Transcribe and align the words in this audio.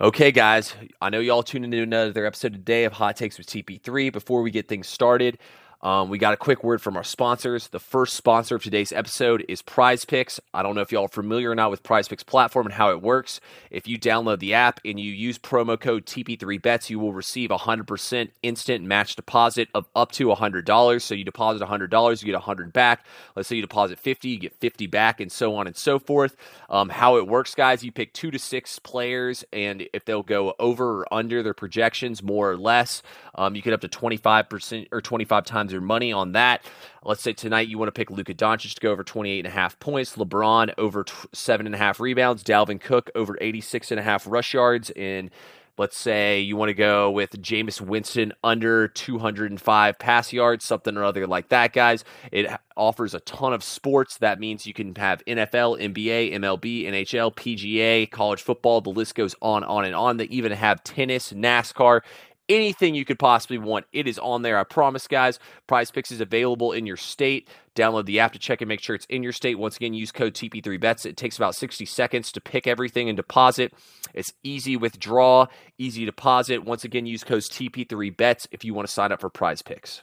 Okay, 0.00 0.32
guys, 0.32 0.74
I 1.00 1.08
know 1.10 1.20
y'all 1.20 1.44
tuned 1.44 1.66
into 1.66 1.80
another 1.80 2.26
episode 2.26 2.52
today 2.52 2.82
of 2.82 2.94
Hot 2.94 3.14
Takes 3.14 3.38
with 3.38 3.46
TP3. 3.46 4.12
Before 4.12 4.42
we 4.42 4.50
get 4.50 4.66
things 4.66 4.88
started, 4.88 5.38
um, 5.84 6.08
we 6.08 6.16
got 6.16 6.32
a 6.32 6.38
quick 6.38 6.64
word 6.64 6.80
from 6.80 6.96
our 6.96 7.04
sponsors. 7.04 7.68
The 7.68 7.78
first 7.78 8.14
sponsor 8.14 8.56
of 8.56 8.62
today's 8.62 8.90
episode 8.90 9.44
is 9.48 9.60
Prize 9.60 10.06
Picks. 10.06 10.40
I 10.54 10.62
don't 10.62 10.74
know 10.74 10.80
if 10.80 10.90
y'all 10.90 11.04
are 11.04 11.08
familiar 11.08 11.50
or 11.50 11.54
not 11.54 11.70
with 11.70 11.82
Prize 11.82 12.08
Picks 12.08 12.22
platform 12.22 12.64
and 12.64 12.74
how 12.74 12.90
it 12.90 13.02
works. 13.02 13.38
If 13.70 13.86
you 13.86 13.98
download 13.98 14.38
the 14.38 14.54
app 14.54 14.80
and 14.82 14.98
you 14.98 15.12
use 15.12 15.38
promo 15.38 15.78
code 15.78 16.06
TP3Bets, 16.06 16.88
you 16.88 16.98
will 16.98 17.12
receive 17.12 17.50
a 17.50 17.58
100% 17.58 18.30
instant 18.42 18.84
match 18.86 19.14
deposit 19.14 19.68
of 19.74 19.86
up 19.94 20.10
to 20.12 20.28
$100. 20.28 21.02
So 21.02 21.14
you 21.14 21.22
deposit 21.22 21.62
$100, 21.62 22.22
you 22.22 22.26
get 22.26 22.32
100 22.32 22.72
back. 22.72 23.04
Let's 23.36 23.50
say 23.50 23.56
you 23.56 23.62
deposit 23.62 23.98
50, 23.98 24.28
you 24.30 24.38
get 24.38 24.54
50 24.54 24.86
back, 24.86 25.20
and 25.20 25.30
so 25.30 25.54
on 25.54 25.66
and 25.66 25.76
so 25.76 25.98
forth. 25.98 26.34
Um, 26.70 26.88
how 26.88 27.18
it 27.18 27.28
works, 27.28 27.54
guys, 27.54 27.84
you 27.84 27.92
pick 27.92 28.14
two 28.14 28.30
to 28.30 28.38
six 28.38 28.78
players, 28.78 29.44
and 29.52 29.86
if 29.92 30.06
they'll 30.06 30.22
go 30.22 30.54
over 30.58 31.00
or 31.00 31.14
under 31.14 31.42
their 31.42 31.52
projections, 31.52 32.22
more 32.22 32.50
or 32.50 32.56
less, 32.56 33.02
um, 33.34 33.54
you 33.54 33.60
get 33.60 33.74
up 33.74 33.82
to 33.82 33.88
25% 33.88 34.88
or 34.90 35.02
25 35.02 35.44
times 35.44 35.73
your 35.74 35.82
money 35.82 36.12
on 36.12 36.32
that. 36.32 36.64
Let's 37.04 37.22
say 37.22 37.34
tonight 37.34 37.68
you 37.68 37.76
want 37.76 37.88
to 37.88 37.92
pick 37.92 38.10
Luka 38.10 38.32
Doncic 38.32 38.74
to 38.74 38.80
go 38.80 38.90
over 38.90 39.04
28 39.04 39.40
and 39.40 39.46
a 39.46 39.50
half 39.50 39.78
points, 39.78 40.16
LeBron 40.16 40.72
over 40.78 41.04
t- 41.04 41.12
seven 41.32 41.66
and 41.66 41.74
a 41.74 41.78
half 41.78 42.00
rebounds, 42.00 42.42
Dalvin 42.42 42.80
Cook 42.80 43.10
over 43.14 43.36
86 43.40 43.90
and 43.90 44.00
a 44.00 44.02
half 44.02 44.26
rush 44.26 44.54
yards, 44.54 44.90
and 44.90 45.30
let's 45.76 45.98
say 45.98 46.40
you 46.40 46.56
want 46.56 46.68
to 46.68 46.74
go 46.74 47.10
with 47.10 47.30
Jameis 47.42 47.80
Winston 47.80 48.32
under 48.42 48.88
205 48.88 49.98
pass 49.98 50.32
yards, 50.32 50.64
something 50.64 50.96
or 50.96 51.04
other 51.04 51.26
like 51.26 51.48
that, 51.48 51.72
guys. 51.72 52.04
It 52.30 52.50
offers 52.76 53.14
a 53.14 53.20
ton 53.20 53.52
of 53.52 53.64
sports. 53.64 54.18
That 54.18 54.38
means 54.38 54.66
you 54.66 54.74
can 54.74 54.94
have 54.94 55.22
NFL, 55.26 55.80
NBA, 55.80 56.32
MLB, 56.34 56.84
NHL, 56.86 57.34
PGA, 57.34 58.10
college 58.10 58.42
football. 58.42 58.80
The 58.80 58.90
list 58.90 59.14
goes 59.14 59.34
on, 59.42 59.64
on, 59.64 59.84
and 59.84 59.94
on. 59.94 60.16
They 60.16 60.24
even 60.24 60.52
have 60.52 60.84
tennis, 60.84 61.32
NASCAR, 61.32 62.02
anything 62.48 62.94
you 62.94 63.04
could 63.04 63.18
possibly 63.18 63.58
want. 63.58 63.86
It 63.92 64.06
is 64.06 64.18
on 64.18 64.42
there. 64.42 64.58
I 64.58 64.64
promise, 64.64 65.06
guys. 65.06 65.38
Prize 65.66 65.90
Picks 65.90 66.12
is 66.12 66.20
available 66.20 66.72
in 66.72 66.86
your 66.86 66.96
state. 66.96 67.48
Download 67.74 68.04
the 68.06 68.20
app 68.20 68.32
to 68.32 68.38
check 68.38 68.60
and 68.60 68.68
make 68.68 68.80
sure 68.80 68.94
it's 68.94 69.06
in 69.06 69.22
your 69.22 69.32
state. 69.32 69.58
Once 69.58 69.76
again, 69.76 69.94
use 69.94 70.12
code 70.12 70.34
TP3Bets. 70.34 71.06
It 71.06 71.16
takes 71.16 71.36
about 71.36 71.54
60 71.54 71.84
seconds 71.86 72.32
to 72.32 72.40
pick 72.40 72.66
everything 72.66 73.08
and 73.08 73.16
deposit. 73.16 73.72
It's 74.14 74.32
easy 74.42 74.76
withdraw, 74.76 75.46
easy 75.78 76.04
deposit. 76.04 76.64
Once 76.64 76.84
again, 76.84 77.06
use 77.06 77.24
code 77.24 77.42
TP3Bets 77.42 78.46
if 78.50 78.64
you 78.64 78.74
want 78.74 78.86
to 78.86 78.92
sign 78.92 79.12
up 79.12 79.20
for 79.20 79.30
Prize 79.30 79.62
Picks. 79.62 80.02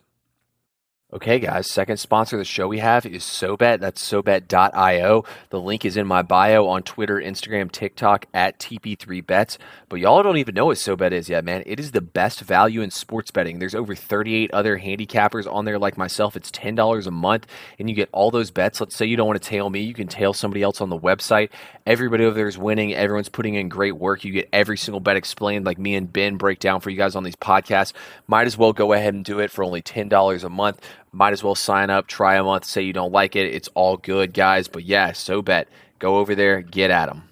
Okay, 1.13 1.39
guys, 1.39 1.69
second 1.69 1.97
sponsor 1.97 2.37
of 2.37 2.39
the 2.39 2.45
show 2.45 2.69
we 2.69 2.79
have 2.79 3.05
is 3.05 3.23
SoBet. 3.23 3.81
That's 3.81 4.01
SoBet.io. 4.01 5.25
The 5.49 5.59
link 5.59 5.83
is 5.83 5.97
in 5.97 6.07
my 6.07 6.21
bio 6.21 6.67
on 6.67 6.83
Twitter, 6.83 7.19
Instagram, 7.19 7.69
TikTok 7.69 8.27
at 8.33 8.59
TP3Bets. 8.59 9.57
But 9.89 9.99
y'all 9.99 10.23
don't 10.23 10.37
even 10.37 10.55
know 10.55 10.67
what 10.67 10.77
SoBet 10.77 11.11
is 11.11 11.27
yet, 11.27 11.43
man. 11.43 11.63
It 11.65 11.81
is 11.81 11.91
the 11.91 11.99
best 11.99 12.39
value 12.39 12.79
in 12.79 12.91
sports 12.91 13.29
betting. 13.29 13.59
There's 13.59 13.75
over 13.75 13.93
38 13.93 14.53
other 14.53 14.79
handicappers 14.79 15.51
on 15.53 15.65
there 15.65 15.77
like 15.77 15.97
myself. 15.97 16.37
It's 16.37 16.49
$10 16.49 17.05
a 17.05 17.11
month, 17.11 17.45
and 17.77 17.89
you 17.89 17.95
get 17.95 18.07
all 18.13 18.31
those 18.31 18.49
bets. 18.49 18.79
Let's 18.79 18.95
say 18.95 19.05
you 19.05 19.17
don't 19.17 19.27
want 19.27 19.41
to 19.41 19.49
tail 19.49 19.69
me, 19.69 19.81
you 19.81 19.93
can 19.93 20.07
tail 20.07 20.31
somebody 20.31 20.63
else 20.63 20.79
on 20.79 20.87
the 20.87 20.97
website. 20.97 21.49
Everybody 21.85 22.23
over 22.23 22.35
there 22.35 22.47
is 22.47 22.57
winning. 22.57 22.93
Everyone's 22.93 23.27
putting 23.27 23.55
in 23.55 23.67
great 23.67 23.97
work. 23.97 24.23
You 24.23 24.31
get 24.31 24.47
every 24.53 24.77
single 24.77 25.01
bet 25.01 25.17
explained, 25.17 25.65
like 25.65 25.77
me 25.77 25.95
and 25.95 26.11
Ben 26.13 26.37
break 26.37 26.59
down 26.59 26.79
for 26.79 26.89
you 26.89 26.95
guys 26.95 27.17
on 27.17 27.23
these 27.23 27.35
podcasts. 27.35 27.91
Might 28.27 28.47
as 28.47 28.57
well 28.57 28.71
go 28.71 28.93
ahead 28.93 29.13
and 29.13 29.25
do 29.25 29.39
it 29.39 29.51
for 29.51 29.65
only 29.65 29.81
$10 29.81 30.43
a 30.43 30.49
month 30.49 30.79
might 31.11 31.33
as 31.33 31.43
well 31.43 31.55
sign 31.55 31.89
up, 31.89 32.07
try 32.07 32.35
a 32.35 32.43
month, 32.43 32.65
say 32.65 32.81
you 32.81 32.93
don't 32.93 33.11
like 33.11 33.35
it. 33.35 33.53
It's 33.53 33.67
all 33.73 33.97
good, 33.97 34.33
guys. 34.33 34.67
But 34.67 34.83
yeah, 34.83 35.11
SoBet. 35.11 35.65
Go 35.99 36.17
over 36.17 36.33
there, 36.33 36.61
get 36.61 36.89
at 36.89 37.07
them. 37.07 37.27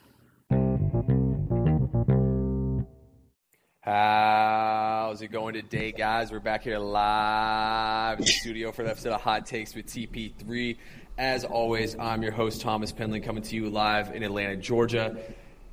How's 3.81 5.23
it 5.23 5.29
going 5.29 5.55
today, 5.55 5.91
guys? 5.91 6.31
We're 6.31 6.39
back 6.39 6.63
here 6.63 6.77
live 6.77 8.19
in 8.19 8.25
the 8.25 8.31
studio 8.31 8.71
for 8.71 8.83
the 8.83 8.91
episode 8.91 9.13
of 9.13 9.21
Hot 9.21 9.47
Takes 9.47 9.73
with 9.73 9.87
TP3. 9.87 10.77
As 11.17 11.43
always, 11.43 11.97
I'm 11.97 12.21
your 12.21 12.31
host, 12.31 12.61
Thomas 12.61 12.91
Penland, 12.91 13.23
coming 13.23 13.41
to 13.41 13.55
you 13.55 13.69
live 13.69 14.13
in 14.13 14.21
Atlanta, 14.21 14.55
Georgia. 14.57 15.17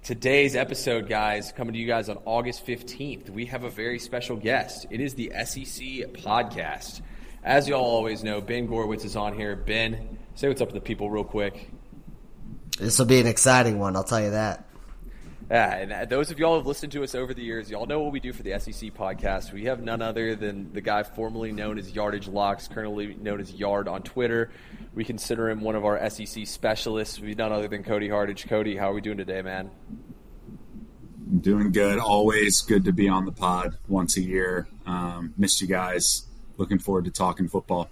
Today's 0.03 0.57
episode, 0.57 1.09
guys, 1.09 1.53
coming 1.53 1.75
to 1.75 1.79
you 1.79 1.87
guys 1.87 2.09
on 2.09 2.19
August 2.25 2.65
15th, 2.67 3.29
we 3.29 3.45
have 3.47 3.65
a 3.65 3.71
very 3.71 3.99
special 3.99 4.37
guest. 4.37 4.87
It 4.89 5.01
is 5.01 5.15
the 5.15 5.33
SEC 5.45 6.15
podcast. 6.15 7.03
As 7.47 7.69
y'all 7.69 7.85
always 7.85 8.25
know, 8.25 8.41
Ben 8.41 8.67
Gorwitz 8.67 9.05
is 9.05 9.15
on 9.15 9.33
here. 9.33 9.55
Ben, 9.55 10.19
say 10.35 10.49
what's 10.49 10.61
up 10.61 10.67
to 10.71 10.75
the 10.75 10.81
people 10.81 11.09
real 11.09 11.23
quick. 11.23 11.71
This 12.77 12.99
will 12.99 13.07
be 13.07 13.21
an 13.21 13.29
exciting 13.29 13.79
one, 13.79 13.95
I'll 13.95 14.03
tell 14.03 14.21
you 14.21 14.31
that. 14.31 14.65
Yeah, 15.49 15.77
and 15.77 15.93
uh, 15.93 16.05
those 16.07 16.33
of 16.33 16.41
y'all 16.41 16.55
who 16.55 16.57
have 16.57 16.67
listened 16.67 16.91
to 16.91 17.05
us 17.05 17.15
over 17.15 17.33
the 17.33 17.45
years, 17.45 17.71
y'all 17.71 17.87
know 17.87 18.01
what 18.01 18.11
we 18.11 18.19
do 18.19 18.33
for 18.33 18.43
the 18.43 18.59
SEC 18.59 18.93
podcast. 18.95 19.53
We 19.53 19.67
have 19.67 19.81
none 19.81 20.03
other 20.03 20.35
than 20.35 20.73
the 20.73 20.81
guy 20.81 21.05
formerly 21.05 21.53
known 21.53 21.79
as 21.79 21.93
Yardage 21.93 22.27
Locks, 22.27 22.67
currently 22.67 23.15
known 23.15 23.39
as 23.39 23.53
Yard 23.53 23.87
on 23.87 24.03
Twitter. 24.03 24.51
We 24.93 25.05
consider 25.05 25.49
him 25.49 25.61
one 25.61 25.77
of 25.77 25.85
our 25.85 26.11
SEC 26.11 26.49
specialists. 26.49 27.21
We've 27.21 27.39
none 27.39 27.53
other 27.53 27.69
than 27.69 27.85
Cody 27.85 28.09
Hardage. 28.09 28.49
Cody, 28.49 28.77
how 28.77 28.91
are 28.91 28.95
we 28.95 29.01
doing 29.01 29.19
today, 29.19 29.43
man? 29.43 29.71
doing 31.41 31.73
good. 31.73 31.99
Always 31.99 32.61
good 32.61 32.85
to 32.85 32.93
be 32.93 33.09
on 33.09 33.25
the 33.25 33.33
pod 33.33 33.77
once 33.89 34.17
a 34.17 34.23
year. 34.23 34.69
Um, 34.87 35.35
missed 35.37 35.61
you 35.61 35.67
guys 35.67 36.26
looking 36.59 36.79
forward 36.79 37.05
to 37.05 37.11
talking 37.11 37.49
football. 37.49 37.91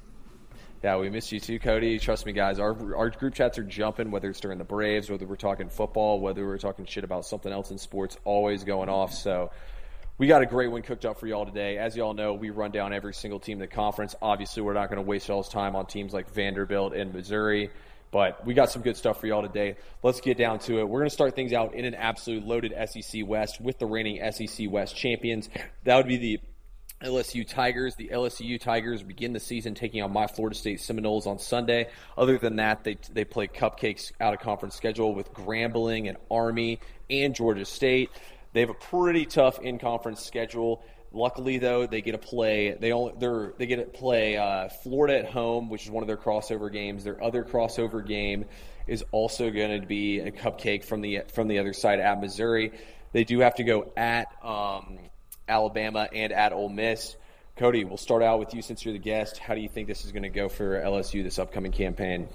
Yeah, 0.82 0.98
we 0.98 1.08
missed 1.08 1.32
you 1.32 1.40
too, 1.40 1.58
Cody. 1.58 1.98
Trust 1.98 2.26
me, 2.26 2.32
guys. 2.32 2.58
Our 2.58 2.94
our 2.94 3.08
group 3.08 3.34
chats 3.34 3.58
are 3.58 3.64
jumping, 3.64 4.10
whether 4.10 4.28
it's 4.28 4.40
during 4.40 4.58
the 4.58 4.64
Braves, 4.64 5.08
whether 5.08 5.26
we're 5.26 5.36
talking 5.36 5.70
football, 5.70 6.20
whether 6.20 6.46
we're 6.46 6.58
talking 6.58 6.84
shit 6.84 7.04
about 7.04 7.24
something 7.24 7.50
else 7.50 7.70
in 7.70 7.78
sports, 7.78 8.18
always 8.24 8.64
going 8.64 8.90
off. 8.90 9.14
So 9.14 9.50
we 10.18 10.26
got 10.26 10.42
a 10.42 10.46
great 10.46 10.68
one 10.68 10.82
cooked 10.82 11.06
up 11.06 11.18
for 11.18 11.26
y'all 11.26 11.46
today. 11.46 11.78
As 11.78 11.96
y'all 11.96 12.12
know, 12.14 12.34
we 12.34 12.50
run 12.50 12.70
down 12.70 12.92
every 12.92 13.14
single 13.14 13.40
team 13.40 13.54
in 13.54 13.60
the 13.60 13.66
conference. 13.66 14.14
Obviously, 14.20 14.62
we're 14.62 14.74
not 14.74 14.90
going 14.90 15.02
to 15.02 15.08
waste 15.08 15.26
y'all's 15.26 15.48
time 15.48 15.74
on 15.74 15.86
teams 15.86 16.12
like 16.12 16.30
Vanderbilt 16.30 16.94
and 16.94 17.12
Missouri, 17.14 17.70
but 18.10 18.44
we 18.46 18.54
got 18.54 18.70
some 18.70 18.82
good 18.82 18.96
stuff 18.96 19.18
for 19.18 19.26
y'all 19.26 19.42
today. 19.42 19.76
Let's 20.02 20.20
get 20.20 20.36
down 20.36 20.58
to 20.60 20.80
it. 20.80 20.84
We're 20.88 21.00
going 21.00 21.08
to 21.08 21.14
start 21.14 21.34
things 21.34 21.52
out 21.52 21.74
in 21.74 21.84
an 21.84 21.94
absolute 21.94 22.44
loaded 22.44 22.74
SEC 22.88 23.26
West 23.26 23.60
with 23.60 23.78
the 23.78 23.86
reigning 23.86 24.20
SEC 24.30 24.70
West 24.70 24.94
champions. 24.94 25.48
That 25.82 25.96
would 25.96 26.08
be 26.08 26.18
the 26.18 26.40
LSU 27.04 27.46
Tigers. 27.46 27.94
The 27.96 28.08
LSU 28.08 28.60
Tigers 28.60 29.02
begin 29.02 29.32
the 29.32 29.40
season 29.40 29.74
taking 29.74 30.02
on 30.02 30.12
my 30.12 30.26
Florida 30.26 30.56
State 30.56 30.80
Seminoles 30.80 31.26
on 31.26 31.38
Sunday. 31.38 31.88
Other 32.16 32.38
than 32.38 32.56
that, 32.56 32.84
they 32.84 32.96
they 33.12 33.24
play 33.24 33.46
cupcakes 33.46 34.12
out 34.20 34.34
of 34.34 34.40
conference 34.40 34.74
schedule 34.74 35.14
with 35.14 35.32
Grambling 35.32 36.08
and 36.08 36.16
Army 36.30 36.80
and 37.10 37.34
Georgia 37.34 37.64
State. 37.64 38.10
They 38.52 38.60
have 38.60 38.70
a 38.70 38.74
pretty 38.74 39.26
tough 39.26 39.60
in 39.60 39.78
conference 39.78 40.24
schedule. 40.24 40.82
Luckily, 41.12 41.58
though, 41.58 41.86
they 41.86 42.02
get 42.02 42.12
to 42.12 42.18
play. 42.18 42.72
They 42.72 42.92
only 42.92 43.14
they're 43.18 43.52
they 43.58 43.66
get 43.66 43.76
to 43.76 43.98
play 43.98 44.36
uh, 44.36 44.68
Florida 44.68 45.18
at 45.18 45.26
home, 45.26 45.68
which 45.70 45.84
is 45.84 45.90
one 45.90 46.02
of 46.02 46.08
their 46.08 46.16
crossover 46.16 46.72
games. 46.72 47.04
Their 47.04 47.22
other 47.22 47.44
crossover 47.44 48.04
game 48.04 48.46
is 48.86 49.04
also 49.12 49.50
going 49.50 49.80
to 49.80 49.86
be 49.86 50.20
a 50.20 50.30
cupcake 50.30 50.84
from 50.84 51.00
the 51.00 51.22
from 51.32 51.48
the 51.48 51.58
other 51.58 51.72
side 51.72 52.00
at 52.00 52.20
Missouri. 52.20 52.72
They 53.12 53.24
do 53.24 53.38
have 53.40 53.54
to 53.56 53.64
go 53.64 53.92
at 53.96 54.26
um, 54.42 54.98
Alabama 55.48 56.08
and 56.12 56.32
at 56.32 56.52
Ole 56.52 56.68
Miss. 56.68 57.16
Cody, 57.56 57.84
we'll 57.84 57.96
start 57.96 58.22
out 58.22 58.40
with 58.40 58.52
you 58.52 58.62
since 58.62 58.84
you're 58.84 58.92
the 58.92 58.98
guest. 58.98 59.38
How 59.38 59.54
do 59.54 59.60
you 59.60 59.68
think 59.68 59.86
this 59.86 60.04
is 60.04 60.10
going 60.10 60.24
to 60.24 60.28
go 60.28 60.48
for 60.48 60.80
LSU 60.80 61.22
this 61.22 61.38
upcoming 61.38 61.70
campaign? 61.70 62.28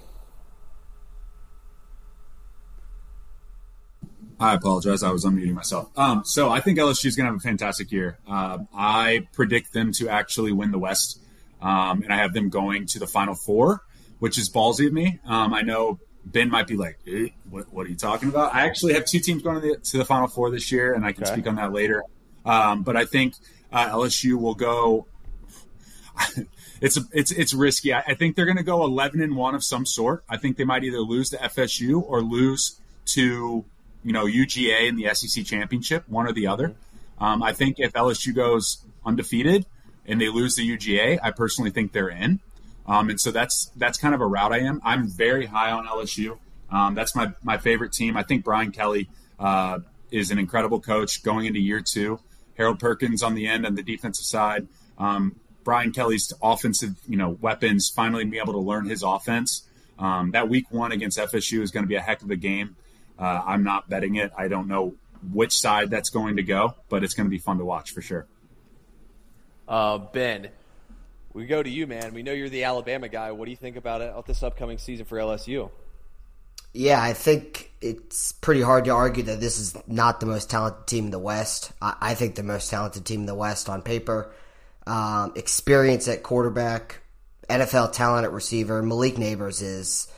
I 4.40 4.54
apologize. 4.54 5.02
I 5.02 5.10
was 5.10 5.26
unmuting 5.26 5.52
myself. 5.52 5.90
Um, 5.98 6.22
so 6.24 6.48
I 6.48 6.60
think 6.60 6.78
LSU 6.78 7.06
is 7.06 7.16
going 7.16 7.26
to 7.26 7.32
have 7.32 7.36
a 7.36 7.40
fantastic 7.40 7.92
year. 7.92 8.18
Uh, 8.26 8.58
I 8.74 9.26
predict 9.34 9.74
them 9.74 9.92
to 9.92 10.08
actually 10.08 10.52
win 10.52 10.70
the 10.70 10.78
West, 10.78 11.20
um, 11.60 12.02
and 12.02 12.10
I 12.10 12.16
have 12.16 12.32
them 12.32 12.48
going 12.48 12.86
to 12.86 12.98
the 12.98 13.06
Final 13.06 13.34
Four, 13.34 13.82
which 14.18 14.38
is 14.38 14.48
ballsy 14.48 14.86
of 14.86 14.94
me. 14.94 15.20
Um, 15.26 15.52
I 15.52 15.60
know 15.60 15.98
Ben 16.24 16.48
might 16.48 16.66
be 16.66 16.78
like, 16.78 16.98
eh, 17.06 17.28
what, 17.50 17.70
what, 17.70 17.86
are 17.86 17.90
you 17.90 17.96
talking 17.96 18.30
about?" 18.30 18.54
I 18.54 18.64
actually 18.64 18.94
have 18.94 19.04
two 19.04 19.18
teams 19.18 19.42
going 19.42 19.60
to 19.60 19.68
the, 19.68 19.76
to 19.76 19.98
the 19.98 20.06
Final 20.06 20.26
Four 20.26 20.50
this 20.50 20.72
year, 20.72 20.94
and 20.94 21.04
I 21.04 21.12
can 21.12 21.24
okay. 21.24 21.34
speak 21.34 21.46
on 21.46 21.56
that 21.56 21.74
later. 21.74 22.02
Um, 22.44 22.82
but 22.82 22.96
I 22.96 23.04
think 23.04 23.34
uh, 23.72 23.90
LSU 23.90 24.40
will 24.40 24.54
go. 24.54 25.06
it's 26.80 26.98
it's 27.12 27.30
it's 27.30 27.54
risky. 27.54 27.92
I, 27.92 28.00
I 28.08 28.14
think 28.14 28.36
they're 28.36 28.46
going 28.46 28.56
to 28.56 28.62
go 28.62 28.84
eleven 28.84 29.20
and 29.20 29.36
one 29.36 29.54
of 29.54 29.64
some 29.64 29.86
sort. 29.86 30.24
I 30.28 30.36
think 30.36 30.56
they 30.56 30.64
might 30.64 30.84
either 30.84 31.00
lose 31.00 31.30
to 31.30 31.36
FSU 31.36 32.02
or 32.02 32.22
lose 32.22 32.80
to 33.06 33.64
you 34.02 34.12
know 34.12 34.26
UGA 34.26 34.88
in 34.88 34.96
the 34.96 35.14
SEC 35.14 35.44
championship, 35.44 36.08
one 36.08 36.26
or 36.26 36.32
the 36.32 36.46
other. 36.46 36.74
Um, 37.18 37.42
I 37.42 37.52
think 37.52 37.76
if 37.78 37.92
LSU 37.92 38.34
goes 38.34 38.84
undefeated 39.04 39.66
and 40.06 40.20
they 40.20 40.28
lose 40.28 40.56
the 40.56 40.76
UGA, 40.76 41.18
I 41.22 41.30
personally 41.30 41.70
think 41.70 41.92
they're 41.92 42.08
in. 42.08 42.40
Um, 42.86 43.10
and 43.10 43.20
so 43.20 43.30
that's 43.30 43.70
that's 43.76 43.98
kind 43.98 44.14
of 44.14 44.20
a 44.20 44.26
route 44.26 44.52
I 44.52 44.60
am. 44.60 44.80
I'm 44.84 45.06
very 45.06 45.46
high 45.46 45.70
on 45.70 45.86
LSU. 45.86 46.38
Um, 46.70 46.94
that's 46.94 47.14
my 47.14 47.32
my 47.42 47.58
favorite 47.58 47.92
team. 47.92 48.16
I 48.16 48.22
think 48.22 48.44
Brian 48.44 48.72
Kelly 48.72 49.08
uh, 49.38 49.80
is 50.10 50.30
an 50.30 50.38
incredible 50.38 50.80
coach 50.80 51.22
going 51.22 51.46
into 51.46 51.60
year 51.60 51.80
two. 51.80 52.18
Harold 52.60 52.78
Perkins 52.78 53.22
on 53.22 53.34
the 53.34 53.46
end 53.46 53.64
on 53.64 53.74
the 53.74 53.82
defensive 53.82 54.26
side. 54.26 54.68
Um, 54.98 55.34
Brian 55.64 55.92
Kelly's 55.92 56.30
offensive, 56.42 56.94
you 57.08 57.16
know, 57.16 57.30
weapons 57.30 57.88
finally 57.88 58.24
be 58.26 58.38
able 58.38 58.52
to 58.52 58.58
learn 58.58 58.84
his 58.84 59.02
offense. 59.02 59.66
Um, 59.98 60.32
that 60.32 60.50
week 60.50 60.66
one 60.70 60.92
against 60.92 61.18
FSU 61.18 61.62
is 61.62 61.70
going 61.70 61.84
to 61.84 61.88
be 61.88 61.94
a 61.94 62.02
heck 62.02 62.20
of 62.20 62.30
a 62.30 62.36
game. 62.36 62.76
Uh, 63.18 63.40
I'm 63.46 63.64
not 63.64 63.88
betting 63.88 64.16
it. 64.16 64.30
I 64.36 64.48
don't 64.48 64.68
know 64.68 64.94
which 65.32 65.58
side 65.58 65.88
that's 65.88 66.10
going 66.10 66.36
to 66.36 66.42
go, 66.42 66.74
but 66.90 67.02
it's 67.02 67.14
going 67.14 67.26
to 67.26 67.30
be 67.30 67.38
fun 67.38 67.56
to 67.58 67.64
watch 67.64 67.92
for 67.92 68.02
sure. 68.02 68.26
Uh, 69.66 69.96
ben, 69.96 70.48
we 71.32 71.46
go 71.46 71.62
to 71.62 71.70
you, 71.70 71.86
man. 71.86 72.12
We 72.12 72.22
know 72.22 72.32
you're 72.32 72.50
the 72.50 72.64
Alabama 72.64 73.08
guy. 73.08 73.32
What 73.32 73.46
do 73.46 73.52
you 73.52 73.56
think 73.56 73.76
about 73.76 74.02
it 74.02 74.12
this 74.26 74.42
upcoming 74.42 74.76
season 74.76 75.06
for 75.06 75.16
LSU? 75.16 75.70
Yeah, 76.72 77.02
I 77.02 77.12
think 77.14 77.72
it's 77.80 78.32
pretty 78.32 78.62
hard 78.62 78.84
to 78.84 78.90
argue 78.90 79.24
that 79.24 79.40
this 79.40 79.58
is 79.58 79.76
not 79.86 80.20
the 80.20 80.26
most 80.26 80.50
talented 80.50 80.86
team 80.86 81.06
in 81.06 81.10
the 81.10 81.18
West. 81.18 81.72
I, 81.80 81.96
I 82.00 82.14
think 82.14 82.34
the 82.34 82.42
most 82.42 82.70
talented 82.70 83.04
team 83.04 83.20
in 83.20 83.26
the 83.26 83.34
West 83.34 83.68
on 83.68 83.82
paper. 83.82 84.32
Um, 84.86 85.32
experience 85.36 86.08
at 86.08 86.22
quarterback, 86.22 87.00
NFL 87.48 87.92
talent 87.92 88.24
at 88.24 88.32
receiver. 88.32 88.82
Malik 88.82 89.16
Nabers 89.16 89.62
is 89.62 90.08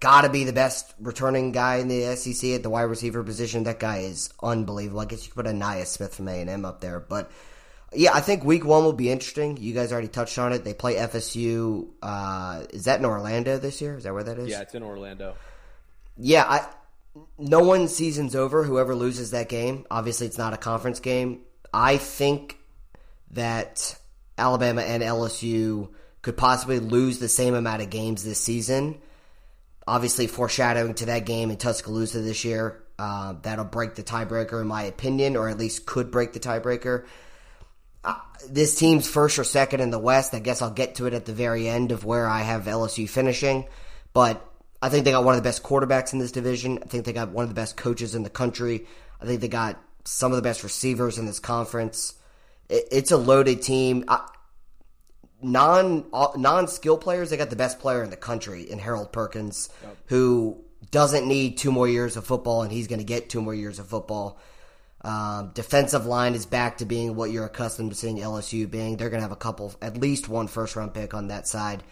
got 0.00 0.22
to 0.22 0.28
be 0.28 0.44
the 0.44 0.52
best 0.52 0.94
returning 1.00 1.52
guy 1.52 1.76
in 1.76 1.88
the 1.88 2.14
SEC 2.16 2.50
at 2.50 2.62
the 2.62 2.70
wide 2.70 2.82
receiver 2.82 3.22
position. 3.22 3.64
That 3.64 3.80
guy 3.80 3.98
is 3.98 4.30
unbelievable. 4.42 5.00
I 5.00 5.06
guess 5.06 5.26
you 5.26 5.32
could 5.32 5.44
put 5.44 5.52
Ainias 5.52 5.86
Smith 5.86 6.14
from 6.14 6.28
A 6.28 6.40
and 6.40 6.50
M 6.50 6.64
up 6.64 6.80
there, 6.80 7.00
but 7.00 7.30
yeah, 7.92 8.10
I 8.12 8.20
think 8.20 8.44
week 8.44 8.64
one 8.64 8.84
will 8.84 8.92
be 8.92 9.10
interesting. 9.10 9.56
You 9.56 9.72
guys 9.72 9.92
already 9.92 10.08
touched 10.08 10.38
on 10.38 10.52
it. 10.52 10.64
They 10.64 10.74
play 10.74 10.96
FSU. 10.96 11.88
Uh, 12.02 12.64
is 12.70 12.84
that 12.84 12.98
in 12.98 13.06
Orlando 13.06 13.58
this 13.58 13.80
year? 13.80 13.96
Is 13.96 14.04
that 14.04 14.12
where 14.12 14.24
that 14.24 14.38
is? 14.38 14.48
Yeah, 14.48 14.62
it's 14.62 14.74
in 14.74 14.82
Orlando. 14.82 15.36
Yeah, 16.16 16.44
I. 16.44 16.66
No 17.38 17.60
one's 17.60 17.94
season's 17.94 18.34
over. 18.34 18.62
Whoever 18.62 18.94
loses 18.94 19.30
that 19.30 19.48
game, 19.48 19.86
obviously, 19.90 20.26
it's 20.26 20.36
not 20.36 20.52
a 20.52 20.58
conference 20.58 21.00
game. 21.00 21.42
I 21.72 21.96
think 21.96 22.58
that 23.30 23.96
Alabama 24.36 24.82
and 24.82 25.02
LSU 25.02 25.88
could 26.20 26.36
possibly 26.36 26.78
lose 26.78 27.18
the 27.18 27.28
same 27.28 27.54
amount 27.54 27.80
of 27.80 27.88
games 27.88 28.22
this 28.22 28.40
season. 28.40 28.98
Obviously, 29.86 30.26
foreshadowing 30.26 30.94
to 30.94 31.06
that 31.06 31.24
game 31.24 31.50
in 31.50 31.56
Tuscaloosa 31.56 32.20
this 32.20 32.44
year, 32.44 32.82
uh, 32.98 33.34
that'll 33.42 33.64
break 33.64 33.94
the 33.94 34.02
tiebreaker, 34.02 34.60
in 34.60 34.66
my 34.66 34.82
opinion, 34.82 35.36
or 35.36 35.48
at 35.48 35.56
least 35.56 35.86
could 35.86 36.10
break 36.10 36.34
the 36.34 36.40
tiebreaker 36.40 37.06
Uh, 38.06 38.14
this 38.48 38.76
team's 38.76 39.08
first 39.08 39.38
or 39.38 39.44
second 39.44 39.80
in 39.80 39.90
the 39.90 39.98
West. 39.98 40.32
I 40.32 40.38
guess 40.38 40.62
I'll 40.62 40.70
get 40.70 40.94
to 40.96 41.06
it 41.06 41.12
at 41.12 41.26
the 41.26 41.32
very 41.32 41.68
end 41.68 41.90
of 41.92 42.04
where 42.04 42.28
I 42.28 42.40
have 42.40 42.64
LSU 42.64 43.08
finishing. 43.08 43.66
But 44.12 44.42
I 44.80 44.88
think 44.88 45.04
they 45.04 45.10
got 45.10 45.24
one 45.24 45.34
of 45.34 45.42
the 45.42 45.46
best 45.46 45.62
quarterbacks 45.62 46.12
in 46.12 46.20
this 46.20 46.32
division. 46.32 46.78
I 46.82 46.86
think 46.86 47.04
they 47.04 47.12
got 47.12 47.30
one 47.30 47.42
of 47.42 47.48
the 47.48 47.54
best 47.54 47.76
coaches 47.76 48.14
in 48.14 48.22
the 48.22 48.30
country. 48.30 48.86
I 49.20 49.26
think 49.26 49.40
they 49.40 49.48
got 49.48 49.82
some 50.04 50.30
of 50.32 50.36
the 50.36 50.42
best 50.42 50.62
receivers 50.62 51.18
in 51.18 51.26
this 51.26 51.40
conference. 51.40 52.14
it's 52.68 53.10
a 53.10 53.16
loaded 53.16 53.62
team. 53.62 54.04
non 55.42 56.04
non 56.12 56.68
skill 56.68 56.98
players, 56.98 57.30
they 57.30 57.36
got 57.36 57.50
the 57.50 57.56
best 57.56 57.80
player 57.80 58.02
in 58.04 58.10
the 58.10 58.16
country 58.16 58.62
in 58.70 58.78
Harold 58.78 59.12
Perkins, 59.12 59.68
yep. 59.82 59.96
who 60.06 60.64
doesn't 60.90 61.26
need 61.26 61.58
two 61.58 61.72
more 61.72 61.88
years 61.88 62.16
of 62.16 62.24
football, 62.24 62.62
and 62.62 62.70
he's 62.70 62.86
going 62.86 63.00
to 63.00 63.04
get 63.04 63.28
two 63.28 63.42
more 63.42 63.54
years 63.54 63.78
of 63.78 63.88
football. 63.88 64.38
Um, 65.06 65.52
defensive 65.54 66.04
line 66.04 66.34
is 66.34 66.46
back 66.46 66.78
to 66.78 66.84
being 66.84 67.14
what 67.14 67.30
you're 67.30 67.46
accustomed 67.46 67.90
to 67.90 67.96
seeing 67.96 68.16
LSU 68.16 68.68
being. 68.68 68.96
They're 68.96 69.08
going 69.08 69.20
to 69.20 69.22
have 69.22 69.30
a 69.30 69.36
couple, 69.36 69.72
at 69.80 69.96
least 69.96 70.28
one 70.28 70.48
first 70.48 70.74
round 70.74 70.94
pick 70.94 71.14
on 71.14 71.28
that 71.28 71.46
side. 71.46 71.84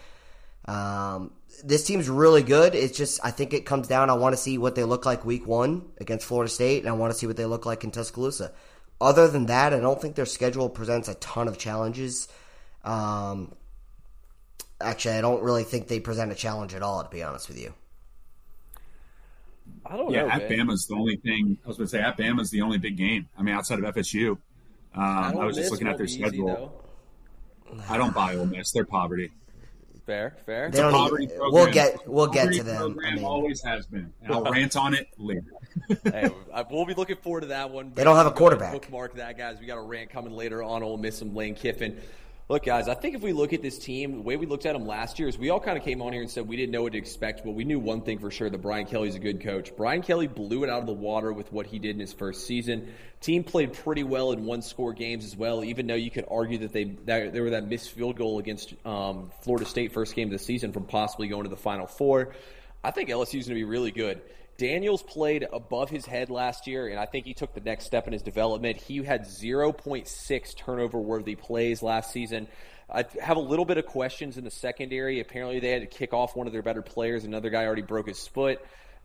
Um, 0.65 1.31
this 1.63 1.85
team's 1.85 2.09
really 2.09 2.43
good. 2.43 2.75
It's 2.75 2.97
just, 2.97 3.21
I 3.23 3.31
think 3.31 3.53
it 3.53 3.65
comes 3.65 3.87
down. 3.87 4.09
I 4.09 4.15
want 4.15 4.33
to 4.33 4.41
see 4.41 4.57
what 4.57 4.75
they 4.75 4.83
look 4.83 5.05
like 5.05 5.23
week 5.23 5.47
one 5.47 5.85
against 5.97 6.25
Florida 6.25 6.51
State, 6.51 6.79
and 6.79 6.89
I 6.89 6.91
want 6.91 7.13
to 7.13 7.17
see 7.17 7.25
what 7.25 7.37
they 7.37 7.45
look 7.45 7.65
like 7.65 7.85
in 7.85 7.91
Tuscaloosa. 7.91 8.51
Other 8.99 9.29
than 9.29 9.45
that, 9.45 9.73
I 9.73 9.79
don't 9.79 10.01
think 10.01 10.15
their 10.15 10.25
schedule 10.25 10.67
presents 10.67 11.07
a 11.07 11.15
ton 11.15 11.47
of 11.47 11.57
challenges. 11.57 12.27
Um, 12.83 13.55
actually, 14.81 15.15
I 15.15 15.21
don't 15.21 15.41
really 15.41 15.63
think 15.63 15.87
they 15.87 16.01
present 16.01 16.33
a 16.33 16.35
challenge 16.35 16.73
at 16.73 16.83
all, 16.83 17.01
to 17.01 17.09
be 17.09 17.23
honest 17.23 17.47
with 17.47 17.61
you. 17.61 17.73
I 19.85 19.97
don't 19.97 20.11
yeah, 20.11 20.21
know. 20.21 20.27
Yeah, 20.27 20.35
at 20.35 20.49
man. 20.49 20.67
Bama's 20.67 20.87
the 20.87 20.95
only 20.95 21.17
thing. 21.17 21.57
I 21.63 21.67
was 21.67 21.77
going 21.77 21.87
to 21.87 21.91
say 21.91 22.01
at 22.01 22.17
Bama's 22.17 22.49
the 22.49 22.61
only 22.61 22.77
big 22.77 22.97
game. 22.97 23.29
I 23.37 23.43
mean, 23.43 23.53
outside 23.53 23.79
of 23.79 23.95
FSU, 23.95 24.31
um, 24.31 24.39
I, 24.95 25.31
I, 25.31 25.45
was 25.45 25.55
just 25.55 25.71
looking 25.71 25.87
at 25.87 25.97
their 25.97 26.07
schedule. 26.07 26.73
Easy, 27.73 27.83
I 27.89 27.97
don't 27.97 28.13
buy 28.13 28.35
Ole 28.35 28.45
Miss. 28.45 28.71
They're 28.71 28.85
poverty. 28.85 29.31
Fair, 30.05 30.37
fair. 30.45 30.69
They 30.69 30.79
don't 30.79 31.21
even, 31.21 31.35
we'll 31.39 31.71
get 31.71 32.07
we'll 32.07 32.27
get 32.27 32.53
to 32.53 32.61
them. 32.61 32.93
Program 32.93 33.13
I 33.13 33.15
mean, 33.15 33.25
always 33.25 33.63
has 33.63 33.87
been. 33.87 34.13
And 34.21 34.33
I'll 34.33 34.43
rant 34.51 34.77
on 34.77 34.93
it 34.93 35.07
later. 35.17 35.51
hey, 36.03 36.29
we'll 36.69 36.85
be 36.85 36.93
looking 36.93 37.15
forward 37.17 37.41
to 37.41 37.47
that 37.47 37.71
one. 37.71 37.91
They 37.95 38.03
don't 38.03 38.15
have 38.15 38.27
a 38.27 38.31
quarterback. 38.31 38.71
Bookmark 38.71 39.15
that, 39.15 39.35
guys. 39.35 39.59
We 39.59 39.65
got 39.65 39.79
a 39.79 39.81
rant 39.81 40.11
coming 40.11 40.33
later 40.33 40.61
on 40.61 40.83
Ole 40.83 40.97
Miss 40.97 41.21
and 41.21 41.33
Lane 41.33 41.55
Kiffin. 41.55 41.99
Look, 42.47 42.65
guys, 42.65 42.87
I 42.87 42.93
think 42.93 43.15
if 43.15 43.23
we 43.23 43.33
look 43.33 43.53
at 43.53 43.63
this 43.63 43.79
team, 43.79 44.17
the 44.17 44.21
way 44.21 44.35
we 44.35 44.45
looked 44.45 44.67
at 44.67 44.73
them 44.73 44.85
last 44.85 45.17
year 45.17 45.27
is 45.27 45.35
we 45.35 45.49
all 45.49 45.59
kind 45.59 45.79
of 45.79 45.83
came 45.83 45.99
on 46.03 46.13
here 46.13 46.21
and 46.21 46.29
said 46.29 46.47
we 46.47 46.55
didn't 46.55 46.73
know 46.73 46.83
what 46.83 46.91
to 46.91 46.97
expect, 46.99 47.43
but 47.43 47.53
we 47.53 47.63
knew 47.63 47.79
one 47.79 48.01
thing 48.01 48.19
for 48.19 48.29
sure 48.29 48.51
that 48.51 48.59
Brian 48.59 48.85
Kelly's 48.85 49.15
a 49.15 49.19
good 49.19 49.41
coach. 49.41 49.75
Brian 49.75 50.03
Kelly 50.03 50.27
blew 50.27 50.63
it 50.63 50.69
out 50.69 50.79
of 50.79 50.85
the 50.85 50.93
water 50.93 51.33
with 51.33 51.51
what 51.51 51.65
he 51.65 51.79
did 51.79 51.95
in 51.95 51.99
his 51.99 52.13
first 52.13 52.45
season. 52.45 52.93
Team 53.19 53.43
played 53.43 53.73
pretty 53.73 54.03
well 54.03 54.31
in 54.31 54.45
one 54.45 54.61
score 54.61 54.93
games 54.93 55.25
as 55.25 55.35
well, 55.35 55.63
even 55.63 55.87
though 55.87 55.95
you 55.95 56.11
could 56.11 56.25
argue 56.29 56.59
that 56.59 56.71
they 56.71 56.83
that, 57.05 57.33
there 57.33 57.41
were 57.41 57.49
that 57.49 57.67
missed 57.67 57.89
field 57.89 58.15
goal 58.15 58.37
against 58.37 58.75
um, 58.85 59.31
Florida 59.41 59.65
State 59.65 59.91
first 59.91 60.13
game 60.13 60.27
of 60.27 60.31
the 60.31 60.37
season 60.37 60.71
from 60.71 60.83
possibly 60.83 61.27
going 61.27 61.45
to 61.45 61.49
the 61.49 61.57
Final 61.57 61.87
Four. 61.87 62.35
I 62.83 62.91
think 62.91 63.09
LSU 63.09 63.39
is 63.39 63.47
going 63.47 63.55
to 63.59 63.59
be 63.59 63.63
really 63.63 63.89
good. 63.89 64.21
Daniels 64.57 65.03
played 65.03 65.45
above 65.51 65.89
his 65.89 66.05
head 66.05 66.29
last 66.29 66.65
year, 66.65 66.87
and 66.87 66.97
I 66.97 67.05
think 67.05 67.25
he 67.25 67.33
took 67.33 67.53
the 67.53 67.61
next 67.61 67.85
step 67.85 68.07
in 68.07 68.13
his 68.13 68.21
development. 68.21 68.77
He 68.77 69.03
had 69.03 69.23
0.6 69.23 70.55
turnover 70.55 70.99
worthy 70.99 71.35
plays 71.35 71.83
last 71.83 72.11
season. 72.11 72.47
I 72.89 73.03
have 73.21 73.35
a 73.35 73.41
little 73.41 73.65
bit 73.65 73.77
of 73.77 73.85
questions 73.85 74.37
in 74.37 74.43
the 74.43 74.51
secondary. 74.51 75.19
Apparently, 75.19 75.59
they 75.59 75.71
had 75.71 75.81
to 75.81 75.87
kick 75.87 76.13
off 76.13 76.35
one 76.35 76.47
of 76.47 76.53
their 76.53 76.61
better 76.61 76.81
players. 76.81 77.25
Another 77.25 77.49
guy 77.49 77.65
already 77.65 77.81
broke 77.81 78.07
his 78.07 78.27
foot. 78.27 78.59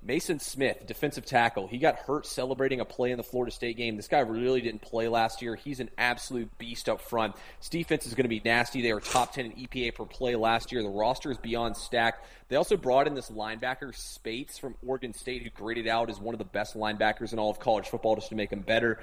Maason 0.07 0.41
Smith, 0.41 0.87
defensive 0.87 1.27
tackle, 1.27 1.67
he 1.67 1.77
got 1.77 1.97
hurt 1.97 2.25
celebrating 2.25 2.81
a 2.81 2.87
play 2.87 3.11
in 3.11 3.19
the 3.19 3.23
Florida 3.23 3.53
State 3.53 3.77
game. 3.77 3.97
This 3.97 4.09
guy 4.09 4.21
really 4.21 4.63
didn't 4.63 4.81
play 4.81 5.09
last 5.09 5.43
year. 5.43 5.57
He's 5.57 5.79
an 5.79 5.91
absolute 5.99 6.57
beast 6.57 6.89
up 6.89 7.03
front. 7.03 7.37
This 7.59 7.69
defense 7.69 8.07
is 8.07 8.15
going 8.15 8.25
to 8.25 8.31
be 8.31 8.41
nasty. 8.43 8.81
They 8.81 8.95
were 8.95 9.01
top 9.01 9.35
10 9.35 9.47
in 9.47 9.53
EPA 9.53 9.95
per 9.95 10.07
play 10.07 10.37
last 10.37 10.73
year. 10.73 10.83
The 10.83 10.89
roster 10.89 11.31
is 11.31 11.37
beyond 11.37 11.77
stacked. 11.77 12.27
They 12.49 12.57
also 12.57 12.79
brought 12.79 13.09
in 13.09 13.15
this 13.15 13.31
linebacker, 13.31 13.95
Speights, 13.95 14.59
from 14.59 14.75
Oregon 14.87 15.13
State, 15.13 15.43
who 15.43 15.51
graded 15.51 15.87
out 15.87 16.09
as 16.09 16.19
one 16.19 16.35
of 16.35 16.39
the 16.39 16.45
best 16.47 16.75
linebackers 16.75 17.35
in 17.35 17.39
all 17.39 17.51
of 17.51 17.61
college 17.61 17.89
football 17.89 18.15
just 18.15 18.31
to 18.31 18.35
make 18.35 18.51
him 18.51 18.61
better. 18.61 19.01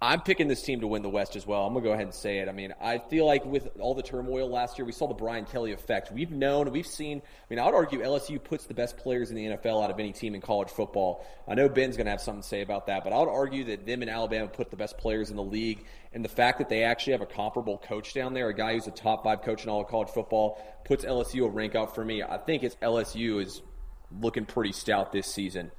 I'm 0.00 0.20
picking 0.20 0.46
this 0.46 0.60
team 0.60 0.80
to 0.80 0.86
win 0.86 1.00
the 1.00 1.08
West 1.08 1.36
as 1.36 1.46
well. 1.46 1.66
I'm 1.66 1.72
gonna 1.72 1.82
go 1.82 1.92
ahead 1.92 2.04
and 2.04 2.14
say 2.14 2.40
it. 2.40 2.50
I 2.50 2.52
mean, 2.52 2.74
I 2.82 2.98
feel 2.98 3.24
like 3.24 3.46
with 3.46 3.68
all 3.80 3.94
the 3.94 4.02
turmoil 4.02 4.46
last 4.46 4.76
year, 4.76 4.84
we 4.84 4.92
saw 4.92 5.08
the 5.08 5.14
Brian 5.14 5.46
Kelly 5.46 5.72
effect. 5.72 6.12
We've 6.12 6.30
known, 6.30 6.70
we've 6.70 6.86
seen. 6.86 7.22
I 7.24 7.44
mean, 7.48 7.58
I 7.58 7.64
would 7.64 7.74
argue 7.74 8.00
LSU 8.00 8.42
puts 8.42 8.66
the 8.66 8.74
best 8.74 8.98
players 8.98 9.30
in 9.30 9.36
the 9.36 9.46
NFL 9.46 9.82
out 9.82 9.90
of 9.90 9.98
any 9.98 10.12
team 10.12 10.34
in 10.34 10.42
college 10.42 10.68
football. 10.68 11.26
I 11.48 11.54
know 11.54 11.70
Ben's 11.70 11.96
gonna 11.96 12.10
have 12.10 12.20
something 12.20 12.42
to 12.42 12.48
say 12.48 12.60
about 12.60 12.88
that, 12.88 13.04
but 13.04 13.14
I 13.14 13.18
would 13.18 13.30
argue 13.30 13.64
that 13.64 13.86
them 13.86 14.02
and 14.02 14.10
Alabama 14.10 14.48
put 14.48 14.70
the 14.70 14.76
best 14.76 14.98
players 14.98 15.30
in 15.30 15.36
the 15.36 15.42
league, 15.42 15.86
and 16.12 16.22
the 16.22 16.28
fact 16.28 16.58
that 16.58 16.68
they 16.68 16.82
actually 16.82 17.12
have 17.12 17.22
a 17.22 17.26
comparable 17.26 17.78
coach 17.78 18.12
down 18.12 18.34
there, 18.34 18.50
a 18.50 18.54
guy 18.54 18.74
who's 18.74 18.86
a 18.86 18.90
top 18.90 19.24
five 19.24 19.40
coach 19.40 19.64
in 19.64 19.70
all 19.70 19.80
of 19.80 19.88
college 19.88 20.10
football, 20.10 20.62
puts 20.84 21.06
LSU 21.06 21.46
a 21.46 21.48
rank 21.48 21.74
up 21.74 21.94
for 21.94 22.04
me. 22.04 22.22
I 22.22 22.36
think 22.36 22.64
it's 22.64 22.76
LSU 22.82 23.40
is 23.40 23.62
looking 24.20 24.44
pretty 24.44 24.72
stout 24.72 25.10
this 25.10 25.26
season. 25.26 25.70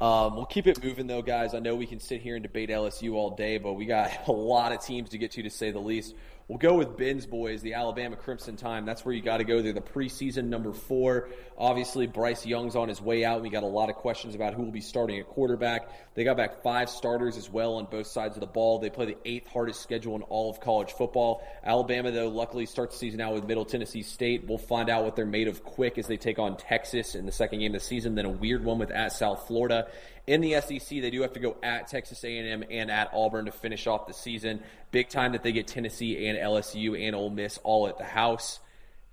Um, 0.00 0.36
we'll 0.36 0.44
keep 0.44 0.66
it 0.66 0.82
moving 0.84 1.06
though, 1.06 1.22
guys. 1.22 1.54
I 1.54 1.58
know 1.58 1.74
we 1.74 1.86
can 1.86 2.00
sit 2.00 2.20
here 2.20 2.36
and 2.36 2.42
debate 2.42 2.68
LSU 2.68 3.14
all 3.14 3.30
day, 3.30 3.58
but 3.58 3.74
we 3.74 3.86
got 3.86 4.10
a 4.28 4.32
lot 4.32 4.72
of 4.72 4.84
teams 4.84 5.10
to 5.10 5.18
get 5.18 5.32
to, 5.32 5.42
to 5.42 5.50
say 5.50 5.70
the 5.70 5.78
least. 5.78 6.14
We'll 6.48 6.58
go 6.58 6.74
with 6.74 6.96
Ben's 6.96 7.26
boys, 7.26 7.60
the 7.60 7.74
Alabama 7.74 8.14
Crimson 8.14 8.54
Tide. 8.54 8.86
That's 8.86 9.04
where 9.04 9.12
you 9.12 9.20
got 9.20 9.38
to 9.38 9.44
go. 9.44 9.62
They're 9.62 9.72
the 9.72 9.80
preseason 9.80 10.44
number 10.44 10.72
four. 10.72 11.28
Obviously, 11.58 12.06
Bryce 12.06 12.46
Young's 12.46 12.76
on 12.76 12.88
his 12.88 13.02
way 13.02 13.24
out. 13.24 13.42
We 13.42 13.50
got 13.50 13.64
a 13.64 13.66
lot 13.66 13.90
of 13.90 13.96
questions 13.96 14.36
about 14.36 14.54
who 14.54 14.62
will 14.62 14.70
be 14.70 14.80
starting 14.80 15.18
at 15.18 15.26
quarterback. 15.26 15.88
They 16.14 16.22
got 16.22 16.36
back 16.36 16.62
five 16.62 16.88
starters 16.88 17.36
as 17.36 17.50
well 17.50 17.74
on 17.74 17.86
both 17.86 18.06
sides 18.06 18.36
of 18.36 18.40
the 18.42 18.46
ball. 18.46 18.78
They 18.78 18.90
play 18.90 19.06
the 19.06 19.16
eighth 19.24 19.48
hardest 19.48 19.82
schedule 19.82 20.14
in 20.14 20.22
all 20.22 20.48
of 20.48 20.60
college 20.60 20.92
football. 20.92 21.42
Alabama, 21.64 22.12
though, 22.12 22.28
luckily 22.28 22.66
starts 22.66 22.94
the 22.94 23.00
season 23.00 23.20
out 23.20 23.34
with 23.34 23.44
Middle 23.44 23.64
Tennessee 23.64 24.02
State. 24.02 24.46
We'll 24.46 24.58
find 24.58 24.88
out 24.88 25.02
what 25.02 25.16
they're 25.16 25.26
made 25.26 25.48
of 25.48 25.64
quick 25.64 25.98
as 25.98 26.06
they 26.06 26.16
take 26.16 26.38
on 26.38 26.58
Texas 26.58 27.16
in 27.16 27.26
the 27.26 27.32
second 27.32 27.58
game 27.58 27.74
of 27.74 27.80
the 27.80 27.84
season. 27.84 28.14
Then 28.14 28.24
a 28.24 28.30
weird 28.30 28.64
one 28.64 28.78
with 28.78 28.92
at 28.92 29.10
South 29.10 29.48
Florida. 29.48 29.88
In 30.26 30.40
the 30.40 30.60
SEC, 30.60 30.88
they 30.88 31.10
do 31.10 31.22
have 31.22 31.34
to 31.34 31.40
go 31.40 31.56
at 31.62 31.86
Texas 31.86 32.24
A&M 32.24 32.64
and 32.68 32.90
at 32.90 33.10
Auburn 33.14 33.44
to 33.44 33.52
finish 33.52 33.86
off 33.86 34.08
the 34.08 34.12
season. 34.12 34.60
Big 34.90 35.08
time 35.08 35.32
that 35.32 35.44
they 35.44 35.52
get 35.52 35.68
Tennessee 35.68 36.26
and 36.26 36.36
LSU 36.36 37.00
and 37.00 37.14
Ole 37.14 37.30
Miss 37.30 37.58
all 37.62 37.86
at 37.86 37.96
the 37.96 38.04
house. 38.04 38.58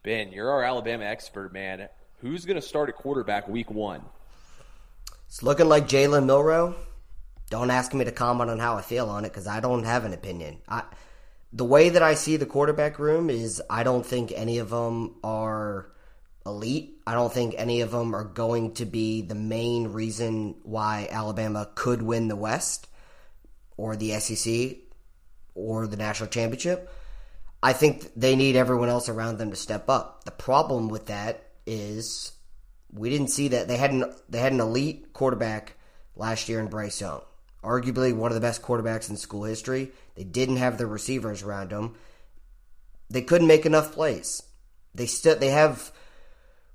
Ben, 0.01 0.31
you're 0.31 0.49
our 0.49 0.63
Alabama 0.63 1.05
expert, 1.05 1.53
man. 1.53 1.87
Who's 2.17 2.45
going 2.45 2.59
to 2.59 2.67
start 2.67 2.89
at 2.89 2.95
quarterback 2.95 3.47
week 3.47 3.69
one? 3.69 4.01
It's 5.27 5.43
looking 5.43 5.69
like 5.69 5.87
Jalen 5.87 6.25
Milroe. 6.25 6.75
Don't 7.51 7.69
ask 7.69 7.93
me 7.93 8.05
to 8.05 8.11
comment 8.11 8.49
on 8.49 8.57
how 8.57 8.75
I 8.75 8.81
feel 8.81 9.09
on 9.09 9.23
it 9.23 9.29
because 9.29 9.45
I 9.45 9.59
don't 9.59 9.83
have 9.83 10.05
an 10.05 10.13
opinion. 10.13 10.61
I, 10.67 10.83
the 11.51 11.65
way 11.65 11.89
that 11.89 12.01
I 12.01 12.15
see 12.15 12.37
the 12.37 12.47
quarterback 12.47 12.97
room 12.97 13.29
is 13.29 13.61
I 13.69 13.83
don't 13.83 14.05
think 14.05 14.31
any 14.35 14.57
of 14.57 14.71
them 14.71 15.15
are 15.23 15.92
elite. 16.45 17.01
I 17.07 17.13
don't 17.13 17.31
think 17.31 17.55
any 17.57 17.81
of 17.81 17.91
them 17.91 18.15
are 18.15 18.23
going 18.23 18.73
to 18.75 18.85
be 18.85 19.21
the 19.21 19.35
main 19.35 19.89
reason 19.89 20.55
why 20.63 21.07
Alabama 21.11 21.69
could 21.75 22.01
win 22.01 22.27
the 22.27 22.35
West 22.35 22.87
or 23.77 23.95
the 23.95 24.19
SEC 24.19 24.77
or 25.55 25.87
the 25.87 25.97
national 25.97 26.29
championship. 26.29 26.89
I 27.61 27.73
think 27.73 28.11
they 28.15 28.35
need 28.35 28.55
everyone 28.55 28.89
else 28.89 29.07
around 29.07 29.37
them 29.37 29.51
to 29.51 29.55
step 29.55 29.89
up. 29.89 30.25
The 30.25 30.31
problem 30.31 30.89
with 30.89 31.07
that 31.07 31.47
is 31.65 32.33
we 32.91 33.09
didn't 33.09 33.29
see 33.29 33.49
that 33.49 33.67
they 33.67 33.77
had 33.77 33.91
an 33.91 34.13
they 34.29 34.39
had 34.39 34.51
an 34.51 34.59
elite 34.59 35.13
quarterback 35.13 35.77
last 36.15 36.49
year 36.49 36.59
in 36.59 36.67
Bryce 36.67 36.99
Young. 36.99 37.21
Arguably 37.63 38.13
one 38.13 38.31
of 38.31 38.35
the 38.35 38.41
best 38.41 38.61
quarterbacks 38.61 39.09
in 39.09 39.15
school 39.15 39.45
history. 39.45 39.91
They 40.15 40.25
didn't 40.25 40.57
have 40.57 40.77
the 40.77 40.85
receivers 40.85 41.41
around 41.41 41.71
him. 41.71 41.95
They 43.09 43.21
couldn't 43.21 43.47
make 43.47 43.65
enough 43.65 43.93
plays. 43.93 44.43
They 44.93 45.05
still 45.05 45.37
they 45.37 45.49
have 45.49 45.93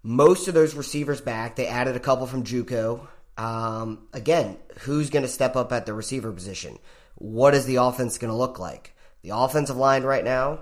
most 0.08 0.48
of 0.48 0.54
those 0.54 0.74
receivers 0.74 1.20
back. 1.20 1.56
They 1.56 1.66
added 1.66 1.94
a 1.94 2.00
couple 2.00 2.26
from 2.26 2.42
JUCO. 2.42 3.06
Um, 3.36 4.08
again, 4.14 4.56
who's 4.78 5.10
going 5.10 5.22
to 5.22 5.28
step 5.28 5.54
up 5.54 5.70
at 5.70 5.84
the 5.84 5.92
receiver 5.92 6.32
position? 6.32 6.78
What 7.16 7.54
is 7.54 7.66
the 7.66 7.76
offense 7.76 8.16
going 8.16 8.30
to 8.30 8.36
look 8.36 8.58
like? 8.58 8.96
The 9.20 9.36
offensive 9.36 9.76
line 9.76 10.04
right 10.04 10.24
now, 10.24 10.60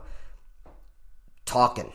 talking. 1.44 1.92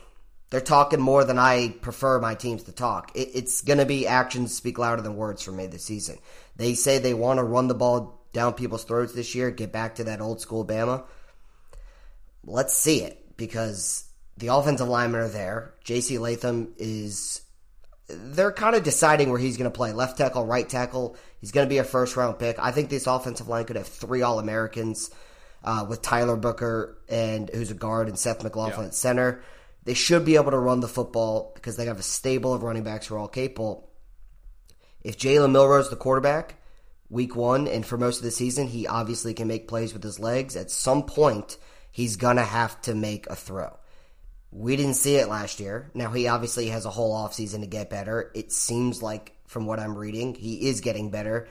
They're 0.49 0.61
talking 0.61 1.01
more 1.01 1.25
than 1.25 1.37
I 1.37 1.75
prefer 1.81 2.21
my 2.21 2.35
teams 2.35 2.63
to 2.63 2.71
talk. 2.71 3.11
It, 3.15 3.31
it's 3.33 3.59
going 3.59 3.79
to 3.79 3.85
be 3.85 4.07
actions 4.07 4.55
speak 4.55 4.77
louder 4.77 5.01
than 5.01 5.17
words 5.17 5.43
for 5.43 5.51
me 5.51 5.67
this 5.67 5.83
season. 5.83 6.19
They 6.55 6.73
say 6.73 6.99
they 6.99 7.13
want 7.13 7.39
to 7.39 7.43
run 7.43 7.67
the 7.67 7.73
ball 7.73 8.25
down 8.31 8.53
people's 8.53 8.85
throats 8.85 9.11
this 9.11 9.35
year, 9.35 9.51
get 9.51 9.73
back 9.73 9.95
to 9.95 10.05
that 10.05 10.21
old 10.21 10.39
school 10.39 10.65
Bama. 10.65 11.03
Let's 12.45 12.73
see 12.73 13.01
it 13.01 13.35
because 13.35 14.05
the 14.41 14.53
offensive 14.53 14.87
linemen 14.87 15.21
are 15.21 15.29
there. 15.29 15.73
J.C. 15.83 16.17
Latham 16.17 16.73
is. 16.77 17.41
They're 18.07 18.51
kind 18.51 18.75
of 18.75 18.83
deciding 18.83 19.29
where 19.29 19.39
he's 19.39 19.55
going 19.55 19.71
to 19.71 19.75
play 19.75 19.93
left 19.93 20.17
tackle, 20.17 20.45
right 20.45 20.67
tackle. 20.67 21.15
He's 21.39 21.51
going 21.51 21.65
to 21.65 21.69
be 21.69 21.77
a 21.77 21.85
first 21.85 22.17
round 22.17 22.39
pick. 22.39 22.59
I 22.59 22.71
think 22.71 22.89
this 22.89 23.07
offensive 23.07 23.47
line 23.47 23.63
could 23.63 23.77
have 23.77 23.87
three 23.87 24.21
All 24.21 24.39
Americans 24.39 25.09
uh, 25.63 25.85
with 25.87 26.01
Tyler 26.01 26.35
Booker 26.35 26.97
and 27.07 27.49
who's 27.53 27.71
a 27.71 27.75
guard 27.75 28.09
and 28.09 28.19
Seth 28.19 28.43
McLaughlin 28.43 28.81
yeah. 28.81 28.87
at 28.87 28.95
center. 28.95 29.43
They 29.83 29.93
should 29.93 30.25
be 30.25 30.35
able 30.35 30.51
to 30.51 30.59
run 30.59 30.81
the 30.81 30.87
football 30.87 31.51
because 31.55 31.77
they 31.77 31.85
have 31.85 31.99
a 31.99 32.03
stable 32.03 32.53
of 32.53 32.63
running 32.63 32.83
backs 32.83 33.07
who 33.07 33.15
are 33.15 33.19
all 33.19 33.27
capable. 33.27 33.89
If 35.03 35.17
Jalen 35.17 35.51
Milroe's 35.51 35.89
the 35.89 35.95
quarterback, 35.95 36.55
week 37.09 37.35
one, 37.35 37.67
and 37.67 37.85
for 37.85 37.97
most 37.97 38.17
of 38.17 38.23
the 38.23 38.31
season, 38.31 38.67
he 38.67 38.87
obviously 38.87 39.33
can 39.33 39.47
make 39.47 39.67
plays 39.67 39.93
with 39.93 40.03
his 40.03 40.19
legs. 40.19 40.55
At 40.55 40.69
some 40.69 41.03
point, 41.03 41.57
he's 41.91 42.17
going 42.17 42.37
to 42.37 42.43
have 42.43 42.81
to 42.83 42.93
make 42.93 43.27
a 43.27 43.35
throw. 43.35 43.77
We 44.51 44.75
didn't 44.75 44.95
see 44.95 45.15
it 45.15 45.29
last 45.29 45.59
year. 45.59 45.89
Now, 45.93 46.11
he 46.11 46.27
obviously 46.27 46.67
has 46.67 46.85
a 46.85 46.89
whole 46.89 47.15
offseason 47.15 47.61
to 47.61 47.67
get 47.67 47.89
better. 47.89 48.31
It 48.35 48.51
seems 48.51 49.01
like, 49.01 49.33
from 49.47 49.65
what 49.65 49.79
I'm 49.79 49.97
reading, 49.97 50.35
he 50.35 50.67
is 50.67 50.81
getting 50.81 51.09
better. 51.09 51.47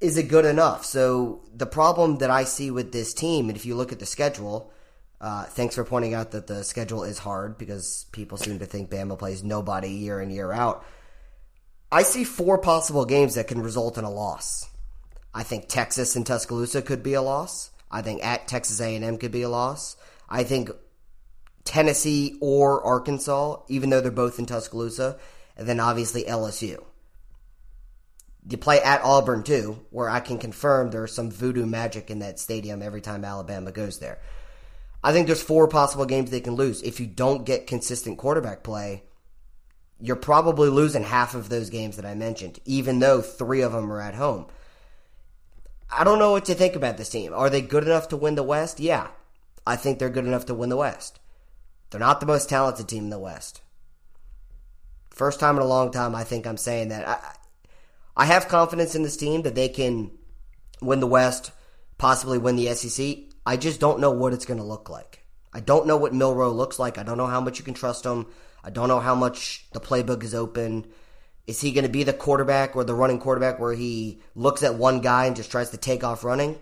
Is 0.00 0.16
it 0.16 0.28
good 0.28 0.44
enough? 0.44 0.84
So, 0.84 1.40
the 1.52 1.66
problem 1.66 2.18
that 2.18 2.30
I 2.30 2.44
see 2.44 2.70
with 2.70 2.92
this 2.92 3.12
team, 3.14 3.48
and 3.48 3.56
if 3.56 3.66
you 3.66 3.74
look 3.74 3.90
at 3.90 3.98
the 3.98 4.06
schedule, 4.06 4.72
uh, 5.20 5.44
thanks 5.44 5.74
for 5.74 5.82
pointing 5.82 6.14
out 6.14 6.30
that 6.30 6.46
the 6.46 6.62
schedule 6.62 7.02
is 7.02 7.18
hard 7.18 7.58
because 7.58 8.06
people 8.12 8.38
seem 8.38 8.60
to 8.60 8.66
think 8.66 8.90
Bama 8.90 9.18
plays 9.18 9.42
nobody 9.42 9.90
year 9.90 10.20
in, 10.20 10.30
year 10.30 10.52
out. 10.52 10.84
I 11.90 12.02
see 12.02 12.22
four 12.22 12.58
possible 12.58 13.04
games 13.04 13.34
that 13.34 13.48
can 13.48 13.60
result 13.60 13.98
in 13.98 14.04
a 14.04 14.10
loss. 14.10 14.68
I 15.34 15.42
think 15.42 15.68
Texas 15.68 16.14
and 16.14 16.24
Tuscaloosa 16.24 16.82
could 16.82 17.02
be 17.02 17.14
a 17.14 17.22
loss. 17.22 17.70
I 17.90 18.02
think 18.02 18.24
at 18.24 18.46
Texas 18.46 18.80
A&M 18.80 19.18
could 19.18 19.32
be 19.32 19.42
a 19.42 19.48
loss. 19.48 19.96
I 20.28 20.44
think 20.44 20.70
Tennessee 21.68 22.38
or 22.40 22.82
Arkansas, 22.82 23.60
even 23.68 23.90
though 23.90 24.00
they're 24.00 24.10
both 24.10 24.38
in 24.38 24.46
Tuscaloosa, 24.46 25.18
and 25.54 25.68
then 25.68 25.80
obviously 25.80 26.24
LSU. 26.24 26.82
You 28.48 28.56
play 28.56 28.80
at 28.80 29.02
Auburn 29.02 29.42
too, 29.42 29.84
where 29.90 30.08
I 30.08 30.20
can 30.20 30.38
confirm 30.38 30.90
there's 30.90 31.14
some 31.14 31.30
voodoo 31.30 31.66
magic 31.66 32.10
in 32.10 32.20
that 32.20 32.38
stadium 32.38 32.80
every 32.80 33.02
time 33.02 33.22
Alabama 33.22 33.70
goes 33.70 33.98
there. 33.98 34.18
I 35.04 35.12
think 35.12 35.26
there's 35.26 35.42
four 35.42 35.68
possible 35.68 36.06
games 36.06 36.30
they 36.30 36.40
can 36.40 36.54
lose. 36.54 36.80
If 36.80 37.00
you 37.00 37.06
don't 37.06 37.44
get 37.44 37.66
consistent 37.66 38.16
quarterback 38.16 38.62
play, 38.62 39.02
you're 40.00 40.16
probably 40.16 40.70
losing 40.70 41.02
half 41.02 41.34
of 41.34 41.50
those 41.50 41.68
games 41.68 41.96
that 41.96 42.06
I 42.06 42.14
mentioned, 42.14 42.60
even 42.64 42.98
though 42.98 43.20
three 43.20 43.60
of 43.60 43.72
them 43.72 43.92
are 43.92 44.00
at 44.00 44.14
home. 44.14 44.46
I 45.90 46.02
don't 46.02 46.18
know 46.18 46.32
what 46.32 46.46
to 46.46 46.54
think 46.54 46.76
about 46.76 46.96
this 46.96 47.10
team. 47.10 47.34
Are 47.34 47.50
they 47.50 47.60
good 47.60 47.84
enough 47.84 48.08
to 48.08 48.16
win 48.16 48.36
the 48.36 48.42
West? 48.42 48.80
Yeah. 48.80 49.08
I 49.66 49.76
think 49.76 49.98
they're 49.98 50.08
good 50.08 50.26
enough 50.26 50.46
to 50.46 50.54
win 50.54 50.70
the 50.70 50.78
West. 50.78 51.20
They're 51.90 52.00
not 52.00 52.20
the 52.20 52.26
most 52.26 52.48
talented 52.48 52.88
team 52.88 53.04
in 53.04 53.10
the 53.10 53.18
West. 53.18 53.62
First 55.10 55.40
time 55.40 55.56
in 55.56 55.62
a 55.62 55.66
long 55.66 55.90
time, 55.90 56.14
I 56.14 56.24
think 56.24 56.46
I'm 56.46 56.56
saying 56.56 56.88
that. 56.88 57.08
I, 57.08 57.18
I 58.16 58.24
have 58.26 58.48
confidence 58.48 58.94
in 58.94 59.02
this 59.02 59.16
team 59.16 59.42
that 59.42 59.54
they 59.54 59.68
can 59.68 60.10
win 60.80 61.00
the 61.00 61.06
West, 61.06 61.50
possibly 61.96 62.38
win 62.38 62.56
the 62.56 62.74
SEC. 62.74 63.16
I 63.46 63.56
just 63.56 63.80
don't 63.80 64.00
know 64.00 64.10
what 64.10 64.32
it's 64.32 64.44
going 64.44 64.58
to 64.58 64.64
look 64.64 64.90
like. 64.90 65.24
I 65.52 65.60
don't 65.60 65.86
know 65.86 65.96
what 65.96 66.12
Milroe 66.12 66.52
looks 66.52 66.78
like. 66.78 66.98
I 66.98 67.02
don't 67.02 67.16
know 67.16 67.26
how 67.26 67.40
much 67.40 67.58
you 67.58 67.64
can 67.64 67.74
trust 67.74 68.04
him. 68.04 68.26
I 68.62 68.70
don't 68.70 68.88
know 68.88 69.00
how 69.00 69.14
much 69.14 69.66
the 69.72 69.80
playbook 69.80 70.22
is 70.22 70.34
open. 70.34 70.86
Is 71.46 71.60
he 71.60 71.72
going 71.72 71.86
to 71.86 71.90
be 71.90 72.04
the 72.04 72.12
quarterback 72.12 72.76
or 72.76 72.84
the 72.84 72.94
running 72.94 73.18
quarterback 73.18 73.58
where 73.58 73.72
he 73.72 74.20
looks 74.34 74.62
at 74.62 74.74
one 74.74 75.00
guy 75.00 75.24
and 75.24 75.34
just 75.34 75.50
tries 75.50 75.70
to 75.70 75.78
take 75.78 76.04
off 76.04 76.24
running? 76.24 76.58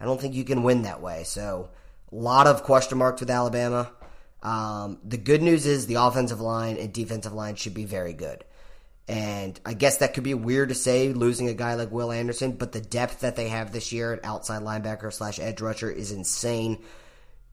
I 0.00 0.04
don't 0.04 0.20
think 0.20 0.34
you 0.34 0.44
can 0.44 0.62
win 0.62 0.82
that 0.82 1.02
way. 1.02 1.24
So, 1.24 1.68
a 2.10 2.14
lot 2.14 2.46
of 2.46 2.62
question 2.62 2.98
marks 2.98 3.20
with 3.20 3.30
Alabama. 3.30 3.90
Um, 4.42 4.98
the 5.04 5.16
good 5.16 5.42
news 5.42 5.66
is 5.66 5.86
the 5.86 5.96
offensive 5.96 6.40
line 6.40 6.76
and 6.76 6.92
defensive 6.92 7.32
line 7.32 7.56
should 7.56 7.74
be 7.74 7.84
very 7.84 8.12
good. 8.12 8.44
And 9.08 9.58
I 9.64 9.72
guess 9.72 9.98
that 9.98 10.12
could 10.12 10.24
be 10.24 10.34
weird 10.34 10.68
to 10.68 10.74
say 10.74 11.12
losing 11.12 11.48
a 11.48 11.54
guy 11.54 11.74
like 11.74 11.90
Will 11.90 12.12
Anderson, 12.12 12.52
but 12.52 12.72
the 12.72 12.80
depth 12.80 13.20
that 13.20 13.36
they 13.36 13.48
have 13.48 13.72
this 13.72 13.90
year 13.90 14.12
at 14.12 14.24
outside 14.24 14.62
linebacker 14.62 15.12
slash 15.12 15.38
edge 15.38 15.62
rusher 15.62 15.90
is 15.90 16.12
insane. 16.12 16.78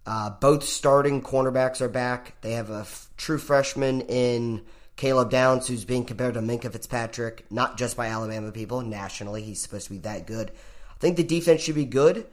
Uh, 0.05 0.29
both 0.29 0.63
starting 0.65 1.21
cornerbacks 1.21 1.81
are 1.81 1.89
back. 1.89 2.39
They 2.41 2.51
have 2.51 2.69
a 2.69 2.81
f- 2.81 3.09
true 3.17 3.37
freshman 3.37 4.01
in 4.01 4.65
Caleb 4.97 5.31
Downs, 5.31 5.67
who's 5.67 5.85
being 5.85 6.05
compared 6.05 6.35
to 6.35 6.41
Minkah 6.41 6.71
Fitzpatrick, 6.71 7.45
not 7.49 7.77
just 7.77 7.97
by 7.97 8.07
Alabama 8.07 8.51
people, 8.51 8.81
nationally. 8.81 9.41
He's 9.41 9.61
supposed 9.61 9.87
to 9.87 9.93
be 9.93 9.99
that 9.99 10.27
good. 10.27 10.51
I 10.51 10.99
think 10.99 11.15
the 11.15 11.23
defense 11.23 11.61
should 11.61 11.75
be 11.75 11.85
good. 11.85 12.27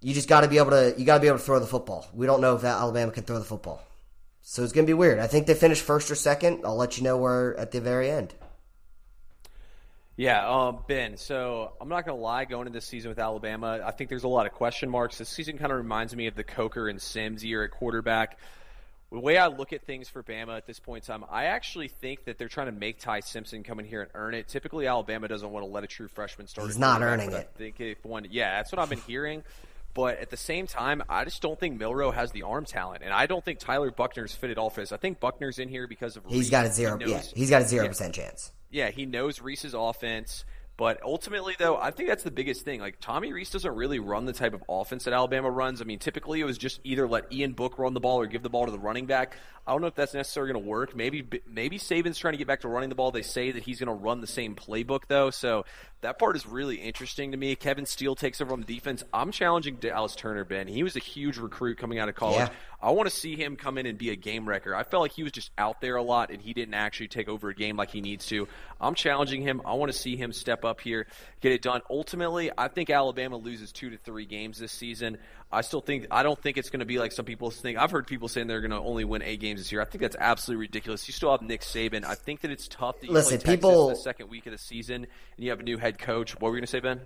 You 0.00 0.14
just 0.14 0.28
got 0.28 0.42
to 0.42 0.48
be 0.48 0.58
able 0.58 0.70
to. 0.70 0.94
You 0.96 1.04
got 1.04 1.16
to 1.16 1.20
be 1.20 1.26
able 1.26 1.38
to 1.38 1.44
throw 1.44 1.58
the 1.58 1.66
football. 1.66 2.06
We 2.14 2.26
don't 2.26 2.40
know 2.40 2.54
if 2.56 2.64
Alabama 2.64 3.12
can 3.12 3.24
throw 3.24 3.38
the 3.38 3.44
football. 3.44 3.82
So 4.42 4.62
it's 4.62 4.72
going 4.72 4.86
to 4.86 4.90
be 4.90 4.94
weird. 4.94 5.18
I 5.18 5.26
think 5.26 5.46
they 5.46 5.54
finished 5.54 5.82
first 5.82 6.10
or 6.10 6.14
second. 6.14 6.62
I'll 6.64 6.76
let 6.76 6.96
you 6.96 7.04
know 7.04 7.18
where 7.18 7.54
at 7.58 7.70
the 7.70 7.80
very 7.80 8.10
end. 8.10 8.32
Yeah, 10.16 10.48
um, 10.48 10.78
Ben. 10.88 11.16
So 11.16 11.72
I'm 11.80 11.88
not 11.88 12.04
going 12.04 12.16
to 12.16 12.22
lie. 12.22 12.44
Going 12.44 12.66
into 12.66 12.76
this 12.76 12.86
season 12.86 13.08
with 13.08 13.18
Alabama, 13.18 13.80
I 13.84 13.92
think 13.92 14.10
there's 14.10 14.24
a 14.24 14.28
lot 14.28 14.46
of 14.46 14.52
question 14.52 14.88
marks. 14.88 15.18
This 15.18 15.28
season 15.28 15.58
kind 15.58 15.70
of 15.70 15.78
reminds 15.78 16.14
me 16.16 16.26
of 16.26 16.34
the 16.34 16.44
Coker 16.44 16.88
and 16.88 17.00
Sims 17.00 17.44
year 17.44 17.62
at 17.62 17.70
quarterback. 17.70 18.38
The 19.12 19.20
way 19.20 19.38
I 19.38 19.46
look 19.46 19.72
at 19.72 19.82
things 19.82 20.08
for 20.08 20.22
Bama 20.22 20.56
at 20.56 20.66
this 20.66 20.80
point 20.80 21.04
in 21.04 21.06
time, 21.06 21.24
I 21.30 21.44
actually 21.44 21.88
think 21.88 22.24
that 22.24 22.36
they're 22.36 22.48
trying 22.48 22.66
to 22.66 22.72
make 22.72 22.98
Ty 22.98 23.20
Simpson 23.20 23.62
come 23.62 23.78
in 23.80 23.86
here 23.86 24.02
and 24.02 24.10
earn 24.14 24.34
it. 24.34 24.48
Typically, 24.48 24.86
Alabama 24.86 25.28
doesn't 25.28 25.50
want 25.50 25.64
to 25.64 25.70
let 25.70 25.84
a 25.84 25.86
true 25.86 26.08
freshman 26.08 26.46
start. 26.46 26.66
He's 26.66 26.78
not 26.78 27.00
earning 27.00 27.32
it. 27.32 27.48
I 27.54 27.58
think 27.58 27.80
if 27.80 28.04
one, 28.04 28.26
yeah, 28.30 28.56
that's 28.56 28.72
what 28.72 28.80
I've 28.80 28.90
been 28.90 29.00
hearing. 29.00 29.44
But 29.94 30.18
at 30.18 30.30
the 30.30 30.36
same 30.36 30.66
time, 30.66 31.02
I 31.08 31.24
just 31.24 31.42
don't 31.42 31.58
think 31.58 31.78
Milroe 31.78 32.10
has 32.12 32.30
the 32.30 32.42
arm 32.42 32.64
talent, 32.64 33.02
and 33.02 33.12
I 33.12 33.26
don't 33.26 33.44
think 33.44 33.58
Tyler 33.58 33.90
Buchner's 33.90 34.34
fitted 34.34 34.58
all 34.58 34.70
for 34.70 34.80
this. 34.80 34.92
I 34.92 34.96
think 34.96 35.18
Buchner's 35.18 35.58
in 35.58 35.68
here 35.68 35.86
because 35.86 36.16
of 36.16 36.24
he's 36.26 36.38
Rees. 36.38 36.50
got 36.50 36.66
a 36.66 36.72
zero. 36.72 36.98
He 36.98 37.04
knows, 37.06 37.10
yeah, 37.10 37.22
he's 37.34 37.50
got 37.50 37.62
a 37.62 37.64
zero 37.64 37.84
yeah, 37.84 37.88
percent 37.88 38.14
chance. 38.14 38.52
Yeah, 38.70 38.90
he 38.90 39.06
knows 39.06 39.40
Rees's 39.40 39.74
offense. 39.74 40.44
But 40.78 41.02
ultimately, 41.02 41.56
though, 41.58 41.76
I 41.76 41.90
think 41.90 42.08
that's 42.08 42.22
the 42.22 42.30
biggest 42.30 42.64
thing. 42.64 42.80
Like 42.80 43.00
Tommy 43.00 43.32
Rees 43.32 43.50
doesn't 43.50 43.74
really 43.74 43.98
run 43.98 44.26
the 44.26 44.32
type 44.32 44.54
of 44.54 44.62
offense 44.68 45.04
that 45.04 45.12
Alabama 45.12 45.50
runs. 45.50 45.82
I 45.82 45.84
mean, 45.84 45.98
typically 45.98 46.40
it 46.40 46.44
was 46.44 46.56
just 46.56 46.78
either 46.84 47.08
let 47.08 47.32
Ian 47.32 47.52
Book 47.54 47.80
run 47.80 47.94
the 47.94 48.00
ball 48.00 48.20
or 48.20 48.26
give 48.26 48.44
the 48.44 48.48
ball 48.48 48.64
to 48.64 48.70
the 48.70 48.78
running 48.78 49.06
back. 49.06 49.36
I 49.66 49.72
don't 49.72 49.80
know 49.80 49.88
if 49.88 49.96
that's 49.96 50.14
necessarily 50.14 50.52
going 50.52 50.64
to 50.64 50.70
work. 50.70 50.94
Maybe 50.94 51.26
maybe 51.48 51.80
Saban's 51.80 52.16
trying 52.16 52.34
to 52.34 52.38
get 52.38 52.46
back 52.46 52.60
to 52.60 52.68
running 52.68 52.90
the 52.90 52.94
ball. 52.94 53.10
They 53.10 53.22
say 53.22 53.50
that 53.50 53.64
he's 53.64 53.80
going 53.80 53.88
to 53.88 53.92
run 53.92 54.20
the 54.20 54.28
same 54.28 54.54
playbook 54.54 55.08
though, 55.08 55.30
so 55.30 55.64
that 56.00 56.18
part 56.18 56.36
is 56.36 56.46
really 56.46 56.76
interesting 56.76 57.32
to 57.32 57.36
me. 57.36 57.56
Kevin 57.56 57.84
Steele 57.84 58.14
takes 58.14 58.40
over 58.40 58.52
on 58.52 58.60
the 58.60 58.66
defense. 58.66 59.02
I'm 59.12 59.32
challenging 59.32 59.76
Dallas 59.76 60.14
Turner, 60.14 60.44
Ben. 60.44 60.68
He 60.68 60.82
was 60.82 60.94
a 60.94 61.00
huge 61.00 61.38
recruit 61.38 61.78
coming 61.78 61.98
out 61.98 62.08
of 62.08 62.14
college. 62.14 62.38
Yeah. 62.38 62.50
I 62.80 62.92
want 62.92 63.08
to 63.08 63.14
see 63.14 63.34
him 63.34 63.56
come 63.56 63.76
in 63.78 63.86
and 63.86 63.98
be 63.98 64.10
a 64.10 64.16
game 64.16 64.48
wrecker. 64.48 64.72
I 64.74 64.84
felt 64.84 65.00
like 65.00 65.10
he 65.10 65.24
was 65.24 65.32
just 65.32 65.50
out 65.58 65.80
there 65.80 65.96
a 65.96 66.02
lot 66.02 66.30
and 66.30 66.40
he 66.40 66.54
didn't 66.54 66.74
actually 66.74 67.08
take 67.08 67.28
over 67.28 67.48
a 67.48 67.54
game 67.54 67.76
like 67.76 67.90
he 67.90 68.00
needs 68.00 68.26
to. 68.26 68.46
I'm 68.80 68.94
challenging 68.94 69.42
him. 69.42 69.60
I 69.64 69.74
want 69.74 69.90
to 69.90 69.98
see 69.98 70.14
him 70.14 70.32
step 70.32 70.64
up 70.64 70.80
here, 70.80 71.08
get 71.40 71.50
it 71.50 71.62
done. 71.62 71.80
Ultimately, 71.90 72.52
I 72.56 72.68
think 72.68 72.90
Alabama 72.90 73.36
loses 73.36 73.72
two 73.72 73.90
to 73.90 73.96
three 73.96 74.26
games 74.26 74.58
this 74.58 74.70
season. 74.70 75.18
I 75.50 75.62
still 75.62 75.80
think 75.80 76.06
I 76.10 76.22
don't 76.22 76.40
think 76.40 76.58
it's 76.58 76.68
going 76.68 76.80
to 76.80 76.86
be 76.86 76.98
like 76.98 77.12
some 77.12 77.24
people 77.24 77.50
think. 77.50 77.78
I've 77.78 77.90
heard 77.90 78.06
people 78.06 78.28
saying 78.28 78.48
they're 78.48 78.60
going 78.60 78.70
to 78.70 78.78
only 78.78 79.04
win 79.04 79.22
eight 79.22 79.40
games 79.40 79.60
this 79.60 79.72
year. 79.72 79.80
I 79.80 79.86
think 79.86 80.02
that's 80.02 80.16
absolutely 80.18 80.66
ridiculous. 80.66 81.08
You 81.08 81.12
still 81.12 81.30
have 81.30 81.40
Nick 81.40 81.62
Saban. 81.62 82.04
I 82.04 82.14
think 82.14 82.42
that 82.42 82.50
it's 82.50 82.68
tough 82.68 83.00
that 83.00 83.06
you 83.06 83.12
Listen, 83.12 83.40
play 83.40 83.56
people, 83.56 83.88
the 83.88 83.96
second 83.96 84.28
week 84.28 84.46
of 84.46 84.52
the 84.52 84.58
season 84.58 84.96
and 84.96 85.44
you 85.44 85.50
have 85.50 85.60
a 85.60 85.62
new 85.62 85.78
head 85.78 85.98
coach. 85.98 86.34
What 86.34 86.50
were 86.50 86.56
you 86.56 86.60
going 86.60 86.66
to 86.66 86.70
say, 86.70 86.80
Ben? 86.80 87.00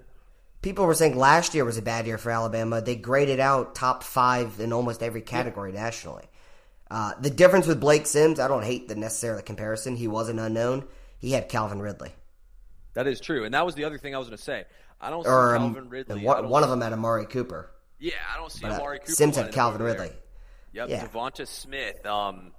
People 0.61 0.87
were 0.87 0.95
saying 0.95 1.17
last 1.17 1.55
year 1.55 1.65
was 1.65 1.79
a 1.79 1.83
bad 1.83 2.07
year 2.07 2.19
for 2.19 2.31
Alabama. 2.31 2.81
They 2.81 2.97
graded 2.97 3.39
out 3.39 3.75
top 3.75 4.03
five 4.03 4.59
in 4.59 4.73
almost 4.73 5.03
every 5.03 5.23
category 5.23 5.73
yeah. 5.73 5.83
nationally. 5.85 6.25
Uh, 6.91 7.13
the 7.21 7.31
difference 7.31 7.67
with 7.67 7.81
Blake 7.81 8.07
Sims, 8.07 8.39
I 8.39 8.49
don't 8.49 8.65
hate 8.65 8.89
the 8.89 8.95
necessarily 8.95 9.43
comparison. 9.43 9.97
He 9.97 10.09
was 10.09 10.29
an 10.29 10.39
unknown. 10.39 10.85
He 11.19 11.33
had 11.33 11.49
Calvin 11.49 11.81
Ridley. 11.81 12.13
That 12.95 13.07
is 13.07 13.21
true, 13.21 13.45
and 13.45 13.55
that 13.55 13.65
was 13.65 13.75
the 13.75 13.85
other 13.85 13.99
thing 13.99 14.15
I 14.15 14.19
was 14.19 14.29
going 14.29 14.37
to 14.37 14.43
say. 14.43 14.65
I 15.01 15.11
don't 15.11 15.27
or, 15.27 15.57
see 15.57 15.63
um, 15.63 15.75
Calvin 15.75 15.89
Ridley. 15.89 16.25
One, 16.25 16.49
one 16.49 16.63
of 16.63 16.69
them 16.69 16.81
had 16.81 16.93
Amari 16.93 17.27
Cooper. 17.27 17.71
Yeah, 18.03 18.15
I 18.35 18.37
don't 18.37 18.51
see 18.51 18.63
but, 18.63 18.73
uh, 18.73 18.75
Amari 18.75 18.99
Cooper. 18.99 19.13
Sims 19.13 19.37
had 19.37 19.53
Calvin 19.53 19.81
Ridley. 19.81 20.11
Yep, 20.73 20.89
yeah. 20.89 21.07
Devonta 21.07 21.47
Smith. 21.47 22.05
Um, 22.05 22.51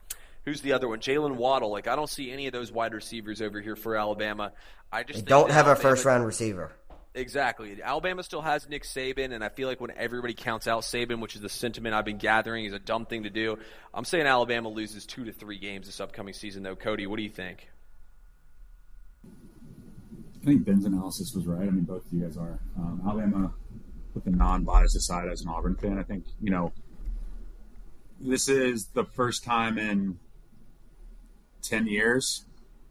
who's 0.46 0.62
the 0.62 0.72
other 0.72 0.88
one? 0.88 1.00
Jaylen 1.00 1.36
Waddle. 1.36 1.70
Like 1.70 1.90
I 1.90 1.98
don't 1.98 2.10
see 2.10 2.32
any 2.32 2.48
of 2.48 2.54
those 2.54 2.72
wide 2.72 2.94
receivers 2.94 3.42
over 3.42 3.60
here 3.60 3.76
for 3.76 3.98
Alabama. 3.98 4.54
I 4.90 5.04
just 5.04 5.26
they 5.26 5.30
don't 5.30 5.52
have 5.52 5.68
Alabama, 5.68 5.90
a 5.90 5.92
first 5.92 6.06
round 6.06 6.26
receiver. 6.26 6.72
Exactly. 7.14 7.78
Alabama 7.84 8.24
still 8.24 8.42
has 8.42 8.70
Nick 8.70 8.84
Saban, 8.84 9.34
and 9.34 9.44
I 9.44 9.50
feel 9.50 9.68
like 9.68 9.82
when 9.82 9.92
everybody 9.92 10.34
counts 10.34 10.66
out 10.66 10.84
Saban, 10.84 11.20
which 11.20 11.36
is 11.36 11.42
the 11.42 11.50
sentiment 11.50 11.94
I've 11.94 12.06
been 12.06 12.18
gathering, 12.18 12.64
is 12.64 12.74
a 12.74 12.80
dumb 12.80 13.06
thing 13.06 13.24
to 13.24 13.30
do. 13.30 13.58
I'm 13.94 14.06
saying 14.06 14.26
Alabama 14.26 14.70
loses 14.70 15.06
two 15.06 15.26
to 15.26 15.34
three 15.34 15.60
games 15.60 15.88
this 15.88 16.00
upcoming 16.00 16.34
season, 16.34 16.64
though. 16.64 16.78
Cody, 16.78 17.06
what 17.06 17.18
do 17.18 17.24
you 17.24 17.30
think? 17.30 17.68
I 20.42 20.46
think 20.46 20.66
Ben's 20.66 20.86
analysis 20.86 21.34
was 21.36 21.46
right. 21.46 21.68
I 21.68 21.70
mean, 21.70 21.84
both 21.84 22.06
of 22.06 22.14
you 22.14 22.22
guys 22.22 22.38
are. 22.38 22.60
Um, 22.78 23.02
Alabama, 23.06 23.54
put 24.14 24.26
the 24.26 24.32
non-bias 24.32 24.96
aside 24.96 25.28
as 25.30 25.42
an 25.42 25.50
Auburn 25.50 25.76
fan, 25.76 25.98
I 25.98 26.04
think 26.04 26.26
you 26.42 26.52
know 26.52 26.74
this 28.20 28.48
is 28.48 28.88
the 28.94 29.04
first 29.04 29.44
time 29.44 29.78
in 29.78 30.20
ten 31.62 31.88
years, 31.88 32.46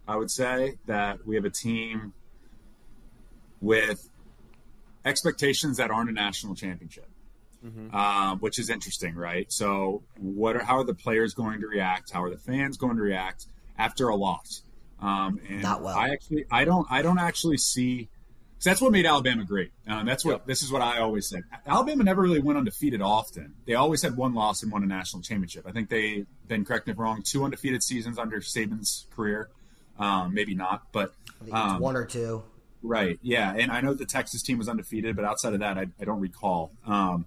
I 0.06 0.16
would 0.16 0.30
say, 0.30 0.78
that 0.86 1.26
we 1.26 1.36
have 1.36 1.44
a 1.44 1.50
team 1.50 2.12
with 3.60 4.08
expectations 5.04 5.76
that 5.78 5.90
aren't 5.90 6.10
a 6.10 6.12
national 6.12 6.54
championship. 6.54 7.06
Mm-hmm. 7.64 7.94
Uh, 7.94 8.34
which 8.36 8.58
is 8.58 8.70
interesting, 8.70 9.14
right? 9.14 9.50
So, 9.52 10.02
what 10.18 10.56
are 10.56 10.64
how 10.64 10.78
are 10.78 10.84
the 10.84 10.94
players 10.94 11.32
going 11.32 11.60
to 11.60 11.68
react? 11.68 12.10
How 12.10 12.24
are 12.24 12.30
the 12.30 12.36
fans 12.36 12.76
going 12.76 12.96
to 12.96 13.02
react 13.02 13.46
after 13.78 14.08
a 14.08 14.16
loss? 14.16 14.64
Um, 15.00 15.40
and 15.48 15.62
Not 15.62 15.82
well. 15.82 15.96
I 15.96 16.10
actually, 16.10 16.44
I 16.50 16.64
don't, 16.64 16.86
I 16.90 17.02
don't 17.02 17.18
actually 17.18 17.58
see. 17.58 18.08
So 18.62 18.70
that's 18.70 18.80
what 18.80 18.92
made 18.92 19.06
Alabama 19.06 19.44
great. 19.44 19.72
Um, 19.88 20.06
that's 20.06 20.24
what 20.24 20.30
yep. 20.30 20.46
this 20.46 20.62
is 20.62 20.70
what 20.70 20.82
I 20.82 21.00
always 21.00 21.28
said. 21.28 21.42
Alabama 21.66 22.04
never 22.04 22.22
really 22.22 22.38
went 22.38 22.56
undefeated 22.56 23.02
often. 23.02 23.54
They 23.66 23.74
always 23.74 24.02
had 24.02 24.16
one 24.16 24.34
loss 24.34 24.62
and 24.62 24.70
won 24.70 24.84
a 24.84 24.86
national 24.86 25.22
championship. 25.22 25.64
I 25.66 25.72
think 25.72 25.88
they, 25.88 26.26
then 26.46 26.64
correct 26.64 26.86
me 26.86 26.92
if 26.92 26.98
wrong, 27.00 27.24
two 27.24 27.42
undefeated 27.42 27.82
seasons 27.82 28.20
under 28.20 28.38
Saban's 28.38 29.08
career. 29.16 29.48
Um, 29.98 30.32
maybe 30.32 30.54
not, 30.54 30.82
but 30.92 31.12
um, 31.50 31.80
one 31.80 31.96
or 31.96 32.04
two. 32.04 32.44
Right. 32.84 33.18
Yeah. 33.20 33.52
And 33.52 33.72
I 33.72 33.80
know 33.80 33.94
the 33.94 34.06
Texas 34.06 34.42
team 34.42 34.58
was 34.58 34.68
undefeated, 34.68 35.16
but 35.16 35.24
outside 35.24 35.54
of 35.54 35.58
that, 35.58 35.76
I, 35.76 35.88
I 36.00 36.04
don't 36.04 36.20
recall. 36.20 36.70
Um, 36.86 37.26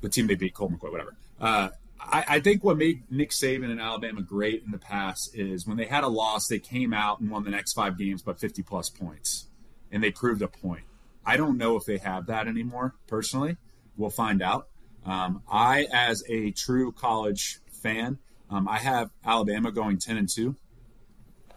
the 0.00 0.08
team 0.08 0.26
they 0.26 0.34
beat, 0.34 0.54
Colt 0.54 0.72
McCoy, 0.72 0.90
whatever. 0.90 1.14
Uh, 1.40 1.68
I, 2.00 2.24
I, 2.28 2.40
think 2.40 2.64
what 2.64 2.78
made 2.78 3.02
Nick 3.12 3.30
Saban 3.30 3.70
and 3.70 3.80
Alabama 3.80 4.22
great 4.22 4.64
in 4.64 4.72
the 4.72 4.78
past 4.78 5.36
is 5.36 5.68
when 5.68 5.76
they 5.76 5.86
had 5.86 6.02
a 6.02 6.08
loss, 6.08 6.48
they 6.48 6.58
came 6.58 6.92
out 6.92 7.20
and 7.20 7.30
won 7.30 7.44
the 7.44 7.50
next 7.50 7.74
five 7.74 7.96
games 7.96 8.22
by 8.22 8.34
50 8.34 8.62
plus 8.62 8.88
points, 8.88 9.47
and 9.90 10.02
they 10.02 10.10
proved 10.10 10.42
a 10.42 10.48
point. 10.48 10.84
I 11.24 11.36
don't 11.36 11.58
know 11.58 11.76
if 11.76 11.84
they 11.84 11.98
have 11.98 12.26
that 12.26 12.48
anymore, 12.48 12.94
personally. 13.06 13.56
We'll 13.96 14.10
find 14.10 14.42
out. 14.42 14.68
Um, 15.04 15.42
I, 15.50 15.86
as 15.92 16.22
a 16.28 16.52
true 16.52 16.92
college 16.92 17.60
fan, 17.70 18.18
um, 18.50 18.68
I 18.68 18.78
have 18.78 19.10
Alabama 19.24 19.70
going 19.70 19.98
10 19.98 20.16
and 20.16 20.28
2. 20.28 20.56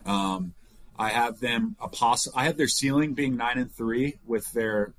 Um, 0.05 0.53
I 0.97 1.09
have 1.09 1.39
them 1.39 1.75
a 1.79 1.87
poss- 1.87 2.27
I 2.35 2.45
have 2.45 2.57
their 2.57 2.67
ceiling 2.67 3.13
being 3.13 3.35
nine 3.35 3.57
and 3.57 3.71
three 3.71 4.17
with 4.25 4.51
their 4.53 4.93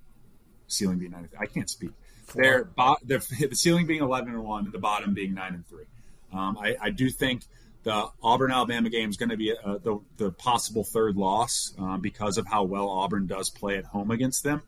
ceiling 0.67 0.99
being 0.99 1.13
nine. 1.13 1.29
I 1.39 1.47
can't 1.47 1.71
speak. 1.71 1.93
Their, 2.35 2.65
bo- 2.65 2.97
their 3.05 3.19
the 3.49 3.55
ceiling 3.55 3.87
being 3.87 4.03
eleven 4.03 4.31
and 4.31 4.43
one, 4.43 4.65
and 4.65 4.73
the 4.73 4.79
bottom 4.79 5.15
being 5.15 5.35
nine 5.35 5.55
and 5.55 5.67
three. 5.67 5.85
Um, 6.33 6.59
I, 6.59 6.77
I, 6.81 6.91
do 6.91 7.11
think 7.11 7.43
the 7.85 8.09
Auburn 8.23 8.53
Alabama 8.53 8.91
game 8.91 9.11
is 9.11 9.17
going 9.17 9.31
to 9.31 9.37
be 9.37 9.53
uh, 9.53 9.79
the 9.79 10.01
the 10.17 10.31
possible 10.31 10.85
third 10.85 11.17
loss 11.17 11.75
um, 11.79 12.01
because 12.01 12.39
of 12.39 12.47
how 12.47 12.65
well 12.65 12.89
Auburn 12.89 13.27
does 13.27 13.51
play 13.51 13.77
at 13.77 13.85
home 13.85 14.11
against 14.11 14.45
them. 14.45 14.63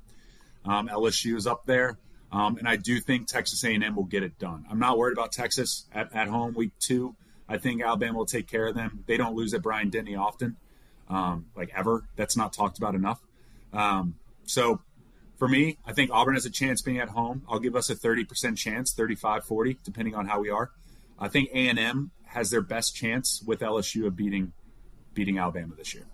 Um, 0.65 0.89
LSU 0.89 1.37
is 1.37 1.47
up 1.47 1.67
there. 1.67 1.99
Um, 2.33 2.57
and 2.57 2.67
I 2.67 2.75
do 2.75 2.99
think 2.99 3.29
Texas 3.29 3.63
A&M 3.63 3.95
will 3.95 4.03
get 4.03 4.25
it 4.25 4.41
done. 4.41 4.65
I'm 4.69 4.81
not 4.81 4.99
worried 4.99 5.13
about 5.13 5.31
Texas 5.31 5.87
at, 5.93 6.13
at 6.17 6.27
home 6.27 6.55
week 6.55 6.73
two. 6.81 7.15
I 7.49 7.59
think 7.59 7.81
Alabama 7.81 8.19
will 8.19 8.27
take 8.27 8.49
care 8.49 8.67
of 8.67 8.75
them. 8.75 9.05
They 9.07 9.17
don't 9.17 9.37
lose 9.37 9.55
at 9.55 9.63
Bryant-Denny 9.63 10.17
often 10.17 10.57
um, 11.09 11.47
like 11.57 11.71
ever. 11.77 12.03
That's 12.17 12.37
not 12.37 12.53
talked 12.53 12.79
about 12.79 12.97
enough. 12.97 13.21
Um, 13.73 14.17
so 14.47 14.81
for 15.37 15.47
me, 15.47 15.79
I 15.87 15.93
think 15.93 16.11
Auburn 16.13 16.35
has 16.35 16.45
a 16.45 16.51
chance 16.51 16.83
being 16.83 16.99
at 16.99 17.11
home. 17.11 17.43
I'll 17.49 17.61
give 17.61 17.77
us 17.77 17.89
a 17.89 17.95
30% 17.95 18.57
chance, 18.57 18.93
35, 18.93 19.45
40, 19.45 19.79
depending 19.85 20.17
on 20.17 20.27
how 20.27 20.41
we 20.41 20.51
are. 20.51 20.71
I 21.19 21.29
think 21.29 21.51
A&M 21.53 22.11
has 22.35 22.51
their 22.51 22.61
best 22.61 22.95
chance 22.95 23.43
with 23.47 23.61
LSU 23.61 24.07
of 24.07 24.17
beating 24.17 24.53
beating 25.15 25.39
Alabama 25.39 25.75
this 25.77 25.95
year. 25.95 26.05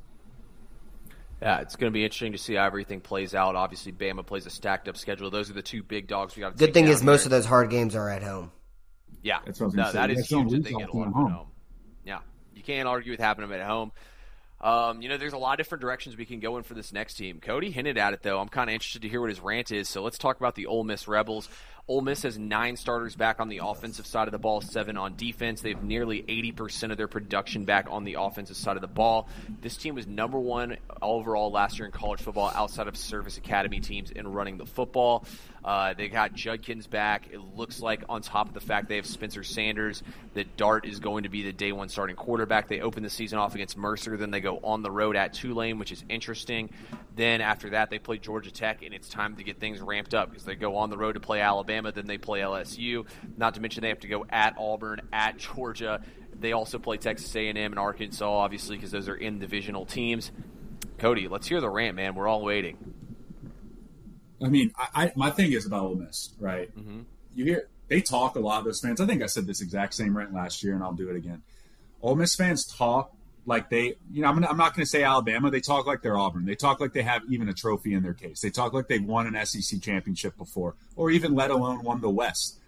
Yeah, 1.40 1.60
it's 1.60 1.74
going 1.76 1.90
to 1.90 1.94
be 1.94 2.04
interesting 2.04 2.32
to 2.32 2.38
see 2.38 2.54
how 2.54 2.66
everything 2.66 3.00
plays 3.00 3.34
out. 3.34 3.56
Obviously, 3.56 3.92
Bama 3.92 4.24
plays 4.26 4.44
a 4.44 4.50
stacked 4.50 4.88
up 4.88 4.96
schedule. 4.98 5.30
Those 5.30 5.48
are 5.48 5.54
the 5.54 5.62
two 5.62 5.82
big 5.82 6.06
dogs 6.06 6.36
we 6.36 6.40
got. 6.40 6.56
Good 6.58 6.74
thing 6.74 6.86
is 6.86 7.00
here. 7.00 7.06
most 7.06 7.24
of 7.24 7.30
those 7.30 7.46
hard 7.46 7.70
games 7.70 7.96
are 7.96 8.10
at 8.10 8.22
home. 8.22 8.52
Yeah, 9.22 9.38
That's 9.44 9.60
what 9.60 9.74
no, 9.74 9.90
that 9.92 10.10
is 10.10 10.28
huge 10.28 10.50
that 10.50 10.64
they 10.64 10.72
get 10.72 10.88
a 10.90 10.96
lot 10.96 11.08
at 11.08 11.12
home. 11.12 11.30
home. 11.30 11.46
Yeah, 12.04 12.20
you 12.54 12.62
can't 12.62 12.86
argue 12.88 13.12
with 13.12 13.20
having 13.20 13.42
them 13.46 13.58
at 13.58 13.66
home. 13.66 13.92
Um, 14.60 15.00
you 15.00 15.08
know, 15.08 15.16
there's 15.16 15.32
a 15.32 15.38
lot 15.38 15.52
of 15.52 15.64
different 15.64 15.80
directions 15.80 16.16
we 16.16 16.26
can 16.26 16.40
go 16.40 16.58
in 16.58 16.62
for 16.62 16.74
this 16.74 16.92
next 16.92 17.14
team. 17.14 17.40
Cody 17.40 17.70
hinted 17.70 17.96
at 17.96 18.12
it, 18.12 18.22
though. 18.22 18.38
I'm 18.38 18.48
kind 18.48 18.68
of 18.68 18.74
interested 18.74 19.02
to 19.02 19.08
hear 19.08 19.20
what 19.20 19.30
his 19.30 19.40
rant 19.40 19.72
is. 19.72 19.88
So 19.88 20.02
let's 20.02 20.18
talk 20.18 20.36
about 20.38 20.54
the 20.54 20.66
Ole 20.66 20.84
Miss 20.84 21.08
Rebels. 21.08 21.48
Ole 21.88 22.02
Miss 22.02 22.22
has 22.22 22.38
nine 22.38 22.76
starters 22.76 23.16
back 23.16 23.40
on 23.40 23.48
the 23.48 23.60
offensive 23.62 24.06
side 24.06 24.28
of 24.28 24.32
the 24.32 24.38
ball, 24.38 24.60
seven 24.60 24.96
on 24.96 25.16
defense. 25.16 25.60
They 25.60 25.70
have 25.70 25.82
nearly 25.82 26.22
80% 26.22 26.90
of 26.90 26.96
their 26.96 27.08
production 27.08 27.64
back 27.64 27.86
on 27.90 28.04
the 28.04 28.14
offensive 28.14 28.56
side 28.56 28.76
of 28.76 28.82
the 28.82 28.88
ball. 28.88 29.28
This 29.60 29.76
team 29.76 29.94
was 29.94 30.06
number 30.06 30.38
one 30.38 30.76
overall 31.02 31.50
last 31.50 31.78
year 31.78 31.86
in 31.86 31.92
college 31.92 32.20
football 32.20 32.52
outside 32.54 32.86
of 32.88 32.96
service 32.96 33.38
academy 33.38 33.80
teams 33.80 34.10
in 34.10 34.28
running 34.28 34.56
the 34.58 34.66
football. 34.66 35.24
Uh, 35.64 35.94
they 35.94 36.08
got 36.08 36.32
Judkins 36.32 36.86
back. 36.86 37.28
It 37.32 37.40
looks 37.56 37.80
like, 37.80 38.02
on 38.08 38.22
top 38.22 38.48
of 38.48 38.54
the 38.54 38.60
fact 38.60 38.88
they 38.88 38.96
have 38.96 39.06
Spencer 39.06 39.42
Sanders, 39.42 40.02
that 40.34 40.56
Dart 40.56 40.86
is 40.86 41.00
going 41.00 41.24
to 41.24 41.28
be 41.28 41.42
the 41.42 41.52
day 41.52 41.72
one 41.72 41.88
starting 41.88 42.16
quarterback. 42.16 42.68
They 42.68 42.80
open 42.80 43.02
the 43.02 43.10
season 43.10 43.38
off 43.38 43.54
against 43.54 43.76
Mercer, 43.76 44.16
then 44.16 44.30
they 44.30 44.40
go 44.40 44.58
on 44.62 44.82
the 44.82 44.90
road 44.90 45.16
at 45.16 45.34
Tulane, 45.34 45.78
which 45.78 45.92
is 45.92 46.04
interesting. 46.08 46.70
Then 47.16 47.40
after 47.40 47.70
that, 47.70 47.90
they 47.90 47.98
play 47.98 48.18
Georgia 48.18 48.50
Tech, 48.50 48.82
and 48.82 48.94
it's 48.94 49.08
time 49.08 49.36
to 49.36 49.44
get 49.44 49.58
things 49.60 49.80
ramped 49.80 50.14
up 50.14 50.30
because 50.30 50.44
they 50.44 50.54
go 50.54 50.76
on 50.76 50.90
the 50.90 50.96
road 50.96 51.12
to 51.12 51.20
play 51.20 51.40
Alabama, 51.40 51.92
then 51.92 52.06
they 52.06 52.18
play 52.18 52.40
LSU. 52.40 53.06
Not 53.36 53.54
to 53.54 53.60
mention 53.60 53.82
they 53.82 53.88
have 53.88 54.00
to 54.00 54.08
go 54.08 54.24
at 54.30 54.54
Auburn, 54.58 55.02
at 55.12 55.36
Georgia. 55.36 56.02
They 56.38 56.52
also 56.52 56.78
play 56.78 56.96
Texas 56.96 57.34
A&M 57.36 57.56
and 57.56 57.78
Arkansas, 57.78 58.26
obviously, 58.26 58.76
because 58.76 58.90
those 58.90 59.08
are 59.08 59.16
in 59.16 59.38
divisional 59.38 59.84
teams. 59.84 60.32
Cody, 60.98 61.28
let's 61.28 61.46
hear 61.46 61.60
the 61.60 61.68
rant, 61.68 61.96
man. 61.96 62.14
We're 62.14 62.28
all 62.28 62.42
waiting. 62.42 62.99
I 64.42 64.48
mean, 64.48 64.72
I, 64.76 65.04
I, 65.04 65.12
my 65.16 65.30
thing 65.30 65.52
is 65.52 65.66
about 65.66 65.82
Ole 65.82 65.96
Miss, 65.96 66.30
right? 66.38 66.76
Mm-hmm. 66.76 67.00
You 67.34 67.44
hear 67.44 67.68
they 67.88 68.00
talk 68.00 68.36
a 68.36 68.40
lot. 68.40 68.60
Of 68.60 68.64
those 68.66 68.80
fans. 68.80 69.00
I 69.00 69.06
think 69.06 69.22
I 69.22 69.26
said 69.26 69.46
this 69.46 69.60
exact 69.60 69.94
same 69.94 70.16
rant 70.16 70.32
last 70.32 70.62
year, 70.62 70.74
and 70.74 70.82
I'll 70.82 70.92
do 70.92 71.10
it 71.10 71.16
again. 71.16 71.42
Ole 72.02 72.16
Miss 72.16 72.34
fans 72.34 72.64
talk 72.64 73.12
like 73.46 73.68
they, 73.68 73.94
you 74.12 74.22
know, 74.22 74.28
I'm, 74.28 74.44
I'm 74.44 74.56
not 74.56 74.74
going 74.74 74.84
to 74.84 74.90
say 74.90 75.02
Alabama. 75.02 75.50
They 75.50 75.60
talk 75.60 75.86
like 75.86 76.02
they're 76.02 76.18
Auburn. 76.18 76.44
They 76.44 76.54
talk 76.54 76.80
like 76.80 76.92
they 76.92 77.02
have 77.02 77.22
even 77.28 77.48
a 77.48 77.54
trophy 77.54 77.94
in 77.94 78.02
their 78.02 78.14
case. 78.14 78.40
They 78.40 78.50
talk 78.50 78.72
like 78.72 78.88
they've 78.88 79.04
won 79.04 79.26
an 79.26 79.46
SEC 79.46 79.80
championship 79.80 80.36
before, 80.38 80.76
or 80.96 81.10
even 81.10 81.34
let 81.34 81.50
alone 81.50 81.82
won 81.82 82.00
the 82.00 82.10
West. 82.10 82.58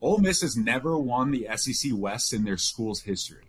Ole 0.00 0.18
Miss 0.18 0.42
has 0.42 0.56
never 0.56 0.98
won 0.98 1.30
the 1.30 1.48
SEC 1.56 1.92
West 1.94 2.32
in 2.32 2.44
their 2.44 2.58
school's 2.58 3.02
history. 3.02 3.44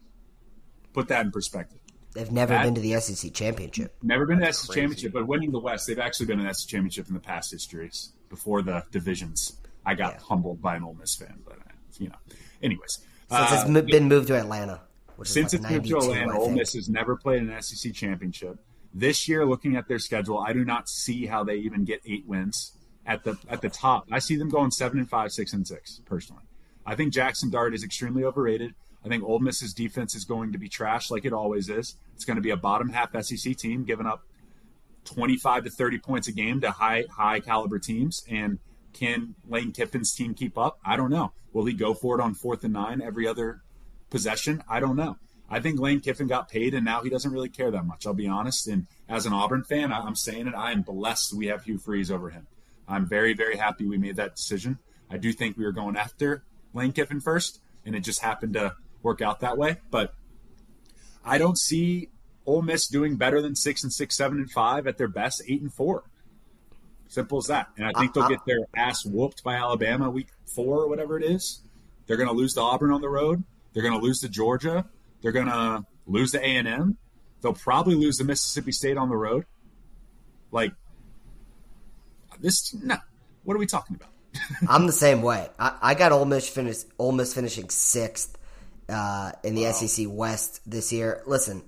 Put 0.94 1.10
that 1.10 1.26
in 1.26 1.32
perspective. 1.32 1.80
They've 2.14 2.32
never 2.32 2.54
that, 2.54 2.64
been 2.64 2.76
to 2.76 2.82
the 2.82 3.00
SEC 3.00 3.34
championship. 3.34 3.96
Never 4.02 4.26
been 4.26 4.40
to 4.40 4.46
the 4.46 4.54
SEC 4.54 4.76
championship, 4.76 5.14
but 5.14 5.28
winning 5.28 5.52
the 5.52 5.60
West, 5.60 5.88
they've 5.88 6.00
actually 6.00 6.26
been 6.28 6.40
in 6.40 6.48
the 6.48 6.54
SEC 6.54 6.70
championship 6.70 7.08
in 7.08 7.14
the 7.14 7.20
past 7.20 7.52
histories 7.52 8.14
before 8.30 8.62
the 8.62 8.84
divisions. 8.92 9.58
I 9.86 9.96
got 9.96 10.14
yeah. 10.14 10.20
humbled 10.22 10.62
by 10.62 10.76
an 10.76 10.84
Ole 10.84 10.96
Miss 11.00 11.16
fan, 11.16 11.40
but 11.46 11.58
uh, 11.58 11.72
you 12.00 12.10
know. 12.10 12.16
Anyways, 12.62 13.00
since 13.30 13.52
uh, 13.52 13.64
it's 13.68 13.92
been 13.92 14.08
moved 14.08 14.28
to 14.28 14.36
Atlanta. 14.36 14.82
since 15.24 15.54
like 15.54 15.62
it's 15.64 15.72
moved 15.72 15.86
to 15.88 15.98
Atlanta, 15.98 16.38
Ole 16.38 16.52
Miss 16.52 16.74
has 16.74 16.90
never 16.90 17.16
played 17.16 17.44
an 17.44 17.62
SEC 17.62 17.94
championship. 17.94 18.58
This 18.94 19.28
year, 19.28 19.46
looking 19.46 19.76
at 19.76 19.88
their 19.88 20.00
schedule, 20.00 20.40
I 20.40 20.54
do 20.54 20.66
not 20.66 20.90
see 20.90 21.26
how 21.26 21.44
they 21.44 21.56
even 21.56 21.86
get 21.86 22.02
eight 22.06 22.26
wins 22.26 22.74
at 23.06 23.24
the 23.24 23.38
at 23.50 23.62
the 23.62 23.70
top. 23.70 24.08
I 24.12 24.20
see 24.20 24.36
them 24.36 24.50
going 24.50 24.72
seven 24.72 25.00
and 25.00 25.10
five, 25.10 25.32
six 25.32 25.54
and 25.54 25.68
six. 25.68 26.02
Personally, 26.06 26.44
I 26.86 26.96
think 26.96 27.14
Jaxson 27.14 27.52
Dart 27.52 27.74
is 27.74 27.84
extremely 27.84 28.24
overrated. 28.24 28.74
I 29.08 29.10
think 29.10 29.24
Ole 29.24 29.40
Miss's 29.40 29.74
defense 29.74 30.16
is 30.16 30.26
going 30.26 30.52
to 30.52 30.58
be 30.58 30.68
trash 30.68 31.10
like 31.10 31.24
it 31.24 31.32
always 31.32 31.70
is. 31.70 31.96
It's 32.14 32.26
going 32.26 32.36
to 32.36 32.42
be 32.42 32.50
a 32.50 32.58
bottom 32.58 32.90
half 32.90 33.16
SEC 33.24 33.56
team 33.56 33.86
giving 33.86 34.06
up 34.06 34.24
25 35.06 35.64
to 35.64 35.70
30 35.70 36.00
points 36.00 36.28
a 36.28 36.34
game 36.34 36.60
to 36.60 36.72
high 36.72 37.06
high 37.10 37.40
caliber 37.40 37.80
teams. 37.80 38.26
And 38.30 38.60
can 38.92 39.36
Lane 39.48 39.72
Kiffin's 39.72 40.14
team 40.14 40.34
keep 40.34 40.58
up? 40.58 40.80
I 40.86 40.98
don't 40.98 41.10
know. 41.10 41.32
Will 41.54 41.64
he 41.64 41.74
go 41.74 41.94
for 41.94 42.20
it 42.20 42.22
on 42.22 42.34
fourth 42.34 42.66
and 42.66 42.74
nine 42.74 43.02
every 43.02 43.26
other 43.26 43.62
possession? 44.10 44.62
I 44.68 44.82
don't 44.82 44.98
know. 44.98 45.16
I 45.50 45.62
think 45.62 45.80
Lane 45.80 46.02
Kiffin 46.02 46.28
got 46.28 46.50
paid 46.50 46.74
and 46.74 46.84
now 46.84 47.02
he 47.02 47.10
doesn't 47.10 47.32
really 47.32 47.48
care 47.48 47.72
that 47.72 47.86
much. 47.86 48.06
I'll 48.06 48.14
be 48.14 48.28
honest. 48.28 48.68
And 48.68 48.88
as 49.08 49.26
an 49.26 49.32
Auburn 49.32 49.64
fan, 49.64 49.94
I'm 49.94 50.18
saying 50.18 50.48
it. 50.48 50.54
I 50.54 50.74
am 50.74 50.82
blessed 50.82 51.34
we 51.34 51.48
have 51.48 51.64
Hugh 51.64 51.78
Freeze 51.78 52.12
over 52.12 52.30
him. 52.30 52.46
I'm 52.90 53.08
very, 53.08 53.34
very 53.34 53.56
happy 53.56 53.86
we 53.86 53.98
made 53.98 54.18
that 54.18 54.36
decision. 54.36 54.80
I 55.10 55.16
do 55.16 55.32
think 55.32 55.56
we 55.56 55.64
were 55.64 55.72
going 55.72 55.96
after 55.96 56.44
Lane 56.74 56.92
Kiffin 56.92 57.22
first, 57.22 57.62
and 57.86 57.96
it 57.96 58.02
just 58.02 58.22
happened 58.22 58.54
to 58.56 58.76
work 59.04 59.22
out 59.22 59.42
that 59.42 59.58
way. 59.58 59.78
But 59.92 60.14
I 61.24 61.38
don't 61.38 61.58
see 61.58 62.10
Ole 62.46 62.62
Miss 62.62 62.88
doing 62.88 63.18
better 63.18 63.42
than 63.42 63.56
six 63.56 63.84
and 63.84 63.92
six, 63.92 64.16
seven 64.16 64.38
and 64.40 64.50
five 64.50 64.88
at 64.88 64.98
their 64.98 65.08
best, 65.08 65.42
eight 65.48 65.62
and 65.62 65.74
four. 65.74 66.04
Simple 67.10 67.38
as 67.38 67.48
that. 67.48 67.68
And 67.78 67.86
I 67.86 67.92
think 67.98 68.14
they'll 68.14 68.24
uh, 68.24 68.30
get 68.30 68.46
their 68.46 68.60
ass 68.76 69.06
whooped 69.06 69.44
by 69.44 69.56
Alabama 69.56 70.10
week 70.10 70.28
four 70.46 70.82
or 70.82 70.88
whatever 70.88 71.18
it 71.18 71.24
is. 71.24 71.62
They're 72.06 72.18
going 72.18 72.30
to 72.30 72.36
lose 72.36 72.54
to 72.56 72.62
Auburn 72.62 72.92
on 72.92 73.02
the 73.02 73.10
road. 73.10 73.44
They're 73.74 73.84
going 73.84 73.98
to 73.98 74.04
lose 74.04 74.22
to 74.22 74.30
Georgia. 74.30 74.86
They're 75.22 75.32
going 75.32 75.48
to 75.48 75.86
lose 76.06 76.32
to 76.32 76.40
A 76.40 76.44
and 76.56 76.68
M. 76.68 76.98
They'll 77.42 77.54
probably 77.54 77.96
lose 77.96 78.18
to 78.18 78.24
Mississippi 78.24 78.72
State 78.72 78.98
on 78.98 79.10
the 79.10 79.16
road. 79.16 79.46
Like 80.52 80.74
this, 82.40 82.74
no. 82.74 82.98
What 83.44 83.56
are 83.56 83.60
we 83.60 83.66
talking 83.66 83.96
about? 83.96 84.10
I'm 84.70 84.88
the 84.88 84.94
same 84.94 85.22
way. 85.22 85.50
I, 85.60 85.78
I 85.82 85.94
got 85.94 86.12
Ole 86.12 86.26
Miss 86.26 86.48
finish 86.50 86.78
Ole 86.98 87.12
Miss 87.12 87.34
finishing 87.34 87.70
sixth 87.70 88.37
uh, 88.90 89.32
in 89.44 89.56
the 89.56 89.64
wow. 89.64 89.72
SEC 89.72 90.06
West 90.10 90.62
this 90.66 90.92
year. 90.92 91.22
Listen, 91.26 91.64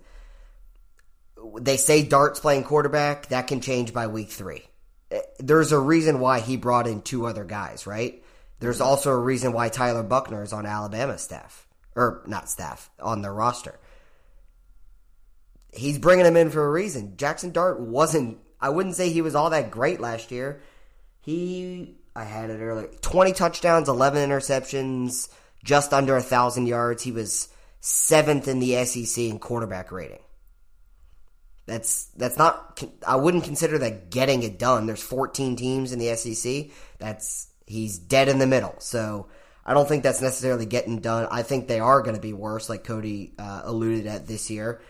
they 1.60 1.78
say 1.78 2.04
Dart's 2.04 2.40
playing 2.40 2.64
quarterback. 2.64 3.28
That 3.28 3.48
can 3.48 3.62
change 3.62 3.94
by 3.94 4.08
week 4.08 4.30
three. 4.30 4.64
Eh, 5.12 5.22
there's 5.40 5.72
a 5.72 5.80
reason 5.80 6.20
why 6.20 6.40
he 6.40 6.58
brought 6.58 6.88
in 6.88 7.02
two 7.02 7.26
other 7.26 7.44
guys, 7.44 7.88
right? 7.88 8.24
There's 8.60 8.82
also 8.82 9.12
a 9.12 9.18
reason 9.18 9.54
why 9.54 9.70
Tyler 9.70 10.04
Buchner 10.04 10.44
is 10.44 10.54
on 10.54 10.66
Alabama 10.66 11.18
staff, 11.18 11.68
or 11.96 12.24
not 12.28 12.50
staff, 12.50 12.90
on 13.00 13.22
their 13.22 13.34
roster. 13.34 13.80
He's 15.72 15.98
bringing 15.98 16.26
him 16.26 16.36
in 16.36 16.50
for 16.50 16.66
a 16.66 16.72
reason. 16.72 17.14
Jaxson 17.16 17.54
Dart 17.54 17.80
wasn't. 17.80 18.40
I 18.60 18.70
wouldn't 18.70 18.96
say 18.96 19.12
he 19.12 19.22
was 19.22 19.36
all 19.36 19.52
that 19.52 19.72
great 19.72 20.02
last 20.02 20.32
year. 20.32 20.62
He, 21.22 21.96
I 22.16 22.24
had 22.24 22.50
it 22.50 22.60
earlier. 22.60 22.88
20 23.02 23.34
touchdowns, 23.34 23.88
11 23.88 24.30
interceptions, 24.30 25.30
just 25.64 25.94
under 25.94 26.16
a 26.16 26.22
thousand 26.22 26.68
yards. 26.68 27.04
He 27.04 27.12
was 27.12 27.50
seventh 27.80 28.48
in 28.48 28.60
the 28.60 28.84
SEC 28.86 29.24
in 29.24 29.40
quarterback 29.40 29.92
rating. 29.92 30.22
That's 31.66 32.06
that's 32.18 32.38
not. 32.38 32.84
I 33.06 33.16
wouldn't 33.16 33.44
consider 33.44 33.78
that 33.80 34.10
getting 34.10 34.44
it 34.44 34.58
done. 34.58 34.88
There's 34.88 35.04
14 35.04 35.56
teams 35.56 35.92
in 35.92 36.00
the 36.00 36.16
SEC. 36.16 36.76
That's 36.98 37.48
he's 37.68 38.00
dead 38.00 38.28
in 38.28 38.40
the 38.40 38.48
middle. 38.48 38.76
So 38.80 39.28
I 39.66 39.76
don't 39.76 39.88
think 39.88 40.02
that's 40.02 40.22
necessarily 40.22 40.66
getting 40.66 41.00
done. 41.00 41.28
I 41.30 41.44
think 41.44 41.68
they 41.68 41.80
are 41.80 42.02
going 42.02 42.16
to 42.16 42.22
be 42.22 42.34
worse, 42.34 42.70
like 42.70 42.84
Cody 42.84 43.34
uh, 43.38 43.62
alluded 43.66 44.08
at 44.08 44.28
this 44.28 44.50
year. 44.50 44.82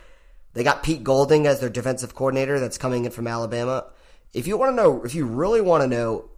They 0.54 0.64
got 0.64 0.84
Pete 0.84 1.04
Golding 1.04 1.48
as 1.48 1.60
their 1.60 1.70
defensive 1.70 2.16
coordinator. 2.16 2.60
That's 2.60 2.78
coming 2.78 3.04
in 3.04 3.12
from 3.12 3.28
Alabama. 3.28 3.88
If 4.34 4.48
you 4.48 4.58
want 4.58 4.72
to 4.72 4.76
know, 4.82 5.04
if 5.04 5.14
you 5.14 5.26
really 5.26 5.62
want 5.62 5.84
to 5.84 5.88
know, 5.88 6.30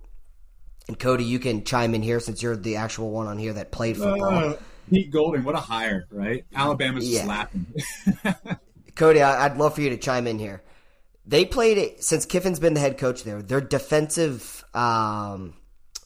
and 0.88 0.98
Cody, 0.98 1.24
you 1.24 1.40
can 1.40 1.64
chime 1.64 1.96
in 1.96 2.02
here 2.02 2.20
since 2.20 2.42
you're 2.42 2.56
the 2.56 2.78
actual 2.78 3.12
one 3.12 3.28
on 3.28 3.38
here 3.38 3.54
that 3.54 3.72
played 3.72 3.98
football. 3.98 4.26
Uh, 4.26 4.54
Pete 4.90 5.12
Golding, 5.12 5.44
what 5.44 5.56
a 5.56 5.60
hire, 5.60 6.06
right? 6.12 6.46
Alabama's 6.54 7.08
yeah. 7.10 7.26
laughing. 7.26 7.66
Cody, 8.96 9.22
I, 9.22 9.48
would 9.48 9.58
love 9.58 9.76
for 9.76 9.82
you 9.82 9.90
to 9.92 9.98
chime 9.98 10.28
in 10.28 10.38
here. 10.38 10.62
They 11.26 11.46
played 11.46 11.78
it 11.78 12.04
since 12.04 12.26
Kiffin's 12.26 12.60
been 12.60 12.74
the 12.74 12.80
head 12.80 12.98
coach 12.98 13.24
there. 13.24 13.42
Their 13.42 13.62
defensive 13.62 14.66
um, 14.74 15.54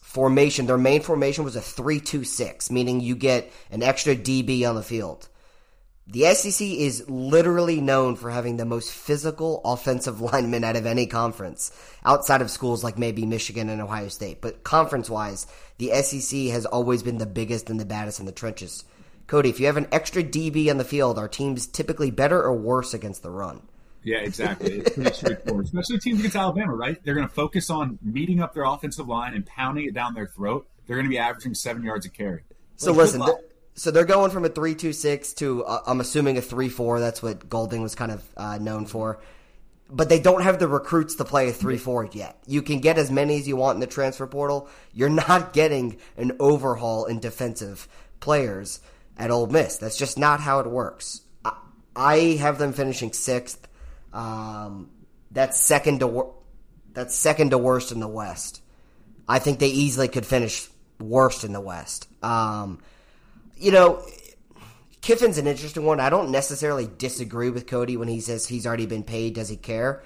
formation, 0.02 0.66
their 0.66 0.78
main 0.78 1.00
formation 1.02 1.42
was 1.42 1.56
a 1.56 1.60
three-two-six, 1.60 2.70
meaning 2.70 3.00
you 3.00 3.16
get 3.16 3.50
an 3.70 3.82
extra 3.82 4.14
DB 4.14 4.68
on 4.68 4.76
the 4.76 4.82
field. 4.82 5.28
The 6.08 6.32
SEC 6.34 6.64
is 6.64 7.08
literally 7.10 7.80
known 7.80 8.14
for 8.14 8.30
having 8.30 8.56
the 8.56 8.64
most 8.64 8.92
physical 8.92 9.60
offensive 9.64 10.20
linemen 10.32 10.62
out 10.62 10.76
of 10.76 10.86
any 10.86 11.06
conference, 11.06 11.72
outside 12.04 12.40
of 12.40 12.50
schools 12.50 12.84
like 12.84 12.96
maybe 12.96 13.26
Michigan 13.26 13.68
and 13.68 13.82
Ohio 13.82 14.06
State. 14.08 14.40
But 14.40 14.62
conference 14.62 15.10
wise, 15.10 15.48
the 15.78 15.90
SEC 16.02 16.52
has 16.52 16.64
always 16.64 17.02
been 17.02 17.18
the 17.18 17.26
biggest 17.26 17.70
and 17.70 17.80
the 17.80 17.84
baddest 17.84 18.20
in 18.20 18.26
the 18.26 18.32
trenches. 18.32 18.84
Cody, 19.26 19.50
if 19.50 19.58
you 19.58 19.66
have 19.66 19.76
an 19.76 19.88
extra 19.90 20.22
DB 20.22 20.70
on 20.70 20.78
the 20.78 20.84
field, 20.84 21.18
are 21.18 21.26
teams 21.26 21.66
typically 21.66 22.12
better 22.12 22.40
or 22.40 22.54
worse 22.54 22.94
against 22.94 23.24
the 23.24 23.30
run? 23.30 23.62
Yeah, 24.04 24.18
exactly. 24.18 24.78
It's 24.78 24.90
pretty 24.90 25.12
straightforward, 25.12 25.64
especially 25.74 25.98
teams 25.98 26.20
against 26.20 26.36
Alabama, 26.36 26.72
right? 26.74 27.02
They're 27.02 27.16
going 27.16 27.26
to 27.26 27.34
focus 27.34 27.68
on 27.68 27.98
meeting 28.00 28.40
up 28.40 28.54
their 28.54 28.62
offensive 28.62 29.08
line 29.08 29.34
and 29.34 29.44
pounding 29.44 29.86
it 29.86 29.94
down 29.94 30.14
their 30.14 30.28
throat. 30.28 30.68
They're 30.86 30.94
going 30.94 31.06
to 31.06 31.10
be 31.10 31.18
averaging 31.18 31.54
seven 31.54 31.82
yards 31.82 32.06
a 32.06 32.10
carry. 32.10 32.44
So 32.76 32.92
listen, 32.92 33.18
they're, 33.18 33.34
so 33.76 33.90
they're 33.90 34.04
going 34.04 34.30
from 34.30 34.44
a 34.44 34.48
three-two-six 34.48 35.34
to 35.34 35.64
uh, 35.64 35.82
I'm 35.86 36.00
assuming 36.00 36.38
a 36.38 36.42
three-four. 36.42 36.98
That's 36.98 37.22
what 37.22 37.48
Golding 37.48 37.82
was 37.82 37.94
kind 37.94 38.10
of 38.10 38.28
uh, 38.36 38.58
known 38.58 38.86
for. 38.86 39.20
But 39.88 40.08
they 40.08 40.18
don't 40.18 40.42
have 40.42 40.58
the 40.58 40.66
recruits 40.66 41.14
to 41.16 41.24
play 41.24 41.48
a 41.48 41.52
three-four 41.52 42.08
yet. 42.12 42.38
You 42.46 42.62
can 42.62 42.80
get 42.80 42.98
as 42.98 43.10
many 43.10 43.38
as 43.38 43.46
you 43.46 43.56
want 43.56 43.76
in 43.76 43.80
the 43.80 43.86
transfer 43.86 44.26
portal. 44.26 44.68
You're 44.92 45.08
not 45.28 45.52
getting 45.52 45.98
an 46.16 46.32
overhaul 46.40 47.04
in 47.04 47.20
defensive 47.20 47.86
players 48.18 48.80
at 49.16 49.30
Ole 49.30 49.46
Miss. 49.46 49.76
That's 49.76 49.96
just 49.96 50.18
not 50.18 50.40
how 50.40 50.60
it 50.60 50.66
works. 50.66 51.20
I, 51.44 51.52
I 51.94 52.16
have 52.40 52.58
them 52.58 52.72
finishing 52.72 53.12
sixth. 53.12 53.68
Um, 54.12 54.90
that's 55.30 55.60
second 55.60 56.00
to 56.00 56.32
that's 56.94 57.14
second 57.14 57.50
to 57.50 57.58
worst 57.58 57.92
in 57.92 58.00
the 58.00 58.08
West. 58.08 58.62
I 59.28 59.38
think 59.38 59.58
they 59.58 59.68
easily 59.68 60.08
could 60.08 60.24
finish 60.24 60.66
worst 60.98 61.44
in 61.44 61.52
the 61.52 61.60
West. 61.60 62.08
Um, 62.24 62.80
you 63.56 63.72
know, 63.72 64.04
Kiffin's 65.00 65.38
an 65.38 65.46
interesting 65.46 65.84
one. 65.84 66.00
I 66.00 66.10
don't 66.10 66.30
necessarily 66.30 66.88
disagree 66.98 67.50
with 67.50 67.66
Cody 67.66 67.96
when 67.96 68.08
he 68.08 68.20
says 68.20 68.46
he's 68.46 68.66
already 68.66 68.86
been 68.86 69.04
paid. 69.04 69.34
Does 69.34 69.48
he 69.48 69.56
care? 69.56 70.02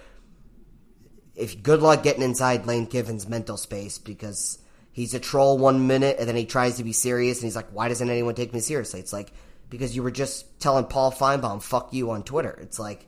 If 1.34 1.62
good 1.62 1.80
luck 1.80 2.02
getting 2.02 2.22
inside 2.22 2.66
Lane 2.66 2.86
Kiffin's 2.86 3.28
mental 3.28 3.56
space 3.56 3.98
because 3.98 4.58
he's 4.92 5.14
a 5.14 5.20
troll 5.20 5.56
one 5.56 5.86
minute 5.86 6.16
and 6.18 6.28
then 6.28 6.36
he 6.36 6.44
tries 6.44 6.76
to 6.76 6.84
be 6.84 6.92
serious 6.92 7.38
and 7.38 7.44
he's 7.44 7.56
like, 7.56 7.70
why 7.70 7.88
doesn't 7.88 8.10
anyone 8.10 8.34
take 8.34 8.52
me 8.52 8.60
seriously? 8.60 9.00
It's 9.00 9.12
like, 9.12 9.32
because 9.70 9.96
you 9.96 10.02
were 10.02 10.10
just 10.10 10.60
telling 10.60 10.84
Paul 10.84 11.12
Finebaum 11.12 11.62
fuck 11.62 11.94
you 11.94 12.10
on 12.10 12.22
Twitter. 12.22 12.58
It's 12.60 12.78
like, 12.78 13.06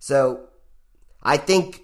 so 0.00 0.48
I 1.22 1.36
think, 1.36 1.82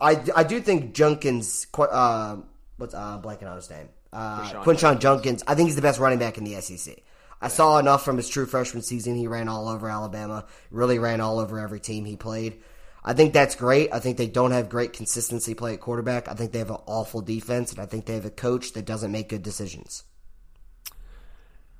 I, 0.00 0.22
I 0.34 0.44
do 0.44 0.60
think 0.60 0.94
Junkins, 0.94 1.66
uh, 1.76 2.36
what's, 2.78 2.94
uh, 2.94 3.20
blanking 3.20 3.50
on 3.50 3.56
his 3.56 3.68
name? 3.68 3.88
Uh, 4.12 4.48
Quinshon 4.62 5.00
Judkins, 5.00 5.42
I 5.46 5.54
think 5.56 5.66
he's 5.66 5.76
the 5.76 5.82
best 5.82 5.98
running 5.98 6.20
back 6.20 6.38
in 6.38 6.44
the 6.44 6.60
SEC. 6.60 6.96
I 7.40 7.48
saw 7.48 7.78
enough 7.78 8.04
from 8.04 8.16
his 8.16 8.28
true 8.28 8.46
freshman 8.46 8.82
season. 8.82 9.16
He 9.16 9.26
ran 9.26 9.48
all 9.48 9.68
over 9.68 9.88
Alabama, 9.88 10.46
really 10.70 10.98
ran 10.98 11.20
all 11.20 11.38
over 11.38 11.58
every 11.58 11.80
team 11.80 12.04
he 12.04 12.16
played. 12.16 12.62
I 13.04 13.12
think 13.12 13.34
that's 13.34 13.54
great. 13.54 13.92
I 13.92 14.00
think 14.00 14.16
they 14.16 14.26
don't 14.26 14.52
have 14.52 14.70
great 14.70 14.94
consistency 14.94 15.54
play 15.54 15.74
at 15.74 15.80
quarterback. 15.80 16.26
I 16.26 16.34
think 16.34 16.52
they 16.52 16.58
have 16.58 16.70
an 16.70 16.78
awful 16.86 17.20
defense, 17.20 17.70
and 17.70 17.80
I 17.80 17.86
think 17.86 18.06
they 18.06 18.14
have 18.14 18.24
a 18.24 18.30
coach 18.30 18.72
that 18.72 18.86
doesn't 18.86 19.12
make 19.12 19.28
good 19.28 19.42
decisions. 19.42 20.04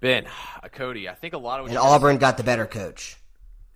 Ben, 0.01 0.27
uh, 0.63 0.69
Cody, 0.69 1.09
I 1.09 1.15
think 1.15 1.33
a 1.33 1.39
lot 1.39 1.61
of 1.61 1.67
and 1.69 1.79
Auburn 1.79 2.19
got 2.19 2.37
the 2.37 2.43
better 2.43 2.67
coach. 2.67 3.17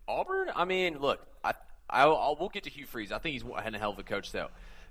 Auburn, 0.06 0.50
I 0.54 0.66
mean, 0.66 0.98
look, 0.98 1.26
I, 1.42 1.54
I, 1.88 2.04
I 2.04 2.34
we'll 2.38 2.50
get 2.50 2.64
to 2.64 2.70
Hugh 2.70 2.84
Freeze. 2.84 3.12
I 3.12 3.18
think 3.18 3.32
he's 3.32 3.44
had 3.62 3.74
a 3.74 3.78
hell 3.78 3.92
of 3.92 3.98
a 3.98 4.02
coach, 4.02 4.30
though. 4.30 4.48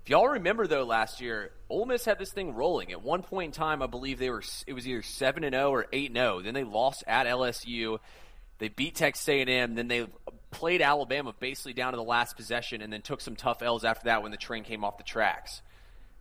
If 0.07 0.11
y'all 0.11 0.29
remember 0.29 0.67
though, 0.67 0.85
last 0.85 1.19
year 1.19 1.51
Ole 1.69 1.85
Miss 1.85 2.05
had 2.05 2.17
this 2.17 2.31
thing 2.31 2.55
rolling. 2.55 2.93
At 2.93 3.01
one 3.01 3.23
point 3.23 3.47
in 3.47 3.51
time, 3.51 3.81
I 3.81 3.87
believe 3.87 4.19
they 4.19 4.29
were 4.29 4.41
it 4.65 4.71
was 4.71 4.87
either 4.87 5.01
seven 5.01 5.43
and 5.43 5.53
zero 5.53 5.65
oh 5.65 5.73
or 5.73 5.87
eight 5.91 6.11
and 6.11 6.15
zero. 6.15 6.37
Oh. 6.37 6.41
Then 6.41 6.53
they 6.53 6.63
lost 6.63 7.03
at 7.07 7.27
LSU. 7.27 7.99
They 8.59 8.69
beat 8.69 8.95
Texas 8.95 9.27
A&M. 9.27 9.75
Then 9.75 9.89
they 9.89 10.07
played 10.49 10.81
Alabama 10.81 11.33
basically 11.37 11.73
down 11.73 11.91
to 11.91 11.97
the 11.97 12.05
last 12.05 12.37
possession, 12.37 12.81
and 12.81 12.93
then 12.93 13.01
took 13.01 13.19
some 13.19 13.35
tough 13.35 13.61
L's 13.61 13.83
after 13.83 14.05
that 14.05 14.23
when 14.23 14.31
the 14.31 14.37
train 14.37 14.63
came 14.63 14.85
off 14.85 14.97
the 14.97 15.03
tracks. 15.03 15.61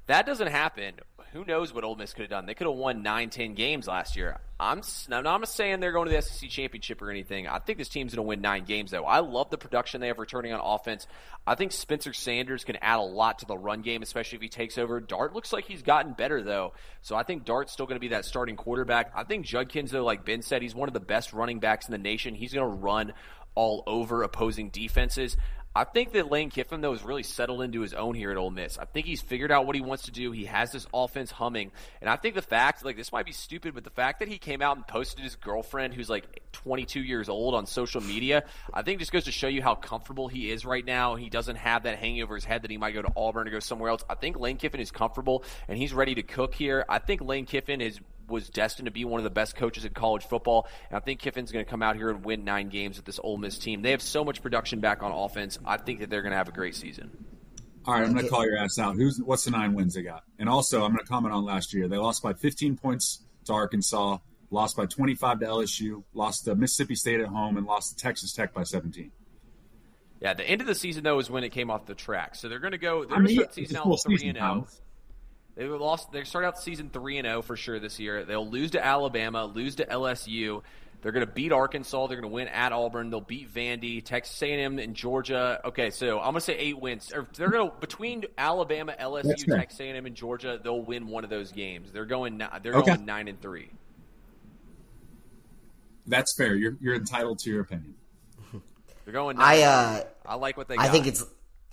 That 0.08 0.26
doesn't 0.26 0.48
happen. 0.48 0.94
Who 1.36 1.44
knows 1.44 1.74
what 1.74 1.84
Ole 1.84 1.96
Miss 1.96 2.14
could 2.14 2.22
have 2.22 2.30
done? 2.30 2.46
They 2.46 2.54
could 2.54 2.66
have 2.66 2.76
won 2.76 3.02
nine, 3.02 3.28
ten 3.28 3.52
games 3.52 3.86
last 3.86 4.16
year. 4.16 4.38
I'm, 4.58 4.80
I'm 5.12 5.22
not 5.22 5.46
saying 5.50 5.80
they're 5.80 5.92
going 5.92 6.08
to 6.08 6.14
the 6.14 6.22
SEC 6.22 6.48
championship 6.48 7.02
or 7.02 7.10
anything. 7.10 7.46
I 7.46 7.58
think 7.58 7.76
this 7.76 7.90
team's 7.90 8.14
going 8.14 8.24
to 8.24 8.26
win 8.26 8.40
nine 8.40 8.64
games, 8.64 8.90
though. 8.90 9.04
I 9.04 9.18
love 9.18 9.50
the 9.50 9.58
production 9.58 10.00
they 10.00 10.06
have 10.06 10.18
returning 10.18 10.54
on 10.54 10.60
offense. 10.64 11.06
I 11.46 11.54
think 11.54 11.72
Spencer 11.72 12.14
Sanders 12.14 12.64
can 12.64 12.76
add 12.76 13.00
a 13.00 13.02
lot 13.02 13.40
to 13.40 13.44
the 13.46 13.58
run 13.58 13.82
game, 13.82 14.00
especially 14.00 14.36
if 14.36 14.42
he 14.42 14.48
takes 14.48 14.78
over. 14.78 14.98
Dart 14.98 15.34
looks 15.34 15.52
like 15.52 15.66
he's 15.66 15.82
gotten 15.82 16.14
better, 16.14 16.42
though. 16.42 16.72
So 17.02 17.16
I 17.16 17.22
think 17.22 17.44
Dart's 17.44 17.74
still 17.74 17.84
going 17.84 17.96
to 17.96 18.00
be 18.00 18.08
that 18.08 18.24
starting 18.24 18.56
quarterback. 18.56 19.12
I 19.14 19.24
think 19.24 19.44
Judkins, 19.44 19.90
though, 19.90 20.04
like 20.04 20.24
Ben 20.24 20.40
said, 20.40 20.62
he's 20.62 20.74
one 20.74 20.88
of 20.88 20.94
the 20.94 21.00
best 21.00 21.34
running 21.34 21.58
backs 21.58 21.86
in 21.86 21.92
the 21.92 21.98
nation. 21.98 22.34
He's 22.34 22.54
going 22.54 22.66
to 22.66 22.76
run 22.78 23.12
all 23.54 23.82
over 23.86 24.22
opposing 24.22 24.70
defenses. 24.70 25.36
I 25.76 25.84
think 25.84 26.12
that 26.12 26.30
Lane 26.30 26.48
Kiffin, 26.48 26.80
though, 26.80 26.92
has 26.92 27.04
really 27.04 27.22
settled 27.22 27.60
into 27.60 27.82
his 27.82 27.92
own 27.92 28.14
here 28.14 28.30
at 28.30 28.38
Ole 28.38 28.50
Miss. 28.50 28.78
I 28.78 28.86
think 28.86 29.04
he's 29.04 29.20
figured 29.20 29.52
out 29.52 29.66
what 29.66 29.76
he 29.76 29.82
wants 29.82 30.04
to 30.04 30.10
do. 30.10 30.32
He 30.32 30.46
has 30.46 30.72
this 30.72 30.86
offense 30.94 31.30
humming. 31.30 31.70
And 32.00 32.08
I 32.08 32.16
think 32.16 32.34
the 32.34 32.40
fact, 32.40 32.82
like, 32.82 32.96
this 32.96 33.12
might 33.12 33.26
be 33.26 33.32
stupid, 33.32 33.74
but 33.74 33.84
the 33.84 33.90
fact 33.90 34.20
that 34.20 34.28
he 34.28 34.38
came 34.38 34.62
out 34.62 34.78
and 34.78 34.86
posted 34.86 35.22
his 35.22 35.36
girlfriend, 35.36 35.92
who's 35.92 36.08
like 36.08 36.40
22 36.52 37.00
years 37.00 37.28
old, 37.28 37.54
on 37.54 37.66
social 37.66 38.00
media, 38.00 38.44
I 38.72 38.80
think 38.80 39.00
just 39.00 39.12
goes 39.12 39.24
to 39.24 39.32
show 39.32 39.48
you 39.48 39.62
how 39.62 39.74
comfortable 39.74 40.28
he 40.28 40.50
is 40.50 40.64
right 40.64 40.84
now. 40.84 41.16
He 41.16 41.28
doesn't 41.28 41.56
have 41.56 41.82
that 41.82 41.98
hanging 41.98 42.22
over 42.22 42.34
his 42.34 42.46
head 42.46 42.62
that 42.62 42.70
he 42.70 42.78
might 42.78 42.92
go 42.92 43.02
to 43.02 43.12
Auburn 43.14 43.46
or 43.46 43.50
go 43.50 43.60
somewhere 43.60 43.90
else. 43.90 44.02
I 44.08 44.14
think 44.14 44.40
Lane 44.40 44.56
Kiffin 44.56 44.80
is 44.80 44.90
comfortable 44.90 45.44
and 45.68 45.76
he's 45.76 45.92
ready 45.92 46.14
to 46.14 46.22
cook 46.22 46.54
here. 46.54 46.86
I 46.88 47.00
think 47.00 47.20
Lane 47.20 47.44
Kiffin 47.44 47.82
is 47.82 48.00
was 48.28 48.48
destined 48.48 48.86
to 48.86 48.92
be 48.92 49.04
one 49.04 49.20
of 49.20 49.24
the 49.24 49.30
best 49.30 49.56
coaches 49.56 49.84
in 49.84 49.92
college 49.92 50.24
football. 50.24 50.66
And 50.90 50.96
I 50.96 51.00
think 51.00 51.20
Kiffin's 51.20 51.52
going 51.52 51.64
to 51.64 51.70
come 51.70 51.82
out 51.82 51.96
here 51.96 52.10
and 52.10 52.24
win 52.24 52.44
nine 52.44 52.68
games 52.68 52.96
with 52.96 53.06
this 53.06 53.20
Ole 53.22 53.36
Miss 53.36 53.58
team. 53.58 53.82
They 53.82 53.92
have 53.92 54.02
so 54.02 54.24
much 54.24 54.42
production 54.42 54.80
back 54.80 55.02
on 55.02 55.12
offense. 55.12 55.58
I 55.64 55.76
think 55.76 56.00
that 56.00 56.10
they're 56.10 56.22
going 56.22 56.32
to 56.32 56.38
have 56.38 56.48
a 56.48 56.52
great 56.52 56.74
season. 56.74 57.24
All 57.86 57.94
right, 57.94 58.02
I'm 58.02 58.12
going 58.12 58.24
to 58.24 58.30
call 58.30 58.44
your 58.44 58.58
ass 58.58 58.78
out. 58.80 58.96
Who's 58.96 59.20
what's 59.22 59.44
the 59.44 59.52
nine 59.52 59.74
wins 59.74 59.94
they 59.94 60.02
got? 60.02 60.24
And 60.40 60.48
also, 60.48 60.84
I'm 60.84 60.90
going 60.90 61.04
to 61.04 61.08
comment 61.08 61.32
on 61.32 61.44
last 61.44 61.72
year. 61.72 61.86
They 61.86 61.98
lost 61.98 62.20
by 62.20 62.32
15 62.32 62.76
points 62.76 63.22
to 63.44 63.52
Arkansas, 63.52 64.18
lost 64.50 64.76
by 64.76 64.86
25 64.86 65.40
to 65.40 65.46
LSU, 65.46 66.02
lost 66.12 66.46
to 66.46 66.56
Mississippi 66.56 66.96
State 66.96 67.20
at 67.20 67.28
home, 67.28 67.56
and 67.56 67.64
lost 67.64 67.96
to 67.96 68.02
Texas 68.02 68.32
Tech 68.32 68.52
by 68.52 68.64
17. 68.64 69.12
Yeah, 70.20 70.34
the 70.34 70.44
end 70.44 70.60
of 70.60 70.66
the 70.66 70.74
season 70.74 71.04
though 71.04 71.18
is 71.18 71.30
when 71.30 71.44
it 71.44 71.50
came 71.50 71.70
off 71.70 71.86
the 71.86 71.94
track. 71.94 72.34
So 72.34 72.48
they're 72.48 72.58
going 72.58 72.72
to 72.72 72.78
go. 72.78 73.04
They're 73.04 73.18
going 73.18 73.28
to 73.28 73.34
start 73.34 73.54
season 73.54 73.76
out 73.76 74.00
three 74.02 74.28
and 74.28 74.38
zero. 74.38 74.66
They 75.56 75.66
lost. 75.66 76.12
They 76.12 76.24
start 76.24 76.44
out 76.44 76.58
season 76.58 76.90
three 76.90 77.18
and 77.18 77.26
zero 77.26 77.38
oh 77.38 77.42
for 77.42 77.56
sure 77.56 77.80
this 77.80 77.98
year. 77.98 78.24
They'll 78.24 78.48
lose 78.48 78.72
to 78.72 78.84
Alabama, 78.84 79.46
lose 79.46 79.76
to 79.76 79.86
LSU. 79.86 80.62
They're 81.02 81.12
going 81.12 81.26
to 81.26 81.32
beat 81.32 81.52
Arkansas. 81.52 82.08
They're 82.08 82.20
going 82.20 82.30
to 82.30 82.34
win 82.34 82.48
at 82.48 82.72
Auburn. 82.72 83.10
They'll 83.10 83.20
beat 83.20 83.52
Vandy, 83.52 84.04
Texas 84.04 84.42
A&M, 84.42 84.78
and 84.78 84.94
Georgia. 84.94 85.60
Okay, 85.64 85.90
so 85.90 86.18
I'm 86.18 86.32
going 86.32 86.34
to 86.34 86.40
say 86.40 86.56
eight 86.56 86.78
wins. 86.80 87.12
Or 87.14 87.26
they're 87.36 87.50
going 87.50 87.70
to 87.70 87.76
between 87.78 88.24
Alabama, 88.36 88.94
LSU, 88.98 89.46
Texas 89.46 89.80
A&M, 89.80 90.04
and 90.04 90.14
Georgia. 90.14 90.60
They'll 90.62 90.82
win 90.82 91.06
one 91.06 91.24
of 91.24 91.30
those 91.30 91.52
games. 91.52 91.92
They're 91.92 92.06
going. 92.06 92.42
They're 92.62 92.74
okay. 92.74 92.94
going 92.94 93.06
nine 93.06 93.28
and 93.28 93.40
three. 93.40 93.70
That's 96.06 96.34
fair. 96.36 96.54
You're 96.54 96.76
you're 96.80 96.94
entitled 96.94 97.38
to 97.40 97.50
your 97.50 97.60
opinion. 97.60 97.94
They're 99.04 99.12
going. 99.12 99.38
I 99.38 99.62
uh, 99.62 100.04
I 100.26 100.34
like 100.34 100.56
what 100.56 100.68
they. 100.68 100.76
Got. 100.76 100.86
I 100.86 100.88
think 100.88 101.06
it's. 101.06 101.24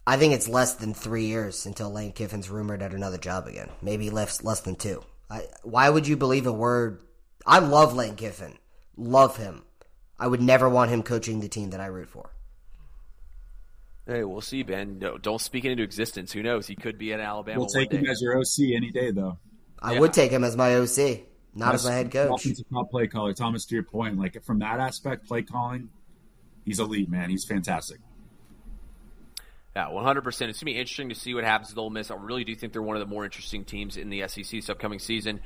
I 0.06 0.18
think 0.18 0.34
it's 0.34 0.50
less 0.50 0.76
than 0.76 0.94
three 0.94 1.26
years 1.26 1.66
until 1.66 1.90
Lane 1.90 2.12
Kiffin's 2.12 2.50
rumored 2.50 2.82
at 2.82 2.94
another 2.94 3.18
job 3.18 3.48
again. 3.48 3.70
Maybe 3.82 4.10
less 4.10 4.44
less 4.44 4.62
than 4.62 4.76
two. 4.76 5.04
I, 5.30 5.48
why 5.64 5.90
would 5.90 6.08
you 6.08 6.18
believe 6.18 6.46
a 6.46 6.52
word? 6.52 7.02
I 7.46 7.60
love 7.60 7.94
Lane 7.94 8.16
Kiffin. 8.16 8.58
Love 8.98 9.38
him. 9.38 9.64
I 10.20 10.28
would 10.28 10.42
never 10.42 10.70
want 10.70 10.92
him 10.92 11.04
coaching 11.04 11.40
the 11.40 11.48
team 11.48 11.72
that 11.72 11.80
I 11.80 11.88
root 11.88 12.10
for. 12.10 12.32
Hey, 14.06 14.24
we'll 14.24 14.42
see, 14.42 14.64
Ben. 14.64 15.00
No, 15.00 15.18
don't 15.18 15.40
speak 15.40 15.64
it 15.64 15.72
into 15.72 15.84
existence. 15.84 16.34
Who 16.34 16.44
knows? 16.44 16.68
He 16.68 16.76
could 16.76 16.98
be 16.98 17.14
at 17.14 17.22
Alabama. 17.22 17.60
We'll 17.60 17.70
take 17.70 17.92
him 17.92 18.06
as 18.06 18.22
your 18.22 18.38
OC 18.38 18.76
any 18.76 18.92
day, 18.92 19.12
though. 19.12 19.38
I 19.80 19.94
yeah. 19.94 20.00
would 20.02 20.14
take 20.14 20.30
him 20.30 20.44
as 20.44 20.58
my 20.58 20.76
OC, 20.76 21.22
not 21.56 21.72
That's, 21.72 21.84
as 21.84 21.86
my 21.86 21.96
head 21.96 22.12
coach. 22.12 22.44
He's 22.44 22.60
a 22.60 22.64
top 22.66 22.92
play 22.92 23.08
caller. 23.08 23.34
Thomas, 23.34 23.66
to 23.66 23.76
your 23.76 23.84
point, 23.84 24.20
like 24.20 24.42
from 24.44 24.60
that 24.60 24.80
aspect, 24.80 25.26
play 25.26 25.42
calling, 25.42 25.90
he's 26.66 26.80
elite, 26.80 27.10
man. 27.10 27.30
He's 27.30 27.46
fantastic. 27.46 28.00
Yeah, 29.76 29.86
100%. 29.88 30.26
It's 30.28 30.40
going 30.40 30.54
to 30.54 30.66
be 30.66 30.78
interesting 30.78 31.10
to 31.10 31.16
see 31.16 31.34
what 31.34 31.44
happens 31.44 31.70
with 31.70 31.78
Ole 31.80 31.90
Miss. 31.90 32.12
I 32.12 32.16
really 32.16 32.44
do 32.44 32.56
think 32.56 32.74
they're 32.74 32.82
one 32.82 32.96
of 32.96 33.00
the 33.00 33.12
more 33.12 33.26
interesting 33.26 33.66
teams 33.66 33.98
in 33.98 34.10
the 34.10 34.28
SEC 34.28 34.46
this 34.52 34.70
upcoming 34.70 35.00
season. 35.00 35.40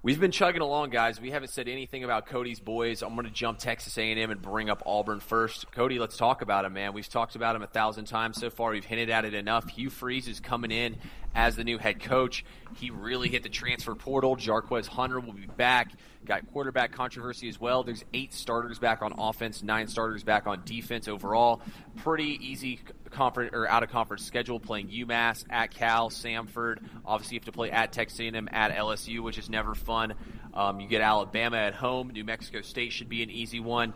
We've 0.00 0.20
been 0.20 0.30
chugging 0.30 0.62
along, 0.62 0.90
guys. 0.90 1.20
We 1.20 1.32
haven't 1.32 1.48
said 1.48 1.66
anything 1.66 2.04
about 2.04 2.26
Cody's 2.26 2.60
boys. 2.60 3.02
I'm 3.02 3.16
going 3.16 3.26
to 3.26 3.32
jump 3.32 3.58
Texas 3.58 3.98
A&M 3.98 4.30
and 4.30 4.40
bring 4.40 4.70
up 4.70 4.80
Auburn 4.86 5.18
first. 5.18 5.72
Cody, 5.72 5.98
let's 5.98 6.16
talk 6.16 6.40
about 6.40 6.64
him, 6.64 6.74
man. 6.74 6.92
We've 6.92 7.08
talked 7.08 7.34
about 7.34 7.56
him 7.56 7.62
a 7.62 7.66
thousand 7.66 8.04
times 8.04 8.38
so 8.38 8.48
far. 8.48 8.70
We've 8.70 8.84
hinted 8.84 9.10
at 9.10 9.24
it 9.24 9.34
enough. 9.34 9.68
Hugh 9.68 9.90
Freeze 9.90 10.28
is 10.28 10.38
coming 10.38 10.70
in 10.70 10.98
as 11.34 11.56
the 11.56 11.64
new 11.64 11.78
head 11.78 12.00
coach. 12.00 12.44
He 12.76 12.90
really 12.90 13.28
hit 13.28 13.42
the 13.42 13.48
transfer 13.48 13.94
portal. 13.94 14.36
Jarquez 14.36 14.86
Hunter 14.86 15.20
will 15.20 15.32
be 15.32 15.46
back. 15.46 15.92
Got 16.24 16.52
quarterback 16.52 16.92
controversy 16.92 17.48
as 17.48 17.60
well. 17.60 17.84
There's 17.84 18.04
eight 18.12 18.34
starters 18.34 18.78
back 18.78 19.02
on 19.02 19.14
offense, 19.18 19.62
nine 19.62 19.88
starters 19.88 20.24
back 20.24 20.46
on 20.46 20.62
defense 20.64 21.08
overall. 21.08 21.62
Pretty 21.96 22.38
easy 22.42 22.80
conference 23.10 23.52
or 23.54 23.68
out 23.68 23.82
of 23.82 23.90
conference 23.90 24.24
schedule 24.24 24.60
playing 24.60 24.88
UMass 24.88 25.44
at 25.48 25.70
Cal, 25.70 26.10
Samford. 26.10 26.84
Obviously, 27.06 27.36
you 27.36 27.40
have 27.40 27.46
to 27.46 27.52
play 27.52 27.70
at 27.70 27.92
Texas 27.92 28.20
A&M 28.20 28.48
at 28.52 28.72
LSU, 28.72 29.20
which 29.20 29.38
is 29.38 29.48
never 29.48 29.74
fun. 29.88 30.12
Um, 30.52 30.80
you 30.80 30.86
get 30.86 31.00
Alabama 31.00 31.56
at 31.56 31.74
home. 31.74 32.10
New 32.10 32.24
Mexico 32.24 32.60
State 32.60 32.92
should 32.92 33.08
be 33.08 33.22
an 33.22 33.30
easy 33.30 33.58
one. 33.58 33.94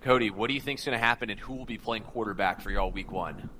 Cody, 0.00 0.30
what 0.30 0.48
do 0.48 0.54
you 0.54 0.60
think 0.60 0.78
is 0.78 0.84
going 0.86 0.98
to 0.98 1.04
happen, 1.04 1.28
and 1.28 1.38
who 1.38 1.54
will 1.54 1.66
be 1.66 1.76
playing 1.76 2.04
quarterback 2.04 2.62
for 2.62 2.70
y'all 2.70 2.90
week 2.90 3.12
one? 3.12 3.50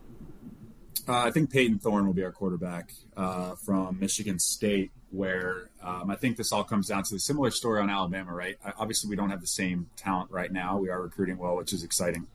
Uh, 1.07 1.19
I 1.19 1.31
think 1.31 1.53
Payton 1.53 1.81
Thorne 1.81 2.07
will 2.07 2.15
be 2.15 2.25
our 2.25 2.33
quarterback 2.33 2.93
uh, 3.17 3.55
from 3.57 4.01
Michigan 4.01 4.39
State, 4.39 4.91
where 5.11 5.69
um, 5.83 6.11
I 6.11 6.17
think 6.17 6.39
this 6.39 6.51
all 6.51 6.65
comes 6.65 6.89
down 6.89 7.03
to 7.05 7.15
the 7.15 7.21
similar 7.21 7.51
story 7.51 7.81
on 7.81 7.91
Alabama, 7.91 8.33
right? 8.33 8.57
Obviously, 8.79 9.11
we 9.11 9.17
don't 9.17 9.31
have 9.31 9.43
the 9.43 9.47
same 9.47 9.91
talent 9.97 10.31
right 10.31 10.51
now. 10.51 10.79
We 10.79 10.89
are 10.89 11.01
recruiting 11.01 11.37
well, 11.37 11.57
which 11.57 11.75
is 11.75 11.85
exciting. 11.85 12.27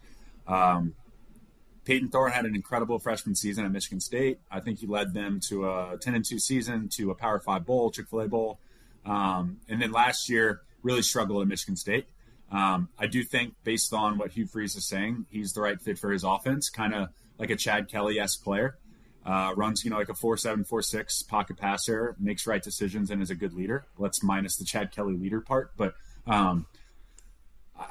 Um, 0.47 0.93
Payton 1.83 2.09
Thorne 2.09 2.31
had 2.31 2.45
an 2.45 2.53
incredible 2.53 2.99
freshman 2.99 3.33
season 3.33 3.65
at 3.65 3.71
Michigan 3.71 3.99
State. 3.99 4.39
I 4.51 4.59
think 4.59 4.79
he 4.79 4.87
led 4.87 5.15
them 5.15 5.39
to 5.49 5.67
a 5.67 5.97
10 5.99 6.13
and 6.13 6.23
2 6.23 6.37
season, 6.37 6.89
to 6.97 7.09
a 7.09 7.15
Power 7.15 7.39
5 7.39 7.65
bowl, 7.65 7.89
Chick 7.89 8.07
fil 8.07 8.21
A 8.21 8.27
bowl. 8.27 8.59
Um, 9.05 9.57
and 9.67 9.81
then 9.81 9.91
last 9.91 10.29
year, 10.29 10.61
really 10.83 11.01
struggled 11.01 11.41
at 11.41 11.47
Michigan 11.47 11.75
State. 11.75 12.07
Um, 12.51 12.89
I 12.99 13.07
do 13.07 13.23
think, 13.23 13.55
based 13.63 13.93
on 13.93 14.17
what 14.17 14.31
Hugh 14.31 14.47
Freeze 14.47 14.75
is 14.75 14.87
saying, 14.87 15.25
he's 15.29 15.53
the 15.53 15.61
right 15.61 15.79
fit 15.79 15.97
for 15.97 16.11
his 16.11 16.23
offense, 16.23 16.69
kind 16.69 16.93
of 16.93 17.09
like 17.37 17.49
a 17.49 17.55
Chad 17.55 17.89
Kelly 17.89 18.19
esque 18.19 18.43
player. 18.43 18.77
Uh, 19.25 19.53
runs, 19.55 19.85
you 19.85 19.91
know, 19.91 19.97
like 19.97 20.09
a 20.09 20.15
4 20.15 20.35
7, 20.35 20.63
4 20.63 20.81
6 20.81 21.23
pocket 21.23 21.57
passer, 21.57 22.15
makes 22.19 22.47
right 22.47 22.61
decisions, 22.61 23.11
and 23.11 23.21
is 23.21 23.29
a 23.29 23.35
good 23.35 23.53
leader. 23.53 23.85
Let's 23.97 24.23
minus 24.23 24.57
the 24.57 24.65
Chad 24.65 24.91
Kelly 24.91 25.13
leader 25.13 25.41
part. 25.41 25.71
But 25.77 25.93
um, 26.25 26.65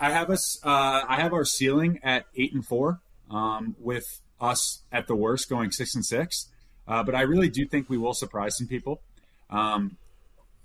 I 0.00 0.10
have 0.10 0.28
us, 0.28 0.58
uh, 0.64 1.04
I 1.08 1.20
have 1.20 1.32
our 1.32 1.44
ceiling 1.44 2.00
at 2.02 2.26
8 2.36 2.54
and 2.54 2.66
4 2.66 3.00
um, 3.30 3.76
with 3.78 4.20
us 4.40 4.82
at 4.90 5.06
the 5.06 5.14
worst 5.14 5.48
going 5.48 5.70
six 5.70 5.94
and 5.94 6.04
six. 6.04 6.48
Uh, 6.86 7.02
but 7.02 7.14
I 7.14 7.22
really 7.22 7.48
do 7.48 7.66
think 7.66 7.88
we 7.88 7.98
will 7.98 8.14
surprise 8.14 8.56
some 8.56 8.66
people. 8.66 9.00
Um, 9.48 9.96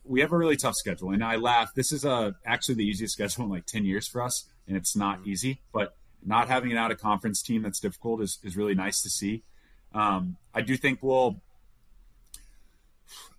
we 0.08 0.22
have 0.22 0.32
a 0.32 0.38
really 0.38 0.58
tough 0.58 0.76
schedule, 0.76 1.12
and 1.12 1.24
I 1.24 1.36
laugh. 1.36 1.74
This 1.74 1.92
is 1.92 2.06
a 2.06 2.12
uh, 2.12 2.32
actually 2.46 2.76
the 2.76 2.86
easiest 2.86 3.14
schedule 3.18 3.46
in 3.46 3.50
like 3.50 3.66
ten 3.66 3.86
years 3.86 4.08
for 4.08 4.22
us, 4.22 4.46
and 4.68 4.78
it's 4.78 4.96
not 4.96 5.26
easy. 5.26 5.62
But 5.74 5.96
not 6.26 6.48
having 6.48 6.72
an 6.72 6.78
out 6.78 6.92
of 6.92 7.00
conference 7.00 7.42
team 7.42 7.62
that's 7.62 7.80
difficult 7.80 8.22
is, 8.22 8.40
is 8.44 8.58
really 8.58 8.74
nice 8.74 9.02
to 9.04 9.10
see. 9.10 9.44
Um, 9.94 10.38
I 10.54 10.62
do 10.62 10.76
think 10.76 11.00
we'll. 11.02 11.42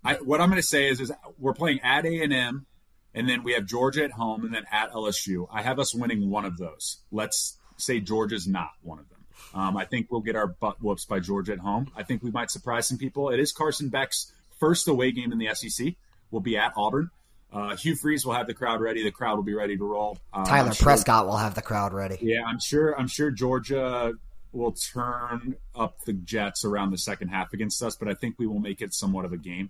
I, 0.03 0.15
what 0.15 0.39
I'm 0.39 0.49
going 0.49 0.61
to 0.61 0.67
say 0.67 0.87
is, 0.87 1.01
is 1.01 1.11
we're 1.37 1.53
playing 1.53 1.81
at 1.83 2.05
A 2.05 2.21
and 2.21 2.33
M, 2.33 2.65
and 3.13 3.27
then 3.27 3.43
we 3.43 3.53
have 3.53 3.65
Georgia 3.65 4.03
at 4.03 4.11
home, 4.11 4.45
and 4.45 4.53
then 4.53 4.63
at 4.71 4.91
LSU. 4.91 5.47
I 5.51 5.61
have 5.61 5.79
us 5.79 5.93
winning 5.93 6.29
one 6.29 6.45
of 6.45 6.57
those. 6.57 6.99
Let's 7.11 7.57
say 7.75 7.99
Georgia's 7.99 8.47
not 8.47 8.71
one 8.81 8.99
of 8.99 9.09
them. 9.09 9.17
Um, 9.53 9.77
I 9.77 9.85
think 9.85 10.07
we'll 10.09 10.21
get 10.21 10.35
our 10.35 10.47
butt 10.47 10.81
whoops 10.81 11.05
by 11.05 11.19
Georgia 11.19 11.53
at 11.53 11.59
home. 11.59 11.91
I 11.95 12.03
think 12.03 12.23
we 12.23 12.31
might 12.31 12.51
surprise 12.51 12.87
some 12.87 12.97
people. 12.97 13.29
It 13.29 13.39
is 13.39 13.51
Carson 13.51 13.89
Beck's 13.89 14.31
first 14.59 14.87
away 14.87 15.11
game 15.11 15.31
in 15.31 15.37
the 15.37 15.53
SEC. 15.53 15.95
We'll 16.31 16.41
be 16.41 16.57
at 16.57 16.73
Auburn. 16.75 17.09
Uh, 17.51 17.75
Hugh 17.75 17.95
Freeze 17.95 18.25
will 18.25 18.33
have 18.33 18.47
the 18.47 18.53
crowd 18.53 18.81
ready. 18.81 19.03
The 19.03 19.11
crowd 19.11 19.37
will 19.37 19.43
be 19.43 19.53
ready 19.53 19.77
to 19.77 19.83
roll. 19.83 20.17
Um, 20.33 20.45
Tyler 20.45 20.73
sure, 20.73 20.83
Prescott 20.83 21.25
will 21.25 21.37
have 21.37 21.55
the 21.55 21.61
crowd 21.61 21.93
ready. 21.93 22.17
Yeah, 22.21 22.43
I'm 22.45 22.59
sure. 22.59 22.97
I'm 22.99 23.07
sure 23.07 23.31
Georgia 23.31 24.13
will 24.51 24.73
turn 24.73 25.55
up 25.75 26.01
the 26.05 26.13
Jets 26.13 26.65
around 26.65 26.91
the 26.91 26.97
second 26.97 27.29
half 27.29 27.53
against 27.53 27.81
us, 27.81 27.95
but 27.95 28.07
I 28.07 28.13
think 28.13 28.35
we 28.37 28.47
will 28.47 28.59
make 28.59 28.81
it 28.81 28.93
somewhat 28.93 29.25
of 29.25 29.33
a 29.33 29.37
game. 29.37 29.69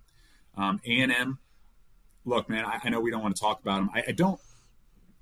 Um, 0.56 0.80
A&M, 0.84 1.38
look, 2.24 2.48
man, 2.48 2.64
I, 2.64 2.80
I, 2.82 2.88
know 2.88 3.00
we 3.00 3.10
don't 3.10 3.22
want 3.22 3.36
to 3.36 3.40
talk 3.40 3.60
about 3.60 3.76
them. 3.76 3.90
I, 3.94 4.04
I 4.08 4.12
don't. 4.12 4.40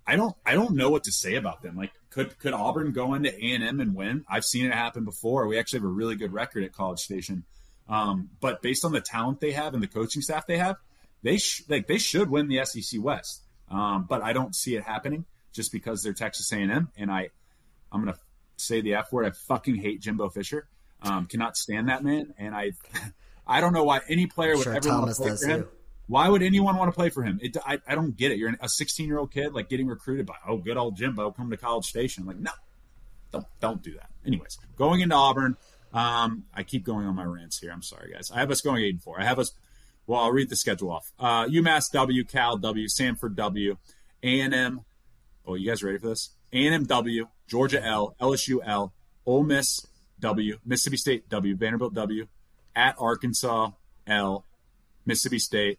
I 0.08 0.14
don't 0.14 0.36
I 0.46 0.54
don't 0.54 0.76
know 0.76 0.88
what 0.88 1.04
to 1.04 1.12
say 1.12 1.34
about 1.34 1.62
them. 1.62 1.76
Like 1.76 1.90
could 2.10 2.38
could 2.38 2.52
Auburn 2.52 2.92
go 2.92 3.14
into 3.14 3.34
A 3.34 3.54
and 3.54 3.64
M 3.64 3.80
and 3.80 3.94
win? 3.94 4.24
I've 4.30 4.44
seen 4.44 4.64
it 4.66 4.72
happen 4.72 5.04
before. 5.04 5.48
We 5.48 5.58
actually 5.58 5.80
have 5.80 5.86
a 5.86 5.92
really 5.92 6.14
good 6.14 6.32
record 6.32 6.62
at 6.62 6.72
College 6.72 7.00
Station. 7.00 7.44
Um, 7.88 8.30
but 8.40 8.62
based 8.62 8.84
on 8.84 8.92
the 8.92 9.00
talent 9.00 9.40
they 9.40 9.50
have 9.50 9.74
and 9.74 9.82
the 9.82 9.88
coaching 9.88 10.22
staff 10.22 10.46
they 10.46 10.58
have, 10.58 10.76
they 11.26 11.38
sh- 11.38 11.64
like 11.68 11.88
they 11.88 11.98
should 11.98 12.30
win 12.30 12.46
the 12.46 12.64
SEC 12.64 13.02
West. 13.02 13.42
Um, 13.68 14.06
but 14.08 14.22
I 14.22 14.32
don't 14.32 14.54
see 14.54 14.76
it 14.76 14.84
happening 14.84 15.24
just 15.52 15.72
because 15.72 16.02
they're 16.02 16.12
Texas 16.12 16.52
A 16.52 16.56
and 16.56 17.10
I, 17.10 17.30
I'm 17.90 18.04
gonna 18.04 18.16
say 18.56 18.80
the 18.80 18.94
F 18.94 19.12
word. 19.12 19.26
I 19.26 19.30
fucking 19.48 19.74
hate 19.74 20.00
Jimbo 20.00 20.28
Fisher. 20.28 20.68
Um, 21.02 21.26
cannot 21.26 21.56
stand 21.56 21.88
that 21.88 22.04
man. 22.04 22.32
And 22.38 22.54
I, 22.54 22.72
I 23.46 23.60
don't 23.60 23.72
know 23.72 23.82
why 23.82 24.02
any 24.08 24.26
player 24.26 24.54
would 24.54 24.62
sure 24.62 24.74
ever 24.74 24.88
Thomas 24.88 25.18
want 25.18 25.32
to 25.32 25.36
play 25.36 25.48
for 25.48 25.52
him. 25.52 25.62
Too. 25.64 25.68
Why 26.08 26.28
would 26.28 26.42
anyone 26.42 26.76
want 26.76 26.92
to 26.92 26.96
play 26.96 27.10
for 27.10 27.24
him? 27.24 27.40
It, 27.42 27.56
I, 27.66 27.80
I 27.88 27.96
don't 27.96 28.16
get 28.16 28.30
it. 28.30 28.38
You're 28.38 28.54
a 28.60 28.68
16 28.68 29.06
year 29.08 29.18
old 29.18 29.32
kid, 29.32 29.52
like 29.52 29.68
getting 29.68 29.88
recruited 29.88 30.26
by, 30.26 30.36
oh, 30.46 30.56
good 30.56 30.76
old 30.76 30.96
Jimbo, 30.96 31.32
come 31.32 31.50
to 31.50 31.56
College 31.56 31.86
Station. 31.86 32.22
I'm 32.22 32.28
like, 32.28 32.38
no, 32.38 32.52
don't, 33.32 33.46
don't 33.60 33.82
do 33.82 33.94
that. 33.94 34.10
Anyways, 34.24 34.58
going 34.76 35.00
into 35.00 35.16
Auburn, 35.16 35.56
um, 35.92 36.44
I 36.54 36.62
keep 36.62 36.84
going 36.84 37.06
on 37.06 37.16
my 37.16 37.24
rants 37.24 37.58
here. 37.58 37.72
I'm 37.72 37.82
sorry, 37.82 38.12
guys. 38.12 38.30
I 38.30 38.38
have 38.38 38.50
us 38.52 38.60
going 38.60 38.84
8 38.84 38.90
and 38.90 39.02
4. 39.02 39.20
I 39.20 39.24
have 39.24 39.40
us, 39.40 39.52
well, 40.06 40.20
I'll 40.20 40.32
read 40.32 40.48
the 40.48 40.56
schedule 40.56 40.90
off. 40.90 41.12
Uh, 41.18 41.46
UMass 41.46 41.90
W, 41.92 42.24
Cal 42.24 42.56
W, 42.56 42.86
Samford 42.86 43.34
W, 43.34 43.76
A&M. 44.22 44.80
Oh, 45.46 45.54
you 45.54 45.68
guys 45.68 45.82
ready 45.82 45.98
for 45.98 46.08
this? 46.08 46.30
A&M 46.52 46.84
W, 46.84 47.28
Georgia 47.48 47.84
L, 47.84 48.14
LSU 48.20 48.60
L, 48.64 48.92
Ole 49.24 49.42
Miss 49.42 49.86
W, 50.20 50.58
Mississippi 50.64 50.96
State 50.96 51.28
W, 51.28 51.56
Vanderbilt 51.56 51.94
W, 51.94 52.26
at 52.74 52.94
Arkansas 52.98 53.70
L, 54.06 54.44
Mississippi 55.04 55.38
State, 55.38 55.78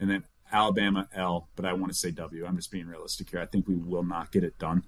and 0.00 0.10
then 0.10 0.24
Alabama 0.52 1.08
L, 1.14 1.48
but 1.56 1.64
I 1.64 1.72
want 1.72 1.92
to 1.92 1.98
say 1.98 2.10
W. 2.12 2.46
I'm 2.46 2.56
just 2.56 2.70
being 2.70 2.86
realistic 2.86 3.30
here. 3.30 3.40
I 3.40 3.46
think 3.46 3.66
we 3.66 3.74
will 3.74 4.04
not 4.04 4.30
get 4.30 4.44
it 4.44 4.58
done 4.58 4.84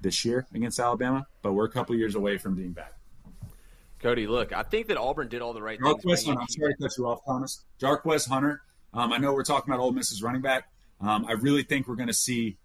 this 0.00 0.24
year 0.24 0.46
against 0.52 0.80
Alabama, 0.80 1.26
but 1.42 1.52
we're 1.52 1.66
a 1.66 1.70
couple 1.70 1.94
years 1.94 2.14
away 2.14 2.38
from 2.38 2.56
being 2.56 2.72
back. 2.72 2.94
Cody, 4.02 4.26
look, 4.26 4.52
I 4.52 4.62
think 4.62 4.88
that 4.88 4.96
Auburn 4.96 5.28
did 5.28 5.42
all 5.42 5.52
the 5.52 5.62
right 5.62 5.78
things. 5.80 6.24
Hunter, 6.26 6.40
I'm 6.40 6.48
sorry 6.48 6.74
to 6.74 6.82
cut 6.82 6.90
you 6.98 7.06
off, 7.06 7.20
Thomas. 7.24 7.64
Jarquez 7.80 8.28
Hunter. 8.28 8.62
Um, 8.92 9.12
I 9.12 9.18
know 9.18 9.32
we're 9.32 9.44
talking 9.44 9.72
about 9.72 9.82
Ole 9.82 9.92
Miss's 9.92 10.22
running 10.22 10.42
back. 10.42 10.68
Um, 11.00 11.24
I 11.26 11.32
really 11.32 11.62
think 11.62 11.88
we're 11.88 11.96
going 11.96 12.08
to 12.08 12.14
see 12.14 12.58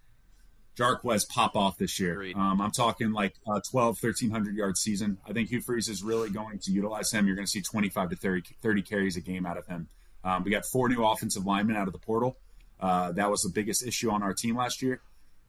Jarquez 0.76 1.28
pop 1.28 1.56
off 1.56 1.78
this 1.78 1.98
year. 1.98 2.22
Um, 2.36 2.60
I'm 2.60 2.70
talking 2.70 3.12
like 3.12 3.34
a 3.46 3.60
12, 3.60 4.02
1300 4.02 4.54
yard 4.54 4.76
season. 4.76 5.18
I 5.28 5.32
think 5.32 5.48
Hugh 5.48 5.60
Freeze 5.60 5.88
is 5.88 6.02
really 6.02 6.30
going 6.30 6.58
to 6.60 6.72
utilize 6.72 7.10
him. 7.12 7.26
You're 7.26 7.36
going 7.36 7.46
to 7.46 7.50
see 7.50 7.62
25 7.62 8.10
to 8.10 8.16
30, 8.16 8.42
30 8.60 8.82
carries 8.82 9.16
a 9.16 9.20
game 9.20 9.46
out 9.46 9.56
of 9.56 9.66
him. 9.66 9.88
Um, 10.24 10.44
we 10.44 10.50
got 10.50 10.64
four 10.66 10.88
new 10.88 11.04
offensive 11.04 11.46
linemen 11.46 11.76
out 11.76 11.86
of 11.86 11.92
the 11.92 11.98
portal. 11.98 12.36
Uh, 12.80 13.12
that 13.12 13.30
was 13.30 13.42
the 13.42 13.50
biggest 13.50 13.86
issue 13.86 14.10
on 14.10 14.22
our 14.22 14.34
team 14.34 14.56
last 14.56 14.82
year, 14.82 15.00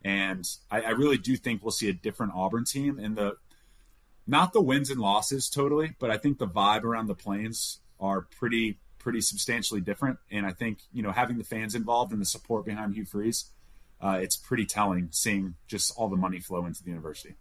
and 0.04 0.44
I, 0.72 0.82
I, 0.82 0.90
really 0.92 1.20
do 1.20 1.36
think 1.38 1.62
we'll 1.64 1.72
see 1.72 1.88
a 1.88 1.94
different 1.94 2.34
Auburn 2.36 2.66
team 2.66 2.98
in 2.98 3.14
the 3.14 3.36
not 4.30 4.54
the 4.54 4.62
wins 4.62 4.92
and 4.92 5.02
losses 5.02 5.50
totally, 5.50 5.96
but 6.00 6.12
I 6.12 6.18
think 6.18 6.38
the 6.38 6.48
vibe 6.48 6.84
around 6.84 7.08
the 7.08 7.16
plains 7.16 7.80
are 8.00 8.22
pretty 8.22 8.80
pretty 9.00 9.22
substantially 9.22 9.82
different. 9.82 10.20
And 10.30 10.46
I 10.46 10.52
think 10.52 10.80
you 10.94 11.02
know 11.02 11.12
having 11.12 11.38
the 11.38 11.44
fans 11.44 11.74
involved 11.74 12.12
and 12.12 12.22
the 12.22 12.26
support 12.26 12.66
behind 12.66 12.94
Hugh 12.94 13.06
Freeze, 13.06 13.46
uh, 14.00 14.20
it's 14.22 14.36
pretty 14.38 14.66
telling 14.66 15.10
seeing 15.12 15.56
just 15.68 15.94
all 15.98 16.10
the 16.10 16.16
money 16.16 16.40
flow 16.40 16.66
into 16.66 16.84
the 16.84 16.90
university. 16.90 17.36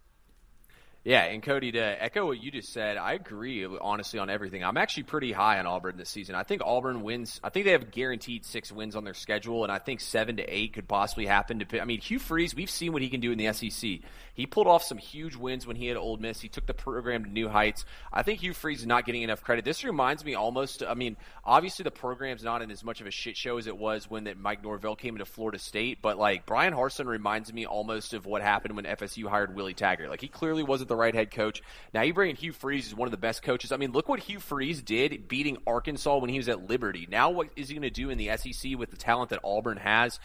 Yeah, 1.05 1.23
and 1.23 1.41
Cody, 1.41 1.71
to 1.71 2.03
echo 2.03 2.25
what 2.25 2.43
you 2.43 2.51
just 2.51 2.73
said, 2.73 2.97
I 2.97 3.13
agree 3.13 3.65
honestly 3.65 4.19
on 4.19 4.29
everything. 4.29 4.65
I'm 4.65 4.75
actually 4.75 5.03
pretty 5.03 5.31
high 5.31 5.57
on 5.57 5.65
Auburn 5.65 5.95
this 5.95 6.09
season. 6.09 6.35
I 6.35 6.43
think 6.43 6.61
Auburn 6.63 7.03
wins. 7.03 7.39
I 7.41 7.49
think 7.49 7.65
they 7.65 7.71
have 7.71 7.89
guaranteed 7.89 8.45
six 8.45 8.69
wins 8.69 8.97
on 8.97 9.05
their 9.05 9.13
schedule, 9.13 9.63
and 9.63 9.71
I 9.71 9.79
think 9.79 10.01
seven 10.01 10.35
to 10.37 10.43
eight 10.43 10.73
could 10.73 10.89
possibly 10.89 11.25
happen. 11.25 11.59
To 11.59 11.81
I 11.81 11.85
mean, 11.85 12.01
Hugh 12.01 12.19
Freeze, 12.19 12.53
we've 12.53 12.69
seen 12.69 12.91
what 12.91 13.01
he 13.01 13.07
can 13.07 13.21
do 13.21 13.31
in 13.31 13.37
the 13.37 13.53
SEC. 13.53 14.01
He 14.33 14.45
pulled 14.45 14.67
off 14.67 14.83
some 14.83 14.97
huge 14.97 15.35
wins 15.35 15.65
when 15.65 15.77
he 15.77 15.87
had 15.87 15.95
Ole 15.95 16.17
Miss. 16.17 16.39
He 16.41 16.47
took 16.47 16.65
the 16.65 16.73
program 16.73 17.23
to 17.25 17.29
new 17.29 17.49
heights. 17.49 17.85
I 18.11 18.23
think 18.23 18.41
Hugh 18.41 18.53
Freeze 18.53 18.81
is 18.81 18.85
not 18.85 19.05
getting 19.05 19.21
enough 19.21 19.41
credit. 19.41 19.65
This 19.65 19.83
reminds 19.83 20.23
me 20.23 20.33
almost. 20.33 20.83
I 20.83 20.93
mean, 20.95 21.15
obviously 21.43 21.83
the 21.83 21.91
program's 21.91 22.43
not 22.43 22.61
in 22.61 22.71
as 22.71 22.83
much 22.83 23.01
of 23.01 23.07
a 23.07 23.11
shit 23.11 23.35
show 23.35 23.57
as 23.57 23.67
it 23.67 23.77
was 23.77 24.09
when 24.09 24.25
that 24.25 24.37
Mike 24.37 24.63
Norvell 24.63 24.95
came 24.95 25.15
into 25.15 25.25
Florida 25.25 25.59
State, 25.59 26.01
but 26.01 26.17
like 26.17 26.45
Bryan 26.45 26.73
Harsin 26.73 27.05
reminds 27.05 27.51
me 27.51 27.65
almost 27.65 28.13
of 28.13 28.25
what 28.25 28.41
happened 28.41 28.75
when 28.75 28.85
FSU 28.85 29.27
hired 29.27 29.55
Willie 29.55 29.73
Taggart. 29.73 30.09
Like 30.09 30.21
he 30.21 30.27
clearly 30.27 30.63
wasn't 30.63 30.88
the 30.89 30.95
right 30.95 31.15
head 31.15 31.31
coach. 31.31 31.61
Now 31.93 32.01
you 32.01 32.13
bring 32.13 32.31
in 32.31 32.35
Hugh 32.35 32.51
Freeze, 32.51 32.87
is 32.87 32.95
one 32.95 33.07
of 33.07 33.11
the 33.11 33.17
best 33.17 33.41
coaches. 33.41 33.71
I 33.71 33.77
mean, 33.77 33.91
look 33.91 34.09
what 34.09 34.19
Hugh 34.19 34.39
Freeze 34.39 34.81
did 34.81 35.27
beating 35.27 35.57
Arkansas 35.65 36.17
when 36.17 36.29
he 36.29 36.37
was 36.37 36.49
at 36.49 36.69
Liberty. 36.69 37.07
Now 37.09 37.29
what 37.29 37.49
is 37.55 37.69
he 37.69 37.75
going 37.75 37.83
to 37.83 37.89
do 37.89 38.09
in 38.09 38.17
the 38.17 38.35
SEC 38.35 38.77
with 38.77 38.91
the 38.91 38.97
talent 38.97 39.29
that 39.29 39.39
Auburn 39.43 39.77
has? 39.77 40.19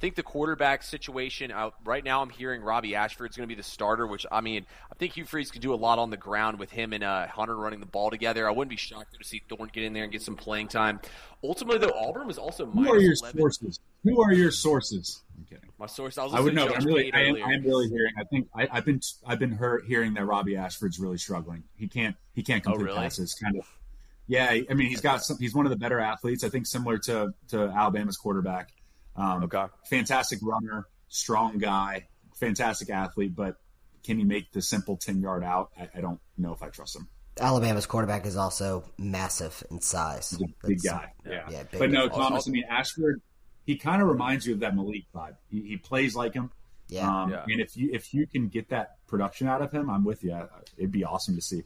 I 0.00 0.02
think 0.02 0.14
the 0.14 0.22
quarterback 0.22 0.82
situation 0.82 1.52
uh, 1.52 1.72
right 1.84 2.02
now, 2.02 2.22
I'm 2.22 2.30
hearing 2.30 2.62
Robbie 2.62 2.94
Ashford's 2.94 3.36
going 3.36 3.46
to 3.46 3.54
be 3.54 3.60
the 3.60 3.62
starter, 3.62 4.06
which 4.06 4.24
I 4.32 4.40
mean, 4.40 4.64
I 4.90 4.94
think 4.94 5.14
Hugh 5.14 5.26
Freeze 5.26 5.50
could 5.50 5.60
do 5.60 5.74
a 5.74 5.76
lot 5.76 5.98
on 5.98 6.08
the 6.08 6.16
ground 6.16 6.58
with 6.58 6.70
him 6.70 6.94
and 6.94 7.04
uh, 7.04 7.26
Hunter 7.26 7.54
running 7.54 7.80
the 7.80 7.86
ball 7.86 8.08
together. 8.08 8.48
I 8.48 8.50
wouldn't 8.50 8.70
be 8.70 8.76
shocked 8.76 9.14
to 9.18 9.22
see 9.22 9.42
Thorne 9.46 9.68
get 9.70 9.84
in 9.84 9.92
there 9.92 10.04
and 10.04 10.10
get 10.10 10.22
some 10.22 10.36
playing 10.36 10.68
time. 10.68 11.00
Ultimately, 11.44 11.86
though, 11.86 11.92
Auburn 11.94 12.26
was 12.26 12.38
also 12.38 12.64
who 12.64 12.90
are 12.90 12.98
your 12.98 13.12
11. 13.12 13.38
sources? 13.38 13.80
Who 14.04 14.22
are 14.22 14.32
your 14.32 14.50
sources? 14.50 15.20
I'm 15.36 15.44
kidding. 15.44 15.68
My 15.76 15.84
source. 15.84 16.16
I, 16.16 16.24
I 16.24 16.40
would 16.40 16.54
know. 16.54 16.72
I'm 16.72 16.82
really. 16.82 17.12
I 17.12 17.24
am, 17.24 17.34
I 17.36 17.52
am, 17.52 17.62
really 17.62 17.90
hearing. 17.90 18.12
I 18.18 18.24
think 18.24 18.48
I, 18.54 18.74
have 18.76 18.86
been. 18.86 19.02
I've 19.26 19.38
been 19.38 19.52
heard, 19.52 19.84
hearing 19.86 20.14
that 20.14 20.24
Robbie 20.24 20.56
Ashford's 20.56 20.98
really 20.98 21.18
struggling. 21.18 21.64
He 21.76 21.88
can't. 21.88 22.16
He 22.32 22.42
can't 22.42 22.62
complete 22.62 22.84
oh, 22.84 22.86
really? 22.86 22.98
passes. 23.00 23.34
Kind 23.34 23.58
of. 23.58 23.66
Yeah, 24.28 24.46
I 24.48 24.72
mean, 24.72 24.88
he's 24.88 25.02
got 25.02 25.22
some. 25.22 25.36
He's 25.38 25.54
one 25.54 25.66
of 25.66 25.70
the 25.70 25.76
better 25.76 26.00
athletes. 26.00 26.42
I 26.42 26.48
think 26.48 26.66
similar 26.66 26.96
to 27.00 27.34
to 27.48 27.64
Alabama's 27.64 28.16
quarterback. 28.16 28.70
Um, 29.16 29.44
okay. 29.44 29.66
Fantastic 29.88 30.38
runner, 30.42 30.86
strong 31.08 31.58
guy, 31.58 32.06
fantastic 32.38 32.90
athlete, 32.90 33.34
but 33.34 33.56
can 34.04 34.18
he 34.18 34.24
make 34.24 34.52
the 34.52 34.62
simple 34.62 34.96
ten 34.96 35.20
yard 35.20 35.44
out? 35.44 35.70
I, 35.78 35.88
I 35.96 36.00
don't 36.00 36.20
know 36.38 36.52
if 36.52 36.62
I 36.62 36.68
trust 36.68 36.96
him. 36.96 37.08
Alabama's 37.38 37.86
quarterback 37.86 38.26
is 38.26 38.36
also 38.36 38.84
massive 38.98 39.62
in 39.70 39.80
size. 39.80 40.30
He's 40.30 40.40
a 40.42 40.66
big 40.66 40.82
guy. 40.82 41.12
Yeah. 41.26 41.48
yeah 41.50 41.62
big 41.64 41.78
but 41.78 41.90
no, 41.90 42.08
guy. 42.08 42.16
Thomas. 42.16 42.48
I 42.48 42.50
mean, 42.50 42.64
Ashford. 42.68 43.20
He 43.66 43.76
kind 43.76 44.02
of 44.02 44.08
reminds 44.08 44.46
you 44.46 44.54
of 44.54 44.60
that 44.60 44.74
Malik 44.74 45.04
vibe. 45.14 45.36
He, 45.48 45.60
he 45.60 45.76
plays 45.76 46.16
like 46.16 46.34
him. 46.34 46.50
Yeah. 46.88 47.08
Um, 47.08 47.30
yeah. 47.30 47.44
And 47.46 47.60
if 47.60 47.76
you 47.76 47.90
if 47.92 48.12
you 48.12 48.26
can 48.26 48.48
get 48.48 48.70
that 48.70 48.96
production 49.06 49.46
out 49.46 49.62
of 49.62 49.70
him, 49.70 49.88
I'm 49.88 50.02
with 50.02 50.24
you. 50.24 50.36
It'd 50.76 50.90
be 50.90 51.04
awesome 51.04 51.36
to 51.36 51.42
see. 51.42 51.62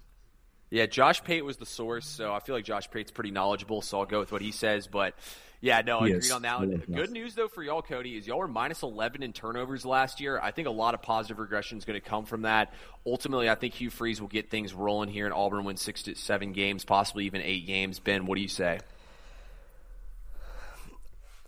Yeah, 0.70 0.86
Josh 0.86 1.22
Pate 1.22 1.44
was 1.44 1.56
the 1.56 1.66
source, 1.66 2.06
so 2.06 2.32
I 2.32 2.40
feel 2.40 2.54
like 2.54 2.64
Josh 2.64 2.90
Pate's 2.90 3.12
pretty 3.12 3.30
knowledgeable, 3.30 3.80
so 3.80 4.00
I'll 4.00 4.06
go 4.06 4.18
with 4.20 4.32
what 4.32 4.42
he 4.42 4.50
says. 4.50 4.88
But 4.88 5.14
yeah, 5.60 5.82
no, 5.82 6.00
I 6.00 6.08
agreed 6.08 6.30
on 6.32 6.42
that 6.42 6.58
one. 6.58 6.82
Good 6.92 7.10
news 7.10 7.34
though 7.34 7.48
for 7.48 7.62
y'all, 7.62 7.80
Cody, 7.80 8.16
is 8.16 8.26
y'all 8.26 8.38
were 8.38 8.48
minus 8.48 8.82
eleven 8.82 9.22
in 9.22 9.32
turnovers 9.32 9.86
last 9.86 10.20
year. 10.20 10.38
I 10.42 10.50
think 10.50 10.66
a 10.66 10.72
lot 10.72 10.94
of 10.94 11.02
positive 11.02 11.38
regression 11.38 11.78
is 11.78 11.84
going 11.84 12.00
to 12.00 12.06
come 12.06 12.24
from 12.24 12.42
that. 12.42 12.74
Ultimately, 13.06 13.48
I 13.48 13.54
think 13.54 13.74
Hugh 13.74 13.90
Freeze 13.90 14.20
will 14.20 14.28
get 14.28 14.50
things 14.50 14.74
rolling 14.74 15.10
here, 15.10 15.26
and 15.26 15.34
Auburn 15.34 15.64
win 15.64 15.76
six 15.76 16.02
to 16.04 16.14
seven 16.16 16.52
games, 16.52 16.84
possibly 16.84 17.26
even 17.26 17.40
eight 17.40 17.66
games. 17.66 18.00
Ben, 18.00 18.26
what 18.26 18.34
do 18.36 18.42
you 18.42 18.48
say? 18.48 18.80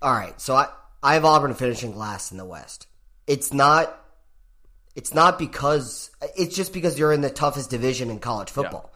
All 0.00 0.12
right, 0.12 0.40
so 0.40 0.54
I 0.54 0.68
I 1.02 1.14
have 1.14 1.24
Auburn 1.24 1.54
finishing 1.54 1.96
last 1.96 2.30
in 2.30 2.38
the 2.38 2.44
West. 2.44 2.86
It's 3.26 3.52
not. 3.52 4.02
It's 4.94 5.12
not 5.12 5.38
because 5.38 6.10
it's 6.36 6.56
just 6.56 6.72
because 6.72 6.98
you're 6.98 7.12
in 7.12 7.20
the 7.20 7.28
toughest 7.28 7.68
division 7.68 8.08
in 8.08 8.18
college 8.18 8.50
football. 8.50 8.90
Yeah. 8.92 8.95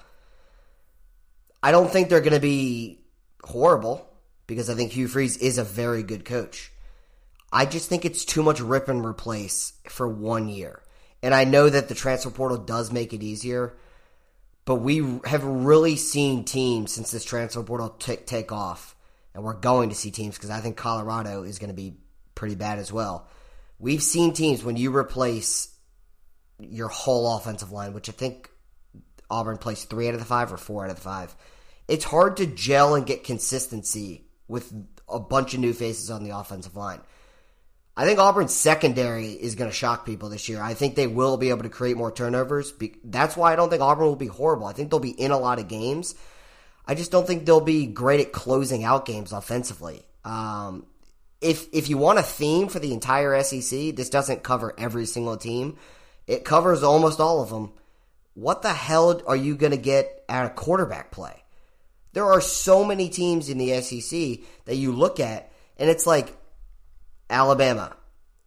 I 1.62 1.72
don't 1.72 1.90
think 1.90 2.08
they're 2.08 2.20
going 2.20 2.32
to 2.32 2.40
be 2.40 3.00
horrible 3.42 4.06
because 4.46 4.70
I 4.70 4.74
think 4.74 4.92
Hugh 4.92 5.08
Freeze 5.08 5.36
is 5.36 5.58
a 5.58 5.64
very 5.64 6.02
good 6.02 6.24
coach. 6.24 6.72
I 7.52 7.66
just 7.66 7.88
think 7.88 8.04
it's 8.04 8.24
too 8.24 8.42
much 8.42 8.60
rip 8.60 8.88
and 8.88 9.04
replace 9.04 9.72
for 9.88 10.08
one 10.08 10.48
year. 10.48 10.82
And 11.22 11.34
I 11.34 11.44
know 11.44 11.68
that 11.68 11.88
the 11.88 11.94
transfer 11.94 12.30
portal 12.30 12.58
does 12.58 12.92
make 12.92 13.12
it 13.12 13.22
easier, 13.22 13.76
but 14.64 14.76
we 14.76 15.20
have 15.24 15.44
really 15.44 15.96
seen 15.96 16.44
teams 16.44 16.92
since 16.92 17.10
this 17.10 17.24
transfer 17.24 17.62
portal 17.62 17.90
t- 17.90 18.16
take 18.16 18.52
off, 18.52 18.94
and 19.34 19.44
we're 19.44 19.54
going 19.54 19.90
to 19.90 19.94
see 19.94 20.10
teams 20.10 20.36
because 20.36 20.50
I 20.50 20.60
think 20.60 20.76
Colorado 20.76 21.42
is 21.42 21.58
going 21.58 21.70
to 21.70 21.74
be 21.74 21.94
pretty 22.34 22.54
bad 22.54 22.78
as 22.78 22.92
well. 22.92 23.28
We've 23.78 24.02
seen 24.02 24.32
teams 24.32 24.64
when 24.64 24.76
you 24.76 24.94
replace 24.96 25.74
your 26.58 26.88
whole 26.88 27.36
offensive 27.36 27.72
line, 27.72 27.92
which 27.92 28.08
I 28.08 28.12
think 28.12 28.49
Auburn 29.30 29.58
plays 29.58 29.84
three 29.84 30.08
out 30.08 30.14
of 30.14 30.20
the 30.20 30.26
five 30.26 30.52
or 30.52 30.56
four 30.56 30.84
out 30.84 30.90
of 30.90 30.96
the 30.96 31.02
five. 31.02 31.34
It's 31.88 32.04
hard 32.04 32.36
to 32.38 32.46
gel 32.46 32.94
and 32.94 33.06
get 33.06 33.24
consistency 33.24 34.24
with 34.48 34.72
a 35.08 35.18
bunch 35.18 35.54
of 35.54 35.60
new 35.60 35.72
faces 35.72 36.10
on 36.10 36.24
the 36.24 36.36
offensive 36.36 36.76
line. 36.76 37.00
I 37.96 38.04
think 38.04 38.18
Auburn's 38.18 38.54
secondary 38.54 39.32
is 39.32 39.56
going 39.56 39.70
to 39.70 39.76
shock 39.76 40.06
people 40.06 40.28
this 40.28 40.48
year. 40.48 40.62
I 40.62 40.74
think 40.74 40.94
they 40.94 41.06
will 41.06 41.36
be 41.36 41.50
able 41.50 41.64
to 41.64 41.68
create 41.68 41.96
more 41.96 42.12
turnovers. 42.12 42.72
That's 43.04 43.36
why 43.36 43.52
I 43.52 43.56
don't 43.56 43.68
think 43.68 43.82
Auburn 43.82 44.06
will 44.06 44.16
be 44.16 44.26
horrible. 44.26 44.66
I 44.66 44.72
think 44.72 44.90
they'll 44.90 45.00
be 45.00 45.10
in 45.10 45.32
a 45.32 45.38
lot 45.38 45.58
of 45.58 45.68
games. 45.68 46.14
I 46.86 46.94
just 46.94 47.10
don't 47.10 47.26
think 47.26 47.44
they'll 47.44 47.60
be 47.60 47.86
great 47.86 48.20
at 48.20 48.32
closing 48.32 48.84
out 48.84 49.06
games 49.06 49.32
offensively. 49.32 50.02
Um, 50.24 50.86
if 51.40 51.68
if 51.72 51.88
you 51.88 51.98
want 51.98 52.18
a 52.18 52.22
theme 52.22 52.68
for 52.68 52.78
the 52.78 52.92
entire 52.92 53.42
SEC, 53.42 53.94
this 53.94 54.10
doesn't 54.10 54.42
cover 54.42 54.74
every 54.78 55.06
single 55.06 55.36
team. 55.36 55.76
It 56.26 56.44
covers 56.44 56.82
almost 56.82 57.20
all 57.20 57.42
of 57.42 57.50
them 57.50 57.72
what 58.34 58.62
the 58.62 58.72
hell 58.72 59.20
are 59.26 59.36
you 59.36 59.56
going 59.56 59.72
to 59.72 59.78
get 59.78 60.24
out 60.28 60.46
of 60.46 60.54
quarterback 60.54 61.10
play? 61.10 61.42
There 62.12 62.26
are 62.26 62.40
so 62.40 62.84
many 62.84 63.08
teams 63.08 63.48
in 63.48 63.58
the 63.58 63.80
SEC 63.82 64.40
that 64.64 64.76
you 64.76 64.92
look 64.92 65.20
at, 65.20 65.52
and 65.76 65.88
it's 65.88 66.06
like 66.06 66.36
Alabama. 67.28 67.96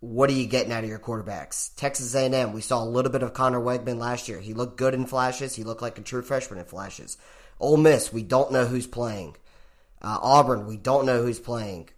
What 0.02 0.30
are 0.30 0.34
you 0.34 0.48
getting 0.48 0.74
out 0.74 0.84
of 0.84 0.90
your 0.90 1.00
quarterbacks? 1.00 1.74
Texas 1.78 2.14
A&M. 2.14 2.52
We 2.52 2.60
saw 2.60 2.84
a 2.84 2.86
little 2.86 3.12
bit 3.12 3.24
of 3.24 3.34
Conner 3.34 3.62
Weigman 3.62 4.00
last 4.00 4.28
year. 4.28 4.40
He 4.40 4.54
looked 4.54 4.76
good 4.76 4.94
in 4.94 5.06
flashes. 5.06 5.56
He 5.56 5.64
looked 5.64 5.82
like 5.82 5.98
a 5.98 6.02
true 6.02 6.22
freshman 6.22 6.60
in 6.60 6.66
flashes. 6.66 7.18
Ole 7.62 7.78
Miss. 7.78 8.12
We 8.12 8.22
don't 8.22 8.52
know 8.52 8.66
who's 8.66 8.86
playing. 8.86 9.38
Uh, 10.02 10.20
Auburn. 10.22 10.68
We 10.68 10.76
don't 10.76 11.06
know 11.06 11.22
who's 11.22 11.40
playing. 11.40 11.90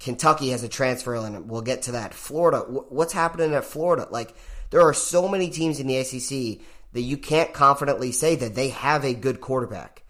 Kentucky 0.00 0.50
has 0.50 0.62
a 0.62 0.68
transfer 0.68 1.14
in. 1.14 1.48
We'll 1.48 1.62
get 1.62 1.82
to 1.82 1.92
that. 1.92 2.12
Florida. 2.12 2.58
what's 2.60 3.14
happening 3.14 3.54
at 3.54 3.64
Florida? 3.64 4.06
Like 4.10 4.34
there 4.70 4.82
are 4.82 4.94
so 4.94 5.26
many 5.26 5.50
teams 5.50 5.80
in 5.80 5.86
the 5.86 6.02
SEC 6.04 6.58
that 6.92 7.02
you 7.02 7.16
can't 7.16 7.52
confidently 7.52 8.12
say 8.12 8.36
that 8.36 8.54
they 8.54 8.70
have 8.70 9.04
a 9.04 9.14
good 9.14 9.40
quarterback. 9.40 10.02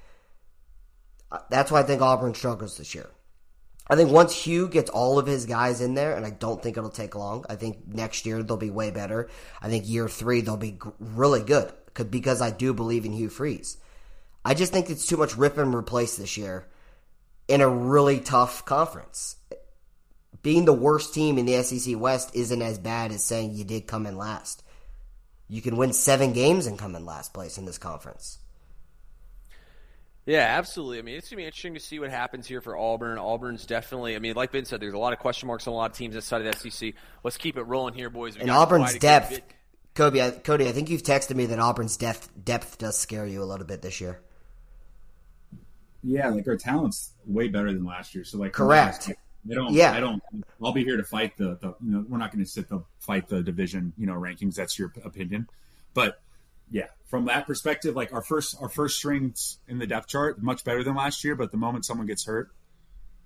Uh, 1.31 1.38
that's 1.51 1.71
why 1.71 1.81
I 1.81 1.85
think 1.85 2.03
Auburn 2.03 2.35
struggles 2.35 2.77
this 2.77 2.95
year. 2.95 3.11
I 3.88 3.97
think 3.97 4.11
once 4.11 4.33
Hugh 4.33 4.69
gets 4.69 4.88
all 4.88 5.19
of 5.19 5.27
his 5.27 5.47
guys 5.47 5.81
in 5.81 5.95
there, 5.95 6.14
and 6.14 6.25
I 6.25 6.31
don't 6.31 6.62
think 6.62 6.77
it'll 6.77 6.90
take 6.90 7.16
long. 7.16 7.45
I 7.49 7.57
think 7.57 7.87
next 7.87 8.25
year 8.25 8.43
they'll 8.43 8.57
be 8.57 8.71
way 8.71 8.90
better. 8.93 9.29
I 9.61 9.69
think 9.69 9.88
year 9.88 10.09
three 10.09 10.43
they'll 10.43 10.57
be 10.57 10.79
really 11.01 11.43
good 11.43 11.73
because 12.09 12.40
I 12.40 12.51
do 12.51 12.73
believe 12.73 13.05
in 13.05 13.12
Hugh 13.12 13.29
Freeze. 13.29 13.79
I 14.45 14.55
just 14.55 14.73
think 14.73 14.88
it's 14.88 15.07
too 15.07 15.16
much 15.16 15.37
rip 15.37 15.59
and 15.59 15.75
replace 15.75 16.16
this 16.16 16.37
year 16.37 16.69
in 17.49 17.61
a 17.61 17.69
really 17.69 18.21
tough 18.21 18.64
conference. 18.64 19.37
Being 20.43 20.64
the 20.64 20.73
worst 20.73 21.12
team 21.12 21.37
in 21.37 21.45
the 21.45 21.62
SEC 21.62 21.99
West 21.99 22.31
isn't 22.33 22.62
as 22.62 22.79
bad 22.79 23.11
as 23.11 23.25
saying 23.25 23.55
you 23.55 23.64
did 23.64 23.88
come 23.88 24.07
in 24.07 24.16
last 24.16 24.62
you 25.50 25.60
can 25.60 25.76
win 25.76 25.92
seven 25.92 26.32
games 26.32 26.66
and 26.66 26.78
come 26.78 26.94
in 26.94 27.04
last 27.04 27.34
place 27.34 27.58
in 27.58 27.64
this 27.64 27.76
conference. 27.76 28.38
Yeah, 30.24 30.46
absolutely. 30.58 31.00
I 31.00 31.02
mean, 31.02 31.16
it's 31.16 31.28
gonna 31.28 31.38
be 31.38 31.46
interesting 31.46 31.74
to 31.74 31.80
see 31.80 31.98
what 31.98 32.10
happens 32.10 32.46
here 32.46 32.60
for 32.60 32.76
Auburn. 32.76 33.18
Auburn's 33.18 33.66
definitely. 33.66 34.14
I 34.14 34.20
mean, 34.20 34.34
like 34.34 34.52
Ben 34.52 34.64
said, 34.64 34.80
there's 34.80 34.94
a 34.94 34.98
lot 34.98 35.12
of 35.12 35.18
question 35.18 35.48
marks 35.48 35.66
on 35.66 35.72
a 35.72 35.76
lot 35.76 35.90
of 35.90 35.96
teams 35.96 36.14
outside 36.16 36.46
of 36.46 36.52
the 36.52 36.70
SEC. 36.70 36.94
Let's 37.24 37.36
keep 37.36 37.56
it 37.56 37.62
rolling 37.62 37.94
here, 37.94 38.10
boys. 38.10 38.36
We 38.36 38.42
and 38.42 38.50
Auburn's 38.50 38.96
depth, 38.98 39.40
Kobe. 39.94 40.20
I, 40.20 40.30
Cody, 40.30 40.68
I 40.68 40.72
think 40.72 40.88
you've 40.88 41.03
texted 41.03 41.34
me 41.34 41.46
that 41.46 41.59
Auburn's 41.59 41.96
depth 41.96 42.30
depth 42.44 42.78
does 42.78 42.96
scare 42.96 43.26
you 43.26 43.42
a 43.42 43.44
little 43.44 43.66
bit 43.66 43.82
this 43.82 44.01
year. 44.01 44.20
Yeah, 46.05 46.28
like 46.28 46.46
our 46.46 46.57
talent's 46.57 47.12
way 47.26 47.48
better 47.48 47.72
than 47.72 47.84
last 47.84 48.14
year. 48.14 48.22
So 48.22 48.38
like, 48.38 48.53
correct. 48.53 49.11
They 49.45 49.55
don't. 49.55 49.72
Yeah. 49.72 49.93
I 49.93 50.01
don't. 50.01 50.22
I'll 50.62 50.72
be 50.72 50.84
here 50.84 50.97
to 50.97 51.05
fight 51.05 51.36
the. 51.36 51.57
the 51.61 51.74
you 51.82 51.93
know, 51.93 52.05
we're 52.09 52.18
not 52.18 52.32
going 52.32 52.45
to 52.45 52.51
sit 52.51 52.68
the 52.68 52.84
fight 52.99 53.28
the 53.28 53.43
division. 53.43 53.93
You 53.97 54.07
know, 54.07 54.14
rankings. 54.14 54.55
That's 54.55 54.78
your 54.78 54.93
opinion, 55.05 55.49
but 55.95 56.20
yeah, 56.70 56.86
from 57.07 57.24
that 57.26 57.47
perspective, 57.47 57.97
like 57.97 58.12
our 58.12 58.22
first 58.22 58.57
our 58.61 58.68
first 58.68 58.99
strings 58.99 59.59
in 59.66 59.78
the 59.78 59.86
depth 59.86 60.09
chart 60.09 60.43
much 60.43 60.64
better 60.64 60.84
than 60.84 60.95
last 60.95 61.24
year. 61.24 61.34
But 61.34 61.51
the 61.51 61.57
moment 61.57 61.84
someone 61.84 62.07
gets 62.07 62.24
hurt, 62.24 62.51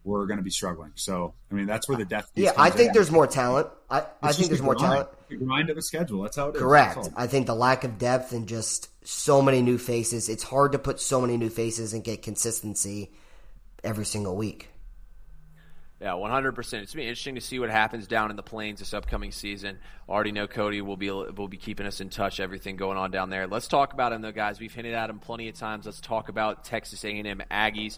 we're 0.02 0.26
going 0.26 0.38
to 0.38 0.42
be 0.42 0.50
struggling. 0.50 0.92
So 0.94 1.34
I 1.50 1.54
mean, 1.54 1.66
that's 1.66 1.88
where 1.88 1.98
the 1.98 2.04
depth. 2.04 2.30
Yeah, 2.34 2.52
I 2.56 2.70
think 2.70 2.88
in. 2.88 2.94
there's 2.94 3.10
more 3.10 3.26
talent. 3.26 3.68
I, 3.90 4.04
I 4.22 4.32
think 4.32 4.48
there's 4.48 4.62
more 4.62 4.74
talent. 4.74 5.08
The 5.28 5.36
grind 5.36 5.68
of 5.68 5.76
a 5.76 5.82
schedule. 5.82 6.22
That's 6.22 6.36
how 6.36 6.48
it 6.48 6.54
Correct. 6.54 6.92
is. 6.92 7.08
Correct. 7.08 7.14
I 7.16 7.26
think 7.26 7.46
the 7.46 7.54
lack 7.54 7.84
of 7.84 7.98
depth 7.98 8.32
and 8.32 8.48
just 8.48 8.88
so 9.06 9.42
many 9.42 9.62
new 9.62 9.78
faces. 9.78 10.28
It's 10.28 10.42
hard 10.42 10.72
to 10.72 10.78
put 10.78 11.00
so 11.00 11.20
many 11.20 11.36
new 11.36 11.50
faces 11.50 11.92
and 11.92 12.02
get 12.02 12.22
consistency 12.22 13.12
every 13.82 14.06
single 14.06 14.36
week. 14.36 14.70
Yeah, 16.04 16.10
100%. 16.10 16.58
It's 16.58 16.70
going 16.70 16.86
to 16.86 16.96
be 16.96 17.02
interesting 17.04 17.36
to 17.36 17.40
see 17.40 17.58
what 17.58 17.70
happens 17.70 18.06
down 18.06 18.28
in 18.28 18.36
the 18.36 18.42
plains 18.42 18.80
this 18.80 18.92
upcoming 18.92 19.32
season. 19.32 19.78
Already 20.06 20.32
know 20.32 20.46
Cody 20.46 20.82
will 20.82 20.98
be 20.98 21.08
will 21.08 21.48
be 21.48 21.56
keeping 21.56 21.86
us 21.86 22.02
in 22.02 22.10
touch. 22.10 22.40
Everything 22.40 22.76
going 22.76 22.98
on 22.98 23.10
down 23.10 23.30
there. 23.30 23.46
Let's 23.46 23.68
talk 23.68 23.94
about 23.94 24.12
him 24.12 24.20
though, 24.20 24.30
guys. 24.30 24.60
We've 24.60 24.70
hinted 24.70 24.92
at 24.92 25.08
him 25.08 25.18
plenty 25.18 25.48
of 25.48 25.54
times. 25.54 25.86
Let's 25.86 26.02
talk 26.02 26.28
about 26.28 26.62
Texas 26.62 27.06
A&M 27.06 27.42
Aggies. 27.50 27.96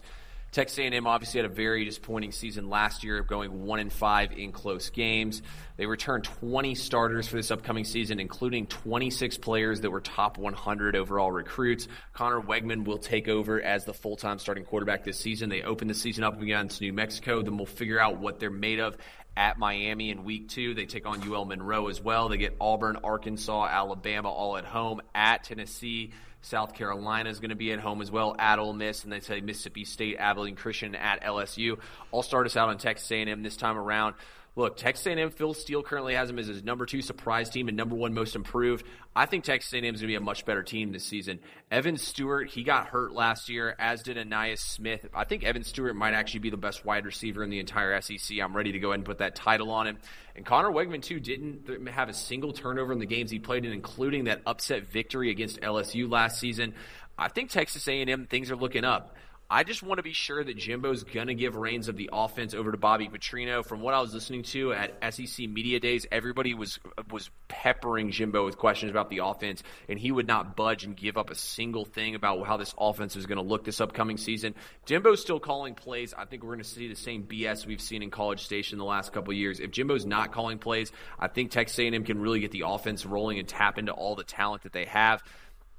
Texas 0.51 0.79
A&M 0.79 1.05
obviously 1.05 1.39
had 1.39 1.49
a 1.49 1.53
very 1.53 1.85
disappointing 1.85 2.31
season 2.31 2.69
last 2.69 3.03
year, 3.03 3.21
going 3.21 3.65
one 3.65 3.79
and 3.79 3.91
five 3.91 4.31
in 4.31 4.51
close 4.51 4.89
games. 4.89 5.41
They 5.75 5.85
returned 5.85 6.23
20 6.23 6.73
starters 6.73 7.27
for 7.27 7.35
this 7.35 7.51
upcoming 7.51 7.83
season, 7.83 8.19
including 8.19 8.65
26 8.67 9.37
players 9.37 9.81
that 9.81 9.91
were 9.91 10.01
top 10.01 10.37
100 10.37 10.95
overall 10.95 11.31
recruits. 11.31 11.87
Conner 12.13 12.41
Weigman 12.41 12.85
will 12.85 12.97
take 12.97 13.27
over 13.27 13.61
as 13.61 13.85
the 13.85 13.93
full-time 13.93 14.39
starting 14.39 14.63
quarterback 14.63 15.03
this 15.03 15.19
season. 15.19 15.49
They 15.49 15.61
open 15.61 15.87
the 15.87 15.93
season 15.93 16.23
up 16.23 16.41
against 16.41 16.81
New 16.81 16.93
Mexico. 16.93 17.41
Then 17.41 17.57
we'll 17.57 17.65
figure 17.65 17.99
out 17.99 18.17
what 18.17 18.39
they're 18.39 18.49
made 18.49 18.79
of 18.79 18.97
at 19.35 19.59
Miami 19.59 20.09
in 20.09 20.23
week 20.23 20.49
two. 20.49 20.73
They 20.73 20.85
take 20.85 21.05
on 21.05 21.21
UL 21.21 21.45
Monroe 21.45 21.89
as 21.89 22.01
well. 22.01 22.27
They 22.27 22.37
get 22.37 22.55
Auburn, 22.59 22.97
Arkansas, 23.03 23.67
Alabama 23.67 24.31
all 24.31 24.57
at 24.57 24.65
home, 24.65 25.01
at 25.13 25.43
Tennessee. 25.43 26.11
South 26.41 26.73
Carolina 26.73 27.29
is 27.29 27.39
going 27.39 27.49
to 27.49 27.55
be 27.55 27.71
at 27.71 27.79
home 27.79 28.01
as 28.01 28.11
well 28.11 28.35
at 28.39 28.59
Ole 28.59 28.73
Miss, 28.73 29.03
and 29.03 29.11
they 29.11 29.19
say 29.19 29.41
Mississippi 29.41 29.85
State, 29.85 30.17
Abilene 30.17 30.55
Christian 30.55 30.95
at 30.95 31.23
LSU. 31.23 31.79
I'll 32.13 32.23
start 32.23 32.45
us 32.45 32.55
out 32.55 32.69
on 32.69 32.77
Texas 32.77 33.11
A&M 33.11 33.43
this 33.43 33.57
time 33.57 33.77
around. 33.77 34.15
Look, 34.57 34.75
Texas 34.75 35.05
A&M, 35.05 35.29
Phil 35.29 35.53
Steele 35.53 35.83
currently 35.83 36.15
has 36.15 36.29
them 36.29 36.39
as 36.39 36.47
his 36.47 36.63
number 36.63 36.87
two 36.87 37.03
surprise 37.03 37.47
team 37.47 37.67
and 37.67 37.77
number 37.77 37.95
one 37.95 38.15
most 38.15 38.35
improved. 38.35 38.87
I 39.15 39.27
think 39.27 39.43
Texas 39.43 39.71
A&M 39.71 39.83
is 39.83 40.01
going 40.01 40.07
to 40.07 40.07
be 40.07 40.15
a 40.15 40.19
much 40.19 40.45
better 40.45 40.63
team 40.63 40.91
this 40.91 41.05
season. 41.05 41.39
Evan 41.69 41.95
Stewart, 41.95 42.49
he 42.49 42.63
got 42.63 42.87
hurt 42.87 43.13
last 43.13 43.49
year, 43.49 43.75
as 43.77 44.01
did 44.01 44.17
Ainias 44.17 44.57
Smith. 44.57 45.05
I 45.13 45.25
think 45.25 45.43
Evan 45.43 45.63
Stewart 45.63 45.95
might 45.95 46.15
actually 46.15 46.39
be 46.39 46.49
the 46.49 46.57
best 46.57 46.83
wide 46.83 47.05
receiver 47.05 47.43
in 47.43 47.51
the 47.51 47.59
entire 47.59 48.01
SEC. 48.01 48.39
I'm 48.41 48.57
ready 48.57 48.71
to 48.71 48.79
go 48.79 48.87
ahead 48.87 49.01
and 49.01 49.05
put 49.05 49.19
that 49.19 49.35
title 49.35 49.69
on 49.69 49.85
him. 49.85 49.99
And 50.35 50.43
Conner 50.43 50.71
Weigman 50.71 51.03
too 51.03 51.19
didn't 51.19 51.87
have 51.89 52.09
a 52.09 52.13
single 52.13 52.51
turnover 52.51 52.91
in 52.93 52.97
the 52.97 53.05
games 53.05 53.29
he 53.29 53.37
played 53.37 53.63
in, 53.63 53.71
including 53.71 54.23
that 54.23 54.41
upset 54.47 54.87
victory 54.87 55.29
against 55.29 55.61
LSU 55.61 56.09
last 56.09 56.39
season. 56.39 56.73
I 57.15 57.27
think 57.27 57.51
Texas 57.51 57.87
A&M 57.87 58.25
things 58.25 58.49
are 58.49 58.55
looking 58.55 58.83
up. 58.83 59.15
I 59.49 59.63
just 59.63 59.81
want 59.81 59.99
to 59.99 60.03
be 60.03 60.11
sure 60.11 60.43
that 60.43 60.57
Jimbo's 60.57 61.03
going 61.03 61.27
to 61.27 61.33
give 61.33 61.55
reins 61.55 61.87
of 61.87 61.95
the 61.95 62.09
offense 62.11 62.53
over 62.53 62.69
to 62.69 62.77
Bobby 62.77 63.07
Petrino. 63.07 63.65
From 63.65 63.79
what 63.79 63.93
I 63.93 64.01
was 64.01 64.13
listening 64.13 64.43
to 64.43 64.73
at 64.73 65.13
SEC 65.13 65.47
Media 65.47 65.79
Days, 65.79 66.05
everybody 66.11 66.53
was 66.53 66.79
was 67.09 67.29
peppering 67.47 68.11
Jimbo 68.11 68.43
with 68.43 68.57
questions 68.57 68.89
about 68.89 69.09
the 69.09 69.19
offense, 69.19 69.63
and 69.87 69.97
he 69.97 70.11
would 70.11 70.27
not 70.27 70.57
budge 70.57 70.83
and 70.83 70.97
give 70.97 71.17
up 71.17 71.29
a 71.29 71.35
single 71.35 71.85
thing 71.85 72.13
about 72.13 72.45
how 72.45 72.57
this 72.57 72.75
offense 72.77 73.15
is 73.15 73.25
going 73.25 73.37
to 73.37 73.43
look 73.43 73.63
this 73.63 73.79
upcoming 73.79 74.17
season. 74.17 74.53
Jimbo's 74.85 75.21
still 75.21 75.39
calling 75.39 75.75
plays. 75.75 76.13
I 76.13 76.25
think 76.25 76.43
we're 76.43 76.49
going 76.49 76.59
to 76.59 76.65
see 76.65 76.89
the 76.89 76.95
same 76.95 77.23
BS 77.23 77.65
we've 77.65 77.79
seen 77.79 78.03
in 78.03 78.11
College 78.11 78.43
Station 78.43 78.77
the 78.77 78.83
last 78.83 79.13
couple 79.13 79.31
years. 79.31 79.61
If 79.61 79.71
Jimbo's 79.71 80.05
not 80.05 80.33
calling 80.33 80.59
plays, 80.59 80.91
I 81.17 81.29
think 81.29 81.51
Texas 81.51 81.79
A&M 81.79 82.03
can 82.03 82.19
really 82.19 82.41
get 82.41 82.51
the 82.51 82.63
offense 82.65 83.05
rolling 83.05 83.39
and 83.39 83.47
tap 83.47 83.77
into 83.77 83.93
all 83.93 84.15
the 84.15 84.25
talent 84.25 84.63
that 84.63 84.73
they 84.73 84.85
have. 84.85 85.23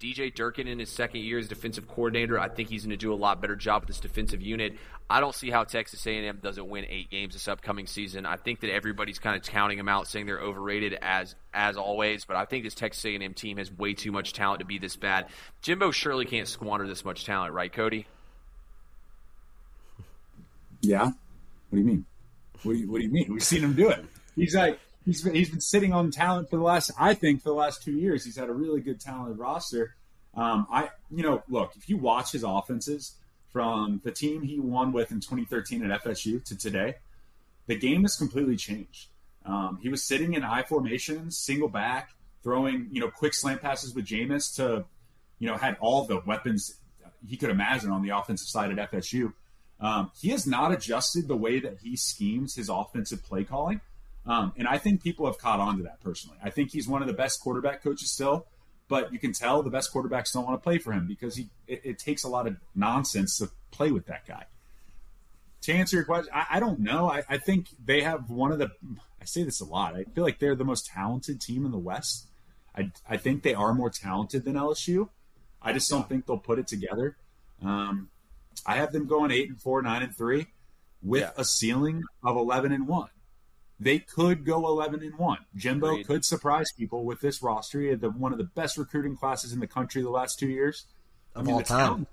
DJ 0.00 0.32
Durkin 0.32 0.68
in 0.68 0.78
his 0.78 0.90
second 0.90 1.22
year 1.22 1.38
as 1.38 1.48
defensive 1.48 1.88
coordinator, 1.88 2.38
I 2.38 2.48
think 2.48 2.68
he's 2.68 2.82
going 2.82 2.90
to 2.90 2.96
do 2.96 3.12
a 3.12 3.16
lot 3.16 3.40
better 3.40 3.56
job 3.56 3.82
with 3.82 3.88
this 3.88 4.00
defensive 4.00 4.40
unit. 4.40 4.76
I 5.10 5.20
don't 5.20 5.34
see 5.34 5.50
how 5.50 5.64
Texas 5.64 6.06
A&M 6.06 6.38
doesn't 6.40 6.68
win 6.68 6.84
eight 6.88 7.10
games 7.10 7.34
this 7.34 7.48
upcoming 7.48 7.86
season. 7.86 8.24
I 8.24 8.36
think 8.36 8.60
that 8.60 8.70
everybody's 8.70 9.18
kind 9.18 9.36
of 9.36 9.42
counting 9.42 9.76
them 9.76 9.88
out, 9.88 10.06
saying 10.06 10.26
they're 10.26 10.40
overrated 10.40 10.96
as 11.02 11.34
as 11.52 11.76
always. 11.76 12.24
But 12.24 12.36
I 12.36 12.44
think 12.44 12.64
this 12.64 12.74
Texas 12.74 13.04
A&M 13.04 13.34
team 13.34 13.56
has 13.56 13.72
way 13.72 13.94
too 13.94 14.12
much 14.12 14.32
talent 14.34 14.60
to 14.60 14.66
be 14.66 14.78
this 14.78 14.96
bad. 14.96 15.26
Jimbo 15.62 15.90
surely 15.90 16.26
can't 16.26 16.46
squander 16.46 16.86
this 16.86 17.04
much 17.04 17.24
talent, 17.24 17.52
right, 17.52 17.72
Cody? 17.72 18.06
Yeah. 20.80 21.06
What 21.06 21.14
do 21.72 21.78
you 21.78 21.84
mean? 21.84 22.04
What 22.62 22.74
do 22.74 22.78
you, 22.78 22.88
what 22.88 22.98
do 22.98 23.04
you 23.04 23.10
mean? 23.10 23.26
We've 23.32 23.42
seen 23.42 23.64
him 23.64 23.74
do 23.74 23.88
it. 23.88 24.04
He's 24.36 24.54
like 24.54 24.78
he's 25.08 25.22
been, 25.22 25.34
he's 25.34 25.48
been 25.48 25.60
sitting 25.60 25.94
on 25.94 26.10
talent 26.10 26.50
for 26.50 26.56
the 26.56 26.62
last 26.62 26.90
I 26.98 27.14
think 27.14 27.42
for 27.42 27.48
the 27.48 27.54
last 27.54 27.82
two 27.82 27.92
years. 27.92 28.24
He's 28.24 28.36
had 28.36 28.48
a 28.48 28.52
really 28.52 28.80
good 28.80 29.00
talented 29.00 29.38
roster. 29.38 29.96
Um, 30.34 30.66
I 30.70 30.90
you 31.10 31.22
know 31.22 31.42
look 31.48 31.72
if 31.76 31.88
you 31.88 31.96
watch 31.96 32.32
his 32.32 32.44
offenses 32.44 33.14
from 33.50 34.02
the 34.04 34.12
team 34.12 34.42
he 34.42 34.60
won 34.60 34.92
with 34.92 35.10
in 35.10 35.20
2013 35.20 35.90
at 35.90 36.04
FSU 36.04 36.44
to 36.44 36.56
today, 36.56 36.96
the 37.66 37.74
game 37.74 38.02
has 38.02 38.16
completely 38.16 38.56
changed. 38.56 39.08
Um, 39.46 39.78
he 39.82 39.88
was 39.88 40.04
sitting 40.04 40.34
in 40.34 40.44
I 40.44 40.62
formations, 40.62 41.38
single 41.38 41.68
back, 41.68 42.10
throwing 42.42 42.88
you 42.92 43.00
know 43.00 43.10
quick 43.10 43.32
slant 43.32 43.62
passes 43.62 43.94
with 43.94 44.04
Jameis 44.04 44.54
to 44.56 44.84
you 45.38 45.48
know 45.48 45.56
had 45.56 45.78
all 45.80 46.04
the 46.04 46.20
weapons 46.26 46.74
he 47.26 47.36
could 47.36 47.50
imagine 47.50 47.90
on 47.90 48.02
the 48.02 48.10
offensive 48.10 48.48
side 48.48 48.78
at 48.78 48.90
FSU. 48.92 49.32
Um, 49.80 50.10
he 50.20 50.30
has 50.30 50.46
not 50.46 50.72
adjusted 50.72 51.28
the 51.28 51.36
way 51.36 51.60
that 51.60 51.78
he 51.82 51.96
schemes 51.96 52.54
his 52.56 52.68
offensive 52.68 53.24
play 53.24 53.44
calling. 53.44 53.80
Um, 54.28 54.52
and 54.58 54.68
I 54.68 54.76
think 54.76 55.02
people 55.02 55.24
have 55.24 55.38
caught 55.38 55.58
on 55.58 55.78
to 55.78 55.82
that 55.84 56.00
personally. 56.02 56.36
I 56.44 56.50
think 56.50 56.70
he's 56.70 56.86
one 56.86 57.00
of 57.00 57.08
the 57.08 57.14
best 57.14 57.40
quarterback 57.40 57.82
coaches 57.82 58.12
still, 58.12 58.46
but 58.86 59.10
you 59.10 59.18
can 59.18 59.32
tell 59.32 59.62
the 59.62 59.70
best 59.70 59.92
quarterbacks 59.92 60.34
don't 60.34 60.44
want 60.44 60.60
to 60.60 60.62
play 60.62 60.76
for 60.76 60.92
him 60.92 61.06
because 61.06 61.34
he 61.36 61.48
it, 61.66 61.80
it 61.82 61.98
takes 61.98 62.24
a 62.24 62.28
lot 62.28 62.46
of 62.46 62.56
nonsense 62.74 63.38
to 63.38 63.48
play 63.70 63.90
with 63.90 64.06
that 64.06 64.26
guy. 64.26 64.44
To 65.62 65.72
answer 65.72 65.96
your 65.96 66.04
question, 66.04 66.30
I, 66.34 66.46
I 66.52 66.60
don't 66.60 66.80
know. 66.80 67.10
I, 67.10 67.22
I, 67.28 67.38
think 67.38 67.68
they 67.84 68.02
have 68.02 68.30
one 68.30 68.52
of 68.52 68.58
the. 68.58 68.70
I 69.20 69.24
say 69.24 69.42
this 69.42 69.60
a 69.60 69.64
lot. 69.64 69.96
I 69.96 70.04
feel 70.04 70.24
like 70.24 70.38
they're 70.38 70.54
the 70.54 70.64
most 70.64 70.86
talented 70.86 71.40
team 71.40 71.64
in 71.64 71.72
the 71.72 71.78
West. 71.78 72.26
I, 72.76 72.92
I 73.08 73.16
think 73.16 73.42
they 73.42 73.54
are 73.54 73.74
more 73.74 73.90
talented 73.90 74.44
than 74.44 74.54
LSU. 74.54 75.08
I 75.60 75.72
just 75.72 75.90
don't 75.90 76.08
think 76.08 76.26
they'll 76.26 76.38
put 76.38 76.58
it 76.58 76.68
together. 76.68 77.16
Um, 77.62 78.10
I 78.64 78.76
have 78.76 78.92
them 78.92 79.06
going 79.06 79.30
eight 79.32 79.48
and 79.48 79.60
four, 79.60 79.82
nine 79.82 80.02
and 80.02 80.14
three, 80.14 80.48
with 81.02 81.22
yeah. 81.22 81.30
a 81.36 81.44
ceiling 81.44 82.04
of 82.22 82.36
eleven 82.36 82.72
and 82.72 82.86
one 82.86 83.08
they 83.80 83.98
could 83.98 84.44
go 84.44 84.66
11 84.66 85.02
and 85.02 85.16
1. 85.16 85.38
Jimbo 85.56 85.90
Agreed. 85.90 86.06
could 86.06 86.24
surprise 86.24 86.72
people 86.76 87.04
with 87.04 87.20
this 87.20 87.42
roster. 87.42 87.80
He 87.80 87.88
had 87.88 88.00
the, 88.00 88.10
one 88.10 88.32
of 88.32 88.38
the 88.38 88.44
best 88.44 88.76
recruiting 88.76 89.16
classes 89.16 89.52
in 89.52 89.60
the 89.60 89.66
country 89.66 90.02
the 90.02 90.10
last 90.10 90.38
two 90.38 90.48
years. 90.48 90.86
Of 91.34 91.42
I 91.42 91.46
mean, 91.46 91.54
all 91.54 91.62
time. 91.62 92.06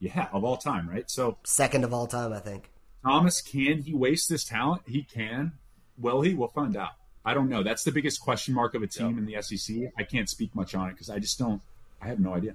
yeah, 0.00 0.28
of 0.32 0.44
all 0.44 0.58
time, 0.58 0.88
right? 0.88 1.10
So 1.10 1.38
second 1.44 1.84
of 1.84 1.94
all 1.94 2.06
time, 2.06 2.32
I 2.32 2.40
think. 2.40 2.70
Thomas, 3.02 3.40
can 3.40 3.82
he 3.82 3.94
waste 3.94 4.28
this 4.28 4.44
talent? 4.44 4.82
He 4.86 5.02
can. 5.02 5.52
Will 5.96 6.20
he? 6.20 6.34
We'll 6.34 6.48
find 6.48 6.76
out. 6.76 6.90
I 7.24 7.34
don't 7.34 7.48
know. 7.48 7.62
That's 7.62 7.84
the 7.84 7.92
biggest 7.92 8.20
question 8.20 8.54
mark 8.54 8.74
of 8.74 8.82
a 8.82 8.86
team 8.86 9.10
yep. 9.10 9.18
in 9.18 9.26
the 9.26 9.42
SEC. 9.42 9.76
I 9.96 10.02
can't 10.02 10.28
speak 10.28 10.54
much 10.54 10.74
on 10.74 10.88
it 10.88 10.92
because 10.92 11.10
I 11.10 11.18
just 11.18 11.38
don't. 11.38 11.62
I 12.00 12.08
have 12.08 12.20
no 12.20 12.34
idea. 12.34 12.54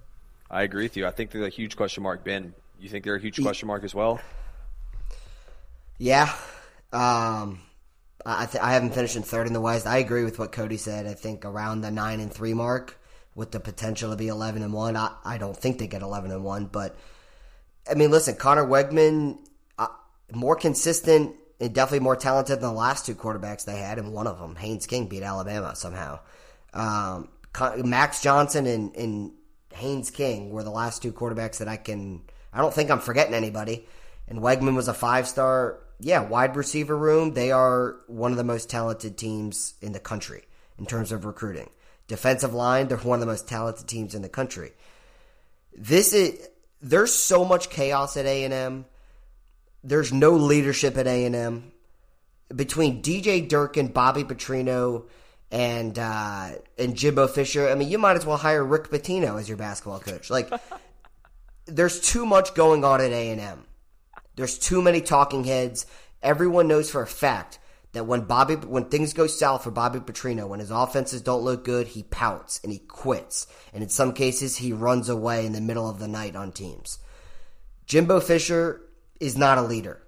I 0.49 0.63
agree 0.63 0.83
with 0.83 0.95
you. 0.95 1.07
I 1.07 1.11
think 1.11 1.31
they're 1.31 1.43
a 1.43 1.49
huge 1.49 1.75
question 1.75 2.03
mark. 2.03 2.23
Ben, 2.23 2.53
you 2.79 2.89
think 2.89 3.03
they're 3.03 3.15
a 3.15 3.21
huge 3.21 3.41
question 3.41 3.67
mark 3.67 3.83
as 3.83 3.95
well? 3.95 4.19
Yeah. 5.97 6.33
Um, 6.91 7.59
I 8.25 8.45
th- 8.45 8.63
I 8.63 8.73
haven't 8.73 8.93
finished 8.93 9.15
in 9.15 9.23
third 9.23 9.47
in 9.47 9.53
the 9.53 9.61
West. 9.61 9.85
I 9.85 9.97
agree 9.97 10.23
with 10.23 10.39
what 10.39 10.51
Cody 10.51 10.77
said. 10.77 11.05
I 11.05 11.13
think 11.13 11.45
around 11.45 11.81
the 11.81 11.91
nine 11.91 12.19
and 12.19 12.31
three 12.33 12.53
mark, 12.53 12.97
with 13.35 13.51
the 13.51 13.59
potential 13.59 14.11
to 14.11 14.15
be 14.15 14.27
eleven 14.27 14.63
and 14.63 14.73
one. 14.73 14.95
I, 14.95 15.11
I 15.25 15.37
don't 15.37 15.57
think 15.57 15.77
they 15.77 15.87
get 15.87 16.01
eleven 16.01 16.31
and 16.31 16.43
one, 16.43 16.65
but 16.65 16.95
I 17.89 17.95
mean, 17.95 18.11
listen, 18.11 18.35
Conner 18.35 18.65
Weigman, 18.65 19.39
uh, 19.77 19.87
more 20.31 20.55
consistent 20.55 21.35
and 21.59 21.73
definitely 21.73 21.99
more 21.99 22.15
talented 22.15 22.57
than 22.57 22.69
the 22.69 22.71
last 22.71 23.05
two 23.05 23.15
quarterbacks 23.15 23.65
they 23.65 23.77
had, 23.77 23.97
and 23.97 24.13
one 24.13 24.27
of 24.27 24.39
them, 24.39 24.55
Haynes 24.55 24.87
King, 24.87 25.07
beat 25.07 25.23
Alabama 25.23 25.75
somehow. 25.75 26.19
Um, 26.73 27.29
Max 27.83 28.21
Johnson 28.21 28.65
and, 28.65 28.95
and 28.95 29.31
Haynes 29.73 30.09
King 30.09 30.49
were 30.49 30.63
the 30.63 30.71
last 30.71 31.01
two 31.01 31.11
quarterbacks 31.11 31.57
that 31.59 31.67
I 31.67 31.77
can. 31.77 32.21
I 32.51 32.59
don't 32.59 32.73
think 32.73 32.89
I'm 32.89 32.99
forgetting 32.99 33.33
anybody. 33.33 33.87
And 34.27 34.39
Weigman 34.39 34.75
was 34.75 34.87
a 34.87 34.93
five 34.93 35.27
star 35.27 35.79
yeah, 35.99 36.21
wide 36.21 36.55
receiver 36.55 36.97
room, 36.97 37.33
they 37.33 37.51
are 37.51 37.97
one 38.07 38.31
of 38.31 38.37
the 38.37 38.43
most 38.43 38.69
talented 38.69 39.17
teams 39.17 39.75
in 39.81 39.91
the 39.91 39.99
country 39.99 40.43
in 40.77 40.85
terms 40.85 41.11
of 41.11 41.25
recruiting. 41.25 41.69
Defensive 42.07 42.53
line, 42.53 42.87
they're 42.87 42.97
one 42.97 43.17
of 43.17 43.21
the 43.21 43.31
most 43.31 43.47
talented 43.47 43.87
teams 43.87 44.13
in 44.13 44.21
the 44.21 44.29
country. 44.29 44.71
This 45.75 46.13
is 46.13 46.47
there's 46.81 47.13
so 47.13 47.45
much 47.45 47.69
chaos 47.69 48.17
at 48.17 48.25
A&M. 48.25 48.85
There's 49.83 50.11
no 50.11 50.31
leadership 50.31 50.97
at 50.97 51.07
A&M. 51.07 51.71
Between 52.53 53.01
DJ 53.01 53.47
Durkin, 53.47 53.87
Bobby 53.87 54.23
Petrino, 54.23 55.05
and 55.49 55.97
uh, 55.97 56.49
and 56.77 56.95
Jimbo 56.95 57.27
Fisher, 57.27 57.69
I 57.69 57.75
mean, 57.75 57.89
you 57.89 57.99
might 57.99 58.15
as 58.15 58.25
well 58.25 58.37
hire 58.37 58.63
Rick 58.63 58.89
Pitino 58.89 59.39
as 59.39 59.47
your 59.47 59.57
basketball 59.57 59.99
coach. 59.99 60.29
Like, 60.29 60.51
there's 61.65 62.01
too 62.01 62.25
much 62.25 62.55
going 62.55 62.83
on 62.83 63.01
at 63.01 63.11
A&M. 63.11 63.63
There's 64.35 64.57
too 64.57 64.81
many 64.81 65.01
talking 65.01 65.43
heads. 65.43 65.85
Everyone 66.21 66.67
knows 66.67 66.89
for 66.89 67.01
a 67.01 67.07
fact 67.07 67.59
that 67.93 68.07
when 68.07 68.21
Bobby 68.21 68.55
when 68.55 68.85
things 68.85 69.13
go 69.13 69.27
south 69.27 69.63
for 69.63 69.71
Bobby 69.71 69.99
Petrino, 69.99 70.47
when 70.47 70.59
his 70.59 70.71
offenses 70.71 71.21
don't 71.21 71.43
look 71.43 71.63
good, 71.63 71.87
he 71.87 72.03
pouts 72.03 72.59
and 72.63 72.71
he 72.71 72.79
quits. 72.79 73.47
And 73.73 73.83
in 73.83 73.89
some 73.89 74.13
cases 74.13 74.57
he 74.57 74.73
runs 74.73 75.09
away 75.09 75.45
in 75.45 75.53
the 75.53 75.61
middle 75.61 75.89
of 75.89 75.99
the 75.99 76.07
night 76.07 76.35
on 76.35 76.51
teams. 76.51 76.99
Jimbo 77.85 78.19
Fisher 78.19 78.81
is 79.19 79.37
not 79.37 79.57
a 79.57 79.63
leader. 79.63 80.01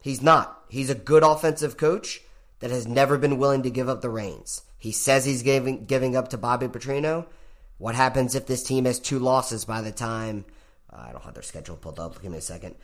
He's 0.00 0.22
not. 0.22 0.62
He's 0.68 0.90
a 0.90 0.94
good 0.94 1.24
offensive 1.24 1.76
coach 1.76 2.22
that 2.60 2.70
has 2.70 2.86
never 2.86 3.18
been 3.18 3.38
willing 3.38 3.64
to 3.64 3.70
give 3.70 3.88
up 3.88 4.00
the 4.00 4.10
reins. 4.10 4.62
He 4.78 4.92
says 4.92 5.24
he's 5.24 5.42
giving 5.42 5.84
giving 5.86 6.14
up 6.14 6.28
to 6.28 6.38
Bobby 6.38 6.68
Petrino. 6.68 7.26
What 7.78 7.94
happens 7.96 8.34
if 8.34 8.46
this 8.46 8.62
team 8.62 8.84
has 8.84 9.00
two 9.00 9.18
losses 9.18 9.64
by 9.64 9.80
the 9.80 9.92
time 9.92 10.44
I 10.88 11.10
don't 11.10 11.22
have 11.24 11.34
their 11.34 11.42
schedule 11.42 11.76
pulled 11.76 11.98
up. 11.98 12.22
Give 12.22 12.30
me 12.30 12.38
a 12.38 12.42
second 12.42 12.76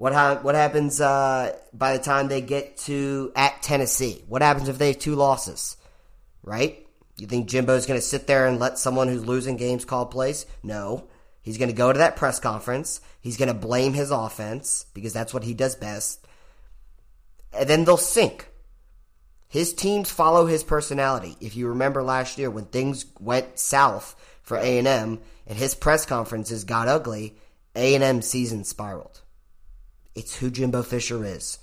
What 0.00 0.14
ha- 0.14 0.38
what 0.40 0.54
happens 0.54 0.98
uh, 0.98 1.54
by 1.74 1.94
the 1.94 2.02
time 2.02 2.28
they 2.28 2.40
get 2.40 2.78
to 2.88 3.32
at 3.36 3.60
Tennessee? 3.60 4.24
What 4.28 4.40
happens 4.40 4.70
if 4.70 4.78
they 4.78 4.92
have 4.92 4.98
two 4.98 5.14
losses? 5.14 5.76
Right? 6.42 6.86
You 7.18 7.26
think 7.26 7.50
Jimbo's 7.50 7.84
going 7.84 8.00
to 8.00 8.06
sit 8.06 8.26
there 8.26 8.46
and 8.46 8.58
let 8.58 8.78
someone 8.78 9.08
who's 9.08 9.26
losing 9.26 9.58
games 9.58 9.84
call 9.84 10.06
plays? 10.06 10.46
No. 10.62 11.06
He's 11.42 11.58
going 11.58 11.68
to 11.68 11.76
go 11.76 11.92
to 11.92 11.98
that 11.98 12.16
press 12.16 12.40
conference. 12.40 13.02
He's 13.20 13.36
going 13.36 13.48
to 13.48 13.54
blame 13.54 13.92
his 13.92 14.10
offense 14.10 14.86
because 14.94 15.12
that's 15.12 15.34
what 15.34 15.44
he 15.44 15.52
does 15.52 15.76
best. 15.76 16.26
And 17.52 17.68
then 17.68 17.84
they'll 17.84 17.98
sink. 17.98 18.48
His 19.48 19.74
teams 19.74 20.10
follow 20.10 20.46
his 20.46 20.64
personality. 20.64 21.36
If 21.42 21.56
you 21.56 21.68
remember 21.68 22.02
last 22.02 22.38
year 22.38 22.50
when 22.50 22.64
things 22.64 23.04
went 23.18 23.58
south 23.58 24.16
for 24.40 24.56
A&M 24.56 25.20
and 25.46 25.58
his 25.58 25.74
press 25.74 26.06
conferences 26.06 26.64
got 26.64 26.88
ugly, 26.88 27.36
A&M 27.76 28.22
season 28.22 28.64
spiraled. 28.64 29.20
It's 30.14 30.36
who 30.36 30.50
Jimbo 30.50 30.82
Fisher 30.82 31.24
is. 31.24 31.58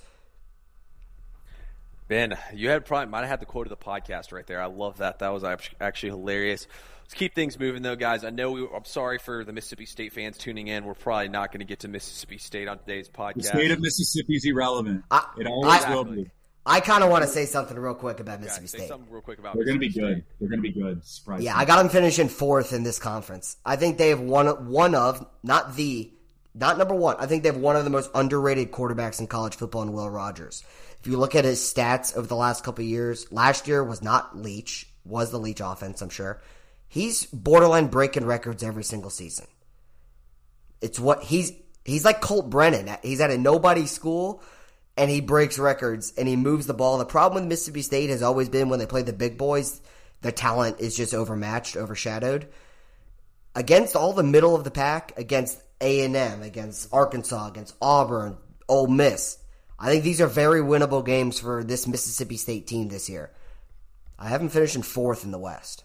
Ben, 2.08 2.36
you 2.54 2.70
had 2.70 2.86
probably 2.86 3.10
might 3.10 3.20
have 3.20 3.28
had 3.28 3.40
the 3.40 3.46
quote 3.46 3.66
of 3.66 3.70
the 3.70 3.84
podcast 3.84 4.32
right 4.32 4.46
there. 4.46 4.62
I 4.62 4.66
love 4.66 4.98
that. 4.98 5.18
That 5.18 5.28
was 5.28 5.44
actually 5.44 6.08
hilarious. 6.08 6.66
Let's 7.02 7.14
keep 7.14 7.34
things 7.34 7.58
moving 7.58 7.82
though, 7.82 7.96
guys. 7.96 8.24
I 8.24 8.30
know 8.30 8.50
we, 8.50 8.66
I'm 8.74 8.84
sorry 8.84 9.18
for 9.18 9.44
the 9.44 9.52
Mississippi 9.52 9.86
State 9.86 10.12
fans 10.12 10.38
tuning 10.38 10.68
in. 10.68 10.84
We're 10.84 10.94
probably 10.94 11.28
not 11.28 11.52
going 11.52 11.60
to 11.60 11.66
get 11.66 11.80
to 11.80 11.88
Mississippi 11.88 12.38
State 12.38 12.68
on 12.68 12.78
today's 12.78 13.08
podcast. 13.08 13.34
The 13.34 13.42
state 13.44 13.70
of 13.70 13.80
Mississippi 13.80 14.36
is 14.36 14.44
irrelevant. 14.46 15.04
I, 15.10 15.26
it 15.38 15.46
always 15.46 15.84
I, 15.84 15.94
will 15.94 16.04
be. 16.04 16.30
I 16.64 16.80
kind 16.80 17.02
of 17.02 17.10
want 17.10 17.24
to 17.24 17.28
say 17.28 17.46
something 17.46 17.78
real 17.78 17.94
quick 17.94 18.20
about 18.20 18.40
Mississippi 18.40 18.64
yeah, 18.64 18.78
State. 18.84 18.88
Something 18.88 19.10
real 19.10 19.22
quick 19.22 19.38
about. 19.38 19.54
They're 19.54 19.64
going 19.64 19.76
to 19.76 19.80
be 19.80 19.88
good. 19.88 20.24
They're 20.38 20.48
going 20.48 20.62
to 20.62 20.70
be 20.70 20.72
good. 20.72 21.02
Surprise. 21.04 21.42
Yeah, 21.42 21.56
I 21.56 21.64
got 21.64 21.78
them 21.78 21.88
finishing 21.88 22.28
fourth 22.28 22.74
in 22.74 22.82
this 22.82 22.98
conference. 22.98 23.56
I 23.64 23.76
think 23.76 23.96
they 23.96 24.10
have 24.10 24.20
one 24.20 24.70
one 24.70 24.94
of 24.94 25.26
not 25.42 25.76
the 25.76 26.12
not 26.58 26.78
number 26.78 26.94
one. 26.94 27.16
I 27.18 27.26
think 27.26 27.42
they 27.42 27.48
have 27.48 27.58
one 27.58 27.76
of 27.76 27.84
the 27.84 27.90
most 27.90 28.10
underrated 28.14 28.72
quarterbacks 28.72 29.20
in 29.20 29.26
college 29.26 29.56
football 29.56 29.82
in 29.82 29.92
Will 29.92 30.10
Rogers. 30.10 30.64
If 31.00 31.06
you 31.06 31.16
look 31.16 31.34
at 31.34 31.44
his 31.44 31.60
stats 31.60 32.16
over 32.16 32.26
the 32.26 32.36
last 32.36 32.64
couple 32.64 32.84
years, 32.84 33.30
last 33.30 33.68
year 33.68 33.84
was 33.84 34.02
not 34.02 34.36
Leach, 34.36 34.88
was 35.04 35.30
the 35.30 35.38
Leach 35.38 35.60
offense, 35.60 36.02
I'm 36.02 36.10
sure. 36.10 36.42
He's 36.88 37.26
borderline 37.26 37.86
breaking 37.86 38.24
records 38.24 38.62
every 38.62 38.84
single 38.84 39.10
season. 39.10 39.46
It's 40.80 40.98
what 40.98 41.22
he's 41.22 41.52
he's 41.84 42.04
like 42.04 42.20
Colt 42.20 42.50
Brennan. 42.50 42.90
He's 43.02 43.20
at 43.20 43.30
a 43.30 43.38
nobody 43.38 43.86
school 43.86 44.42
and 44.96 45.10
he 45.10 45.20
breaks 45.20 45.58
records 45.58 46.12
and 46.16 46.26
he 46.26 46.36
moves 46.36 46.66
the 46.66 46.74
ball. 46.74 46.98
The 46.98 47.04
problem 47.04 47.42
with 47.42 47.48
Mississippi 47.48 47.82
State 47.82 48.10
has 48.10 48.22
always 48.22 48.48
been 48.48 48.68
when 48.68 48.78
they 48.78 48.86
play 48.86 49.02
the 49.02 49.12
big 49.12 49.38
boys, 49.38 49.80
their 50.22 50.32
talent 50.32 50.80
is 50.80 50.96
just 50.96 51.14
overmatched, 51.14 51.76
overshadowed. 51.76 52.48
Against 53.54 53.96
all 53.96 54.12
the 54.12 54.22
middle 54.22 54.54
of 54.54 54.64
the 54.64 54.70
pack, 54.70 55.12
against 55.16 55.62
A&M, 55.80 56.42
against 56.42 56.92
Arkansas, 56.92 57.48
against 57.48 57.76
Auburn, 57.80 58.36
Ole 58.68 58.88
Miss, 58.88 59.38
I 59.78 59.90
think 59.90 60.02
these 60.02 60.20
are 60.20 60.26
very 60.26 60.60
winnable 60.60 61.04
games 61.04 61.38
for 61.38 61.62
this 61.62 61.86
Mississippi 61.86 62.36
State 62.36 62.66
team 62.66 62.88
this 62.88 63.08
year. 63.08 63.30
I 64.18 64.28
haven't 64.28 64.48
finished 64.48 64.74
in 64.74 64.82
fourth 64.82 65.24
in 65.24 65.30
the 65.30 65.38
West. 65.38 65.84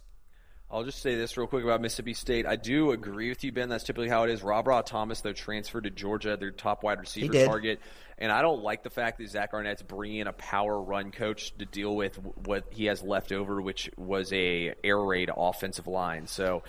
I'll 0.71 0.83
just 0.83 1.03
say 1.03 1.15
this 1.15 1.37
real 1.37 1.45
quick 1.45 1.63
about 1.63 1.81
Mississippi 1.81 2.15
State. 2.15 2.47
I 2.47 2.55
do 2.55 2.89
agree 2.89 3.29
with 3.29 3.43
you, 3.43 3.51
Ben. 3.51 3.69
That's 3.69 3.83
typically 3.83 4.09
how 4.09 4.23
it 4.23 4.31
is. 4.31 4.41
Rob 4.41 4.65
Rod 4.65 4.87
Thomas, 4.87 5.21
though, 5.21 5.31
transferred 5.31 5.83
to 5.83 5.91
Georgia, 5.91 6.35
their 6.35 6.49
top 6.49 6.81
wide 6.81 6.99
receiver 6.99 7.45
target. 7.45 7.79
And 8.17 8.31
I 8.31 8.41
don't 8.41 8.63
like 8.63 8.81
the 8.81 8.89
fact 8.89 9.19
that 9.19 9.29
Zach 9.29 9.51
Arnett's 9.53 9.83
bringing 9.83 10.21
in 10.21 10.27
a 10.27 10.33
power 10.33 10.81
run 10.81 11.11
coach 11.11 11.55
to 11.59 11.65
deal 11.65 11.95
with 11.95 12.15
what 12.15 12.65
he 12.71 12.85
has 12.85 13.03
left 13.03 13.31
over, 13.31 13.61
which 13.61 13.91
was 13.97 14.33
a 14.33 14.73
air 14.83 14.99
raid 14.99 15.29
offensive 15.35 15.85
line. 15.85 16.25
So 16.25 16.63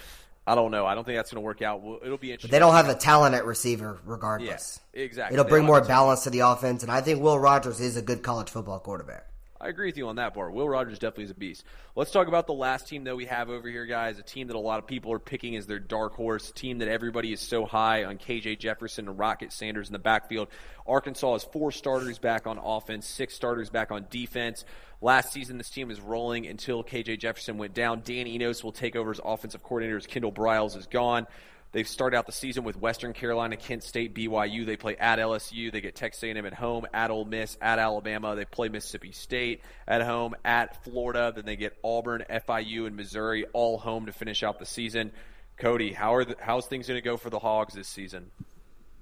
I 0.46 0.54
don't 0.54 0.70
know. 0.70 0.84
I 0.84 0.94
don't 0.94 1.04
think 1.04 1.16
that's 1.16 1.32
going 1.32 1.42
to 1.42 1.44
work 1.44 1.62
out. 1.62 1.82
It'll 2.04 2.18
be 2.18 2.30
interesting. 2.30 2.50
But 2.50 2.52
they 2.52 2.58
don't 2.58 2.74
have 2.74 2.86
the 2.86 2.94
talent 2.94 3.34
at 3.34 3.46
receiver, 3.46 3.98
regardless. 4.04 4.80
Yeah, 4.92 5.02
exactly. 5.02 5.34
It'll 5.34 5.48
bring 5.48 5.64
more 5.64 5.80
balance 5.80 6.24
to 6.24 6.30
the 6.30 6.40
offense, 6.40 6.82
and 6.82 6.92
I 6.92 7.00
think 7.00 7.22
Will 7.22 7.38
Rogers 7.38 7.80
is 7.80 7.96
a 7.96 8.02
good 8.02 8.22
college 8.22 8.50
football 8.50 8.78
quarterback. 8.78 9.26
I 9.64 9.68
agree 9.68 9.86
with 9.86 9.96
you 9.96 10.08
on 10.08 10.16
that 10.16 10.34
part. 10.34 10.52
Will 10.52 10.68
Rogers 10.68 10.98
definitely 10.98 11.24
is 11.24 11.30
a 11.30 11.34
beast. 11.34 11.64
Let's 11.96 12.10
talk 12.10 12.28
about 12.28 12.46
the 12.46 12.52
last 12.52 12.86
team 12.86 13.04
that 13.04 13.16
we 13.16 13.24
have 13.24 13.48
over 13.48 13.66
here, 13.66 13.86
guys. 13.86 14.18
A 14.18 14.22
team 14.22 14.48
that 14.48 14.56
a 14.56 14.58
lot 14.58 14.78
of 14.78 14.86
people 14.86 15.10
are 15.10 15.18
picking 15.18 15.56
as 15.56 15.66
their 15.66 15.78
dark 15.78 16.12
horse. 16.12 16.52
team 16.52 16.80
that 16.80 16.88
everybody 16.88 17.32
is 17.32 17.40
so 17.40 17.64
high 17.64 18.04
on 18.04 18.18
KJ 18.18 18.58
Jefferson 18.58 19.08
and 19.08 19.18
Rocket 19.18 19.54
Sanders 19.54 19.88
in 19.88 19.94
the 19.94 19.98
backfield. 19.98 20.48
Arkansas 20.86 21.32
has 21.32 21.44
four 21.44 21.72
starters 21.72 22.18
back 22.18 22.46
on 22.46 22.58
offense, 22.58 23.06
six 23.06 23.32
starters 23.32 23.70
back 23.70 23.90
on 23.90 24.04
defense. 24.10 24.66
Last 25.00 25.32
season, 25.32 25.56
this 25.56 25.70
team 25.70 25.88
was 25.88 25.98
rolling 25.98 26.46
until 26.46 26.84
KJ 26.84 27.18
Jefferson 27.18 27.56
went 27.56 27.72
down. 27.72 28.02
Dan 28.04 28.26
Enos 28.26 28.62
will 28.62 28.72
take 28.72 28.96
over 28.96 29.12
as 29.12 29.20
offensive 29.24 29.62
coordinator 29.62 29.96
as 29.96 30.06
Kendall 30.06 30.32
Briles 30.32 30.76
is 30.76 30.86
gone. 30.88 31.26
They've 31.74 31.88
started 31.88 32.16
out 32.16 32.26
the 32.26 32.32
season 32.32 32.62
with 32.62 32.76
Western 32.76 33.12
Carolina, 33.12 33.56
Kent 33.56 33.82
State, 33.82 34.14
BYU. 34.14 34.64
They 34.64 34.76
play 34.76 34.96
at 34.96 35.18
LSU. 35.18 35.72
They 35.72 35.80
get 35.80 35.96
Texas 35.96 36.22
A&M 36.22 36.46
at 36.46 36.54
home, 36.54 36.86
at 36.94 37.10
Ole 37.10 37.24
Miss, 37.24 37.58
at 37.60 37.80
Alabama. 37.80 38.36
They 38.36 38.44
play 38.44 38.68
Mississippi 38.68 39.10
State 39.10 39.60
at 39.88 40.00
home, 40.00 40.36
at 40.44 40.84
Florida. 40.84 41.32
Then 41.34 41.46
they 41.46 41.56
get 41.56 41.76
Auburn, 41.82 42.24
FIU, 42.30 42.86
and 42.86 42.94
Missouri 42.94 43.44
all 43.52 43.76
home 43.76 44.06
to 44.06 44.12
finish 44.12 44.44
out 44.44 44.60
the 44.60 44.66
season. 44.66 45.10
Cody, 45.56 45.92
how 45.92 46.14
are 46.14 46.24
the, 46.24 46.36
how's 46.38 46.64
things 46.68 46.86
going 46.86 46.96
to 46.96 47.04
go 47.04 47.16
for 47.16 47.28
the 47.28 47.40
Hogs 47.40 47.74
this 47.74 47.88
season? 47.88 48.30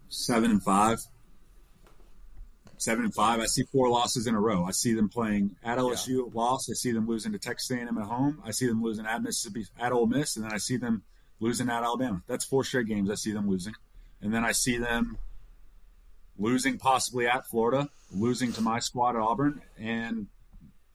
Seven 0.08 0.50
and 0.50 0.62
five. 0.62 0.96
Seven 2.78 3.04
and 3.04 3.14
five. 3.14 3.40
I 3.40 3.46
see 3.46 3.64
four 3.70 3.90
losses 3.90 4.26
in 4.26 4.34
a 4.34 4.40
row. 4.40 4.64
I 4.64 4.70
see 4.70 4.94
them 4.94 5.10
playing 5.10 5.56
at 5.62 5.76
LSU, 5.76 6.08
yeah. 6.08 6.22
loss. 6.32 6.70
I 6.70 6.72
see 6.72 6.92
them 6.92 7.06
losing 7.06 7.32
to 7.32 7.38
Texas 7.38 7.70
A&M 7.70 7.98
at 7.98 8.04
home. 8.06 8.40
I 8.46 8.52
see 8.52 8.66
them 8.66 8.82
losing 8.82 9.04
at 9.04 9.22
Mississippi, 9.22 9.66
at 9.78 9.92
Ole 9.92 10.06
Miss, 10.06 10.36
and 10.36 10.46
then 10.46 10.54
I 10.54 10.56
see 10.56 10.78
them 10.78 11.02
losing 11.42 11.68
at 11.68 11.82
Alabama. 11.82 12.22
That's 12.28 12.44
four 12.44 12.62
straight 12.62 12.86
games 12.86 13.10
I 13.10 13.16
see 13.16 13.32
them 13.32 13.50
losing. 13.50 13.74
And 14.22 14.32
then 14.32 14.44
I 14.44 14.52
see 14.52 14.78
them 14.78 15.18
losing 16.38 16.78
possibly 16.78 17.26
at 17.26 17.46
Florida, 17.46 17.88
losing 18.12 18.52
to 18.52 18.60
my 18.60 18.78
squad 18.78 19.16
at 19.16 19.22
Auburn. 19.22 19.60
And 19.76 20.28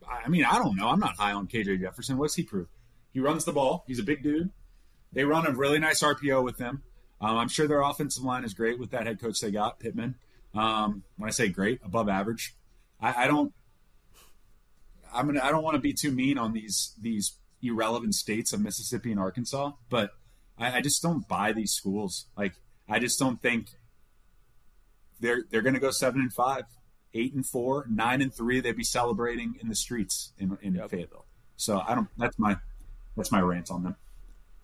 I 0.10 0.30
mean, 0.30 0.46
I 0.46 0.58
don't 0.58 0.78
know. 0.78 0.88
I'm 0.88 1.02
not 1.02 1.18
high 1.18 1.34
on 1.34 1.48
KJ 1.48 1.82
Jefferson. 1.82 2.18
What's 2.18 2.36
he 2.36 2.44
prove? 2.44 2.70
He 3.12 3.20
runs 3.20 3.44
the 3.44 3.52
ball. 3.52 3.84
He's 3.88 4.00
a 4.00 4.04
big 4.04 4.24
dude. 4.24 4.50
They 5.12 5.26
run 5.26 5.46
a 5.46 5.52
really 5.52 5.80
nice 5.80 6.02
RPO 6.02 6.44
with 6.44 6.58
him. 6.58 6.82
Um, 7.20 7.38
I'm 7.38 7.50
sure 7.50 7.68
their 7.68 7.82
offensive 7.82 8.24
line 8.24 8.46
is 8.46 8.54
great 8.54 8.80
with 8.80 8.92
that 8.92 9.06
head 9.06 9.20
coach 9.20 9.42
they 9.42 9.52
got, 9.52 9.80
Pittman. 9.80 10.16
Um, 10.54 11.04
when 11.18 11.28
I 11.28 11.32
say 11.32 11.50
great, 11.50 11.82
above 11.84 12.08
average. 12.08 12.56
I, 13.02 13.26
I 13.26 13.28
don't. 13.28 13.54
I'm 15.14 15.26
gonna. 15.26 15.42
I 15.44 15.52
don't 15.52 15.64
want 15.64 15.76
to 15.76 15.82
be 15.82 15.94
too 15.94 16.12
mean 16.12 16.38
on 16.38 16.54
these 16.54 16.94
these 17.02 17.34
irrelevant 17.62 18.16
states 18.16 18.54
of 18.54 18.62
Mississippi 18.62 19.12
and 19.12 19.20
Arkansas, 19.20 19.72
but 19.90 20.12
I, 20.58 20.78
I 20.78 20.82
just 20.82 21.02
don't 21.02 21.28
buy 21.28 21.54
these 21.54 21.72
schools. 21.72 22.28
Like 22.38 22.54
I 22.90 23.00
just 23.00 23.20
don't 23.20 23.42
think 23.42 23.68
they're 25.20 25.44
they're 25.50 25.62
going 25.62 25.74
to 25.76 25.80
go 25.80 25.92
seven 25.92 26.22
and 26.22 26.34
five, 26.34 26.64
eight 27.14 27.34
and 27.34 27.46
four, 27.46 27.86
nine 27.90 28.22
and 28.22 28.34
three. 28.34 28.60
They'd 28.60 28.76
be 28.76 28.84
celebrating 28.84 29.56
in 29.62 29.70
the 29.70 29.76
streets 29.76 30.34
in 30.38 30.58
in 30.62 30.76
yep. 30.76 30.90
Fayetteville. 30.90 31.26
So 31.56 31.82
I 31.88 31.96
don't. 31.96 32.08
That's 32.18 32.38
my 32.38 32.58
that's 33.16 33.32
my 33.32 33.42
rant 33.42 33.72
on 33.72 33.84
them. 33.84 33.96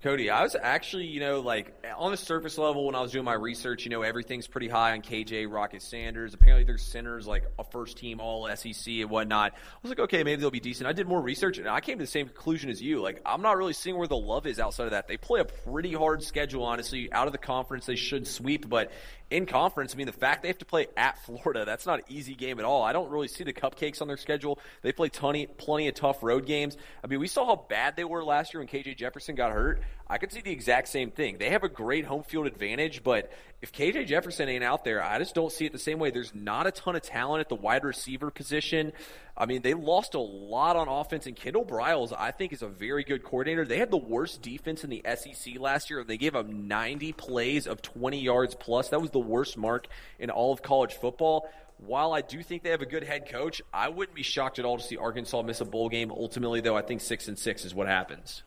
Cody, 0.04 0.30
I 0.30 0.44
was 0.44 0.54
actually, 0.62 1.06
you 1.06 1.22
know, 1.22 1.40
like 1.40 1.74
on 1.96 2.12
the 2.12 2.18
surface 2.18 2.58
level 2.58 2.86
when 2.86 2.94
I 2.94 3.00
was 3.00 3.14
doing 3.14 3.24
my 3.24 3.36
research, 3.36 3.86
you 3.86 3.90
know, 3.90 4.02
everything's 4.02 4.48
pretty 4.48 4.68
high 4.68 4.92
on 4.92 5.02
KJ 5.02 5.50
Rocket 5.50 5.82
Sanders. 5.82 6.34
Apparently, 6.34 6.66
there's 6.66 6.84
centers 6.84 7.26
like 7.26 7.46
a 7.58 7.64
first 7.64 7.96
team 7.96 8.20
All 8.20 8.54
SEC 8.54 8.86
and 8.86 9.10
whatnot. 9.10 9.54
I 9.54 9.78
was 9.82 9.90
like, 9.90 10.00
okay, 10.00 10.26
maybe 10.26 10.42
they'll 10.42 10.52
be 10.52 10.60
decent. 10.60 10.88
I 10.88 10.92
did 10.92 11.08
more 11.08 11.22
research 11.22 11.58
and 11.58 11.70
I 11.70 11.80
came 11.80 12.00
to 12.00 12.04
the 12.04 12.12
same 12.12 12.26
conclusion 12.26 12.70
as 12.70 12.82
you. 12.82 13.02
Like, 13.02 13.22
I'm 13.26 13.42
not 13.42 13.56
really 13.56 13.72
seeing 13.72 13.98
where 13.98 14.10
the 14.10 14.18
love 14.18 14.46
is 14.46 14.60
outside 14.60 14.84
of 14.84 14.92
that. 14.92 15.08
They 15.08 15.16
play 15.16 15.40
a 15.40 15.46
pretty 15.46 15.94
hard 15.94 16.22
schedule, 16.22 16.66
honestly. 16.66 17.10
Out 17.14 17.28
of 17.28 17.32
the 17.32 17.40
conference, 17.40 17.86
they 17.86 17.96
should 17.96 18.28
sweep, 18.28 18.68
but 18.68 18.92
in 19.34 19.46
conference, 19.46 19.96
I 19.96 19.98
mean, 19.98 20.06
the 20.06 20.12
fact 20.12 20.42
they 20.44 20.50
have 20.50 20.60
to 20.60 20.66
play 20.66 20.88
at 20.96 21.18
Florida, 21.26 21.66
that's 21.66 21.86
not 21.86 22.00
an 22.00 22.06
easy 22.10 22.36
game 22.36 22.60
at 22.60 22.66
all. 22.66 22.84
I 22.84 22.94
don't 22.94 23.10
really 23.10 23.28
see 23.28 23.44
the 23.44 23.54
cupcakes 23.54 24.02
on 24.02 24.08
their 24.08 24.18
schedule. 24.18 24.60
They 24.82 24.92
play 24.92 25.10
plenty, 25.10 25.48
plenty 25.48 25.88
of 25.88 25.96
tough 25.96 26.22
road 26.22 26.46
games. 26.46 26.78
I 27.04 27.08
mean, 27.08 27.20
we 27.20 27.28
saw 27.28 27.46
how 27.46 27.56
bad 27.56 27.96
they 27.96 28.04
were 28.04 28.24
last 28.24 28.54
year 28.54 28.60
when 28.60 28.68
KJ 28.68 28.98
Jefferson 28.98 29.36
got 29.36 29.52
hurt. 29.52 29.82
I 30.08 30.18
could 30.18 30.32
see 30.32 30.42
the 30.42 30.52
exact 30.52 30.90
same 30.90 31.12
thing. 31.12 31.38
They 31.38 31.50
have 31.50 31.64
a 31.64 31.70
great 31.70 32.06
home 32.06 32.24
field 32.24 32.46
advantage, 32.46 33.04
but 33.04 33.32
if 33.62 33.72
KJ 33.72 34.06
Jefferson 34.08 34.50
ain't 34.50 34.64
out 34.64 34.84
there, 34.84 35.02
I 35.02 35.18
just 35.18 35.34
don't 35.34 35.52
see 35.52 35.66
it 35.66 35.72
the 35.72 35.80
same 35.80 35.98
way. 35.98 36.12
There's 36.12 36.36
not 36.36 36.68
a 36.68 36.72
ton 36.72 36.96
of 36.96 37.02
talent 37.02 37.40
at 37.40 37.50
the 37.50 37.56
wide 37.56 37.84
receiver 37.84 38.30
position. 38.30 38.92
I 39.38 39.46
mean, 39.46 39.62
they 39.62 39.74
lost 39.74 40.14
a 40.14 40.20
lot 40.20 40.76
on 40.76 40.90
offense, 40.90 41.26
and 41.26 41.36
Kendall 41.36 41.66
Briles, 41.66 42.14
I 42.16 42.32
think, 42.32 42.52
is 42.52 42.62
a 42.62 42.68
very 42.68 43.04
good 43.04 43.24
coordinator. 43.24 43.66
They 43.66 43.80
had 43.80 43.90
the 43.90 43.98
worst 43.98 44.42
defense 44.42 44.84
in 44.84 44.90
the 44.90 45.04
SEC 45.16 45.58
last 45.58 45.90
year. 45.90 46.04
They 46.04 46.18
gave 46.18 46.36
up 46.36 46.48
90 46.48 47.14
plays 47.14 47.66
of 47.66 47.82
20 47.82 48.20
yards 48.20 48.56
plus. 48.56 48.90
That 48.90 49.02
was 49.02 49.12
the 49.12 49.20
worst 49.20 49.58
mark 49.58 49.88
in 50.20 50.30
all 50.30 50.52
of 50.52 50.62
college 50.62 50.94
football. 50.94 51.50
While 51.78 52.14
I 52.14 52.22
do 52.22 52.44
think 52.44 52.64
they 52.64 52.70
have 52.70 52.82
a 52.82 52.86
good 52.86 53.04
head 53.04 53.30
coach, 53.30 53.62
I 53.74 53.90
wouldn't 53.90 54.16
be 54.16 54.24
shocked 54.24 54.60
at 54.60 54.66
all 54.66 54.78
to 54.78 54.84
see 54.84 54.98
Arkansas 54.98 55.42
miss 55.42 55.62
a 55.62 55.66
bowl 55.66 55.90
game. 55.90 56.12
Ultimately, 56.12 56.62
though, 56.62 56.78
I 56.78 56.82
think 56.82 57.02
six 57.02 57.28
and 57.28 57.40
six 57.40 57.66
is 57.66 57.74
what 57.74 57.88
happens. 57.88 58.44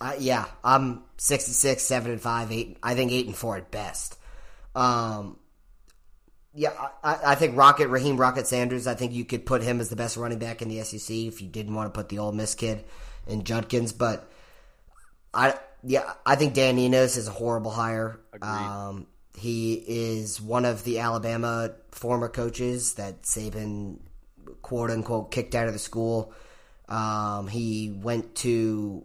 Uh, 0.00 0.14
yeah, 0.18 0.46
I'm 0.62 1.02
six 1.16 1.46
and 1.46 1.56
six, 1.56 1.82
seven 1.82 2.12
and 2.12 2.20
five, 2.20 2.50
eight. 2.52 2.76
I 2.82 2.94
think 2.94 3.12
eight 3.12 3.26
and 3.26 3.36
four 3.36 3.56
at 3.56 3.70
best. 3.70 4.18
Um, 4.74 5.38
yeah, 6.52 6.70
I, 7.02 7.18
I, 7.26 7.34
think 7.36 7.56
Rocket 7.56 7.88
Raheim 7.88 8.18
Rocket 8.18 8.46
Sanders. 8.46 8.86
I 8.86 8.94
think 8.94 9.12
you 9.12 9.24
could 9.24 9.46
put 9.46 9.62
him 9.62 9.80
as 9.80 9.88
the 9.88 9.96
best 9.96 10.16
running 10.16 10.38
back 10.38 10.62
in 10.62 10.68
the 10.68 10.82
SEC 10.82 11.14
if 11.14 11.40
you 11.40 11.48
didn't 11.48 11.74
want 11.74 11.92
to 11.92 11.98
put 11.98 12.08
the 12.08 12.18
Ole 12.18 12.32
Miss 12.32 12.54
kid 12.54 12.84
in 13.26 13.44
Judkins. 13.44 13.92
But 13.92 14.28
I, 15.32 15.54
yeah, 15.82 16.12
I 16.24 16.36
think 16.36 16.54
Dan 16.54 16.78
Enos 16.78 17.16
is 17.16 17.28
a 17.28 17.32
horrible 17.32 17.70
hire. 17.70 18.20
Um, 18.40 19.06
he 19.36 19.74
is 19.74 20.40
one 20.40 20.64
of 20.64 20.84
the 20.84 21.00
Alabama 21.00 21.72
former 21.90 22.28
coaches 22.28 22.94
that 22.94 23.22
Saban 23.22 23.98
quote 24.62 24.90
unquote 24.90 25.30
kicked 25.30 25.54
out 25.54 25.66
of 25.66 25.72
the 25.72 25.78
school. 25.78 26.32
Um, 26.88 27.48
he 27.48 27.90
went 27.90 28.34
to 28.36 29.04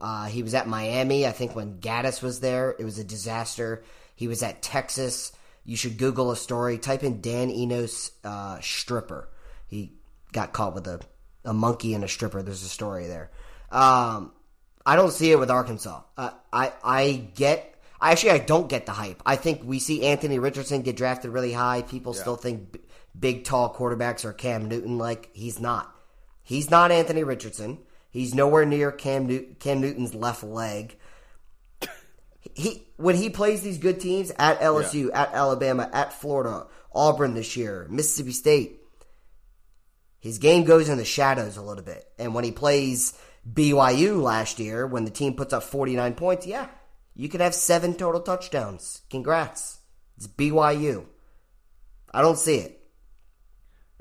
uh, 0.00 0.26
he 0.26 0.42
was 0.42 0.54
at 0.54 0.68
Miami, 0.68 1.26
I 1.26 1.32
think, 1.32 1.54
when 1.54 1.78
Gaddis 1.80 2.22
was 2.22 2.40
there. 2.40 2.74
It 2.78 2.84
was 2.84 2.98
a 2.98 3.04
disaster. 3.04 3.82
He 4.14 4.28
was 4.28 4.42
at 4.42 4.62
Texas. 4.62 5.32
You 5.64 5.76
should 5.76 5.98
Google 5.98 6.30
a 6.30 6.36
story. 6.36 6.78
Type 6.78 7.04
in 7.04 7.20
Dan 7.20 7.50
Enos 7.50 8.10
uh, 8.24 8.58
stripper. 8.60 9.28
He 9.66 9.92
got 10.32 10.52
caught 10.52 10.74
with 10.74 10.86
a, 10.86 11.00
a 11.44 11.54
monkey 11.54 11.94
and 11.94 12.04
a 12.04 12.08
stripper. 12.08 12.42
There's 12.42 12.62
a 12.62 12.68
story 12.68 13.06
there. 13.06 13.30
Um, 13.70 14.32
I 14.84 14.96
don't 14.96 15.12
see 15.12 15.30
it 15.30 15.38
with 15.38 15.50
Arkansas. 15.50 16.02
Uh, 16.16 16.30
I 16.52 16.72
I 16.82 17.30
get. 17.34 17.68
I 18.00 18.12
Actually, 18.12 18.32
I 18.32 18.38
don't 18.38 18.68
get 18.68 18.84
the 18.84 18.92
hype. 18.92 19.22
I 19.24 19.36
think 19.36 19.62
we 19.64 19.78
see 19.78 20.04
Anthony 20.04 20.40
Richardson 20.40 20.82
get 20.82 20.96
drafted 20.96 21.30
really 21.30 21.52
high. 21.52 21.82
People 21.82 22.14
yeah. 22.14 22.20
still 22.20 22.36
think 22.36 22.72
b- 22.72 22.80
big, 23.18 23.44
tall 23.44 23.72
quarterbacks 23.72 24.24
are 24.24 24.32
Cam 24.32 24.68
Newton. 24.68 24.98
Like 24.98 25.30
he's 25.32 25.60
not. 25.60 25.94
He's 26.42 26.68
not 26.68 26.90
Anthony 26.90 27.22
Richardson. 27.22 27.78
He's 28.12 28.34
nowhere 28.34 28.66
near 28.66 28.92
Cam, 28.92 29.56
Cam 29.58 29.80
Newton's 29.80 30.14
left 30.14 30.44
leg. 30.44 30.96
He 32.54 32.86
when 32.96 33.16
he 33.16 33.30
plays 33.30 33.62
these 33.62 33.78
good 33.78 34.00
teams 34.00 34.30
at 34.38 34.60
LSU, 34.60 35.08
yeah. 35.08 35.22
at 35.22 35.32
Alabama, 35.32 35.88
at 35.90 36.12
Florida, 36.12 36.66
Auburn 36.94 37.34
this 37.34 37.56
year, 37.56 37.86
Mississippi 37.88 38.32
State, 38.32 38.80
his 40.20 40.38
game 40.38 40.64
goes 40.64 40.90
in 40.90 40.98
the 40.98 41.04
shadows 41.04 41.56
a 41.56 41.62
little 41.62 41.82
bit. 41.82 42.06
And 42.18 42.34
when 42.34 42.44
he 42.44 42.52
plays 42.52 43.18
BYU 43.50 44.20
last 44.20 44.58
year, 44.58 44.86
when 44.86 45.04
the 45.04 45.10
team 45.10 45.34
puts 45.34 45.54
up 45.54 45.62
49 45.62 46.14
points, 46.14 46.46
yeah, 46.46 46.68
you 47.14 47.30
could 47.30 47.40
have 47.40 47.54
seven 47.54 47.94
total 47.94 48.20
touchdowns. 48.20 49.00
Congrats. 49.08 49.78
It's 50.18 50.26
BYU. 50.26 51.06
I 52.12 52.20
don't 52.20 52.38
see 52.38 52.56
it. 52.56 52.81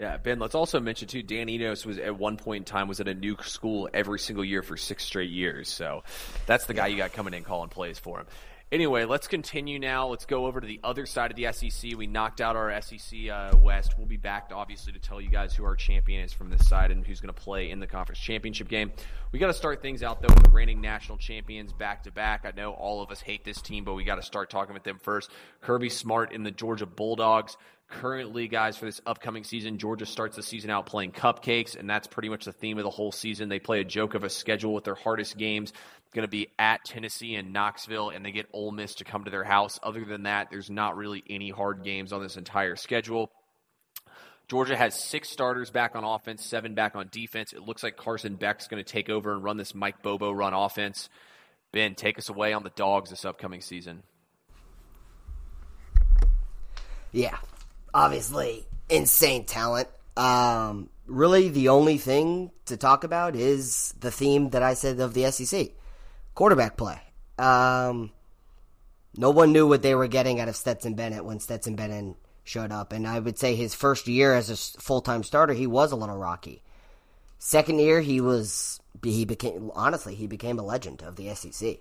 Yeah, 0.02 0.18
Ben, 0.18 0.40
let's 0.40 0.56
also 0.56 0.80
mention 0.80 1.08
too, 1.08 1.22
Dan 1.22 1.48
Enos 1.48 1.86
was 1.86 2.00
at 2.00 2.18
one 2.18 2.36
point 2.36 2.62
in 2.62 2.66
time 2.66 2.88
was 2.88 3.00
at 3.00 3.08
a 3.08 3.14
new 3.14 3.38
school 3.44 3.88
every 3.94 4.18
single 4.18 4.44
year 4.44 4.64
for 4.64 4.76
six 4.76 5.06
straight 5.06 5.30
years. 5.30 5.70
So 5.70 6.04
that's 6.48 6.66
the 6.66 6.74
guy 6.74 6.88
you 6.88 6.98
got 6.98 7.14
coming 7.14 7.36
in 7.36 7.44
calling 7.44 7.70
plays 7.70 8.00
for 8.00 8.20
him. 8.20 8.26
Anyway, 8.72 9.06
let's 9.06 9.28
continue 9.28 9.78
now. 9.78 10.08
Let's 10.08 10.26
go 10.26 10.48
over 10.48 10.60
to 10.60 10.66
the 10.66 10.80
other 10.84 11.06
side 11.06 11.30
of 11.30 11.38
the 11.38 11.52
SEC. 11.52 11.96
We 11.96 12.08
knocked 12.08 12.42
out 12.42 12.56
our 12.56 12.82
SEC 12.82 13.30
uh, 13.30 13.52
West. 13.62 13.94
We'll 13.98 14.08
be 14.08 14.18
back, 14.18 14.50
obviously, 14.52 14.94
to 14.94 15.00
tell 15.00 15.22
you 15.22 15.30
guys 15.30 15.54
who 15.54 15.66
our 15.66 15.76
champion 15.76 16.24
is 16.24 16.34
from 16.34 16.50
this 16.50 16.68
side 16.68 16.90
and 16.90 17.06
who's 17.06 17.20
going 17.20 17.34
to 17.34 17.40
play 17.40 17.70
in 17.70 17.80
the 17.80 17.86
conference 17.86 18.20
championship 18.20 18.70
game. 18.70 18.92
We 19.34 19.40
got 19.40 19.48
to 19.48 19.54
start 19.54 19.84
things 19.84 20.02
out, 20.02 20.22
though, 20.22 20.34
with 20.34 20.46
the 20.46 20.52
reigning 20.52 20.82
national 20.82 21.20
champions 21.20 21.74
back 21.74 22.06
to 22.06 22.12
back. 22.12 22.46
I 22.46 22.54
know 22.56 22.72
all 22.72 23.04
of 23.04 23.12
us 23.12 23.20
hate 23.20 23.44
this 23.44 23.62
team, 23.62 23.84
but 23.84 23.94
we 23.94 24.06
got 24.06 24.16
to 24.16 24.24
start 24.24 24.50
talking 24.50 24.74
with 24.74 24.84
them 24.84 24.98
first. 24.98 25.30
Kirby 25.60 25.90
Smart 25.90 26.32
in 26.32 26.44
the 26.44 26.52
Georgia 26.52 26.86
Bulldogs. 26.88 27.58
Currently, 27.92 28.48
guys, 28.48 28.78
for 28.78 28.86
this 28.86 29.02
upcoming 29.06 29.44
season, 29.44 29.78
Georgia 29.78 30.06
starts 30.06 30.36
the 30.36 30.44
season 30.44 30.70
out 30.70 30.86
playing 30.86 31.12
cupcakes, 31.12 31.78
and 31.78 31.90
that's 31.90 32.08
pretty 32.08 32.30
much 32.30 32.46
the 32.46 32.54
theme 32.54 32.78
of 32.78 32.84
the 32.84 32.90
whole 32.90 33.12
season. 33.12 33.50
They 33.50 33.60
play 33.60 33.82
a 33.82 33.84
joke 33.84 34.16
of 34.16 34.24
a 34.24 34.30
schedule 34.30 34.74
with 34.74 34.86
their 34.86 34.96
hardest 34.96 35.38
games 35.38 35.74
going 36.14 36.28
to 36.28 36.30
be 36.30 36.50
at 36.60 36.84
Tennessee 36.84 37.36
and 37.36 37.54
Knoxville, 37.54 38.10
and 38.10 38.26
they 38.26 38.32
get 38.32 38.48
Ole 38.54 38.72
Miss 38.72 38.96
to 38.96 39.04
come 39.04 39.24
to 39.24 39.32
their 39.32 39.44
house. 39.44 39.80
Other 39.82 40.04
than 40.04 40.24
that, 40.24 40.48
there's 40.52 40.70
not 40.70 40.98
really 40.98 41.24
any 41.30 41.50
hard 41.50 41.84
games 41.84 42.12
on 42.12 42.22
this 42.22 42.38
entire 42.38 42.76
schedule. 42.76 43.32
Georgia 44.48 44.76
has 44.76 45.02
six 45.02 45.30
starters 45.30 45.70
back 45.70 45.96
on 45.96 46.04
offense, 46.04 46.46
seven 46.46 46.76
back 46.76 46.96
on 46.96 47.08
defense. 47.12 47.54
It 47.54 47.62
looks 47.62 47.84
like 47.84 47.96
Carson 47.96 48.36
Beck's 48.36 48.68
going 48.68 48.84
to 48.84 48.90
take 48.90 49.10
over 49.10 49.32
and 49.32 49.44
run 49.44 49.56
this 49.56 49.74
Mike 49.74 50.02
Bobo 50.02 50.32
run 50.32 50.54
offense. 50.54 51.08
Ben, 51.72 51.96
take 51.96 52.18
us 52.20 52.28
away 52.28 52.52
on 52.52 52.64
the 52.64 52.72
dogs 52.72 53.10
this 53.10 53.24
upcoming 53.24 53.62
season. 53.62 54.04
Yeah, 57.14 57.38
obviously 57.94 58.66
insane 58.90 59.46
talent. 59.46 59.88
Um, 60.18 60.90
really, 61.06 61.50
the 61.50 61.70
only 61.70 61.98
thing 61.98 62.52
to 62.66 62.78
talk 62.78 63.04
about 63.04 63.36
is 63.36 63.94
the 64.00 64.12
theme 64.12 64.50
that 64.52 64.64
I 64.64 64.74
said 64.74 65.00
of 65.00 65.14
the 65.14 65.32
SEC 65.32 65.72
quarterback 66.36 66.78
play. 66.78 67.00
Um, 67.38 68.12
no 69.16 69.32
one 69.32 69.52
knew 69.52 69.68
what 69.68 69.82
they 69.82 69.96
were 69.96 70.08
getting 70.08 70.40
out 70.40 70.48
of 70.48 70.56
Stetson 70.56 70.94
Bennett 70.94 71.26
when 71.26 71.40
Stetson 71.40 71.76
Bennett 71.76 72.16
showed 72.44 72.72
up, 72.72 72.92
and 72.92 73.08
I 73.08 73.20
would 73.20 73.38
say 73.38 73.56
his 73.56 73.74
first 73.74 74.08
year 74.08 74.34
as 74.34 74.50
a 74.50 74.82
full 74.82 75.02
time 75.02 75.24
starter, 75.24 75.54
he 75.54 75.68
was 75.68 75.92
a 75.92 75.96
little 75.96 76.18
rocky. 76.18 76.64
Second 77.40 77.80
year, 77.80 78.02
he 78.02 78.22
was 78.22 78.80
he 79.04 79.26
became 79.26 79.72
honestly 79.74 80.16
he 80.16 80.28
became 80.28 80.60
a 80.60 80.64
legend 80.64 81.02
of 81.02 81.16
the 81.16 81.34
SEC. 81.34 81.78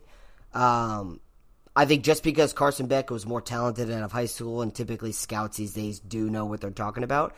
Um, 0.55 1.21
I 1.75 1.85
think 1.85 2.03
just 2.03 2.23
because 2.23 2.53
Carson 2.53 2.87
Beck 2.87 3.11
was 3.11 3.27
more 3.27 3.41
talented 3.41 3.91
out 3.91 4.03
of 4.03 4.12
high 4.12 4.27
school, 4.27 4.62
and 4.62 4.75
typically 4.75 5.12
scouts 5.12 5.57
these 5.57 5.73
days 5.73 6.01
do 6.01 6.29
know 6.29 6.45
what 6.45 6.61
they're 6.61 6.71
talking 6.71 7.05
about, 7.05 7.35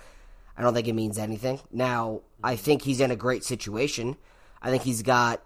I 0.57 0.63
don't 0.63 0.75
think 0.75 0.89
it 0.89 0.95
means 0.95 1.19
anything. 1.19 1.61
Now, 1.71 2.23
I 2.43 2.57
think 2.57 2.83
he's 2.83 3.01
in 3.01 3.11
a 3.11 3.17
great 3.17 3.45
situation. 3.45 4.17
I 4.61 4.71
think 4.71 4.83
he's 4.83 5.03
got. 5.03 5.43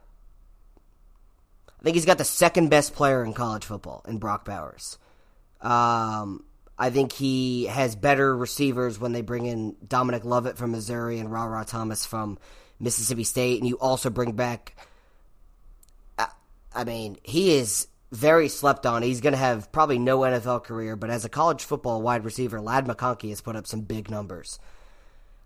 I 1.79 1.83
think 1.83 1.95
he's 1.95 2.07
got 2.07 2.19
the 2.19 2.25
second 2.25 2.69
best 2.69 2.95
player 2.95 3.25
in 3.25 3.33
college 3.33 3.65
football 3.65 4.05
in 4.09 4.19
Brock 4.19 4.45
Bowers. 4.45 4.99
Um, 5.61 6.45
I 6.79 6.91
think 6.91 7.13
he 7.13 7.67
has 7.67 7.95
better 7.95 8.37
receivers 8.37 8.99
when 8.99 9.13
they 9.13 9.23
bring 9.23 9.47
in 9.47 9.77
Dominic 9.87 10.25
Lovett 10.25 10.57
from 10.57 10.73
Missouri 10.73 11.19
and 11.19 11.31
Ra 11.31 11.45
Ra 11.45 11.65
Thomas 11.65 12.05
from 12.05 12.39
Mississippi 12.81 13.25
State, 13.25 13.61
and 13.61 13.69
you 13.69 13.77
also 13.77 14.11
bring 14.11 14.33
back. 14.33 14.77
I 16.75 16.85
mean, 16.85 17.17
he 17.23 17.57
is 17.57 17.89
very 18.13 18.49
slept 18.49 18.87
on. 18.87 19.03
He's 19.03 19.21
going 19.21 19.33
to 19.33 19.39
have 19.39 19.73
probably 19.73 19.99
no 19.99 20.21
NFL 20.21 20.65
career, 20.65 20.97
but 20.97 21.11
as 21.11 21.25
a 21.25 21.29
college 21.29 21.65
football 21.65 22.03
wide 22.03 22.25
receiver, 22.25 22.61
Ladd 22.61 22.87
McConkey 22.87 23.31
has 23.31 23.41
put 23.41 23.57
up 23.57 23.67
some 23.67 23.81
big 23.81 24.11
numbers. 24.11 24.59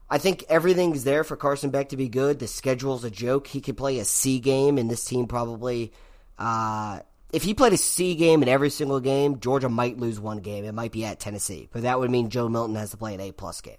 I 0.08 0.18
think 0.18 0.44
everything's 0.48 1.04
there 1.04 1.24
for 1.24 1.36
Carson 1.36 1.70
Beck 1.70 1.90
to 1.90 1.96
be 1.96 2.08
good. 2.08 2.38
The 2.38 2.48
schedule's 2.48 3.04
a 3.04 3.10
joke. 3.10 3.46
He 3.46 3.60
could 3.60 3.76
play 3.76 3.98
a 3.98 4.04
C 4.04 4.40
game, 4.40 4.76
and 4.76 4.90
this 4.90 5.04
team 5.04 5.26
probably. 5.26 5.92
Uh, 6.38 7.00
if 7.32 7.44
he 7.44 7.54
played 7.54 7.72
a 7.72 7.76
C 7.76 8.16
game 8.16 8.42
in 8.42 8.48
every 8.48 8.70
single 8.70 8.98
game, 8.98 9.38
Georgia 9.38 9.68
might 9.68 9.98
lose 9.98 10.18
one 10.18 10.38
game. 10.38 10.64
It 10.64 10.72
might 10.72 10.90
be 10.90 11.04
at 11.04 11.20
Tennessee, 11.20 11.68
but 11.72 11.82
that 11.82 12.00
would 12.00 12.10
mean 12.10 12.28
Joe 12.28 12.48
Milton 12.48 12.74
has 12.74 12.90
to 12.90 12.96
play 12.96 13.14
an 13.14 13.20
A 13.20 13.30
plus 13.30 13.60
game. 13.60 13.76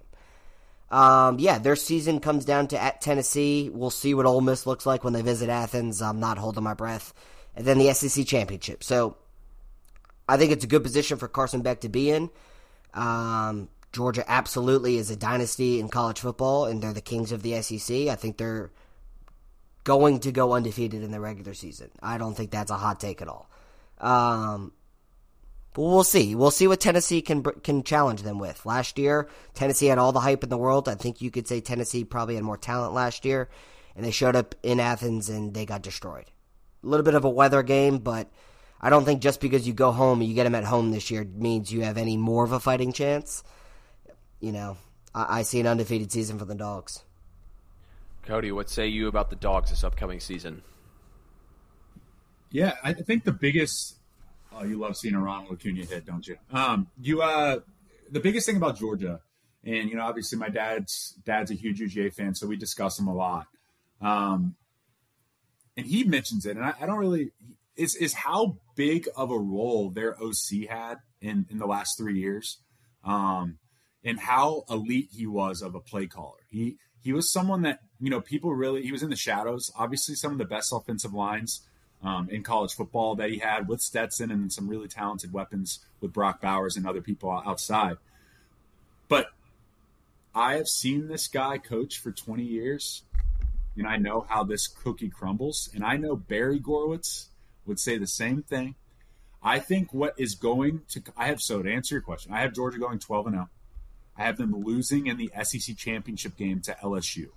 Um, 0.90 1.38
yeah, 1.38 1.58
their 1.58 1.76
season 1.76 2.20
comes 2.20 2.44
down 2.44 2.68
to 2.68 2.82
at 2.82 3.00
Tennessee. 3.02 3.70
We'll 3.72 3.90
see 3.90 4.14
what 4.14 4.26
Ole 4.26 4.40
Miss 4.40 4.66
looks 4.66 4.86
like 4.86 5.04
when 5.04 5.12
they 5.12 5.22
visit 5.22 5.50
Athens. 5.50 6.00
I'm 6.00 6.20
not 6.20 6.38
holding 6.38 6.64
my 6.64 6.74
breath 6.74 7.12
and 7.54 7.66
then 7.66 7.78
the 7.78 7.92
SEC 7.92 8.26
championship. 8.26 8.82
So 8.82 9.16
I 10.28 10.36
think 10.36 10.52
it's 10.52 10.64
a 10.64 10.68
good 10.68 10.82
position 10.82 11.18
for 11.18 11.28
Carson 11.28 11.62
Beck 11.62 11.80
to 11.80 11.88
be 11.88 12.10
in. 12.10 12.30
Um, 12.94 13.68
Georgia 13.92 14.24
absolutely 14.26 14.96
is 14.96 15.10
a 15.10 15.16
dynasty 15.16 15.78
in 15.78 15.88
college 15.88 16.20
football, 16.20 16.64
and 16.64 16.82
they're 16.82 16.92
the 16.92 17.00
kings 17.00 17.32
of 17.32 17.42
the 17.42 17.60
SEC. 17.60 18.08
I 18.08 18.14
think 18.14 18.38
they're 18.38 18.70
going 19.84 20.20
to 20.20 20.32
go 20.32 20.54
undefeated 20.54 21.02
in 21.02 21.10
the 21.10 21.20
regular 21.20 21.54
season. 21.54 21.90
I 22.02 22.16
don't 22.18 22.34
think 22.34 22.50
that's 22.50 22.70
a 22.70 22.76
hot 22.76 23.00
take 23.00 23.20
at 23.20 23.28
all. 23.28 23.50
Um, 23.98 24.72
but 25.74 25.82
we'll 25.82 26.04
see. 26.04 26.34
We'll 26.34 26.50
see 26.50 26.68
what 26.68 26.80
Tennessee 26.80 27.22
can 27.22 27.42
can 27.42 27.82
challenge 27.82 28.22
them 28.22 28.38
with. 28.38 28.64
Last 28.66 28.98
year, 28.98 29.28
Tennessee 29.54 29.86
had 29.86 29.98
all 29.98 30.12
the 30.12 30.20
hype 30.20 30.42
in 30.42 30.50
the 30.50 30.58
world. 30.58 30.88
I 30.88 30.94
think 30.94 31.20
you 31.20 31.30
could 31.30 31.48
say 31.48 31.60
Tennessee 31.60 32.04
probably 32.04 32.34
had 32.34 32.44
more 32.44 32.58
talent 32.58 32.94
last 32.94 33.24
year, 33.24 33.48
and 33.96 34.04
they 34.04 34.10
showed 34.10 34.36
up 34.36 34.54
in 34.62 34.80
Athens 34.80 35.28
and 35.28 35.54
they 35.54 35.64
got 35.64 35.82
destroyed 35.82 36.26
a 36.82 36.86
little 36.86 37.04
bit 37.04 37.14
of 37.14 37.24
a 37.24 37.30
weather 37.30 37.62
game, 37.62 37.98
but 37.98 38.30
I 38.80 38.90
don't 38.90 39.04
think 39.04 39.22
just 39.22 39.40
because 39.40 39.66
you 39.66 39.72
go 39.72 39.92
home 39.92 40.20
and 40.20 40.28
you 40.28 40.34
get 40.34 40.44
them 40.44 40.54
at 40.54 40.64
home 40.64 40.90
this 40.90 41.10
year 41.10 41.24
means 41.24 41.72
you 41.72 41.82
have 41.82 41.96
any 41.96 42.16
more 42.16 42.44
of 42.44 42.52
a 42.52 42.60
fighting 42.60 42.92
chance. 42.92 43.44
You 44.40 44.52
know, 44.52 44.76
I, 45.14 45.38
I 45.38 45.42
see 45.42 45.60
an 45.60 45.66
undefeated 45.66 46.10
season 46.10 46.38
for 46.38 46.44
the 46.44 46.54
Dogs. 46.54 47.02
Cody, 48.24 48.52
what 48.52 48.70
say 48.70 48.86
you 48.86 49.08
about 49.08 49.30
the 49.30 49.36
Dogs 49.36 49.70
this 49.70 49.84
upcoming 49.84 50.20
season? 50.20 50.62
Yeah, 52.50 52.74
I 52.84 52.92
think 52.92 53.24
the 53.24 53.32
biggest. 53.32 53.96
Oh, 54.52 54.64
you 54.64 54.78
love 54.78 54.96
seeing 54.96 55.14
a 55.14 55.20
Ronald 55.20 55.52
Acuna 55.52 55.84
hit, 55.86 56.04
don't 56.04 56.26
you? 56.26 56.36
Um, 56.52 56.88
you 57.00 57.22
uh, 57.22 57.60
the 58.10 58.20
biggest 58.20 58.46
thing 58.46 58.56
about 58.56 58.78
Georgia, 58.78 59.20
and 59.64 59.88
you 59.88 59.96
know, 59.96 60.02
obviously 60.04 60.38
my 60.38 60.50
dad's 60.50 61.14
dad's 61.24 61.50
a 61.50 61.54
huge 61.54 61.80
UGA 61.80 62.12
fan, 62.12 62.34
so 62.34 62.46
we 62.46 62.56
discuss 62.56 62.96
them 62.96 63.08
a 63.08 63.14
lot. 63.14 63.46
Um, 64.02 64.54
and 65.76 65.86
he 65.86 66.04
mentions 66.04 66.46
it, 66.46 66.56
and 66.56 66.64
I, 66.64 66.74
I 66.80 66.86
don't 66.86 66.98
really 66.98 67.32
is 67.76 67.94
is 67.96 68.14
how 68.14 68.58
big 68.76 69.08
of 69.16 69.30
a 69.30 69.38
role 69.38 69.90
their 69.90 70.16
OC 70.22 70.68
had 70.68 70.98
in 71.20 71.46
in 71.50 71.58
the 71.58 71.66
last 71.66 71.96
three 71.96 72.18
years, 72.18 72.58
um, 73.04 73.58
and 74.04 74.18
how 74.20 74.64
elite 74.68 75.08
he 75.12 75.26
was 75.26 75.62
of 75.62 75.74
a 75.74 75.80
play 75.80 76.06
caller. 76.06 76.40
He 76.48 76.76
he 77.02 77.12
was 77.12 77.32
someone 77.32 77.62
that 77.62 77.80
you 78.00 78.10
know 78.10 78.20
people 78.20 78.54
really 78.54 78.82
he 78.82 78.92
was 78.92 79.02
in 79.02 79.10
the 79.10 79.16
shadows. 79.16 79.70
Obviously, 79.76 80.14
some 80.14 80.32
of 80.32 80.38
the 80.38 80.44
best 80.44 80.72
offensive 80.72 81.14
lines 81.14 81.66
um, 82.02 82.28
in 82.30 82.42
college 82.42 82.74
football 82.74 83.14
that 83.16 83.30
he 83.30 83.38
had 83.38 83.68
with 83.68 83.80
Stetson 83.80 84.30
and 84.30 84.52
some 84.52 84.68
really 84.68 84.88
talented 84.88 85.32
weapons 85.32 85.80
with 86.00 86.12
Brock 86.12 86.40
Bowers 86.40 86.76
and 86.76 86.86
other 86.86 87.00
people 87.00 87.30
outside. 87.30 87.96
But 89.08 89.28
I 90.34 90.54
have 90.54 90.68
seen 90.68 91.08
this 91.08 91.28
guy 91.28 91.58
coach 91.58 91.98
for 91.98 92.10
20 92.10 92.42
years 92.42 93.02
and 93.76 93.86
I 93.86 93.96
know 93.96 94.26
how 94.28 94.44
this 94.44 94.66
cookie 94.66 95.08
crumbles. 95.08 95.70
And 95.74 95.84
I 95.84 95.96
know 95.96 96.16
Barry 96.16 96.60
Gorowitz 96.60 97.26
would 97.66 97.78
say 97.78 97.98
the 97.98 98.06
same 98.06 98.42
thing. 98.42 98.74
I 99.42 99.58
think 99.58 99.92
what 99.92 100.14
is 100.18 100.34
going 100.34 100.82
to 100.90 101.02
I 101.16 101.26
have 101.26 101.40
so 101.40 101.62
to 101.62 101.72
answer 101.72 101.94
your 101.96 102.02
question, 102.02 102.32
I 102.32 102.40
have 102.42 102.52
Georgia 102.52 102.78
going 102.78 102.98
12 102.98 103.26
and 103.26 103.34
0. 103.34 103.48
I 104.16 104.22
have 104.24 104.36
them 104.36 104.54
losing 104.54 105.06
in 105.06 105.16
the 105.16 105.30
SEC 105.42 105.76
championship 105.76 106.36
game 106.36 106.60
to 106.62 106.76
LSU. 106.82 107.28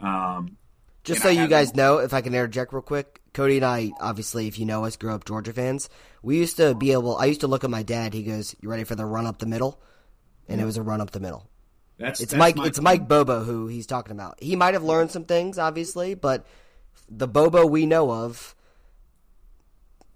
Um, 0.00 0.56
just 1.04 1.22
so 1.22 1.28
you 1.28 1.46
guys 1.48 1.72
them... 1.72 1.76
know, 1.76 1.98
if 1.98 2.14
I 2.14 2.22
can 2.22 2.34
interject 2.34 2.72
real 2.72 2.82
quick, 2.82 3.20
Cody 3.34 3.56
and 3.56 3.64
I, 3.64 3.92
obviously, 4.00 4.48
if 4.48 4.58
you 4.58 4.66
know 4.66 4.84
us, 4.84 4.96
grew 4.96 5.12
up 5.12 5.24
Georgia 5.24 5.52
fans. 5.52 5.88
We 6.22 6.38
used 6.38 6.56
to 6.56 6.74
be 6.74 6.92
able. 6.92 7.16
I 7.16 7.26
used 7.26 7.40
to 7.42 7.46
look 7.46 7.64
at 7.64 7.70
my 7.70 7.82
dad. 7.82 8.14
He 8.14 8.22
goes, 8.22 8.56
"You 8.60 8.68
ready 8.68 8.84
for 8.84 8.94
the 8.94 9.04
run 9.04 9.26
up 9.26 9.38
the 9.38 9.46
middle?" 9.46 9.80
And 10.48 10.58
yeah. 10.58 10.64
it 10.64 10.66
was 10.66 10.76
a 10.76 10.82
run 10.82 11.00
up 11.00 11.10
the 11.10 11.20
middle. 11.20 11.48
That's 11.98 12.20
it's 12.20 12.32
that's 12.32 12.38
Mike. 12.38 12.66
It's 12.66 12.80
Mike 12.80 13.08
Bobo 13.08 13.44
who 13.44 13.66
he's 13.68 13.86
talking 13.86 14.12
about. 14.12 14.42
He 14.42 14.56
might 14.56 14.74
have 14.74 14.82
learned 14.82 15.10
some 15.10 15.24
things, 15.24 15.58
obviously, 15.58 16.14
but 16.14 16.46
the 17.08 17.28
Bobo 17.28 17.66
we 17.66 17.86
know 17.86 18.10
of 18.10 18.54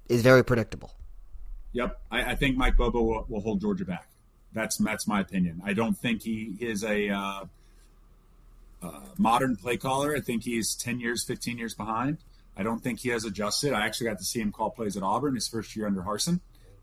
is 0.09 0.23
very 0.23 0.45
predictable. 0.45 0.93
Yep, 1.73 2.01
I, 2.11 2.33
I 2.33 2.35
think 2.37 2.57
Mike 2.57 2.77
Bobo 2.77 3.03
will, 3.03 3.27
will, 3.29 3.41
hold 3.41 3.61
Georgia 3.61 3.85
back. 3.85 4.09
That's 4.53 4.79
that's 4.79 5.07
my 5.07 5.21
opinion. 5.21 5.61
I 5.65 5.75
don't 5.75 5.97
think 5.97 6.23
he 6.23 6.57
is 6.59 6.83
a 6.83 7.11
uh, 7.11 7.45
uh, 8.83 9.01
modern 9.19 9.57
play 9.57 9.77
caller. 9.77 10.17
I 10.17 10.21
think 10.21 10.45
he's 10.45 10.75
ten 10.75 11.01
years, 11.01 11.25
fifteen 11.25 11.59
years 11.59 11.75
behind. 11.75 12.19
I 12.57 12.63
don't 12.63 12.83
think 12.83 13.01
he 13.01 13.11
has 13.11 13.25
adjusted. 13.25 13.75
I 13.75 13.85
actually 13.85 14.09
got 14.09 14.19
to 14.19 14.25
see 14.25 14.41
him 14.41 14.51
call 14.51 14.71
plays 14.71 14.97
at 14.97 15.03
Auburn 15.03 15.35
his 15.35 15.47
first 15.47 15.77
year 15.77 15.87
under 15.87 16.01
Harsin. 16.01 16.41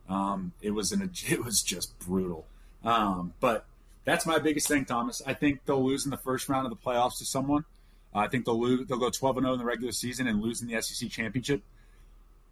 Um, 0.08 0.54
it 0.62 0.72
was 0.72 0.92
an 0.92 1.02
it 1.30 1.44
was 1.44 1.64
just 1.64 1.98
brutal. 2.00 2.46
Um, 2.84 3.34
but 3.40 3.66
that's 4.06 4.26
my 4.26 4.40
biggest 4.40 4.68
thing, 4.68 4.86
Thomas. 4.86 5.22
I 5.26 5.34
think 5.34 5.66
they'll 5.66 5.84
lose 5.84 6.06
in 6.06 6.12
the 6.12 6.18
first 6.18 6.50
round 6.50 6.66
of 6.66 6.70
the 6.72 6.78
playoffs 6.78 7.18
to 7.20 7.26
someone. 7.26 7.66
Uh, 8.14 8.20
I 8.20 8.28
think 8.28 8.46
they'll 8.46 8.60
lose. 8.60 8.88
They'll 8.88 9.00
go 9.00 9.10
twelve 9.10 9.38
and 9.38 9.46
zero 9.46 9.52
oh 9.52 9.54
in 9.54 9.60
the 9.60 9.66
regular 9.66 9.92
season 9.92 10.28
and 10.28 10.42
lose 10.42 10.62
in 10.62 10.68
the 10.68 10.82
SEC 10.82 11.10
championship. 11.10 11.62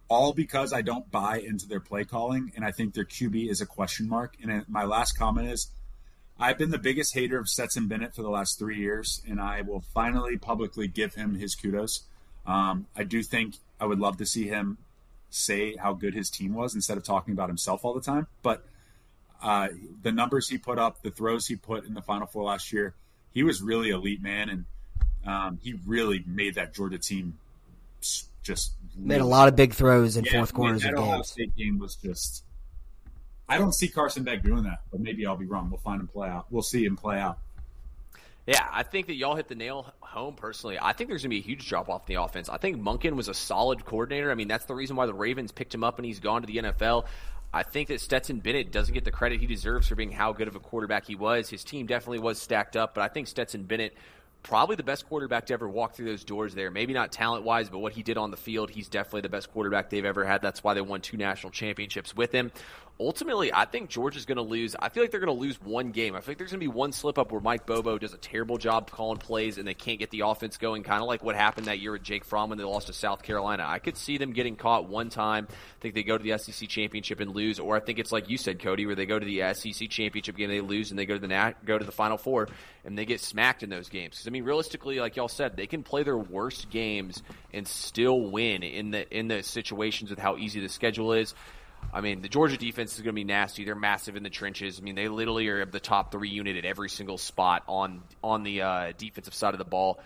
All 0.08 0.32
because 0.32 0.72
I 0.72 0.82
don't 0.82 1.10
buy 1.10 1.38
into 1.38 1.66
their 1.66 1.80
play 1.80 2.04
calling, 2.04 2.52
and 2.56 2.64
I 2.64 2.70
think 2.70 2.94
their 2.94 3.04
QB 3.04 3.48
is 3.48 3.60
a 3.60 3.66
question 3.66 4.08
mark. 4.08 4.34
And 4.42 4.64
my 4.68 4.84
last 4.84 5.12
comment 5.12 5.48
is, 5.48 5.70
I've 6.38 6.58
been 6.58 6.70
the 6.70 6.78
biggest 6.78 7.14
hater 7.14 7.38
of 7.38 7.48
Stetson 7.48 7.88
Bennett 7.88 8.14
for 8.14 8.22
the 8.22 8.28
last 8.28 8.58
three 8.58 8.78
years, 8.78 9.22
and 9.26 9.40
I 9.40 9.62
will 9.62 9.84
finally 9.94 10.36
publicly 10.36 10.88
give 10.88 11.14
him 11.14 11.34
his 11.34 11.54
kudos. 11.54 12.04
Um, 12.46 12.86
I 12.96 13.04
do 13.04 13.22
think 13.22 13.54
I 13.80 13.86
would 13.86 14.00
love 14.00 14.16
to 14.18 14.26
see 14.26 14.48
him 14.48 14.78
say 15.30 15.76
how 15.76 15.94
good 15.94 16.14
his 16.14 16.28
team 16.28 16.52
was 16.52 16.74
instead 16.74 16.98
of 16.98 17.04
talking 17.04 17.32
about 17.32 17.48
himself 17.48 17.84
all 17.84 17.94
the 17.94 18.00
time. 18.00 18.26
But 18.42 18.64
uh, 19.42 19.68
the 20.02 20.12
numbers 20.12 20.48
he 20.48 20.58
put 20.58 20.78
up, 20.78 21.02
the 21.02 21.10
throws 21.10 21.46
he 21.46 21.56
put 21.56 21.84
in 21.84 21.94
the 21.94 22.02
Final 22.02 22.26
Four 22.26 22.44
last 22.44 22.72
year, 22.72 22.94
he 23.32 23.42
was 23.42 23.60
really 23.60 23.90
elite, 23.90 24.22
man, 24.22 24.48
and 24.48 24.64
um, 25.26 25.58
he 25.62 25.74
really 25.86 26.22
made 26.26 26.54
that 26.54 26.74
Georgia 26.74 26.98
team 26.98 27.38
just 28.42 28.72
made 28.96 29.16
really, 29.16 29.20
a 29.20 29.30
lot 29.30 29.48
of 29.48 29.56
big 29.56 29.74
throws 29.74 30.16
in 30.16 30.24
yeah, 30.24 30.32
fourth 30.32 30.52
quarters 30.52 30.82
that 30.82 30.94
of 30.94 31.00
Ohio 31.00 31.16
games. 31.16 31.28
State 31.28 31.56
game 31.56 31.78
was 31.78 31.96
just. 31.96 32.44
I 33.48 33.58
don't 33.58 33.72
see 33.72 33.88
Carson 33.88 34.22
Beck 34.22 34.42
doing 34.42 34.64
that, 34.64 34.80
but 34.90 35.00
maybe 35.00 35.26
I'll 35.26 35.36
be 35.36 35.46
wrong. 35.46 35.68
We'll 35.68 35.80
find 35.80 36.00
him 36.00 36.08
play 36.08 36.28
out. 36.28 36.46
We'll 36.50 36.62
see 36.62 36.84
him 36.84 36.96
play 36.96 37.18
out. 37.18 37.38
Yeah, 38.46 38.66
I 38.72 38.82
think 38.82 39.06
that 39.06 39.14
y'all 39.14 39.36
hit 39.36 39.48
the 39.48 39.54
nail 39.54 39.92
home 40.00 40.34
personally. 40.34 40.76
I 40.80 40.92
think 40.92 41.08
there's 41.08 41.22
going 41.22 41.30
to 41.30 41.36
be 41.36 41.40
a 41.40 41.42
huge 41.42 41.68
drop 41.68 41.88
off 41.88 42.08
in 42.08 42.14
the 42.14 42.22
offense. 42.22 42.48
I 42.48 42.56
think 42.56 42.80
Monken 42.80 43.14
was 43.14 43.28
a 43.28 43.34
solid 43.34 43.84
coordinator. 43.84 44.32
I 44.32 44.34
mean, 44.34 44.48
that's 44.48 44.64
the 44.64 44.74
reason 44.74 44.96
why 44.96 45.06
the 45.06 45.14
Ravens 45.14 45.52
picked 45.52 45.74
him 45.74 45.84
up 45.84 45.98
and 45.98 46.06
he's 46.06 46.18
gone 46.18 46.42
to 46.42 46.46
the 46.46 46.56
NFL. 46.56 47.04
I 47.52 47.62
think 47.62 47.88
that 47.88 48.00
Stetson 48.00 48.40
Bennett 48.40 48.72
doesn't 48.72 48.94
get 48.94 49.04
the 49.04 49.10
credit 49.10 49.40
he 49.40 49.46
deserves 49.46 49.88
for 49.88 49.94
being 49.94 50.12
how 50.12 50.32
good 50.32 50.48
of 50.48 50.56
a 50.56 50.60
quarterback 50.60 51.06
he 51.06 51.14
was. 51.14 51.50
His 51.50 51.64
team 51.64 51.86
definitely 51.86 52.20
was 52.20 52.40
stacked 52.40 52.76
up, 52.76 52.94
but 52.94 53.02
I 53.02 53.08
think 53.08 53.28
Stetson 53.28 53.64
Bennett 53.64 53.94
probably 54.42 54.74
the 54.74 54.82
best 54.82 55.06
quarterback 55.08 55.46
to 55.46 55.54
ever 55.54 55.68
walk 55.68 55.94
through 55.94 56.06
those 56.06 56.24
doors 56.24 56.54
there. 56.54 56.70
Maybe 56.70 56.92
not 56.92 57.12
talent 57.12 57.44
wise, 57.44 57.68
but 57.68 57.78
what 57.78 57.92
he 57.92 58.02
did 58.02 58.16
on 58.16 58.30
the 58.30 58.36
field, 58.36 58.70
he's 58.70 58.88
definitely 58.88 59.20
the 59.20 59.28
best 59.28 59.52
quarterback 59.52 59.90
they've 59.90 60.04
ever 60.04 60.24
had. 60.24 60.42
That's 60.42 60.64
why 60.64 60.74
they 60.74 60.80
won 60.80 61.00
two 61.00 61.16
national 61.16 61.50
championships 61.50 62.16
with 62.16 62.32
him 62.32 62.50
ultimately, 63.02 63.52
I 63.52 63.64
think 63.64 63.90
Georgia's 63.90 64.24
going 64.24 64.36
to 64.36 64.42
lose. 64.42 64.76
I 64.78 64.88
feel 64.88 65.02
like 65.02 65.10
they're 65.10 65.20
going 65.20 65.34
to 65.34 65.40
lose 65.40 65.60
one 65.60 65.90
game. 65.90 66.14
I 66.14 66.20
feel 66.20 66.32
like 66.32 66.38
there's 66.38 66.50
going 66.52 66.60
to 66.60 66.64
be 66.64 66.72
one 66.72 66.92
slip 66.92 67.18
up 67.18 67.32
where 67.32 67.40
Mike 67.40 67.66
Bobo 67.66 67.98
does 67.98 68.14
a 68.14 68.18
terrible 68.18 68.58
job 68.58 68.90
calling 68.90 69.18
plays 69.18 69.58
and 69.58 69.66
they 69.66 69.74
can't 69.74 69.98
get 69.98 70.10
the 70.10 70.20
offense 70.20 70.56
going, 70.56 70.82
kind 70.82 71.02
of 71.02 71.08
like 71.08 71.22
what 71.22 71.36
happened 71.36 71.66
that 71.66 71.80
year 71.80 71.92
with 71.92 72.02
Jake 72.02 72.24
Fromm 72.24 72.50
when 72.50 72.58
they 72.58 72.64
lost 72.64 72.86
to 72.86 72.92
South 72.92 73.22
Carolina. 73.22 73.64
I 73.66 73.78
could 73.78 73.96
see 73.96 74.18
them 74.18 74.32
getting 74.32 74.56
caught 74.56 74.88
one 74.88 75.10
time. 75.10 75.48
I 75.50 75.80
think 75.80 75.94
they 75.94 76.02
go 76.02 76.16
to 76.16 76.22
the 76.22 76.38
SEC 76.38 76.68
championship 76.68 77.20
and 77.20 77.34
lose, 77.34 77.58
or 77.58 77.76
I 77.76 77.80
think 77.80 77.98
it's 77.98 78.12
like 78.12 78.30
you 78.30 78.38
said, 78.38 78.60
Cody, 78.60 78.86
where 78.86 78.94
they 78.94 79.06
go 79.06 79.18
to 79.18 79.26
the 79.26 79.54
SEC 79.54 79.88
championship 79.88 80.36
game, 80.36 80.48
they 80.48 80.60
lose, 80.60 80.90
and 80.90 80.98
they 80.98 81.06
go 81.06 81.18
to 81.18 81.26
the 81.26 81.54
go 81.64 81.78
to 81.78 81.84
the 81.84 81.92
Final 81.92 82.16
Four 82.18 82.48
and 82.84 82.98
they 82.98 83.04
get 83.04 83.20
smacked 83.20 83.62
in 83.62 83.70
those 83.70 83.88
games. 83.88 84.16
Because 84.16 84.26
I 84.26 84.30
mean, 84.30 84.44
realistically, 84.44 84.98
like 84.98 85.16
y'all 85.16 85.28
said, 85.28 85.56
they 85.56 85.66
can 85.66 85.82
play 85.82 86.02
their 86.02 86.18
worst 86.18 86.70
games 86.70 87.22
and 87.52 87.66
still 87.66 88.20
win 88.20 88.62
in 88.62 88.90
the 88.90 89.08
in 89.16 89.28
the 89.28 89.42
situations 89.42 90.10
with 90.10 90.18
how 90.18 90.36
easy 90.36 90.60
the 90.60 90.68
schedule 90.68 91.12
is. 91.12 91.34
I 91.92 92.00
mean, 92.00 92.22
the 92.22 92.28
Georgia 92.28 92.56
defense 92.56 92.94
is 92.94 93.00
going 93.00 93.12
to 93.12 93.12
be 93.12 93.24
nasty. 93.24 93.64
They're 93.64 93.74
massive 93.74 94.16
in 94.16 94.22
the 94.22 94.30
trenches. 94.30 94.78
I 94.78 94.82
mean, 94.82 94.94
they 94.94 95.08
literally 95.08 95.48
are 95.48 95.64
the 95.66 95.80
top 95.80 96.10
three 96.10 96.30
unit 96.30 96.56
at 96.56 96.64
every 96.64 96.88
single 96.88 97.18
spot 97.18 97.64
on 97.66 98.02
on 98.22 98.42
the 98.42 98.62
uh, 98.62 98.92
defensive 98.96 99.34
side 99.34 99.54
of 99.54 99.58
the 99.58 99.64
ball. 99.64 100.00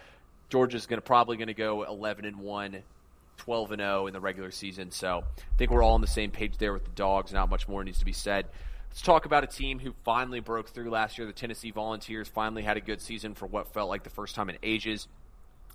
Georgia's 0.48 0.86
going 0.86 0.98
to 0.98 1.06
probably 1.06 1.36
going 1.36 1.48
to 1.48 1.54
go 1.54 1.84
11 1.84 2.24
and 2.24 2.38
1, 2.38 2.82
12 3.38 3.72
and 3.72 3.80
0 3.80 4.06
in 4.06 4.12
the 4.12 4.20
regular 4.20 4.50
season. 4.50 4.90
So 4.90 5.24
I 5.26 5.56
think 5.58 5.70
we're 5.70 5.82
all 5.82 5.94
on 5.94 6.00
the 6.00 6.06
same 6.06 6.30
page 6.30 6.58
there 6.58 6.72
with 6.72 6.84
the 6.84 6.90
dogs. 6.92 7.32
Not 7.32 7.50
much 7.50 7.68
more 7.68 7.82
needs 7.84 7.98
to 8.00 8.04
be 8.04 8.12
said. 8.12 8.46
Let's 8.90 9.02
talk 9.02 9.26
about 9.26 9.44
a 9.44 9.48
team 9.48 9.78
who 9.78 9.92
finally 10.04 10.40
broke 10.40 10.68
through 10.70 10.90
last 10.90 11.18
year. 11.18 11.26
The 11.26 11.32
Tennessee 11.32 11.70
Volunteers 11.70 12.28
finally 12.28 12.62
had 12.62 12.76
a 12.76 12.80
good 12.80 13.00
season 13.00 13.34
for 13.34 13.46
what 13.46 13.72
felt 13.74 13.88
like 13.88 14.04
the 14.04 14.10
first 14.10 14.34
time 14.34 14.48
in 14.48 14.56
ages. 14.62 15.06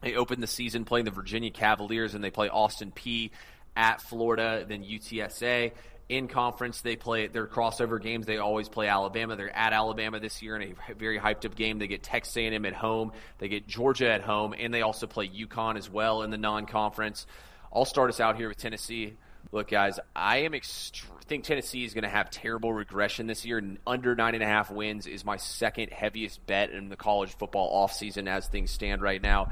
They 0.02 0.16
opened 0.16 0.42
the 0.42 0.48
season 0.48 0.86
playing 0.86 1.06
the 1.06 1.12
Virginia 1.12 1.52
Cavaliers, 1.52 2.16
and 2.16 2.24
they 2.24 2.32
play 2.32 2.50
Austin 2.50 2.92
Peay 2.92 3.30
at 3.76 4.02
Florida, 4.02 4.66
then 4.68 4.84
UTSA 4.84 5.72
in 6.10 6.28
conference. 6.28 6.82
They 6.82 6.96
play 6.96 7.28
their 7.28 7.48
crossover 7.48 8.02
games. 8.02 8.26
They 8.26 8.38
always 8.38 8.70
play 8.70 8.88
Alabama. 8.88 9.36
They're 9.36 9.56
at 9.56 9.74
Alabama 9.74 10.20
this 10.20 10.42
year 10.42 10.58
in 10.58 10.76
a 10.90 10.94
very 10.94 11.20
hyped 11.20 11.46
up 11.46 11.56
game. 11.56 11.80
They 11.80 11.88
get 11.88 12.04
Texas 12.04 12.36
A&M 12.38 12.66
at 12.66 12.74
home. 12.74 13.12
They 13.38 13.48
get 13.48 13.68
Georgia 13.68 14.12
at 14.12 14.22
home, 14.22 14.54
and 14.58 14.74
they 14.74 14.82
also 14.82 15.08
play 15.08 15.28
UConn 15.28 15.78
as 15.78 15.90
well 15.90 16.24
in 16.24 16.32
the 16.32 16.38
non-conference. 16.38 17.26
I'll 17.74 17.86
start 17.86 18.10
us 18.10 18.20
out 18.20 18.36
here 18.36 18.50
with 18.50 18.58
Tennessee. 18.58 19.16
Look, 19.52 19.70
guys, 19.70 20.00
I 20.16 20.40
am 20.40 20.52
ext- 20.52 21.04
think 21.32 21.46
Tennessee 21.46 21.86
is 21.86 21.94
going 21.94 22.04
to 22.04 22.10
have 22.10 22.30
terrible 22.30 22.74
regression 22.74 23.26
this 23.26 23.46
year. 23.46 23.64
Under 23.88 24.16
nine 24.16 24.34
and 24.34 24.44
a 24.44 24.46
half 24.46 24.70
wins 24.70 25.08
is 25.08 25.24
my 25.24 25.38
second 25.38 25.90
heaviest 25.90 26.46
bet 26.46 26.72
in 26.72 26.90
the 26.90 26.98
college 26.98 27.34
football 27.38 27.88
offseason 27.88 28.28
as 28.28 28.48
things 28.48 28.70
stand 28.70 29.02
right 29.02 29.22
now. 29.22 29.50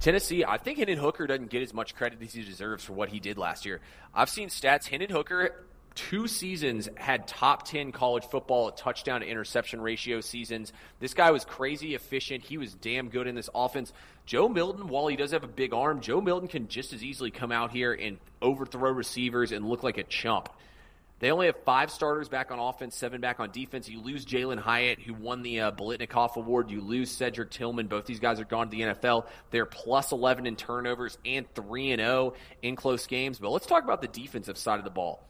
Tennessee, 0.00 0.44
I 0.44 0.58
think 0.58 0.78
Hendon 0.78 0.98
Hooker 0.98 1.26
doesn't 1.26 1.50
get 1.50 1.62
as 1.62 1.72
much 1.72 1.94
credit 1.94 2.22
as 2.22 2.34
he 2.34 2.42
deserves 2.42 2.84
for 2.84 2.92
what 2.92 3.08
he 3.08 3.18
did 3.20 3.38
last 3.38 3.64
year. 3.64 3.80
I've 4.14 4.28
seen 4.28 4.48
stats. 4.48 4.86
Hendon 4.86 5.10
Hooker 5.10 5.66
two 5.96 6.28
seasons 6.28 6.88
had 6.94 7.26
top 7.26 7.66
10 7.66 7.90
college 7.90 8.24
football 8.24 8.70
touchdown 8.70 9.22
to 9.22 9.26
interception 9.26 9.80
ratio 9.80 10.20
seasons. 10.20 10.72
This 11.00 11.14
guy 11.14 11.30
was 11.32 11.44
crazy 11.44 11.94
efficient. 11.94 12.44
He 12.44 12.58
was 12.58 12.74
damn 12.74 13.08
good 13.08 13.26
in 13.26 13.34
this 13.34 13.50
offense. 13.54 13.92
Joe 14.26 14.48
Milton, 14.48 14.88
while 14.88 15.08
he 15.08 15.16
does 15.16 15.32
have 15.32 15.42
a 15.42 15.48
big 15.48 15.72
arm, 15.72 16.00
Joe 16.00 16.20
Milton 16.20 16.48
can 16.48 16.68
just 16.68 16.92
as 16.92 17.02
easily 17.02 17.30
come 17.30 17.50
out 17.50 17.70
here 17.72 17.92
and 17.92 18.18
overthrow 18.42 18.90
receivers 18.90 19.52
and 19.52 19.68
look 19.68 19.82
like 19.82 19.98
a 19.98 20.04
chump. 20.04 20.50
They 21.18 21.30
only 21.30 21.46
have 21.46 21.56
five 21.64 21.90
starters 21.90 22.28
back 22.28 22.50
on 22.50 22.58
offense, 22.58 22.94
seven 22.94 23.22
back 23.22 23.40
on 23.40 23.50
defense. 23.50 23.88
You 23.88 24.00
lose 24.00 24.26
Jalen 24.26 24.58
Hyatt, 24.58 25.00
who 25.00 25.14
won 25.14 25.42
the 25.42 25.60
uh, 25.60 25.72
Biletnikoff 25.72 26.36
Award. 26.36 26.70
You 26.70 26.82
lose 26.82 27.10
Cedric 27.10 27.50
Tillman. 27.50 27.86
Both 27.86 28.04
these 28.04 28.20
guys 28.20 28.38
are 28.38 28.44
gone 28.44 28.68
to 28.68 28.76
the 28.76 28.82
NFL. 28.82 29.26
They're 29.50 29.64
plus 29.64 30.12
11 30.12 30.46
in 30.46 30.56
turnovers 30.56 31.16
and 31.24 31.46
3 31.54 31.92
and 31.92 32.00
0 32.00 32.34
in 32.62 32.76
close 32.76 33.06
games. 33.06 33.38
But 33.38 33.50
let's 33.50 33.66
talk 33.66 33.82
about 33.82 34.02
the 34.02 34.08
defensive 34.08 34.58
side 34.58 34.78
of 34.78 34.84
the 34.84 34.90
ball. 34.90 35.26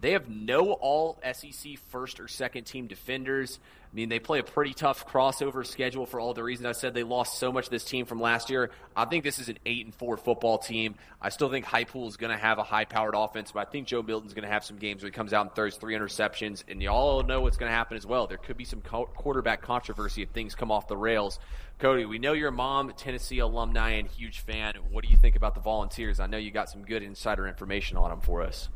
They 0.00 0.12
have 0.12 0.28
no 0.28 0.72
all 0.72 1.20
SEC 1.32 1.76
first 1.90 2.20
or 2.20 2.28
second 2.28 2.64
team 2.64 2.86
defenders. 2.86 3.58
I 3.92 3.94
mean, 3.94 4.08
they 4.08 4.18
play 4.20 4.38
a 4.38 4.44
pretty 4.44 4.72
tough 4.72 5.06
crossover 5.06 5.66
schedule 5.66 6.06
for 6.06 6.20
all 6.20 6.32
the 6.32 6.44
reasons 6.44 6.66
I 6.66 6.72
said. 6.72 6.94
They 6.94 7.02
lost 7.02 7.38
so 7.38 7.50
much 7.52 7.64
of 7.64 7.70
this 7.70 7.84
team 7.84 8.06
from 8.06 8.20
last 8.20 8.48
year. 8.48 8.70
I 8.96 9.04
think 9.04 9.24
this 9.24 9.38
is 9.38 9.48
an 9.48 9.58
eight 9.66 9.84
and 9.84 9.94
four 9.94 10.16
football 10.16 10.58
team. 10.58 10.94
I 11.20 11.28
still 11.28 11.50
think 11.50 11.66
Heupel 11.66 12.06
is 12.06 12.16
going 12.16 12.30
to 12.30 12.38
have 12.38 12.58
a 12.58 12.62
high 12.62 12.84
powered 12.84 13.14
offense, 13.16 13.50
but 13.52 13.66
I 13.66 13.70
think 13.70 13.88
Joe 13.88 14.00
Milton's 14.02 14.32
going 14.32 14.44
to 14.44 14.50
have 14.50 14.64
some 14.64 14.78
games 14.78 15.02
where 15.02 15.10
he 15.10 15.14
comes 15.14 15.32
out 15.32 15.46
and 15.46 15.54
throws 15.54 15.76
three 15.76 15.94
interceptions. 15.94 16.62
And 16.68 16.80
y'all 16.80 17.22
know 17.24 17.40
what's 17.42 17.56
going 17.56 17.70
to 17.70 17.76
happen 17.76 17.96
as 17.96 18.06
well. 18.06 18.26
There 18.26 18.38
could 18.38 18.56
be 18.56 18.64
some 18.64 18.80
quarterback 18.80 19.60
controversy 19.60 20.22
if 20.22 20.30
things 20.30 20.54
come 20.54 20.70
off 20.70 20.86
the 20.86 20.96
rails. 20.96 21.38
Cody, 21.78 22.04
we 22.06 22.18
know 22.18 22.32
your 22.32 22.52
mom, 22.52 22.92
Tennessee 22.96 23.40
alumni 23.40 23.90
and 23.92 24.06
huge 24.06 24.40
fan. 24.40 24.74
What 24.90 25.04
do 25.04 25.10
you 25.10 25.16
think 25.16 25.34
about 25.34 25.54
the 25.54 25.60
Volunteers? 25.60 26.20
I 26.20 26.26
know 26.26 26.38
you 26.38 26.52
got 26.52 26.70
some 26.70 26.84
good 26.84 27.02
insider 27.02 27.46
information 27.46 27.96
on 27.96 28.10
them 28.10 28.20
for 28.20 28.42
us. 28.42 28.68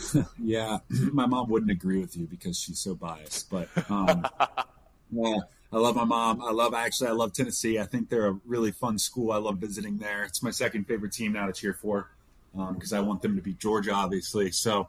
yeah, 0.38 0.78
my 1.12 1.26
mom 1.26 1.48
wouldn't 1.48 1.70
agree 1.70 2.00
with 2.00 2.16
you 2.16 2.26
because 2.26 2.58
she's 2.58 2.78
so 2.78 2.94
biased. 2.94 3.50
But 3.50 3.68
um, 3.90 4.26
yeah, 5.10 5.38
I 5.72 5.78
love 5.78 5.96
my 5.96 6.04
mom. 6.04 6.42
I 6.42 6.52
love 6.52 6.74
actually 6.74 7.08
I 7.08 7.12
love 7.12 7.32
Tennessee. 7.32 7.78
I 7.78 7.84
think 7.84 8.08
they're 8.08 8.28
a 8.28 8.40
really 8.44 8.72
fun 8.72 8.98
school. 8.98 9.32
I 9.32 9.38
love 9.38 9.58
visiting 9.58 9.98
there. 9.98 10.24
It's 10.24 10.42
my 10.42 10.50
second 10.50 10.86
favorite 10.86 11.12
team 11.12 11.32
now 11.32 11.46
to 11.46 11.52
cheer 11.52 11.74
for 11.74 12.10
because 12.52 12.92
um, 12.92 12.98
I 12.98 13.00
want 13.00 13.22
them 13.22 13.36
to 13.36 13.42
beat 13.42 13.58
Georgia, 13.58 13.92
obviously. 13.92 14.50
So 14.50 14.88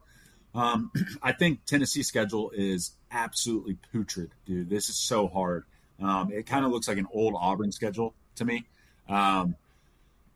um, 0.53 0.91
I 1.23 1.31
think 1.31 1.65
Tennessee's 1.65 2.07
schedule 2.07 2.51
is 2.53 2.91
absolutely 3.11 3.77
putrid, 3.91 4.31
dude. 4.45 4.69
This 4.69 4.89
is 4.89 4.97
so 4.97 5.27
hard. 5.27 5.65
Um, 6.01 6.31
it 6.31 6.45
kind 6.45 6.65
of 6.65 6.71
looks 6.71 6.87
like 6.87 6.97
an 6.97 7.07
old 7.13 7.35
Auburn 7.37 7.71
schedule 7.71 8.13
to 8.35 8.45
me. 8.45 8.65
Um, 9.07 9.55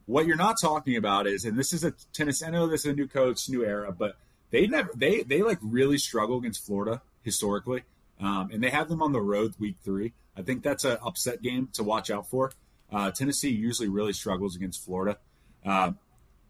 what 0.06 0.26
you're 0.26 0.38
not 0.38 0.56
talking 0.62 0.96
about 0.96 1.28
is, 1.28 1.44
and 1.44 1.58
this 1.58 1.74
is 1.74 1.84
a 1.84 1.94
Tennessee. 2.14 2.46
I 2.46 2.50
know 2.50 2.68
this 2.68 2.86
is 2.86 2.94
a 2.94 2.96
new 2.96 3.08
coach, 3.08 3.50
new 3.50 3.66
era, 3.66 3.92
but 3.92 4.16
they 4.52 4.68
never 4.68 4.90
they 4.96 5.24
they 5.24 5.42
like 5.42 5.60
really 5.62 5.98
struggle 5.98 6.38
against 6.38 6.66
Florida 6.66 7.02
historically, 7.22 7.84
um, 8.20 8.50
and 8.52 8.64
they 8.64 8.70
have 8.70 8.90
them 8.90 9.02
on 9.02 9.12
the 9.12 9.22
road 9.22 9.54
week 9.60 9.76
three. 9.84 10.14
I 10.36 10.42
think 10.42 10.64
that's 10.64 10.86
an 10.86 10.98
upset 11.04 11.42
game 11.42 11.70
to 11.74 11.84
watch 11.84 12.10
out 12.10 12.30
for. 12.30 12.52
Uh, 12.92 13.12
Tennessee 13.12 13.50
usually 13.50 13.90
really 13.90 14.14
struggles 14.14 14.56
against 14.56 14.84
Florida. 14.86 15.18
Uh, 15.66 15.92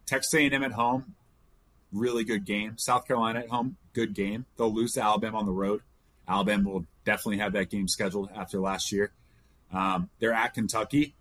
Texas 0.05 0.33
A&M 0.35 0.63
at 0.63 0.73
home, 0.73 1.15
really 1.91 2.23
good 2.23 2.45
game. 2.45 2.77
South 2.77 3.07
Carolina 3.07 3.39
at 3.39 3.49
home, 3.49 3.77
good 3.93 4.13
game. 4.13 4.45
They'll 4.57 4.73
lose 4.73 4.93
to 4.93 5.01
Alabama 5.01 5.39
on 5.39 5.45
the 5.45 5.51
road. 5.51 5.81
Alabama 6.27 6.69
will 6.69 6.85
definitely 7.05 7.37
have 7.37 7.53
that 7.53 7.69
game 7.69 7.87
scheduled 7.87 8.29
after 8.35 8.59
last 8.59 8.91
year. 8.91 9.11
Um, 9.73 10.09
they're 10.19 10.33
at 10.33 10.53
Kentucky. 10.53 11.15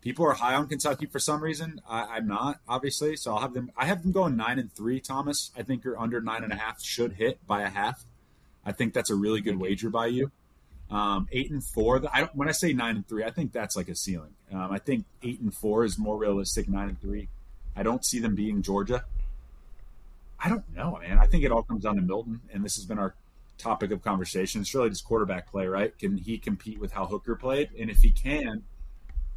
People 0.00 0.24
are 0.26 0.32
high 0.32 0.54
on 0.54 0.68
Kentucky 0.68 1.06
for 1.06 1.18
some 1.18 1.42
reason. 1.42 1.80
I, 1.88 2.18
am 2.18 2.28
not, 2.28 2.60
obviously. 2.68 3.16
So 3.16 3.32
I'll 3.32 3.40
have 3.40 3.52
them. 3.52 3.72
I 3.76 3.86
have 3.86 4.02
them 4.02 4.12
going 4.12 4.36
nine 4.36 4.58
and 4.58 4.72
three. 4.72 5.00
Thomas, 5.00 5.50
I 5.56 5.62
think 5.62 5.84
you're 5.84 5.98
under 5.98 6.20
nine 6.20 6.44
and 6.44 6.52
a 6.52 6.56
half 6.56 6.80
should 6.80 7.14
hit 7.14 7.44
by 7.46 7.62
a 7.62 7.68
half. 7.68 8.04
I 8.64 8.72
think 8.72 8.94
that's 8.94 9.10
a 9.10 9.14
really 9.14 9.40
good 9.40 9.58
wager 9.58 9.90
by 9.90 10.06
you. 10.06 10.30
Um, 10.90 11.28
eight 11.32 11.50
and 11.50 11.62
four. 11.62 12.02
I 12.12 12.20
don't, 12.20 12.34
when 12.36 12.48
I 12.48 12.52
say 12.52 12.72
nine 12.72 12.96
and 12.96 13.06
three, 13.06 13.24
I 13.24 13.30
think 13.30 13.52
that's 13.52 13.76
like 13.76 13.88
a 13.88 13.94
ceiling. 13.94 14.34
Um, 14.52 14.70
I 14.70 14.78
think 14.78 15.04
eight 15.22 15.40
and 15.40 15.52
four 15.52 15.84
is 15.84 15.98
more 15.98 16.16
realistic. 16.16 16.68
Nine 16.68 16.90
and 16.90 17.00
three, 17.00 17.28
I 17.76 17.82
don't 17.82 18.04
see 18.04 18.20
them 18.20 18.34
being 18.34 18.62
Georgia. 18.62 19.04
I 20.40 20.48
don't 20.48 20.64
know, 20.74 20.98
man. 21.02 21.18
I 21.18 21.26
think 21.26 21.44
it 21.44 21.50
all 21.50 21.64
comes 21.64 21.82
down 21.82 21.96
to 21.96 22.02
Milton, 22.02 22.40
and 22.52 22.64
this 22.64 22.76
has 22.76 22.84
been 22.84 22.98
our 22.98 23.14
topic 23.58 23.90
of 23.90 24.02
conversation. 24.02 24.60
It's 24.60 24.74
really 24.74 24.90
just 24.90 25.04
quarterback 25.04 25.50
play, 25.50 25.66
right? 25.66 25.96
Can 25.98 26.16
he 26.16 26.38
compete 26.38 26.78
with 26.78 26.92
how 26.92 27.06
Hooker 27.06 27.34
played? 27.34 27.70
And 27.78 27.90
if 27.90 27.98
he 27.98 28.10
can, 28.10 28.62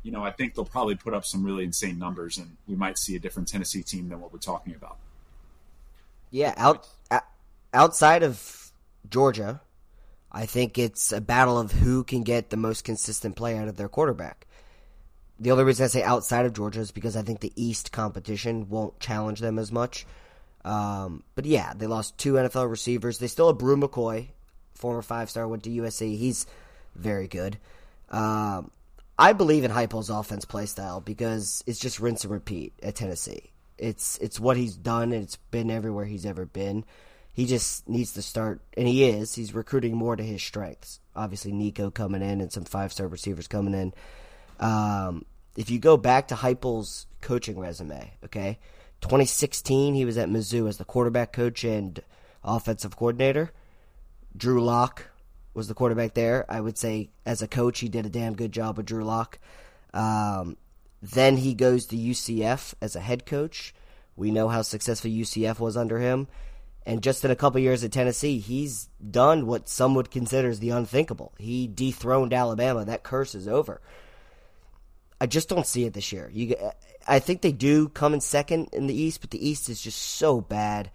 you 0.03 0.11
know, 0.11 0.23
I 0.23 0.31
think 0.31 0.55
they'll 0.55 0.65
probably 0.65 0.95
put 0.95 1.13
up 1.13 1.25
some 1.25 1.43
really 1.43 1.63
insane 1.63 1.99
numbers, 1.99 2.37
and 2.37 2.57
we 2.67 2.75
might 2.75 2.97
see 2.97 3.15
a 3.15 3.19
different 3.19 3.47
Tennessee 3.47 3.83
team 3.83 4.09
than 4.09 4.19
what 4.19 4.33
we're 4.33 4.39
talking 4.39 4.73
about. 4.73 4.97
Yeah, 6.31 6.53
out 6.57 6.87
outside 7.73 8.23
of 8.23 8.71
Georgia, 9.09 9.61
I 10.31 10.45
think 10.45 10.77
it's 10.77 11.11
a 11.11 11.21
battle 11.21 11.59
of 11.59 11.71
who 11.71 12.03
can 12.03 12.23
get 12.23 12.49
the 12.49 12.57
most 12.57 12.83
consistent 12.83 13.35
play 13.35 13.57
out 13.57 13.67
of 13.67 13.77
their 13.77 13.89
quarterback. 13.89 14.47
The 15.39 15.51
only 15.51 15.63
reason 15.63 15.83
I 15.83 15.87
say 15.87 16.03
outside 16.03 16.45
of 16.45 16.53
Georgia 16.53 16.79
is 16.79 16.91
because 16.91 17.17
I 17.17 17.23
think 17.23 17.39
the 17.39 17.53
East 17.55 17.91
competition 17.91 18.69
won't 18.69 18.99
challenge 18.99 19.39
them 19.39 19.57
as 19.59 19.71
much. 19.71 20.05
Um, 20.63 21.23
but 21.35 21.45
yeah, 21.45 21.73
they 21.75 21.87
lost 21.87 22.17
two 22.17 22.33
NFL 22.33 22.69
receivers. 22.69 23.17
They 23.17 23.27
still 23.27 23.47
have 23.47 23.57
Bru 23.57 23.75
McCoy, 23.75 24.27
former 24.75 25.01
five 25.01 25.29
star, 25.29 25.47
went 25.47 25.63
to 25.63 25.69
USC. 25.69 26.17
He's 26.17 26.45
very 26.95 27.27
good. 27.27 27.57
Um, 28.09 28.69
I 29.21 29.33
believe 29.33 29.63
in 29.63 29.69
Heupel's 29.69 30.09
offense 30.09 30.45
play 30.45 30.65
style 30.65 30.99
because 30.99 31.63
it's 31.67 31.77
just 31.77 31.99
rinse 31.99 32.23
and 32.23 32.33
repeat 32.33 32.73
at 32.81 32.95
Tennessee. 32.95 33.51
It's 33.77 34.17
it's 34.17 34.39
what 34.39 34.57
he's 34.57 34.75
done 34.75 35.13
and 35.13 35.21
it's 35.21 35.35
been 35.35 35.69
everywhere 35.69 36.05
he's 36.05 36.25
ever 36.25 36.43
been. 36.43 36.85
He 37.31 37.45
just 37.45 37.87
needs 37.87 38.13
to 38.13 38.23
start, 38.23 38.61
and 38.75 38.87
he 38.87 39.03
is. 39.03 39.35
He's 39.35 39.53
recruiting 39.53 39.95
more 39.95 40.15
to 40.15 40.23
his 40.23 40.41
strengths. 40.41 40.99
Obviously, 41.15 41.51
Nico 41.51 41.91
coming 41.91 42.23
in 42.23 42.41
and 42.41 42.51
some 42.51 42.63
five 42.63 42.91
star 42.91 43.07
receivers 43.07 43.47
coming 43.47 43.75
in. 43.75 43.93
Um, 44.59 45.25
if 45.55 45.69
you 45.69 45.77
go 45.77 45.97
back 45.97 46.29
to 46.29 46.35
Heupel's 46.35 47.05
coaching 47.21 47.59
resume, 47.59 48.13
okay, 48.25 48.57
2016 49.01 49.93
he 49.93 50.03
was 50.03 50.17
at 50.17 50.29
Mizzou 50.29 50.67
as 50.67 50.77
the 50.77 50.83
quarterback 50.83 51.31
coach 51.31 51.63
and 51.63 52.01
offensive 52.43 52.97
coordinator. 52.97 53.51
Drew 54.35 54.63
Lock 54.63 55.10
was 55.53 55.67
the 55.67 55.73
quarterback 55.73 56.13
there. 56.13 56.45
I 56.49 56.61
would 56.61 56.77
say 56.77 57.09
as 57.25 57.41
a 57.41 57.47
coach 57.47 57.79
he 57.79 57.89
did 57.89 58.05
a 58.05 58.09
damn 58.09 58.35
good 58.35 58.51
job 58.51 58.77
with 58.77 58.85
Drew 58.85 59.03
Lock. 59.03 59.39
Um, 59.93 60.57
then 61.01 61.37
he 61.37 61.53
goes 61.53 61.85
to 61.87 61.97
UCF 61.97 62.73
as 62.81 62.95
a 62.95 62.99
head 63.01 63.25
coach. 63.25 63.73
We 64.15 64.31
know 64.31 64.49
how 64.49 64.61
successful 64.61 65.09
UCF 65.09 65.59
was 65.59 65.75
under 65.75 65.99
him. 65.99 66.27
And 66.85 67.03
just 67.03 67.23
in 67.23 67.31
a 67.31 67.35
couple 67.35 67.59
years 67.59 67.83
at 67.83 67.91
Tennessee, 67.91 68.39
he's 68.39 68.89
done 69.09 69.45
what 69.45 69.69
some 69.69 69.93
would 69.95 70.09
consider 70.09 70.49
as 70.49 70.59
the 70.59 70.71
unthinkable. 70.71 71.33
He 71.37 71.67
dethroned 71.67 72.33
Alabama. 72.33 72.85
That 72.85 73.03
curse 73.03 73.35
is 73.35 73.47
over. 73.47 73.81
I 75.19 75.27
just 75.27 75.49
don't 75.49 75.67
see 75.67 75.85
it 75.85 75.93
this 75.93 76.11
year. 76.11 76.29
You, 76.33 76.55
I 77.07 77.19
think 77.19 77.41
they 77.41 77.51
do 77.51 77.89
come 77.89 78.15
in 78.15 78.21
second 78.21 78.69
in 78.73 78.87
the 78.87 78.99
East, 78.99 79.21
but 79.21 79.29
the 79.29 79.47
East 79.47 79.69
is 79.69 79.79
just 79.79 79.99
so 79.99 80.41
bad. 80.41 80.89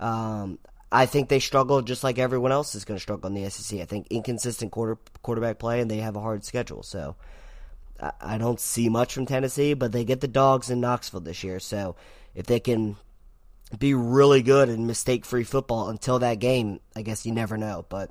Um, 0.00 0.58
I 0.90 1.06
think 1.06 1.28
they 1.28 1.40
struggle 1.40 1.82
just 1.82 2.02
like 2.02 2.18
everyone 2.18 2.52
else 2.52 2.74
is 2.74 2.84
going 2.84 2.96
to 2.96 3.02
struggle 3.02 3.26
in 3.28 3.34
the 3.34 3.50
SEC. 3.50 3.80
I 3.80 3.84
think 3.84 4.06
inconsistent 4.08 4.72
quarter 4.72 4.98
quarterback 5.22 5.58
play, 5.58 5.80
and 5.80 5.90
they 5.90 5.98
have 5.98 6.16
a 6.16 6.20
hard 6.20 6.44
schedule. 6.44 6.82
So 6.82 7.16
I, 8.00 8.12
I 8.20 8.38
don't 8.38 8.60
see 8.60 8.88
much 8.88 9.14
from 9.14 9.26
Tennessee, 9.26 9.74
but 9.74 9.92
they 9.92 10.04
get 10.04 10.20
the 10.20 10.28
dogs 10.28 10.70
in 10.70 10.80
Knoxville 10.80 11.20
this 11.20 11.44
year. 11.44 11.60
So 11.60 11.96
if 12.34 12.46
they 12.46 12.60
can 12.60 12.96
be 13.76 13.94
really 13.94 14.42
good 14.42 14.68
in 14.68 14.86
mistake 14.86 15.24
free 15.24 15.44
football 15.44 15.90
until 15.90 16.20
that 16.20 16.38
game. 16.38 16.80
I 16.96 17.02
guess 17.02 17.26
you 17.26 17.32
never 17.32 17.56
know, 17.56 17.84
but 17.88 18.10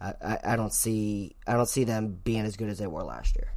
I, 0.00 0.14
I, 0.22 0.38
I, 0.44 0.56
don't 0.56 0.72
see 0.72 1.36
I 1.46 1.54
don't 1.54 1.68
see 1.68 1.84
them 1.84 2.18
being 2.24 2.44
as 2.44 2.56
good 2.56 2.70
as 2.70 2.78
they 2.78 2.86
were 2.86 3.02
last 3.02 3.36
year. 3.36 3.52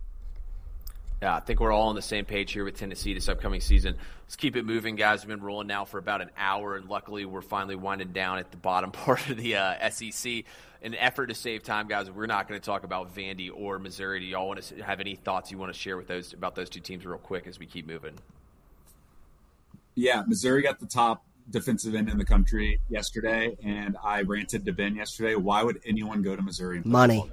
Yeah, 1.22 1.36
I 1.36 1.40
think 1.40 1.60
we're 1.60 1.72
all 1.72 1.90
on 1.90 1.96
the 1.96 2.02
same 2.02 2.26
page 2.26 2.52
here 2.52 2.64
with 2.64 2.78
Tennessee 2.78 3.14
this 3.14 3.28
upcoming 3.28 3.60
season. 3.60 3.96
Let's 4.24 4.36
keep 4.36 4.56
it 4.56 4.66
moving, 4.66 4.96
guys. 4.96 5.26
We've 5.26 5.36
been 5.36 5.44
rolling 5.44 5.66
now 5.66 5.84
for 5.84 5.98
about 5.98 6.22
an 6.22 6.30
hour, 6.38 6.76
and 6.76 6.88
luckily 6.88 7.26
we're 7.26 7.42
finally 7.42 7.76
winding 7.76 8.12
down 8.12 8.38
at 8.38 8.52
the 8.52 8.58
bottom 8.58 8.92
part 8.92 9.28
of 9.30 9.38
the 9.38 9.56
uh, 9.56 9.90
SEC. 9.90 10.44
In 10.80 10.94
an 10.94 11.00
effort 11.00 11.28
to 11.28 11.34
save 11.34 11.64
time, 11.64 11.88
guys, 11.88 12.12
we're 12.12 12.28
not 12.28 12.48
going 12.48 12.60
to 12.60 12.66
talk 12.66 12.84
about 12.84 13.16
Vandy 13.16 13.50
or 13.52 13.80
Missouri. 13.80 14.20
Do 14.20 14.28
y'all 14.28 14.48
want 14.48 14.62
to 14.62 14.84
have 14.84 15.00
any 15.00 15.16
thoughts 15.16 15.52
you 15.52 15.58
want 15.58 15.74
to 15.74 15.80
share 15.80 15.98
with 15.98 16.08
those 16.08 16.34
about 16.34 16.54
those 16.54 16.70
two 16.70 16.82
teams 16.82 17.04
real 17.04 17.18
quick 17.18 17.48
as 17.48 17.58
we 17.58 17.66
keep 17.66 17.88
moving? 17.88 18.14
Yeah, 19.96 20.24
Missouri 20.28 20.62
got 20.62 20.80
the 20.80 20.86
top 20.86 21.24
defensive 21.50 21.96
end 21.96 22.10
in 22.10 22.20
the 22.20 22.26
country 22.26 22.80
yesterday, 22.90 23.58
and 23.64 23.98
I 24.04 24.22
ranted 24.22 24.66
to 24.66 24.72
Ben 24.72 24.96
yesterday. 24.96 25.34
Why 25.34 25.64
would 25.64 25.82
anyone 25.84 26.22
go 26.22 26.36
to 26.36 26.42
Missouri? 26.44 26.84
money. 26.86 27.28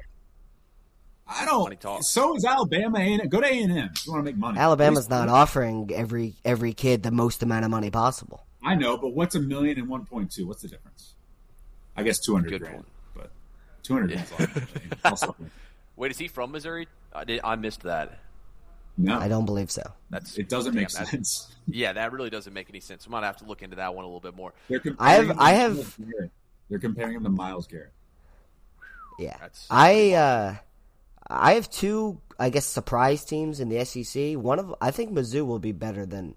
I 1.26 1.46
don't. 1.46 2.04
So 2.04 2.36
is 2.36 2.44
Alabama. 2.44 2.98
A&M. 2.98 3.28
Go 3.28 3.40
to 3.40 3.46
A 3.46 3.62
and 3.62 3.72
M. 3.72 3.90
You 4.04 4.12
want 4.12 4.24
to 4.24 4.30
make 4.30 4.36
money. 4.36 4.58
Alabama's 4.58 5.08
not 5.08 5.28
offering 5.28 5.90
every 5.94 6.34
every 6.44 6.74
kid 6.74 7.02
the 7.02 7.10
most 7.10 7.42
amount 7.42 7.64
of 7.64 7.70
money 7.70 7.90
possible. 7.90 8.44
I 8.62 8.74
know, 8.74 8.96
but 8.96 9.08
what's 9.08 9.34
a 9.34 9.40
million 9.40 9.78
and 9.78 9.88
one 9.88 10.04
point 10.04 10.30
two? 10.30 10.46
What's 10.46 10.62
the 10.62 10.68
difference? 10.68 11.14
I 11.96 12.02
guess 12.02 12.20
two 12.20 12.34
hundred 12.34 12.60
grand, 12.60 12.74
point. 12.76 12.86
but 13.14 13.30
two 13.82 13.94
hundred 13.94 14.10
yeah. 14.12 15.14
Wait, 15.96 16.10
is 16.10 16.18
he 16.18 16.28
from 16.28 16.50
Missouri? 16.50 16.88
I, 17.12 17.24
did, 17.24 17.40
I 17.44 17.54
missed 17.56 17.82
that. 17.82 18.18
No, 18.96 19.18
I 19.18 19.28
don't 19.28 19.46
believe 19.46 19.70
so. 19.70 19.82
That's 20.10 20.36
it. 20.38 20.48
Doesn't 20.48 20.74
damn, 20.74 20.82
make 20.82 20.90
sense. 20.90 21.52
yeah, 21.66 21.92
that 21.92 22.12
really 22.12 22.30
doesn't 22.30 22.52
make 22.52 22.68
any 22.68 22.80
sense. 22.80 23.06
I 23.06 23.10
might 23.10 23.24
have 23.24 23.36
to 23.38 23.44
look 23.44 23.62
into 23.62 23.76
that 23.76 23.94
one 23.94 24.04
a 24.04 24.08
little 24.08 24.20
bit 24.20 24.36
more. 24.36 24.52
I 24.98 25.14
have, 25.14 25.38
I 25.38 25.52
have. 25.52 25.98
They're 26.68 26.78
comparing 26.78 27.14
him 27.14 27.24
to 27.24 27.28
Myles 27.28 27.66
Garrett. 27.66 27.92
Yeah, 29.18 29.36
That's... 29.40 29.66
I, 29.70 30.12
uh, 30.12 30.56
I 31.28 31.54
have 31.54 31.70
two, 31.70 32.20
I 32.38 32.50
guess, 32.50 32.66
surprise 32.66 33.24
teams 33.24 33.60
in 33.60 33.68
the 33.68 33.84
SEC. 33.84 34.34
One 34.34 34.58
of, 34.58 34.74
I 34.80 34.90
think 34.90 35.12
Mizzou 35.12 35.46
will 35.46 35.58
be 35.58 35.72
better 35.72 36.06
than 36.06 36.34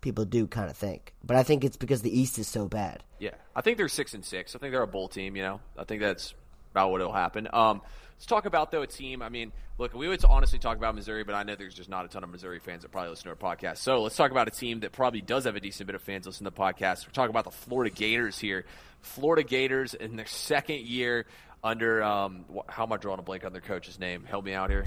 people 0.00 0.24
do 0.24 0.46
kind 0.46 0.70
of 0.70 0.76
think, 0.76 1.14
but 1.22 1.36
I 1.36 1.42
think 1.42 1.64
it's 1.64 1.76
because 1.76 2.02
the 2.02 2.18
East 2.18 2.38
is 2.38 2.48
so 2.48 2.66
bad. 2.66 3.02
Yeah, 3.18 3.34
I 3.54 3.60
think 3.60 3.76
they're 3.76 3.88
six 3.88 4.14
and 4.14 4.24
six. 4.24 4.56
I 4.56 4.58
think 4.58 4.72
they're 4.72 4.82
a 4.82 4.86
bowl 4.86 5.08
team. 5.08 5.36
You 5.36 5.42
know, 5.42 5.60
I 5.78 5.84
think 5.84 6.00
that's 6.00 6.34
about 6.72 6.90
what 6.90 7.00
will 7.00 7.12
happen. 7.12 7.48
Um, 7.52 7.82
Let's 8.20 8.26
talk 8.26 8.44
about 8.44 8.70
though 8.70 8.82
a 8.82 8.86
team. 8.86 9.22
I 9.22 9.30
mean, 9.30 9.50
look, 9.78 9.94
we 9.94 10.06
would 10.06 10.22
honestly 10.26 10.58
talk 10.58 10.76
about 10.76 10.94
Missouri, 10.94 11.24
but 11.24 11.34
I 11.34 11.42
know 11.42 11.54
there's 11.54 11.72
just 11.72 11.88
not 11.88 12.04
a 12.04 12.08
ton 12.08 12.22
of 12.22 12.28
Missouri 12.28 12.58
fans 12.58 12.82
that 12.82 12.92
probably 12.92 13.08
listen 13.08 13.24
to 13.24 13.30
our 13.30 13.56
podcast. 13.56 13.78
So 13.78 14.02
let's 14.02 14.14
talk 14.14 14.30
about 14.30 14.46
a 14.46 14.50
team 14.50 14.80
that 14.80 14.92
probably 14.92 15.22
does 15.22 15.44
have 15.44 15.56
a 15.56 15.60
decent 15.60 15.86
bit 15.86 15.94
of 15.96 16.02
fans 16.02 16.26
listen 16.26 16.44
to 16.44 16.50
the 16.50 16.54
podcast. 16.54 17.06
We're 17.06 17.14
talking 17.14 17.30
about 17.30 17.44
the 17.44 17.50
Florida 17.50 17.88
Gators 17.88 18.38
here. 18.38 18.66
Florida 19.00 19.42
Gators 19.42 19.94
in 19.94 20.16
their 20.16 20.26
second 20.26 20.80
year 20.80 21.24
under 21.62 22.02
um, 22.02 22.44
how 22.68 22.84
am 22.84 22.92
I 22.92 22.96
drawing 22.96 23.18
a 23.18 23.22
blank 23.22 23.44
on 23.44 23.52
their 23.52 23.60
coach's 23.60 23.98
name? 23.98 24.24
Help 24.24 24.44
me 24.44 24.54
out 24.54 24.70
here. 24.70 24.84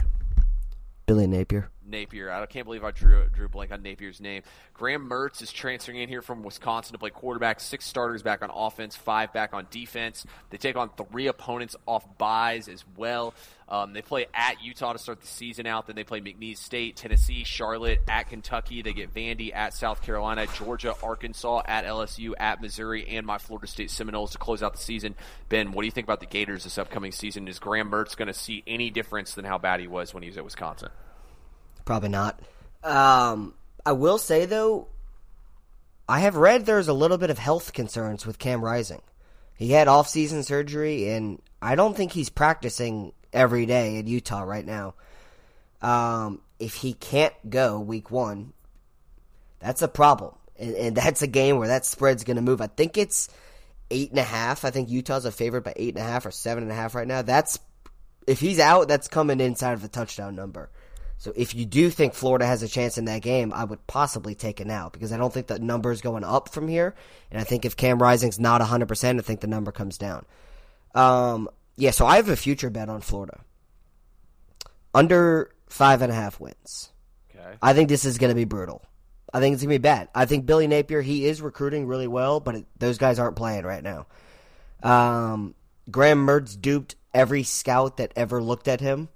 Billy 1.06 1.28
Napier. 1.28 1.70
Napier. 1.88 2.32
I 2.32 2.46
can't 2.46 2.66
believe 2.66 2.84
I 2.84 2.92
drew 2.92 3.28
drew 3.30 3.48
blank 3.48 3.72
on 3.72 3.82
Napier's 3.82 4.20
name. 4.20 4.44
Graham 4.74 5.10
Mertz 5.10 5.42
is 5.42 5.52
transferring 5.52 6.00
in 6.00 6.10
here 6.10 6.22
from 6.22 6.44
Wisconsin 6.44 6.94
to 6.94 7.00
play 7.00 7.10
quarterback. 7.10 7.60
Six 7.60 7.86
starters 7.86 8.24
back 8.24 8.42
on 8.42 8.50
offense, 8.54 8.96
five 8.96 9.34
back 9.34 9.54
on 9.54 9.68
defense. 9.70 10.26
They 10.50 10.58
take 10.58 10.76
on 10.76 10.90
three 10.90 11.28
opponents 11.28 11.76
off 11.86 12.18
buys 12.18 12.68
as 12.68 12.84
well. 12.98 13.34
Um, 13.68 13.94
they 13.94 14.02
play 14.02 14.28
at 14.34 14.64
Utah 14.64 14.94
to 14.94 15.00
start 15.00 15.22
the 15.22 15.28
season 15.28 15.66
out. 15.66 15.88
Then 15.88 15.96
they 15.96 16.04
play 16.04 16.22
McNeese 16.22 16.58
State, 16.58 16.96
Tennessee, 16.96 17.44
Charlotte, 17.44 18.02
at 18.08 18.30
Kentucky. 18.30 18.82
They 18.82 18.94
get 18.94 19.14
Vandy 19.14 19.54
at 19.54 19.74
South 19.74 20.02
Carolina, 20.02 20.46
Georgia, 20.56 20.94
Arkansas, 21.02 21.64
at 21.66 21.86
LSU, 21.86 22.34
at 22.38 22.62
Missouri, 22.62 23.08
and 23.08 23.26
my 23.26 23.38
Florida 23.38 23.68
State 23.68 23.90
Seminoles 23.90 24.32
to 24.32 24.38
close 24.38 24.62
out 24.62 24.74
the 24.74 24.82
season. 24.82 25.16
Ben, 25.50 25.72
what 25.72 25.82
do 25.82 25.86
you 25.86 25.92
think 25.92 26.06
about 26.06 26.20
the 26.20 26.26
Gators 26.26 26.66
this 26.66 26.78
upcoming 26.78 27.12
season? 27.12 27.48
Is 27.48 27.60
Graham 27.60 27.90
Mertz 27.90 28.16
going 28.16 28.28
to 28.28 28.34
see 28.34 28.64
any 28.68 28.90
difference 28.90 29.34
than 29.34 29.46
how 29.46 29.58
bad 29.58 29.80
he 29.80 29.88
was 29.88 30.14
when 30.14 30.24
he 30.24 30.30
was 30.30 30.38
at 30.38 30.44
Wisconsin? 30.44 30.90
Probably 31.86 32.10
not. 32.10 32.40
Um, 32.84 33.54
I 33.86 33.94
will 33.94 34.18
say 34.18 34.46
though, 34.46 34.88
I 36.08 36.20
have 36.20 36.36
read 36.36 36.66
there's 36.66 36.88
a 36.88 36.94
little 36.94 37.18
bit 37.18 37.30
of 37.30 37.38
health 37.38 37.74
concerns 37.74 38.26
with 38.26 38.40
Cam 38.40 38.64
Rising. 38.64 39.02
He 39.56 39.72
had 39.72 39.88
off-season 39.88 40.44
surgery, 40.44 41.10
and 41.10 41.42
I 41.62 41.76
don't 41.76 41.96
think 41.96 42.12
he's 42.12 42.30
practicing 42.30 43.14
every 43.32 43.66
day 43.66 43.98
in 43.98 44.08
Utah 44.08 44.42
right 44.42 44.66
now. 44.66 44.96
Um, 45.82 46.42
if 46.60 46.76
he 46.76 46.94
can't 46.94 47.34
go 47.50 47.80
week 47.80 48.12
one, 48.12 48.54
that's 49.60 49.82
a 49.82 49.88
problem, 49.88 50.36
and, 50.58 50.76
and 50.76 50.98
that's 50.98 51.22
a 51.22 51.28
game 51.28 51.58
where 51.58 51.70
that 51.70 51.86
spread's 51.86 52.24
going 52.24 52.36
to 52.36 52.42
move. 52.42 52.62
I 52.62 52.68
think 52.68 52.98
it's 52.98 53.30
eight 53.92 54.10
and 54.10 54.20
a 54.20 54.24
half. 54.24 54.66
I 54.66 54.72
think 54.72 54.90
Utah's 54.90 55.26
a 55.26 55.32
favorite 55.32 55.64
by 55.64 55.74
eight 55.76 55.96
and 55.96 56.04
a 56.04 56.10
half 56.10 56.26
or 56.26 56.32
seven 56.32 56.64
and 56.64 56.72
a 56.72 56.76
half 56.76 56.96
right 56.96 57.08
now. 57.08 57.22
That's 57.22 57.60
if 58.28 58.40
he's 58.40 58.60
out, 58.60 58.88
that's 58.88 59.08
coming 59.08 59.40
inside 59.40 59.74
of 59.74 59.82
the 59.82 59.88
touchdown 59.88 60.36
number. 60.36 60.70
So 61.18 61.32
if 61.36 61.56
you 61.56 61.66
do 61.66 61.90
think 61.90 62.14
Florida 62.14 62.46
has 62.46 62.64
a 62.64 62.68
chance 62.68 62.98
in 62.98 63.06
that 63.06 63.22
game, 63.22 63.54
I 63.54 63.64
would 63.64 63.86
possibly 63.88 64.36
take 64.36 64.60
it 64.60 64.68
now 64.68 64.90
because 64.90 65.14
I 65.14 65.18
don't 65.18 65.34
think 65.34 65.48
the 65.48 65.60
number 65.60 65.92
is 65.92 66.02
going 66.02 66.24
up 66.24 66.50
from 66.50 66.68
here. 66.68 66.96
And 67.32 67.40
I 67.40 67.44
think 67.44 67.64
if 67.64 67.78
Cam 67.78 68.02
Rising's 68.02 68.40
not 68.40 68.60
100%, 68.62 69.20
I 69.20 69.22
think 69.22 69.40
the 69.40 69.48
number 69.48 69.72
comes 69.72 69.98
down. 69.98 70.26
Um, 70.94 71.50
yeah, 71.76 71.92
so 71.92 72.06
I 72.06 72.18
have 72.18 72.30
a 72.30 72.36
future 72.36 72.70
bet 72.70 72.90
on 72.90 73.02
Florida. 73.02 73.40
Under 74.94 75.50
five 75.68 76.02
and 76.02 76.12
a 76.12 76.16
half 76.16 76.40
wins. 76.40 76.92
Okay. 77.34 77.58
I 77.62 77.74
think 77.74 77.90
this 77.90 78.06
is 78.06 78.18
going 78.18 78.30
to 78.30 78.36
be 78.36 78.46
brutal. 78.46 78.84
I 79.34 79.40
think 79.40 79.54
it's 79.54 79.64
going 79.64 79.74
to 79.74 79.80
be 79.80 79.82
bad. 79.82 80.10
I 80.14 80.26
think 80.26 80.46
Billy 80.46 80.68
Napier, 80.68 81.02
he 81.02 81.26
is 81.26 81.42
recruiting 81.42 81.88
really 81.88 82.08
well, 82.08 82.40
but 82.40 82.56
it, 82.56 82.66
those 82.78 83.00
guys 83.00 83.18
aren't 83.18 83.36
playing 83.36 83.64
right 83.64 83.82
now. 83.82 84.06
Um, 84.84 85.56
Graham 85.90 86.26
Mertz 86.26 86.60
duped 86.60 86.96
every 87.14 87.44
scout 87.44 87.98
that 87.98 88.12
ever 88.16 88.44
looked 88.44 88.68
at 88.68 88.82
him 88.82 89.10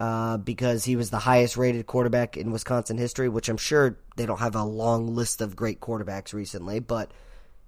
uh, 0.00 0.38
because 0.38 0.84
he 0.84 0.96
was 0.96 1.10
the 1.10 1.18
highest 1.18 1.58
rated 1.58 1.86
quarterback 1.86 2.38
in 2.38 2.50
Wisconsin 2.50 2.96
history, 2.96 3.28
which 3.28 3.50
I'm 3.50 3.58
sure 3.58 3.98
they 4.16 4.24
don't 4.24 4.40
have 4.40 4.54
a 4.56 4.64
long 4.64 5.14
list 5.14 5.42
of 5.42 5.54
great 5.54 5.78
quarterbacks 5.78 6.32
recently, 6.32 6.80
but 6.80 7.12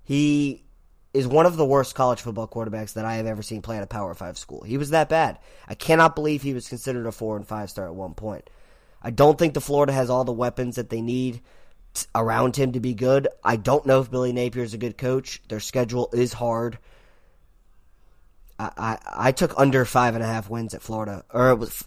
he 0.03 0.65
is 1.13 1.27
one 1.27 1.45
of 1.45 1.59
the 1.59 1.65
worst 1.65 1.95
college 1.95 2.23
football 2.23 2.49
quarterbacks 2.49 2.95
that 2.95 3.05
I 3.05 3.17
have 3.17 3.27
ever 3.27 3.43
seen 3.43 3.61
play 3.61 3.77
at 3.77 3.83
a 3.83 3.87
Power 3.87 4.15
Five 4.15 4.39
school. 4.39 4.63
He 4.63 4.79
was 4.79 4.91
that 4.91 5.11
bad. 5.11 5.39
I 5.69 5.75
cannot 5.75 6.15
believe 6.15 6.41
he 6.41 6.55
was 6.55 6.71
considered 6.71 7.07
a 7.07 7.13
four 7.13 7.37
and 7.37 7.47
five 7.47 7.69
star 7.69 7.87
at 7.87 7.95
one 7.95 8.15
point. 8.15 8.49
I 9.03 9.11
don't 9.11 9.39
think 9.39 9.53
the 9.53 9.61
Florida 9.61 9.93
has 9.93 10.09
all 10.09 10.25
the 10.25 10.33
weapons 10.33 10.77
that 10.77 10.89
they 10.89 11.03
need 11.03 11.43
t- 11.93 12.07
around 12.15 12.57
him 12.57 12.73
to 12.73 12.81
be 12.81 12.95
good. 12.95 13.29
I 13.45 13.57
don't 13.57 13.85
know 13.85 14.01
if 14.01 14.11
Billy 14.11 14.33
Napier 14.33 14.63
is 14.63 14.73
a 14.73 14.79
good 14.79 14.97
coach. 14.97 15.43
Their 15.49 15.61
schedule 15.61 16.09
is 16.15 16.33
hard. 16.33 16.79
I, 18.59 18.71
I, 18.79 18.99
I 19.29 19.33
took 19.33 19.53
under 19.59 19.85
five 19.85 20.15
and 20.15 20.25
a 20.25 20.27
half 20.27 20.49
wins 20.49 20.73
at 20.73 20.81
Florida, 20.81 21.27
or 21.31 21.51
it 21.51 21.57
was. 21.57 21.85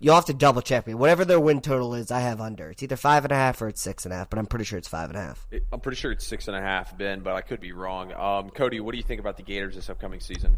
You'll 0.00 0.16
have 0.16 0.24
to 0.26 0.34
double 0.34 0.60
check 0.60 0.86
me. 0.86 0.94
Whatever 0.94 1.24
their 1.24 1.38
win 1.38 1.60
total 1.60 1.94
is, 1.94 2.10
I 2.10 2.20
have 2.20 2.40
under. 2.40 2.70
It's 2.70 2.82
either 2.82 2.96
five 2.96 3.24
and 3.24 3.32
a 3.32 3.36
half 3.36 3.62
or 3.62 3.68
it's 3.68 3.80
six 3.80 4.04
and 4.04 4.12
a 4.12 4.16
half, 4.16 4.28
but 4.28 4.38
I'm 4.38 4.46
pretty 4.46 4.64
sure 4.64 4.78
it's 4.78 4.88
five 4.88 5.08
and 5.08 5.16
a 5.16 5.22
half. 5.22 5.46
I'm 5.72 5.80
pretty 5.80 5.96
sure 5.96 6.10
it's 6.10 6.26
six 6.26 6.48
and 6.48 6.56
a 6.56 6.60
half, 6.60 6.96
Ben, 6.98 7.20
but 7.20 7.34
I 7.34 7.40
could 7.40 7.60
be 7.60 7.72
wrong. 7.72 8.12
Um, 8.12 8.50
Cody, 8.50 8.80
what 8.80 8.92
do 8.92 8.98
you 8.98 9.04
think 9.04 9.20
about 9.20 9.36
the 9.36 9.44
Gators 9.44 9.76
this 9.76 9.88
upcoming 9.88 10.20
season? 10.20 10.56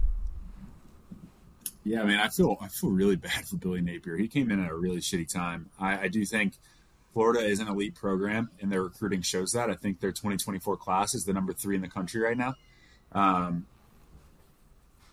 Yeah, 1.85 2.03
man, 2.03 2.19
I 2.19 2.29
feel 2.29 2.57
I 2.61 2.69
feel 2.69 2.91
really 2.91 3.17
bad 3.17 3.47
for 3.47 3.57
Billy 3.57 3.81
Napier. 3.81 4.17
He 4.17 4.27
came 4.27 4.51
in 4.51 4.59
at 4.59 4.71
a 4.71 4.75
really 4.75 4.99
shitty 4.99 5.33
time. 5.33 5.71
I, 5.79 6.01
I 6.01 6.09
do 6.09 6.25
think 6.25 6.55
Florida 7.13 7.41
is 7.47 7.61
an 7.61 7.69
elite 7.69 7.95
program, 7.95 8.51
and 8.61 8.73
their 8.73 8.83
recruiting 8.83 9.23
shows 9.23 9.53
that. 9.53 9.71
I 9.71 9.75
think 9.75 10.01
their 10.01 10.13
2024 10.13 10.79
class 10.79 11.15
is 11.15 11.25
the 11.25 11.33
number 11.33 11.53
three 11.53 11.77
in 11.77 11.83
the 11.83 11.89
country 11.89 12.23
right 12.23 12.37
now. 12.37 12.55
Um, 13.13 13.67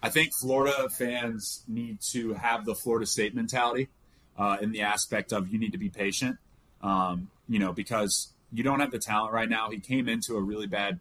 I 0.02 0.10
think 0.10 0.34
Florida 0.34 0.90
fans 0.90 1.64
need 1.68 2.02
to 2.12 2.34
have 2.34 2.66
the 2.66 2.74
Florida 2.76 3.06
State 3.06 3.36
mentality 3.36 3.90
uh, 4.38 4.58
in 4.62 4.72
the 4.72 4.82
aspect 4.82 5.32
of 5.34 5.50
you 5.50 5.60
need 5.60 5.72
to 5.72 5.78
be 5.78 5.90
patient. 5.90 6.38
Um, 6.82 7.30
you 7.48 7.60
know, 7.60 7.74
because 7.74 8.34
you 8.52 8.64
don't 8.64 8.80
have 8.80 8.92
the 8.92 9.00
talent 9.00 9.34
right 9.34 9.50
now. 9.50 9.70
He 9.70 9.80
came 9.80 10.08
into 10.08 10.36
a 10.36 10.42
really 10.42 10.68
bad 10.68 11.00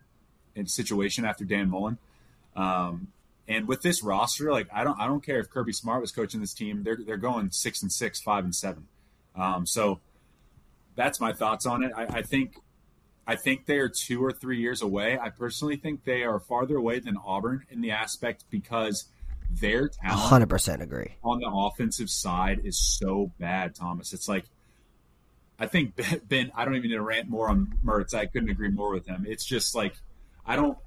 situation 0.64 1.24
after 1.24 1.44
Dan 1.44 1.70
Mullen. 1.70 1.98
Um, 2.54 3.08
and 3.48 3.66
with 3.66 3.82
this 3.82 4.02
roster, 4.02 4.52
like 4.52 4.68
I 4.72 4.84
don't, 4.84 4.98
I 5.00 5.06
don't 5.06 5.24
care 5.24 5.38
if 5.40 5.50
Kirby 5.50 5.72
Smart 5.72 6.00
was 6.00 6.12
coaching 6.12 6.40
this 6.40 6.54
team. 6.54 6.84
They're 6.84 6.98
they're 7.04 7.16
going 7.16 7.50
six 7.50 7.82
and 7.82 7.92
six, 7.92 8.20
five 8.20 8.44
and 8.44 8.54
seven. 8.54 8.86
Um, 9.34 9.66
so 9.66 10.00
that's 10.94 11.20
my 11.20 11.32
thoughts 11.32 11.66
on 11.66 11.82
it. 11.82 11.92
I, 11.96 12.04
I 12.04 12.22
think, 12.22 12.56
I 13.26 13.36
think 13.36 13.66
they 13.66 13.78
are 13.78 13.88
two 13.88 14.24
or 14.24 14.32
three 14.32 14.58
years 14.58 14.82
away. 14.82 15.18
I 15.18 15.30
personally 15.30 15.76
think 15.76 16.04
they 16.04 16.22
are 16.22 16.38
farther 16.38 16.76
away 16.76 16.98
than 17.00 17.16
Auburn 17.16 17.64
in 17.70 17.80
the 17.80 17.90
aspect 17.90 18.44
because 18.50 19.06
their 19.60 19.88
talent 19.88 20.50
100% 20.50 20.80
agree. 20.80 21.16
on 21.22 21.40
the 21.40 21.48
offensive 21.48 22.08
side 22.10 22.60
is 22.64 22.78
so 22.78 23.30
bad, 23.38 23.74
Thomas. 23.74 24.12
It's 24.12 24.28
like 24.28 24.44
I 25.58 25.66
think 25.66 25.94
Ben, 25.96 26.20
ben 26.28 26.52
I 26.54 26.64
don't 26.64 26.74
even 26.76 26.90
need 26.90 26.96
to 26.96 27.02
rant 27.02 27.28
more 27.28 27.48
on 27.48 27.74
Mertz. 27.84 28.14
I 28.14 28.26
couldn't 28.26 28.50
agree 28.50 28.70
more 28.70 28.90
with 28.92 29.06
him. 29.06 29.24
It's 29.28 29.44
just 29.44 29.74
like 29.74 29.94
I 30.46 30.56
don't 30.56 30.78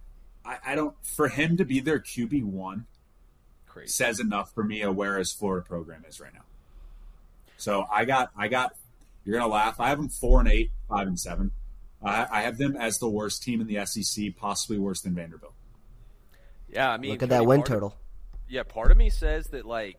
I, 0.43 0.57
I 0.65 0.75
don't 0.75 0.95
for 1.03 1.27
him 1.27 1.57
to 1.57 1.65
be 1.65 1.79
their 1.79 1.99
QB 1.99 2.43
one 2.43 2.85
Crazy. 3.67 3.89
says 3.89 4.19
enough 4.19 4.53
for 4.53 4.63
me 4.63 4.81
of 4.81 4.95
where 4.95 5.17
his 5.17 5.31
Florida 5.31 5.65
program 5.65 6.03
is 6.07 6.19
right 6.19 6.33
now. 6.33 6.43
So 7.57 7.85
I 7.91 8.05
got 8.05 8.31
I 8.37 8.47
got 8.47 8.75
you're 9.23 9.37
gonna 9.39 9.51
laugh. 9.51 9.79
I 9.79 9.89
have 9.89 9.97
them 9.97 10.09
four 10.09 10.39
and 10.39 10.49
eight, 10.49 10.71
five 10.89 11.07
and 11.07 11.19
seven. 11.19 11.51
I, 12.03 12.27
I 12.29 12.41
have 12.41 12.57
them 12.57 12.75
as 12.75 12.99
the 12.99 13.09
worst 13.09 13.41
team 13.41 13.61
in 13.61 13.67
the 13.67 13.83
SEC, 13.85 14.35
possibly 14.37 14.77
worse 14.77 15.01
than 15.01 15.15
Vanderbilt. 15.15 15.53
Yeah, 16.69 16.91
I 16.91 16.97
mean, 16.97 17.11
Look 17.11 17.23
at 17.23 17.29
that 17.29 17.45
win 17.45 17.61
part 17.61 17.69
of- 17.69 17.73
total. 17.73 17.95
Yeah, 18.55 18.63
part 18.63 18.89
of 18.89 18.95
me 18.95 19.09
says 19.09 19.47
that 19.47 19.65
like 19.65 19.97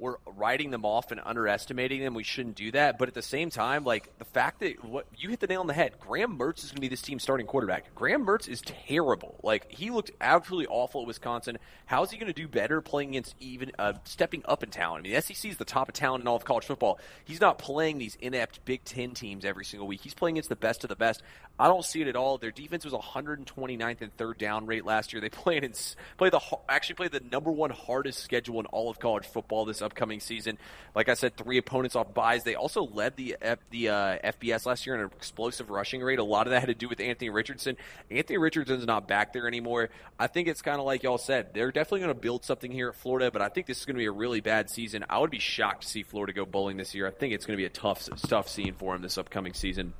we're 0.00 0.16
writing 0.26 0.70
them 0.70 0.84
off 0.84 1.12
and 1.12 1.20
underestimating 1.24 2.00
them. 2.00 2.14
We 2.14 2.24
shouldn't 2.24 2.56
do 2.56 2.72
that. 2.72 2.98
But 2.98 3.08
at 3.08 3.14
the 3.14 3.22
same 3.22 3.50
time, 3.50 3.84
like 3.84 4.18
the 4.18 4.24
fact 4.24 4.60
that 4.60 4.82
what 4.84 5.06
you 5.16 5.28
hit 5.28 5.40
the 5.40 5.46
nail 5.46 5.60
on 5.60 5.66
the 5.66 5.74
head. 5.74 5.92
Graham 6.00 6.38
Mertz 6.38 6.64
is 6.64 6.70
going 6.70 6.76
to 6.76 6.80
be 6.80 6.88
this 6.88 7.02
team's 7.02 7.22
starting 7.22 7.46
quarterback. 7.46 7.94
Graham 7.94 8.24
Mertz 8.26 8.48
is 8.48 8.62
terrible. 8.62 9.38
Like 9.42 9.70
he 9.70 9.90
looked 9.90 10.10
absolutely 10.20 10.66
awful 10.68 11.02
at 11.02 11.06
Wisconsin. 11.06 11.58
How 11.86 12.02
is 12.02 12.10
he 12.10 12.16
going 12.16 12.32
to 12.32 12.32
do 12.32 12.48
better 12.48 12.80
playing 12.80 13.10
against 13.10 13.34
even 13.40 13.72
uh, 13.78 13.94
stepping 14.04 14.42
up 14.46 14.62
in 14.62 14.70
talent? 14.70 15.00
I 15.00 15.02
mean, 15.02 15.14
the 15.14 15.22
SEC 15.22 15.50
is 15.50 15.58
the 15.58 15.64
top 15.64 15.88
of 15.88 15.94
talent 15.94 16.22
in 16.22 16.28
all 16.28 16.36
of 16.36 16.44
college 16.44 16.64
football. 16.64 16.98
He's 17.24 17.40
not 17.40 17.58
playing 17.58 17.98
these 17.98 18.16
inept 18.20 18.64
Big 18.64 18.84
Ten 18.84 19.12
teams 19.12 19.44
every 19.44 19.64
single 19.64 19.86
week. 19.86 20.00
He's 20.00 20.14
playing 20.14 20.36
against 20.36 20.48
the 20.48 20.56
best 20.56 20.82
of 20.82 20.88
the 20.88 20.96
best. 20.96 21.22
I 21.58 21.68
don't 21.68 21.84
see 21.84 22.00
it 22.00 22.08
at 22.08 22.16
all. 22.16 22.38
Their 22.38 22.50
defense 22.50 22.86
was 22.86 22.94
129th 22.94 24.00
in 24.00 24.10
third 24.10 24.38
down 24.38 24.64
rate 24.64 24.86
last 24.86 25.12
year. 25.12 25.20
They 25.20 25.28
played 25.40 25.62
in 25.62 25.74
play 26.16 26.30
the 26.30 26.40
actually 26.68 26.94
play 26.94 27.08
the 27.08 27.20
number 27.20 27.50
one 27.50 27.70
hardest 27.70 28.20
schedule 28.20 28.60
in 28.60 28.66
all 28.66 28.88
of 28.88 28.98
college 28.98 29.26
football 29.26 29.66
this 29.66 29.82
upcoming 29.90 30.20
season. 30.20 30.56
Like 30.94 31.08
I 31.08 31.14
said, 31.14 31.36
three 31.36 31.58
opponents 31.58 31.96
off 31.96 32.14
byes. 32.14 32.44
They 32.44 32.54
also 32.54 32.86
led 32.86 33.16
the 33.16 33.36
the 33.70 33.88
uh, 33.88 34.18
FBS 34.24 34.66
last 34.66 34.86
year 34.86 34.94
in 34.94 35.02
an 35.02 35.10
explosive 35.16 35.70
rushing 35.70 36.00
rate. 36.00 36.18
A 36.18 36.24
lot 36.24 36.46
of 36.46 36.52
that 36.52 36.60
had 36.60 36.68
to 36.68 36.74
do 36.74 36.88
with 36.88 37.00
Anthony 37.00 37.30
Richardson. 37.30 37.76
Anthony 38.10 38.38
Richardson's 38.38 38.86
not 38.86 39.08
back 39.08 39.32
there 39.32 39.46
anymore. 39.46 39.90
I 40.18 40.26
think 40.26 40.48
it's 40.48 40.62
kind 40.62 40.78
of 40.78 40.86
like 40.86 41.02
y'all 41.02 41.18
said. 41.18 41.52
They're 41.54 41.72
definitely 41.72 42.00
going 42.00 42.14
to 42.14 42.20
build 42.20 42.44
something 42.44 42.70
here 42.70 42.88
at 42.88 42.94
Florida, 42.94 43.30
but 43.30 43.42
I 43.42 43.48
think 43.48 43.66
this 43.66 43.80
is 43.80 43.84
going 43.84 43.96
to 43.96 44.00
be 44.00 44.06
a 44.06 44.12
really 44.12 44.40
bad 44.40 44.70
season. 44.70 45.04
I 45.10 45.18
would 45.18 45.30
be 45.30 45.38
shocked 45.38 45.82
to 45.82 45.88
see 45.88 46.02
Florida 46.02 46.32
go 46.32 46.44
bowling 46.44 46.76
this 46.76 46.94
year. 46.94 47.06
I 47.06 47.10
think 47.10 47.34
it's 47.34 47.46
going 47.46 47.56
to 47.56 47.60
be 47.60 47.66
a 47.66 47.70
tough 47.70 48.08
tough 48.28 48.48
scene 48.48 48.74
for 48.74 48.92
them 48.92 49.02
this 49.02 49.18
upcoming 49.18 49.54
season. 49.54 49.92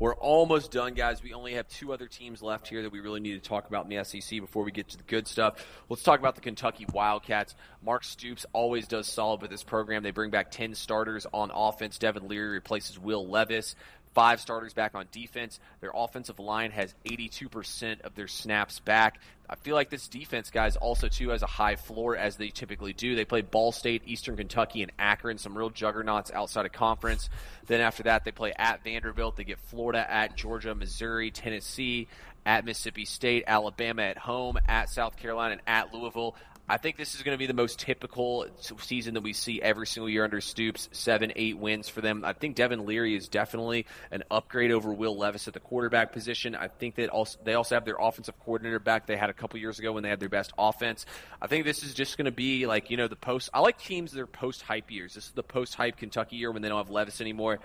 We're 0.00 0.14
almost 0.14 0.72
done, 0.72 0.94
guys. 0.94 1.22
We 1.22 1.34
only 1.34 1.52
have 1.54 1.68
two 1.68 1.92
other 1.92 2.06
teams 2.06 2.40
left 2.40 2.66
here 2.66 2.80
that 2.80 2.90
we 2.90 3.00
really 3.00 3.20
need 3.20 3.34
to 3.34 3.46
talk 3.46 3.68
about 3.68 3.84
in 3.84 3.94
the 3.94 4.02
SEC 4.02 4.40
before 4.40 4.64
we 4.64 4.72
get 4.72 4.88
to 4.88 4.96
the 4.96 5.02
good 5.02 5.28
stuff. 5.28 5.62
Let's 5.90 6.02
talk 6.02 6.18
about 6.18 6.36
the 6.36 6.40
Kentucky 6.40 6.86
Wildcats. 6.90 7.54
Mark 7.84 8.02
Stoops 8.04 8.46
always 8.54 8.88
does 8.88 9.06
solid 9.06 9.42
with 9.42 9.50
this 9.50 9.62
program. 9.62 10.02
They 10.02 10.10
bring 10.10 10.30
back 10.30 10.52
10 10.52 10.74
starters 10.74 11.26
on 11.34 11.50
offense. 11.52 11.98
Devin 11.98 12.28
Leary 12.28 12.48
replaces 12.48 12.98
Will 12.98 13.28
Levis. 13.28 13.76
Five 14.12 14.40
starters 14.40 14.74
back 14.74 14.94
on 14.94 15.06
defense. 15.12 15.60
Their 15.80 15.92
offensive 15.94 16.40
line 16.40 16.72
has 16.72 16.94
82% 17.04 18.00
of 18.00 18.14
their 18.16 18.26
snaps 18.26 18.80
back. 18.80 19.20
I 19.48 19.54
feel 19.56 19.74
like 19.74 19.90
this 19.90 20.08
defense, 20.08 20.50
guys, 20.50 20.76
also 20.76 21.08
too 21.08 21.30
has 21.30 21.42
a 21.42 21.46
high 21.46 21.76
floor 21.76 22.16
as 22.16 22.36
they 22.36 22.48
typically 22.48 22.92
do. 22.92 23.14
They 23.14 23.24
play 23.24 23.42
Ball 23.42 23.72
State, 23.72 24.02
Eastern 24.06 24.36
Kentucky, 24.36 24.82
and 24.82 24.92
Akron, 24.98 25.38
some 25.38 25.56
real 25.56 25.70
juggernauts 25.70 26.30
outside 26.32 26.66
of 26.66 26.72
conference. 26.72 27.30
Then 27.66 27.80
after 27.80 28.04
that, 28.04 28.24
they 28.24 28.32
play 28.32 28.52
at 28.56 28.82
Vanderbilt. 28.82 29.36
They 29.36 29.44
get 29.44 29.58
Florida 29.58 30.04
at 30.08 30.36
Georgia, 30.36 30.74
Missouri, 30.74 31.30
Tennessee, 31.30 32.08
at 32.46 32.64
Mississippi 32.64 33.04
State, 33.04 33.44
Alabama 33.46 34.02
at 34.02 34.18
home, 34.18 34.58
at 34.66 34.88
South 34.88 35.16
Carolina, 35.16 35.52
and 35.52 35.62
at 35.66 35.92
Louisville. 35.94 36.34
I 36.70 36.76
think 36.76 36.96
this 36.96 37.16
is 37.16 37.22
going 37.24 37.34
to 37.34 37.38
be 37.38 37.48
the 37.48 37.52
most 37.52 37.80
typical 37.80 38.46
season 38.78 39.14
that 39.14 39.22
we 39.22 39.32
see 39.32 39.60
every 39.60 39.88
single 39.88 40.08
year 40.08 40.22
under 40.22 40.40
Stoops. 40.40 40.88
Seven, 40.92 41.32
eight 41.34 41.58
wins 41.58 41.88
for 41.88 42.00
them. 42.00 42.24
I 42.24 42.32
think 42.32 42.54
Devin 42.54 42.86
Leary 42.86 43.16
is 43.16 43.26
definitely 43.26 43.86
an 44.12 44.22
upgrade 44.30 44.70
over 44.70 44.92
Will 44.92 45.18
Levis 45.18 45.48
at 45.48 45.54
the 45.54 45.58
quarterback 45.58 46.12
position. 46.12 46.54
I 46.54 46.68
think 46.68 46.94
that 46.94 47.08
also 47.08 47.40
they 47.42 47.54
also 47.54 47.74
have 47.74 47.84
their 47.84 47.96
offensive 47.98 48.38
coordinator 48.38 48.78
back. 48.78 49.08
They 49.08 49.16
had 49.16 49.30
a 49.30 49.32
couple 49.32 49.58
years 49.58 49.80
ago 49.80 49.90
when 49.90 50.04
they 50.04 50.10
had 50.10 50.20
their 50.20 50.28
best 50.28 50.52
offense. 50.56 51.06
I 51.42 51.48
think 51.48 51.64
this 51.64 51.82
is 51.82 51.92
just 51.92 52.16
going 52.16 52.26
to 52.26 52.30
be 52.30 52.68
like 52.68 52.88
you 52.88 52.96
know 52.96 53.08
the 53.08 53.16
post. 53.16 53.50
I 53.52 53.58
like 53.58 53.76
teams 53.76 54.12
that 54.12 54.20
are 54.20 54.28
post 54.28 54.62
hype 54.62 54.92
years. 54.92 55.14
This 55.14 55.24
is 55.24 55.32
the 55.32 55.42
post 55.42 55.74
hype 55.74 55.96
Kentucky 55.96 56.36
year 56.36 56.52
when 56.52 56.62
they 56.62 56.68
don't 56.68 56.78
have 56.78 56.90
Levis 56.90 57.20
anymore. 57.20 57.58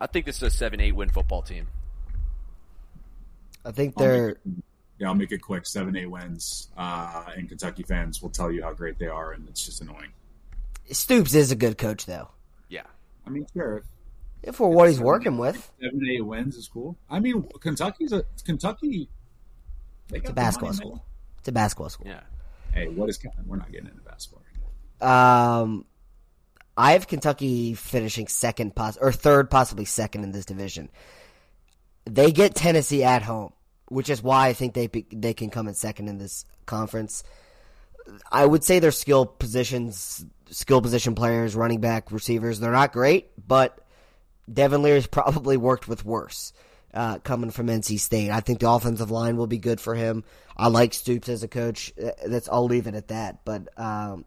I 0.00 0.08
think 0.08 0.26
this 0.26 0.38
is 0.38 0.42
a 0.42 0.50
seven, 0.50 0.80
eight 0.80 0.96
win 0.96 1.10
football 1.10 1.42
team. 1.42 1.68
I 3.64 3.70
think 3.70 3.94
they're. 3.94 4.36
make, 4.44 4.64
yeah, 5.02 5.08
I'll 5.08 5.14
make 5.16 5.32
it 5.32 5.38
quick. 5.42 5.66
Seven, 5.66 5.96
eight 5.96 6.06
wins, 6.08 6.68
uh, 6.76 7.24
and 7.36 7.48
Kentucky 7.48 7.82
fans 7.82 8.22
will 8.22 8.30
tell 8.30 8.52
you 8.52 8.62
how 8.62 8.72
great 8.72 8.98
they 9.00 9.08
are, 9.08 9.32
and 9.32 9.48
it's 9.48 9.64
just 9.66 9.80
annoying. 9.82 10.12
Stoops 10.92 11.34
is 11.34 11.50
a 11.50 11.56
good 11.56 11.76
coach, 11.76 12.06
though. 12.06 12.28
Yeah. 12.68 12.82
I 13.26 13.30
mean, 13.30 13.46
sure, 13.52 13.82
If 14.44 14.54
for 14.56 14.70
what 14.70 14.88
he's 14.88 15.00
working 15.00 15.38
with, 15.38 15.70
seven, 15.80 16.00
eight 16.08 16.24
wins 16.24 16.56
is 16.56 16.68
cool. 16.68 16.96
I 17.10 17.18
mean, 17.18 17.44
Kentucky's 17.60 18.12
a 18.12 18.24
Kentucky. 18.44 19.08
It's 20.12 20.30
a 20.30 20.32
basketball 20.32 20.68
money, 20.70 20.78
man. 20.78 20.86
school. 20.86 21.04
It's 21.40 21.48
a 21.48 21.52
basketball 21.52 21.88
school. 21.88 22.06
Yeah. 22.06 22.20
Hey, 22.72 22.86
what 22.88 23.08
is 23.10 23.18
Kevin? 23.18 23.44
we're 23.46 23.56
not 23.56 23.70
getting 23.72 23.88
into 23.88 24.00
basketball. 24.02 24.42
Um, 25.00 25.84
I 26.76 26.92
have 26.92 27.08
Kentucky 27.08 27.74
finishing 27.74 28.28
second, 28.28 28.76
poss- 28.76 28.96
or 28.98 29.10
third, 29.12 29.50
possibly 29.50 29.84
second 29.84 30.22
in 30.24 30.30
this 30.32 30.44
division. 30.44 30.90
They 32.04 32.30
get 32.32 32.54
Tennessee 32.54 33.04
at 33.04 33.22
home, 33.22 33.52
which 33.92 34.10
is 34.10 34.22
why 34.22 34.48
I 34.48 34.52
think 34.54 34.74
they 34.74 34.88
they 35.12 35.34
can 35.34 35.50
come 35.50 35.68
in 35.68 35.74
second 35.74 36.08
in 36.08 36.18
this 36.18 36.44
conference. 36.66 37.22
I 38.30 38.44
would 38.44 38.64
say 38.64 38.78
their 38.78 38.90
skill 38.90 39.26
positions, 39.26 40.24
skill 40.50 40.82
position 40.82 41.14
players, 41.14 41.54
running 41.54 41.80
back, 41.80 42.10
receivers, 42.10 42.58
they're 42.58 42.72
not 42.72 42.92
great, 42.92 43.30
but 43.46 43.78
Devin 44.52 44.82
Leary's 44.82 45.06
probably 45.20 45.56
worked 45.56 45.88
with 45.88 46.04
worse. 46.04 46.52
Uh, 46.94 47.18
coming 47.20 47.50
from 47.50 47.68
NC 47.68 47.98
State, 47.98 48.30
I 48.30 48.40
think 48.40 48.60
the 48.60 48.68
offensive 48.68 49.10
line 49.10 49.38
will 49.38 49.46
be 49.46 49.56
good 49.56 49.80
for 49.80 49.94
him. 49.94 50.24
I 50.58 50.68
like 50.68 50.92
Stoops 50.92 51.30
as 51.30 51.42
a 51.42 51.48
coach. 51.48 51.90
Uh, 51.98 52.10
that's 52.26 52.50
I'll 52.50 52.66
leave 52.66 52.86
it 52.86 52.94
at 52.94 53.08
that. 53.08 53.46
But 53.46 53.68
um, 53.80 54.26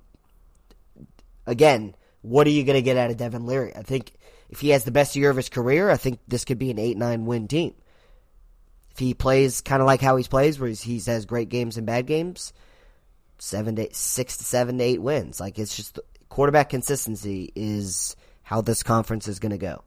again, 1.46 1.94
what 2.24 2.48
are 2.48 2.52
you 2.52 2.64
going 2.64 2.76
to 2.76 2.82
get 2.82 2.98
out 2.98 3.12
of 3.12 3.18
Devin 3.18 3.46
Leary? 3.46 3.76
I 3.76 3.84
think 3.84 4.14
if 4.50 4.62
he 4.62 4.70
has 4.70 4.84
the 4.84 4.90
best 4.90 5.16
year 5.16 5.30
of 5.30 5.38
his 5.38 5.48
career, 5.48 5.92
I 5.92 5.98
think 5.98 6.20
this 6.28 6.44
could 6.44 6.58
be 6.58 6.72
an 6.72 6.80
eight 6.80 6.98
nine 6.98 7.28
win 7.28 7.48
team. 7.48 7.76
If 8.96 9.00
he 9.00 9.14
plays 9.14 9.60
kind 9.60 9.82
of 9.82 9.88
like 9.88 10.00
how 10.00 10.16
he 10.16 10.24
plays, 10.24 10.58
where 10.58 10.70
he 10.70 11.02
has 11.08 11.26
great 11.26 11.50
games 11.50 11.76
and 11.76 11.86
bad 11.86 12.08
games, 12.08 12.54
seven 13.40 13.76
to 13.76 13.94
six 13.94 14.38
to 14.38 14.46
seven 14.46 14.78
to 14.78 14.84
eight 14.86 15.02
wins. 15.02 15.38
Like 15.38 15.60
it's 15.60 15.76
just 15.76 16.00
quarterback 16.30 16.70
consistency 16.70 17.52
is 17.56 18.16
how 18.44 18.62
this 18.62 18.84
conference 18.84 19.28
is 19.28 19.40
going 19.40 19.52
to 19.52 19.58
go. 19.58 19.84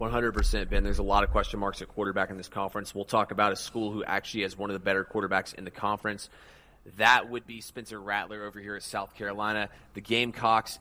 100%, 0.00 0.70
Ben. 0.70 0.84
There's 0.84 1.00
a 1.00 1.02
lot 1.02 1.22
of 1.22 1.30
question 1.30 1.60
marks 1.60 1.82
at 1.82 1.88
quarterback 1.88 2.30
in 2.30 2.38
this 2.38 2.48
conference. 2.48 2.94
We'll 2.94 3.04
talk 3.04 3.30
about 3.30 3.52
a 3.52 3.56
school 3.56 3.92
who 3.92 4.02
actually 4.02 4.44
has 4.44 4.56
one 4.56 4.70
of 4.70 4.74
the 4.74 4.80
better 4.80 5.04
quarterbacks 5.04 5.52
in 5.52 5.64
the 5.64 5.70
conference. 5.70 6.30
That 6.96 7.28
would 7.28 7.46
be 7.46 7.60
Spencer 7.60 8.00
Rattler 8.00 8.44
over 8.44 8.58
here 8.58 8.76
at 8.76 8.84
South 8.84 9.14
Carolina. 9.14 9.68
The 9.92 10.00
Gamecocks 10.00 10.78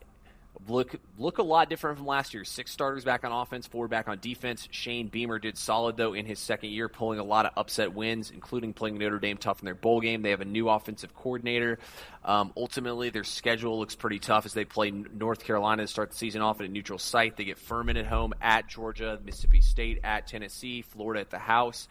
look 0.68 0.96
look 1.18 1.38
a 1.38 1.44
lot 1.44 1.70
different 1.70 1.98
from 1.98 2.08
last 2.08 2.34
year. 2.34 2.44
Six 2.44 2.72
starters 2.72 3.04
back 3.04 3.24
on 3.24 3.32
offense, 3.32 3.68
four 3.68 3.88
back 3.88 4.08
on 4.08 4.20
defense. 4.20 4.68
Shane 4.72 5.08
Beamer 5.08 5.40
did 5.40 5.58
solid 5.58 5.98
though 5.98 6.14
in 6.14 6.26
his 6.26 6.40
second 6.40 6.70
year, 6.70 6.90
pulling 6.90 7.20
a 7.20 7.24
lot 7.24 7.46
of 7.46 7.54
upset 7.58 7.94
wins, 7.94 8.32
including 8.32 8.74
playing 8.74 8.98
Notre 8.98 9.20
Dame 9.20 9.38
tough 9.38 9.60
in 9.62 9.66
their 9.66 9.76
bowl 9.76 10.02
game. 10.02 10.22
They 10.22 10.32
have 10.32 10.42
a 10.42 10.46
new 10.46 10.70
offensive 10.70 11.14
coordinator. 11.14 11.80
Um, 12.24 12.54
ultimately, 12.58 13.10
their 13.10 13.24
schedule 13.24 13.80
looks 13.80 13.96
pretty 13.96 14.20
tough 14.20 14.46
as 14.46 14.54
they 14.54 14.66
play 14.66 14.92
North 14.92 15.44
Carolina 15.44 15.84
to 15.84 15.88
start 15.88 16.12
the 16.12 16.18
season 16.18 16.42
off 16.42 16.60
at 16.60 16.66
a 16.66 16.70
neutral 16.70 17.00
site. 17.00 17.38
They 17.38 17.46
get 17.46 17.60
Furman 17.60 17.98
at 17.98 18.06
home, 18.06 18.34
at 18.42 18.68
Georgia, 18.68 19.20
Mississippi 19.24 19.62
State, 19.62 20.00
at 20.04 20.28
Tennessee, 20.28 20.82
Florida 20.82 21.22
at 21.22 21.30
the 21.30 21.40
house 21.40 21.88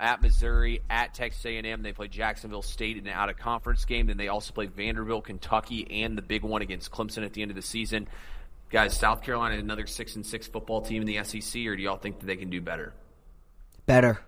at 0.00 0.22
Missouri, 0.22 0.82
at 0.90 1.14
Texas 1.14 1.44
A&M. 1.44 1.82
They 1.82 1.92
play 1.92 2.08
Jacksonville 2.08 2.62
State 2.62 2.96
in 2.96 3.06
an 3.06 3.12
out-of-conference 3.12 3.84
game. 3.84 4.06
Then 4.06 4.16
they 4.16 4.28
also 4.28 4.52
play 4.52 4.66
Vanderbilt, 4.66 5.24
Kentucky, 5.24 6.02
and 6.02 6.18
the 6.18 6.22
big 6.22 6.42
one 6.42 6.62
against 6.62 6.90
Clemson 6.90 7.24
at 7.24 7.32
the 7.32 7.42
end 7.42 7.50
of 7.50 7.54
the 7.56 7.62
season. 7.62 8.08
Guys, 8.70 8.96
South 8.96 9.22
Carolina 9.22 9.56
another 9.56 9.86
six 9.86 10.16
and 10.16 10.26
six 10.26 10.46
football 10.46 10.80
team 10.80 11.02
in 11.02 11.06
the 11.06 11.22
SEC, 11.22 11.66
or 11.66 11.76
do 11.76 11.82
y'all 11.82 11.96
think 11.96 12.18
that 12.18 12.26
they 12.26 12.36
can 12.36 12.50
do 12.50 12.60
better? 12.60 12.92
Better. 13.86 14.20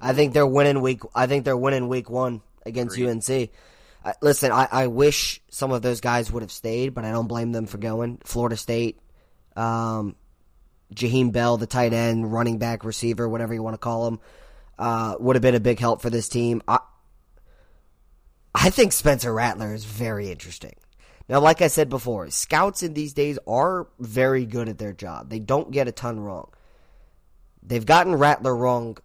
I 0.00 0.12
think 0.12 0.34
they're 0.34 0.46
winning 0.46 0.80
week. 0.80 1.00
I 1.14 1.26
think 1.26 1.44
they're 1.44 1.56
winning 1.56 1.88
week 1.88 2.10
one 2.10 2.42
against 2.64 2.98
UNC. 2.98 3.50
I, 4.04 4.14
listen, 4.20 4.52
I, 4.52 4.68
I 4.70 4.86
wish 4.86 5.40
some 5.50 5.72
of 5.72 5.82
those 5.82 6.00
guys 6.00 6.30
would 6.30 6.42
have 6.42 6.52
stayed, 6.52 6.94
but 6.94 7.04
I 7.04 7.10
don't 7.10 7.26
blame 7.26 7.52
them 7.52 7.66
for 7.66 7.78
going. 7.78 8.20
Florida 8.24 8.56
State, 8.56 9.00
um, 9.56 10.14
Jaheim 10.94 11.32
Bell, 11.32 11.56
the 11.56 11.66
tight 11.66 11.94
end, 11.94 12.30
running 12.30 12.58
back, 12.58 12.84
receiver, 12.84 13.28
whatever 13.28 13.54
you 13.54 13.62
want 13.62 13.74
to 13.74 13.78
call 13.78 14.06
him 14.06 14.20
uh, 14.78 15.16
would 15.18 15.36
have 15.36 15.42
been 15.42 15.54
a 15.54 15.60
big 15.60 15.78
help 15.78 16.02
for 16.02 16.10
this 16.10 16.28
team. 16.28 16.62
I, 16.66 16.78
I 18.54 18.70
think 18.70 18.92
Spencer 18.92 19.32
Rattler 19.32 19.74
is 19.74 19.84
very 19.84 20.30
interesting. 20.30 20.74
Now, 21.28 21.40
like 21.40 21.62
I 21.62 21.68
said 21.68 21.88
before, 21.88 22.30
scouts 22.30 22.82
in 22.82 22.94
these 22.94 23.14
days 23.14 23.38
are 23.46 23.88
very 23.98 24.44
good 24.44 24.68
at 24.68 24.78
their 24.78 24.92
job. 24.92 25.30
They 25.30 25.38
don't 25.38 25.70
get 25.70 25.88
a 25.88 25.92
ton 25.92 26.20
wrong. 26.20 26.50
They've 27.62 27.84
gotten 27.84 28.14
Rattler 28.14 28.54
wrong 28.54 28.98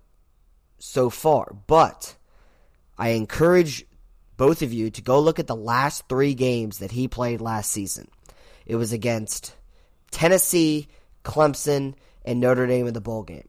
so 0.80 1.10
far, 1.10 1.56
but 1.68 2.16
I 2.98 3.10
encourage 3.10 3.86
both 4.36 4.62
of 4.62 4.74
you 4.74 4.90
to 4.92 5.02
go 5.02 5.20
look 5.20 5.40
at 5.40 5.48
the 5.48 5.56
last 5.56 6.08
three 6.10 6.34
games 6.34 6.80
that 6.80 6.92
he 6.92 7.08
played 7.08 7.42
last 7.42 7.72
season. 7.72 8.10
It 8.66 8.76
was 8.76 8.92
against 8.92 9.56
Tennessee, 10.12 10.88
Clemson, 11.24 11.96
and 12.26 12.40
Notre 12.40 12.68
Dame 12.68 12.88
in 12.88 12.94
the 12.94 13.02
bowl 13.02 13.24
game 13.24 13.49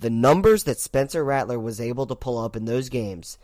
the 0.00 0.10
numbers 0.10 0.64
that 0.64 0.80
Spencer 0.80 1.24
Rattler 1.24 1.58
was 1.58 1.80
able 1.80 2.06
to 2.06 2.16
pull 2.16 2.38
up 2.38 2.56
in 2.56 2.64
those 2.64 2.88
games. 2.88 3.38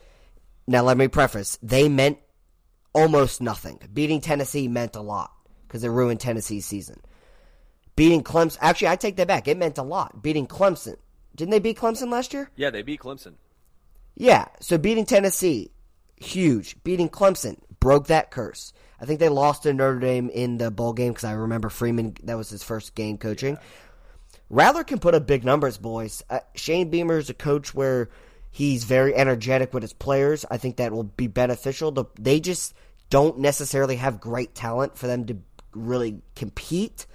Now, 0.67 0.83
let 0.83 0.97
me 0.97 1.09
preface, 1.09 1.59
they 1.63 1.89
meant 1.89 2.19
almost 2.93 3.41
nothing. 3.41 3.79
Beating 3.93 4.21
Tennessee 4.21 4.69
meant 4.69 4.97
a 4.97 5.01
lot 5.01 5.33
because 5.67 5.85
it 5.85 5.89
ruined 5.89 6.21
Tennessee's 6.21 6.67
season. 6.67 7.01
Beating 7.95 8.23
Clemson, 8.23 8.59
actually, 8.61 8.89
I 8.89 8.97
take 8.97 9.17
that 9.17 9.29
back. 9.29 9.49
It 9.49 9.57
meant 9.57 9.79
a 9.79 9.83
lot. 9.83 10.23
Beating 10.23 10.47
Clemson. 10.47 10.97
Didn't 11.35 11.51
they 11.51 11.59
beat 11.59 11.79
Clemson 11.79 12.11
last 12.11 12.35
year? 12.35 12.51
Yeah, 12.57 12.71
they 12.71 12.83
beat 12.83 13.01
Clemson. 13.01 13.35
Yeah, 14.17 14.47
so 14.61 14.79
beating 14.79 15.05
Tennessee, 15.05 15.71
huge. 16.17 16.83
Beating 16.83 17.11
Clemson 17.11 17.59
broke 17.81 18.07
that 18.07 18.31
curse. 18.31 18.73
I 19.01 19.05
think 19.05 19.21
they 19.21 19.29
lost 19.29 19.65
to 19.65 19.75
Notre 19.75 19.99
Dame 19.99 20.31
in 20.31 20.57
the 20.57 20.71
bowl 20.71 20.95
game 20.95 21.13
because 21.13 21.25
I 21.25 21.33
remember 21.33 21.69
Freeman, 21.69 22.17
that 22.25 22.37
was 22.37 22.49
his 22.49 22.63
first 22.63 22.95
game 22.95 23.19
coaching. 23.19 23.55
Yeah. 23.55 23.63
Rattler 24.49 24.85
can 24.85 24.99
put 24.99 25.15
up 25.15 25.27
big 25.27 25.45
numbers, 25.45 25.79
boys. 25.79 26.23
Uh, 26.31 26.41
Shane 26.55 26.91
Beamer 26.91 27.19
is 27.19 27.31
a 27.31 27.35
coach 27.35 27.75
where 27.75 28.09
he's 28.51 28.85
very 28.85 29.15
energetic 29.15 29.75
with 29.75 29.83
his 29.83 29.93
players. 29.93 30.45
I 30.51 30.57
think 30.57 30.77
that 30.77 30.93
will 30.93 31.05
be 31.05 31.27
beneficial. 31.27 31.91
The, 31.91 32.05
they 32.19 32.41
just 32.41 32.75
don't 33.11 33.39
necessarily 33.39 33.97
have 33.97 34.21
great 34.21 34.55
talent 34.55 34.97
for 34.97 35.07
them 35.07 35.27
to 35.27 35.39
really 35.75 36.23
compete 36.35 37.07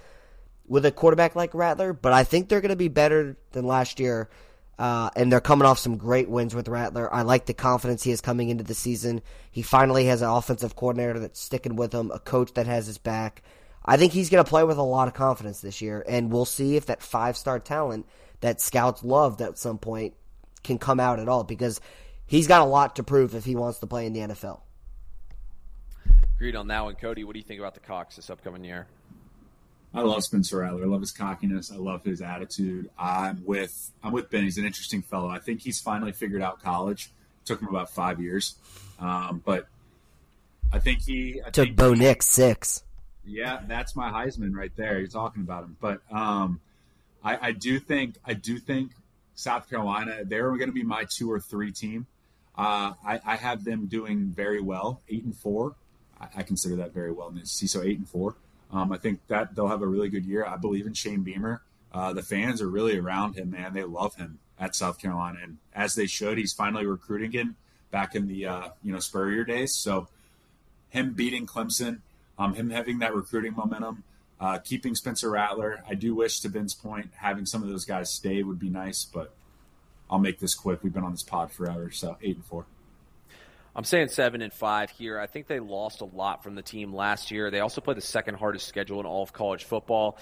with 0.66 0.86
a 0.86 0.92
quarterback 0.92 1.34
like 1.34 1.54
Rattler, 1.54 1.92
but 1.92 2.12
I 2.12 2.24
think 2.24 2.48
they're 2.48 2.60
going 2.60 2.70
to 2.70 2.76
be 2.76 2.88
better 2.88 3.36
than 3.52 3.66
last 3.66 3.98
year. 3.98 4.30
Uh, 4.78 5.10
and 5.14 5.30
they're 5.30 5.40
coming 5.40 5.66
off 5.66 5.78
some 5.78 5.96
great 5.96 6.28
wins 6.28 6.54
with 6.54 6.66
Rattler. 6.66 7.12
I 7.12 7.22
like 7.22 7.46
the 7.46 7.54
confidence 7.54 8.02
he 8.02 8.10
has 8.10 8.20
coming 8.20 8.48
into 8.48 8.64
the 8.64 8.74
season. 8.74 9.20
He 9.50 9.62
finally 9.62 10.06
has 10.06 10.22
an 10.22 10.30
offensive 10.30 10.74
coordinator 10.74 11.18
that's 11.18 11.40
sticking 11.40 11.76
with 11.76 11.92
him, 11.92 12.10
a 12.10 12.18
coach 12.18 12.54
that 12.54 12.66
has 12.66 12.86
his 12.86 12.98
back. 12.98 13.42
I 13.84 13.96
think 13.96 14.12
he's 14.12 14.30
going 14.30 14.44
to 14.44 14.48
play 14.48 14.64
with 14.64 14.78
a 14.78 14.82
lot 14.82 15.08
of 15.08 15.14
confidence 15.14 15.60
this 15.60 15.80
year, 15.80 16.04
and 16.08 16.32
we'll 16.32 16.44
see 16.44 16.76
if 16.76 16.86
that 16.86 17.02
five 17.02 17.36
star 17.36 17.58
talent 17.58 18.06
that 18.40 18.60
scouts 18.60 19.02
loved 19.02 19.42
at 19.42 19.58
some 19.58 19.78
point 19.78 20.14
can 20.62 20.78
come 20.78 21.00
out 21.00 21.18
at 21.18 21.28
all 21.28 21.44
because 21.44 21.80
he's 22.26 22.46
got 22.46 22.60
a 22.60 22.64
lot 22.64 22.96
to 22.96 23.02
prove 23.02 23.34
if 23.34 23.44
he 23.44 23.56
wants 23.56 23.78
to 23.80 23.86
play 23.86 24.06
in 24.06 24.12
the 24.12 24.20
NFL. 24.20 24.60
Agreed 26.36 26.56
on 26.56 26.68
that 26.68 26.84
one, 26.84 26.94
Cody. 26.94 27.24
What 27.24 27.34
do 27.34 27.38
you 27.38 27.44
think 27.44 27.60
about 27.60 27.74
the 27.74 27.80
Cocks 27.80 28.16
this 28.16 28.30
upcoming 28.30 28.64
year? 28.64 28.86
I 29.94 30.00
love 30.00 30.24
Spencer 30.24 30.58
Rattler. 30.58 30.84
I 30.84 30.86
love 30.86 31.00
his 31.00 31.12
cockiness. 31.12 31.70
I 31.70 31.76
love 31.76 32.02
his 32.02 32.22
attitude. 32.22 32.90
I'm 32.98 33.44
with 33.44 33.92
I'm 34.02 34.12
with 34.12 34.30
Ben. 34.30 34.42
He's 34.42 34.56
an 34.56 34.64
interesting 34.64 35.02
fellow. 35.02 35.28
I 35.28 35.38
think 35.38 35.60
he's 35.60 35.80
finally 35.80 36.12
figured 36.12 36.40
out 36.40 36.62
college. 36.62 37.10
It 37.42 37.46
took 37.46 37.60
him 37.60 37.68
about 37.68 37.90
five 37.90 38.20
years, 38.20 38.56
um, 38.98 39.42
but 39.44 39.66
I 40.72 40.78
think 40.78 41.02
he 41.02 41.42
I 41.44 41.50
took 41.50 41.66
think 41.66 41.76
Bo 41.76 41.92
Nix 41.92 42.26
six. 42.26 42.82
Yeah, 43.24 43.60
that's 43.66 43.94
my 43.94 44.10
Heisman 44.10 44.54
right 44.54 44.72
there. 44.76 44.98
You're 44.98 45.08
talking 45.08 45.42
about 45.42 45.64
him, 45.64 45.76
but 45.80 46.00
um, 46.10 46.60
I, 47.22 47.48
I, 47.48 47.52
do 47.52 47.78
think 47.78 48.16
I 48.24 48.34
do 48.34 48.58
think 48.58 48.92
South 49.36 49.70
Carolina 49.70 50.24
they're 50.24 50.48
going 50.50 50.66
to 50.66 50.72
be 50.72 50.82
my 50.82 51.06
two 51.08 51.30
or 51.30 51.38
three 51.38 51.70
team. 51.72 52.06
Uh, 52.56 52.92
I, 53.06 53.20
I, 53.24 53.36
have 53.36 53.64
them 53.64 53.86
doing 53.86 54.26
very 54.26 54.60
well, 54.60 55.00
eight 55.08 55.24
and 55.24 55.34
four. 55.34 55.76
I, 56.20 56.28
I 56.38 56.42
consider 56.42 56.76
that 56.76 56.92
very 56.92 57.12
well 57.12 57.28
in 57.28 57.36
the 57.36 57.46
So 57.46 57.82
eight 57.82 57.98
and 57.98 58.08
four. 58.08 58.34
Um, 58.72 58.92
I 58.92 58.98
think 58.98 59.20
that 59.28 59.54
they'll 59.54 59.68
have 59.68 59.82
a 59.82 59.86
really 59.86 60.08
good 60.08 60.24
year. 60.24 60.44
I 60.44 60.56
believe 60.56 60.86
in 60.86 60.94
Shane 60.94 61.22
Beamer. 61.22 61.62
Uh, 61.92 62.12
the 62.12 62.22
fans 62.22 62.60
are 62.60 62.68
really 62.68 62.98
around 62.98 63.36
him, 63.36 63.50
man. 63.50 63.72
They 63.72 63.84
love 63.84 64.16
him 64.16 64.38
at 64.58 64.74
South 64.74 64.98
Carolina, 64.98 65.38
and 65.42 65.58
as 65.74 65.94
they 65.94 66.06
should. 66.06 66.38
He's 66.38 66.52
finally 66.52 66.86
recruiting 66.86 67.28
again, 67.28 67.54
back 67.90 68.14
in 68.14 68.26
the 68.26 68.46
uh, 68.46 68.68
you 68.82 68.92
know 68.92 68.98
Spurrier 68.98 69.44
days. 69.44 69.74
So 69.74 70.08
him 70.88 71.12
beating 71.12 71.46
Clemson 71.46 72.00
um, 72.42 72.54
him 72.54 72.70
having 72.70 72.98
that 72.98 73.14
recruiting 73.14 73.54
momentum, 73.54 74.02
uh, 74.40 74.58
keeping 74.58 74.94
Spencer 74.94 75.30
Rattler. 75.30 75.82
I 75.88 75.94
do 75.94 76.14
wish, 76.14 76.40
to 76.40 76.48
Ben's 76.48 76.74
point, 76.74 77.10
having 77.14 77.46
some 77.46 77.62
of 77.62 77.68
those 77.68 77.84
guys 77.84 78.10
stay 78.10 78.42
would 78.42 78.58
be 78.58 78.68
nice, 78.68 79.04
but 79.04 79.32
I'll 80.10 80.18
make 80.18 80.40
this 80.40 80.54
quick. 80.54 80.82
We've 80.82 80.92
been 80.92 81.04
on 81.04 81.12
this 81.12 81.22
pod 81.22 81.52
forever, 81.52 81.90
so 81.92 82.16
eight 82.20 82.36
and 82.36 82.44
four. 82.44 82.66
I'm 83.74 83.84
saying 83.84 84.08
seven 84.08 84.42
and 84.42 84.52
five 84.52 84.90
here. 84.90 85.18
I 85.18 85.26
think 85.26 85.46
they 85.46 85.60
lost 85.60 86.00
a 86.00 86.04
lot 86.04 86.42
from 86.42 86.56
the 86.56 86.62
team 86.62 86.92
last 86.92 87.30
year. 87.30 87.50
They 87.50 87.60
also 87.60 87.80
played 87.80 87.96
the 87.96 88.02
second 88.02 88.34
hardest 88.34 88.66
schedule 88.66 89.00
in 89.00 89.06
all 89.06 89.22
of 89.22 89.32
college 89.32 89.64
football. 89.64 90.18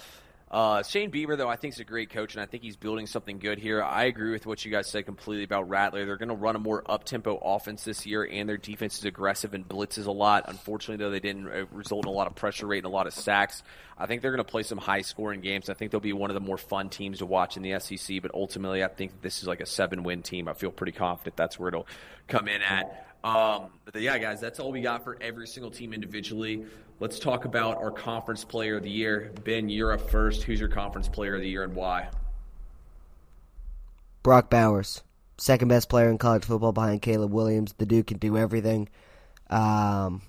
Uh, 0.51 0.83
Shane 0.83 1.11
Beamer, 1.11 1.37
though, 1.37 1.47
I 1.47 1.55
think 1.55 1.75
is 1.75 1.79
a 1.79 1.85
great 1.85 2.09
coach, 2.09 2.35
and 2.35 2.43
I 2.43 2.45
think 2.45 2.61
he's 2.61 2.75
building 2.75 3.07
something 3.07 3.39
good 3.39 3.57
here. 3.57 3.81
I 3.81 4.03
agree 4.03 4.31
with 4.31 4.45
what 4.45 4.65
you 4.65 4.69
guys 4.69 4.89
said 4.89 5.05
completely 5.05 5.45
about 5.45 5.69
Rattler. 5.69 6.05
They're 6.05 6.17
going 6.17 6.27
to 6.27 6.35
run 6.35 6.57
a 6.57 6.59
more 6.59 6.83
up-tempo 6.91 7.37
offense 7.41 7.85
this 7.85 8.05
year, 8.05 8.27
and 8.29 8.49
their 8.49 8.57
defense 8.57 8.97
is 8.97 9.05
aggressive 9.05 9.53
and 9.53 9.65
blitzes 9.65 10.07
a 10.07 10.11
lot. 10.11 10.43
Unfortunately, 10.49 11.01
though, 11.01 11.09
they 11.09 11.21
didn't 11.21 11.47
uh, 11.47 11.67
result 11.71 12.05
in 12.05 12.09
a 12.09 12.13
lot 12.13 12.27
of 12.27 12.35
pressure 12.35 12.67
rate 12.67 12.79
and 12.79 12.87
a 12.87 12.89
lot 12.89 13.07
of 13.07 13.13
sacks. 13.13 13.63
I 13.97 14.07
think 14.07 14.21
they're 14.21 14.31
going 14.31 14.43
to 14.43 14.51
play 14.51 14.63
some 14.63 14.77
high-scoring 14.77 15.39
games. 15.39 15.69
I 15.69 15.73
think 15.73 15.91
they'll 15.91 16.01
be 16.01 16.11
one 16.11 16.29
of 16.29 16.33
the 16.33 16.41
more 16.41 16.57
fun 16.57 16.89
teams 16.89 17.19
to 17.19 17.25
watch 17.25 17.55
in 17.55 17.63
the 17.63 17.79
SEC, 17.79 18.21
but 18.21 18.31
ultimately, 18.33 18.83
I 18.83 18.89
think 18.89 19.21
this 19.21 19.41
is 19.41 19.47
like 19.47 19.61
a 19.61 19.65
seven-win 19.65 20.21
team. 20.21 20.49
I 20.49 20.53
feel 20.53 20.71
pretty 20.71 20.91
confident 20.91 21.37
that's 21.37 21.57
where 21.59 21.69
it'll 21.69 21.87
come 22.27 22.49
in 22.49 22.61
at. 22.61 23.10
Um, 23.23 23.69
but 23.85 24.01
yeah, 24.01 24.17
guys, 24.17 24.41
that's 24.41 24.59
all 24.59 24.71
we 24.71 24.81
got 24.81 25.03
for 25.03 25.17
every 25.21 25.47
single 25.47 25.69
team 25.71 25.93
individually. 25.93 26.65
Let's 26.99 27.19
talk 27.19 27.45
about 27.45 27.77
our 27.77 27.91
conference 27.91 28.43
player 28.43 28.77
of 28.77 28.83
the 28.83 28.89
year. 28.89 29.31
Ben, 29.43 29.69
you're 29.69 29.91
up 29.91 30.09
first. 30.09 30.43
Who's 30.43 30.59
your 30.59 30.69
conference 30.69 31.07
player 31.07 31.35
of 31.35 31.41
the 31.41 31.49
year 31.49 31.63
and 31.63 31.75
why? 31.75 32.09
Brock 34.23 34.49
Bowers, 34.49 35.01
second 35.37 35.67
best 35.67 35.89
player 35.89 36.09
in 36.09 36.17
college 36.17 36.45
football 36.45 36.71
behind 36.71 37.01
Caleb 37.01 37.31
Williams. 37.31 37.73
The 37.77 37.85
dude 37.85 38.07
can 38.07 38.17
do 38.17 38.37
everything. 38.37 38.89
Um, 39.49 40.21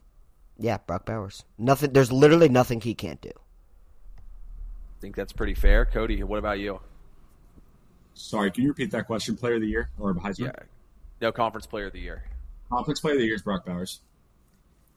yeah, 0.59 0.79
Brock 0.87 1.05
Bowers. 1.05 1.45
Nothing. 1.59 1.93
There's 1.93 2.11
literally 2.11 2.49
nothing 2.49 2.81
he 2.81 2.95
can't 2.95 3.21
do. 3.21 3.33
I 4.17 5.01
think 5.01 5.17
that's 5.17 5.33
pretty 5.33 5.55
fair. 5.55 5.85
Cody, 5.85 6.23
what 6.23 6.39
about 6.39 6.59
you? 6.59 6.81
Sorry, 8.15 8.51
can 8.51 8.63
you 8.63 8.71
repeat 8.71 8.91
that 8.93 9.07
question? 9.07 9.37
Player 9.37 9.55
of 9.55 9.63
the 9.63 9.67
year 9.67 9.91
or 9.99 10.15
Heisman? 10.15 10.47
Yeah. 10.47 10.53
No, 11.21 11.33
conference 11.33 11.67
player 11.67 11.87
of 11.87 11.93
the 11.93 12.01
year. 12.01 12.25
Conference 12.73 13.01
player 13.01 13.15
of 13.15 13.21
the 13.21 13.27
year 13.27 13.35
is 13.35 13.43
Brock 13.43 13.67
Bowers. 13.67 14.01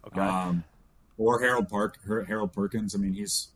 Okay. 0.08 0.22
Um, 0.22 0.64
or 1.18 1.42
Harold 1.42 1.68
Park, 1.68 1.98
Harold 2.06 2.54
Perkins. 2.54 2.96
I 2.96 3.00
mean, 3.00 3.14
he's 3.14 3.50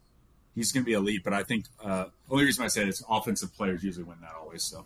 he's 0.55 0.73
going 0.73 0.83
to 0.83 0.85
be 0.85 0.93
elite, 0.93 1.23
but 1.23 1.33
I 1.33 1.43
think 1.43 1.65
uh, 1.81 2.05
only 2.29 2.43
reason 2.43 2.65
I 2.65 2.67
say 2.67 2.81
it 2.81 2.89
is 2.89 3.03
offensive 3.09 3.53
players 3.55 3.83
usually 3.83 4.03
win 4.03 4.17
that 4.21 4.33
always. 4.37 4.63
So. 4.63 4.85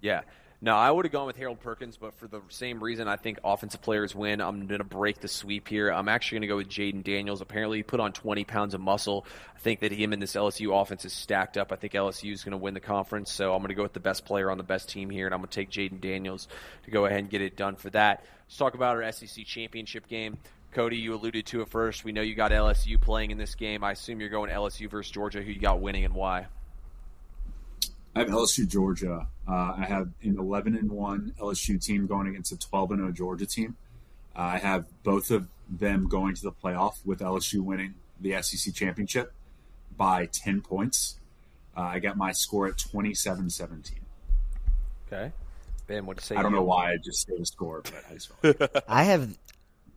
Yeah. 0.00 0.22
No, 0.62 0.76
I 0.76 0.90
would 0.90 1.06
have 1.06 1.12
gone 1.12 1.26
with 1.26 1.38
Harold 1.38 1.60
Perkins, 1.60 1.96
but 1.96 2.12
for 2.18 2.28
the 2.28 2.42
same 2.50 2.84
reason, 2.84 3.08
I 3.08 3.16
think 3.16 3.38
offensive 3.42 3.80
players 3.80 4.14
win. 4.14 4.42
I'm 4.42 4.66
going 4.66 4.80
to 4.80 4.84
break 4.84 5.18
the 5.18 5.28
sweep 5.28 5.66
here. 5.66 5.90
I'm 5.90 6.06
actually 6.06 6.36
going 6.36 6.42
to 6.42 6.48
go 6.48 6.56
with 6.56 6.68
Jayden 6.68 7.02
Daniels. 7.02 7.40
Apparently, 7.40 7.78
he 7.78 7.82
put 7.82 7.98
on 7.98 8.12
20 8.12 8.44
pounds 8.44 8.74
of 8.74 8.80
muscle. 8.82 9.24
I 9.56 9.58
think 9.58 9.80
that 9.80 9.90
him 9.90 10.12
and 10.12 10.20
this 10.20 10.34
LSU 10.34 10.78
offense 10.78 11.06
is 11.06 11.14
stacked 11.14 11.56
up. 11.56 11.72
I 11.72 11.76
think 11.76 11.94
LSU 11.94 12.30
is 12.30 12.44
going 12.44 12.52
to 12.52 12.58
win 12.58 12.74
the 12.74 12.80
conference, 12.80 13.32
so 13.32 13.54
I'm 13.54 13.60
going 13.60 13.68
to 13.68 13.74
go 13.74 13.82
with 13.82 13.94
the 13.94 14.00
best 14.00 14.26
player 14.26 14.50
on 14.50 14.58
the 14.58 14.64
best 14.64 14.90
team 14.90 15.08
here, 15.08 15.24
and 15.24 15.34
I'm 15.34 15.40
going 15.40 15.48
to 15.48 15.54
take 15.54 15.70
Jayden 15.70 15.98
Daniels 15.98 16.46
to 16.84 16.90
go 16.90 17.06
ahead 17.06 17.20
and 17.20 17.30
get 17.30 17.40
it 17.40 17.56
done 17.56 17.76
for 17.76 17.88
that. 17.90 18.22
Let's 18.50 18.58
talk 18.58 18.74
about 18.74 18.96
our 18.96 19.12
SEC 19.12 19.46
championship 19.46 20.08
game. 20.08 20.36
Cody, 20.72 20.96
you 20.96 21.14
alluded 21.14 21.46
to 21.46 21.62
it 21.62 21.68
first. 21.68 22.04
We 22.04 22.10
know 22.10 22.20
you 22.20 22.34
got 22.34 22.50
LSU 22.50 23.00
playing 23.00 23.30
in 23.30 23.38
this 23.38 23.54
game. 23.54 23.84
I 23.84 23.92
assume 23.92 24.18
you're 24.18 24.28
going 24.28 24.50
LSU 24.50 24.90
versus 24.90 25.12
Georgia. 25.12 25.40
Who 25.40 25.52
you 25.52 25.60
got 25.60 25.80
winning 25.80 26.04
and 26.04 26.12
why? 26.14 26.48
I 28.16 28.18
have 28.18 28.28
LSU 28.28 28.66
Georgia. 28.66 29.28
Uh, 29.48 29.74
I 29.78 29.84
have 29.86 30.08
an 30.22 30.36
11 30.36 30.74
and 30.74 30.90
one 30.90 31.32
LSU 31.40 31.80
team 31.80 32.08
going 32.08 32.26
against 32.26 32.50
a 32.50 32.58
12 32.58 32.90
and 32.90 33.00
0 33.02 33.12
Georgia 33.12 33.46
team. 33.46 33.76
Uh, 34.34 34.40
I 34.40 34.58
have 34.58 34.86
both 35.04 35.30
of 35.30 35.46
them 35.68 36.08
going 36.08 36.34
to 36.34 36.42
the 36.42 36.50
playoff 36.50 36.94
with 37.04 37.20
LSU 37.20 37.60
winning 37.60 37.94
the 38.20 38.42
SEC 38.42 38.74
championship 38.74 39.32
by 39.96 40.26
10 40.26 40.62
points. 40.62 41.20
Uh, 41.76 41.82
I 41.82 42.00
got 42.00 42.16
my 42.16 42.32
score 42.32 42.66
at 42.66 42.78
27-17. 42.78 43.92
Okay. 45.06 45.30
Ben, 45.90 46.06
what 46.06 46.18
do 46.18 46.20
you 46.22 46.26
say? 46.26 46.36
I 46.36 46.42
don't 46.42 46.52
know 46.52 46.62
why 46.62 46.92
I 46.92 46.98
just 46.98 47.26
say 47.26 47.36
the 47.36 47.44
score, 47.44 47.82
but 47.82 48.04
I 48.08 48.14
just 48.14 48.84
I 48.88 49.02
have 49.02 49.36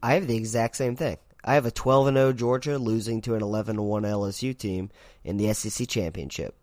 I 0.02 0.16
have 0.16 0.26
the 0.26 0.36
exact 0.36 0.76
same 0.76 0.96
thing. 0.96 1.18
I 1.44 1.54
have 1.54 1.68
a 1.68 1.72
12 1.72 2.08
and 2.08 2.18
0 2.18 2.34
Georgia 2.34 2.80
losing 2.80 3.22
to 3.22 3.36
an 3.36 3.44
11 3.44 3.78
and 3.78 3.86
1 3.86 4.02
LSU 4.02 4.58
team 4.58 4.90
in 5.24 5.38
the 5.38 5.54
SEC 5.54 5.88
championship. 5.88 6.56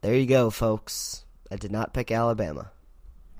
There 0.00 0.14
you 0.14 0.24
go, 0.24 0.48
folks. 0.48 1.26
I 1.50 1.56
did 1.56 1.72
not 1.72 1.92
pick 1.92 2.10
Alabama. 2.10 2.70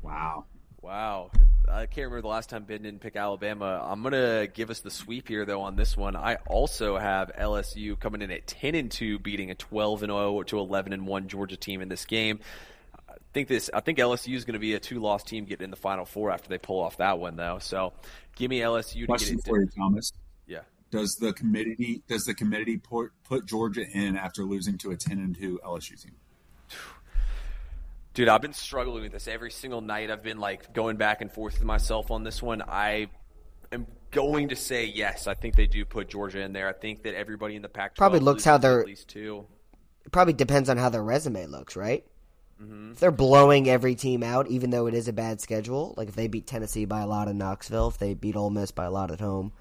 Wow. 0.03 0.45
Wow. 0.83 1.31
I 1.67 1.87
can't 1.87 2.09
remember 2.09 2.21
the 2.21 2.29
last 2.29 2.51
time 2.51 2.65
Ben 2.65 2.83
didn't 2.83 3.01
pick 3.01 3.17
Alabama. 3.17 3.83
I'm 3.83 4.03
going 4.03 4.13
to 4.13 4.47
give 4.53 4.69
us 4.69 4.81
the 4.81 4.91
sweep 4.91 5.27
here, 5.27 5.47
though, 5.47 5.63
on 5.63 5.75
this 5.75 5.97
one. 5.97 6.17
I 6.17 6.35
also 6.47 6.99
have 6.99 7.33
LSU 7.39 7.99
coming 7.99 8.21
in 8.21 8.31
at 8.31 8.47
10 8.47 8.75
and 8.75 8.91
2, 8.91 9.21
beating 9.21 9.51
a 9.51 9.55
12 9.55 10.03
and 10.03 10.11
0 10.11 10.43
to 10.43 10.59
11 10.59 10.93
and 10.93 11.07
1 11.07 11.29
Georgia 11.29 11.57
team 11.57 11.81
in 11.81 11.89
this 11.89 12.05
game. 12.05 12.41
I 13.33 13.35
think 13.35 13.49
this. 13.49 13.71
I 13.73 13.81
think 13.81 13.97
LSU 13.97 14.35
is 14.35 14.45
going 14.45 14.53
to 14.53 14.61
be 14.61 14.75
a 14.75 14.79
two-loss 14.79 15.23
team 15.23 15.47
getting 15.47 15.65
in 15.65 15.71
the 15.71 15.77
Final 15.77 16.05
Four 16.05 16.31
after 16.31 16.51
they 16.51 16.59
pull 16.59 16.81
off 16.81 16.99
that 16.99 17.19
one, 17.19 17.37
though. 17.37 17.61
So, 17.61 17.95
give 18.37 18.51
me 18.51 18.61
LSU 18.61 19.07
Question 19.07 19.39
to 19.39 19.43
get 19.43 19.47
it. 19.47 19.49
for 19.49 19.61
you, 19.61 19.69
Thomas. 19.75 20.13
Yeah. 20.47 20.61
Does 20.91 21.17
the 21.17 21.33
committee 21.33 22.03
does 22.09 22.27
the 22.27 22.35
committee 22.35 22.77
put, 22.77 23.11
put 23.25 23.47
Georgia 23.47 23.87
in 23.91 24.19
after 24.19 24.45
losing 24.45 24.77
to 24.79 24.91
a 24.91 24.97
10 24.97 25.19
and 25.19 25.35
2 25.35 25.61
LSU 25.65 26.03
team? 26.03 26.13
Dude, 28.13 28.29
I've 28.29 28.43
been 28.43 28.53
struggling 28.53 29.03
with 29.03 29.13
this 29.13 29.27
every 29.27 29.51
single 29.51 29.81
night. 29.81 30.11
I've 30.11 30.23
been 30.23 30.39
like 30.39 30.75
going 30.75 30.99
back 30.99 31.23
and 31.23 31.33
forth 31.33 31.55
with 31.55 31.65
myself 31.65 32.11
on 32.11 32.25
this 32.25 32.43
one. 32.43 32.61
I 32.61 33.07
am 33.73 33.87
going 34.11 34.51
to 34.51 34.57
say 34.57 34.85
yes. 34.85 35.27
I 35.27 35.33
think 35.33 35.57
they 35.57 35.67
do 35.67 35.87
put 35.87 36.11
Georgia 36.11 36.41
in 36.41 36.53
there. 36.53 36.69
I 36.69 36.75
think 36.75 37.05
that 37.05 37.15
everybody 37.15 37.57
in 37.57 37.63
the 37.63 37.71
Pac 37.71 37.97
probably 37.97 38.21
looks 38.21 38.45
how 38.45 38.59
they're 38.59 38.81
at 38.81 38.87
least 38.87 39.09
two. 39.09 39.47
It 40.05 40.13
probably 40.13 40.35
depends 40.35 40.69
on 40.69 40.77
how 40.77 40.91
their 40.91 41.03
resume 41.03 41.47
looks, 41.47 41.77
right? 41.77 42.05
Mm-hmm. 42.61 42.93
If 42.93 43.01
they're 43.01 43.11
blowing 43.11 43.69
every 43.69 43.95
team 43.95 44.23
out, 44.23 44.49
even 44.49 44.71
though 44.71 44.87
it 44.87 44.95
is 44.95 45.09
a 45.09 45.13
bad 45.13 45.41
schedule, 45.41 45.95
like 45.97 46.09
if 46.09 46.15
they 46.15 46.29
beat 46.29 46.47
Tennessee 46.47 46.85
by 46.85 47.01
a 47.01 47.07
lot 47.07 47.29
in 47.29 47.39
Knoxville, 47.39 47.89
if 47.89 47.99
they 47.99 48.15
beat 48.15 48.37
Ole 48.37 48.51
Miss 48.51 48.71
by 48.71 48.85
a 48.85 48.91
lot 48.91 49.11
at 49.11 49.21
home, 49.21 49.53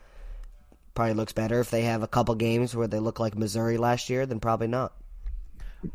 probably 0.93 1.13
looks 1.13 1.33
better. 1.33 1.59
If 1.59 1.69
they 1.69 1.83
have 1.83 2.03
a 2.03 2.07
couple 2.07 2.35
games 2.35 2.75
where 2.75 2.87
they 2.87 2.99
look 2.99 3.19
like 3.19 3.37
Missouri 3.37 3.77
last 3.77 4.09
year, 4.09 4.25
then 4.25 4.39
probably 4.39 4.67
not. 4.67 4.93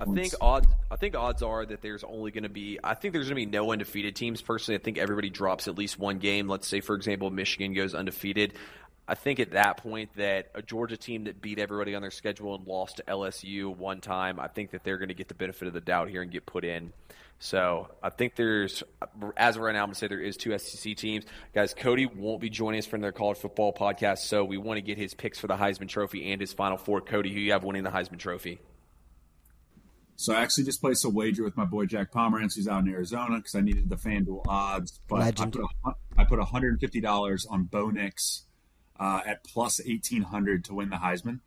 I 0.00 0.04
think 0.04 0.34
odds. 0.40 0.66
I 0.90 0.96
think 0.96 1.14
odds 1.14 1.42
are 1.42 1.64
that 1.64 1.80
there's 1.80 2.02
only 2.02 2.32
going 2.32 2.42
to 2.42 2.48
be. 2.48 2.78
I 2.82 2.94
think 2.94 3.12
there's 3.12 3.28
going 3.28 3.40
to 3.40 3.46
be 3.46 3.56
no 3.56 3.70
undefeated 3.70 4.16
teams. 4.16 4.42
Personally, 4.42 4.80
I 4.80 4.82
think 4.82 4.98
everybody 4.98 5.30
drops 5.30 5.68
at 5.68 5.78
least 5.78 5.98
one 5.98 6.18
game. 6.18 6.48
Let's 6.48 6.66
say, 6.66 6.80
for 6.80 6.96
example, 6.96 7.30
Michigan 7.30 7.72
goes 7.72 7.94
undefeated. 7.94 8.54
I 9.08 9.14
think 9.14 9.38
at 9.38 9.52
that 9.52 9.76
point 9.76 10.10
that 10.16 10.50
a 10.54 10.62
Georgia 10.62 10.96
team 10.96 11.24
that 11.24 11.40
beat 11.40 11.60
everybody 11.60 11.94
on 11.94 12.02
their 12.02 12.10
schedule 12.10 12.56
and 12.56 12.66
lost 12.66 12.96
to 12.96 13.04
LSU 13.04 13.74
one 13.76 14.00
time, 14.00 14.40
I 14.40 14.48
think 14.48 14.72
that 14.72 14.82
they're 14.82 14.98
going 14.98 15.08
to 15.08 15.14
get 15.14 15.28
the 15.28 15.34
benefit 15.34 15.68
of 15.68 15.74
the 15.74 15.80
doubt 15.80 16.08
here 16.08 16.22
and 16.22 16.30
get 16.30 16.44
put 16.44 16.64
in. 16.64 16.92
So 17.38 17.88
I 18.02 18.10
think 18.10 18.34
there's, 18.34 18.82
as 19.36 19.56
of 19.56 19.62
right 19.62 19.72
now, 19.72 19.82
I'm 19.82 19.88
going 19.88 19.94
to 19.94 19.98
say 19.98 20.08
there 20.08 20.20
is 20.20 20.36
two 20.36 20.56
SEC 20.58 20.96
teams. 20.96 21.24
Guys, 21.54 21.74
Cody 21.74 22.06
won't 22.06 22.40
be 22.40 22.50
joining 22.50 22.78
us 22.78 22.86
for 22.86 22.98
their 22.98 23.12
college 23.12 23.36
football 23.38 23.72
podcast, 23.72 24.18
so 24.18 24.42
we 24.42 24.56
want 24.56 24.78
to 24.78 24.82
get 24.82 24.96
his 24.96 25.14
picks 25.14 25.38
for 25.38 25.46
the 25.46 25.56
Heisman 25.56 25.88
Trophy 25.88 26.32
and 26.32 26.40
his 26.40 26.52
Final 26.52 26.78
Four. 26.78 27.00
Cody, 27.02 27.32
who 27.32 27.38
you 27.38 27.52
have 27.52 27.62
winning 27.62 27.84
the 27.84 27.90
Heisman 27.90 28.18
Trophy? 28.18 28.58
So 30.16 30.32
I 30.34 30.40
actually 30.40 30.64
just 30.64 30.80
placed 30.80 31.04
a 31.04 31.10
wager 31.10 31.44
with 31.44 31.58
my 31.58 31.66
boy 31.66 31.84
Jack 31.84 32.10
Pomerantz, 32.10 32.56
who's 32.56 32.66
out 32.66 32.82
in 32.84 32.88
Arizona, 32.88 33.36
because 33.36 33.54
I 33.54 33.60
needed 33.60 33.90
the 33.90 33.96
FanDuel 33.96 34.46
odds. 34.48 34.98
But 35.06 35.20
Legend. 35.20 35.56
I 35.56 35.84
put, 35.84 35.94
a, 35.94 36.20
I 36.22 36.24
put 36.24 36.40
$150 36.40 37.46
on 37.50 37.64
Bo 37.64 37.90
Nix 37.90 38.45
uh, 38.98 39.20
at 39.26 39.44
plus 39.44 39.80
1800 39.84 40.64
to 40.64 40.74
win 40.74 40.90
the 40.90 40.96
Heisman. 40.96 41.40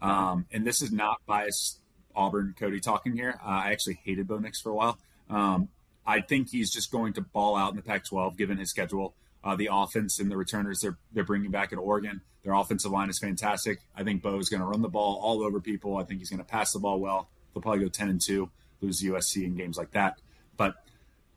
Um, 0.00 0.46
and 0.52 0.66
this 0.66 0.82
is 0.82 0.92
not 0.92 1.18
biased 1.26 1.80
Auburn 2.14 2.54
Cody 2.58 2.80
talking 2.80 3.14
here. 3.14 3.38
Uh, 3.42 3.48
I 3.48 3.72
actually 3.72 4.00
hated 4.04 4.28
Bo 4.28 4.38
Nix 4.38 4.60
for 4.60 4.70
a 4.70 4.74
while. 4.74 4.98
Um, 5.28 5.68
I 6.06 6.20
think 6.20 6.48
he's 6.50 6.70
just 6.70 6.90
going 6.90 7.12
to 7.14 7.20
ball 7.20 7.56
out 7.56 7.70
in 7.70 7.76
the 7.76 7.82
Pac-12 7.82 8.36
given 8.36 8.58
his 8.58 8.70
schedule. 8.70 9.14
Uh, 9.44 9.56
the 9.56 9.68
offense 9.70 10.18
and 10.18 10.30
the 10.30 10.36
returners 10.36 10.80
they're 10.80 10.98
they're 11.12 11.24
bringing 11.24 11.50
back 11.50 11.72
at 11.72 11.78
Oregon. 11.78 12.20
Their 12.42 12.54
offensive 12.54 12.90
line 12.90 13.08
is 13.08 13.18
fantastic. 13.18 13.78
I 13.94 14.02
think 14.02 14.22
Bo 14.22 14.38
is 14.38 14.48
going 14.48 14.60
to 14.60 14.66
run 14.66 14.82
the 14.82 14.88
ball 14.88 15.20
all 15.22 15.42
over 15.42 15.60
people. 15.60 15.96
I 15.96 16.04
think 16.04 16.18
he's 16.18 16.30
going 16.30 16.38
to 16.38 16.44
pass 16.44 16.72
the 16.72 16.80
ball 16.80 16.98
well. 16.98 17.28
They'll 17.52 17.62
probably 17.62 17.84
go 17.84 17.88
ten 17.88 18.08
and 18.08 18.20
two, 18.20 18.50
lose 18.80 19.00
USC 19.02 19.44
in 19.44 19.54
games 19.54 19.76
like 19.76 19.92
that. 19.92 20.20
But 20.56 20.74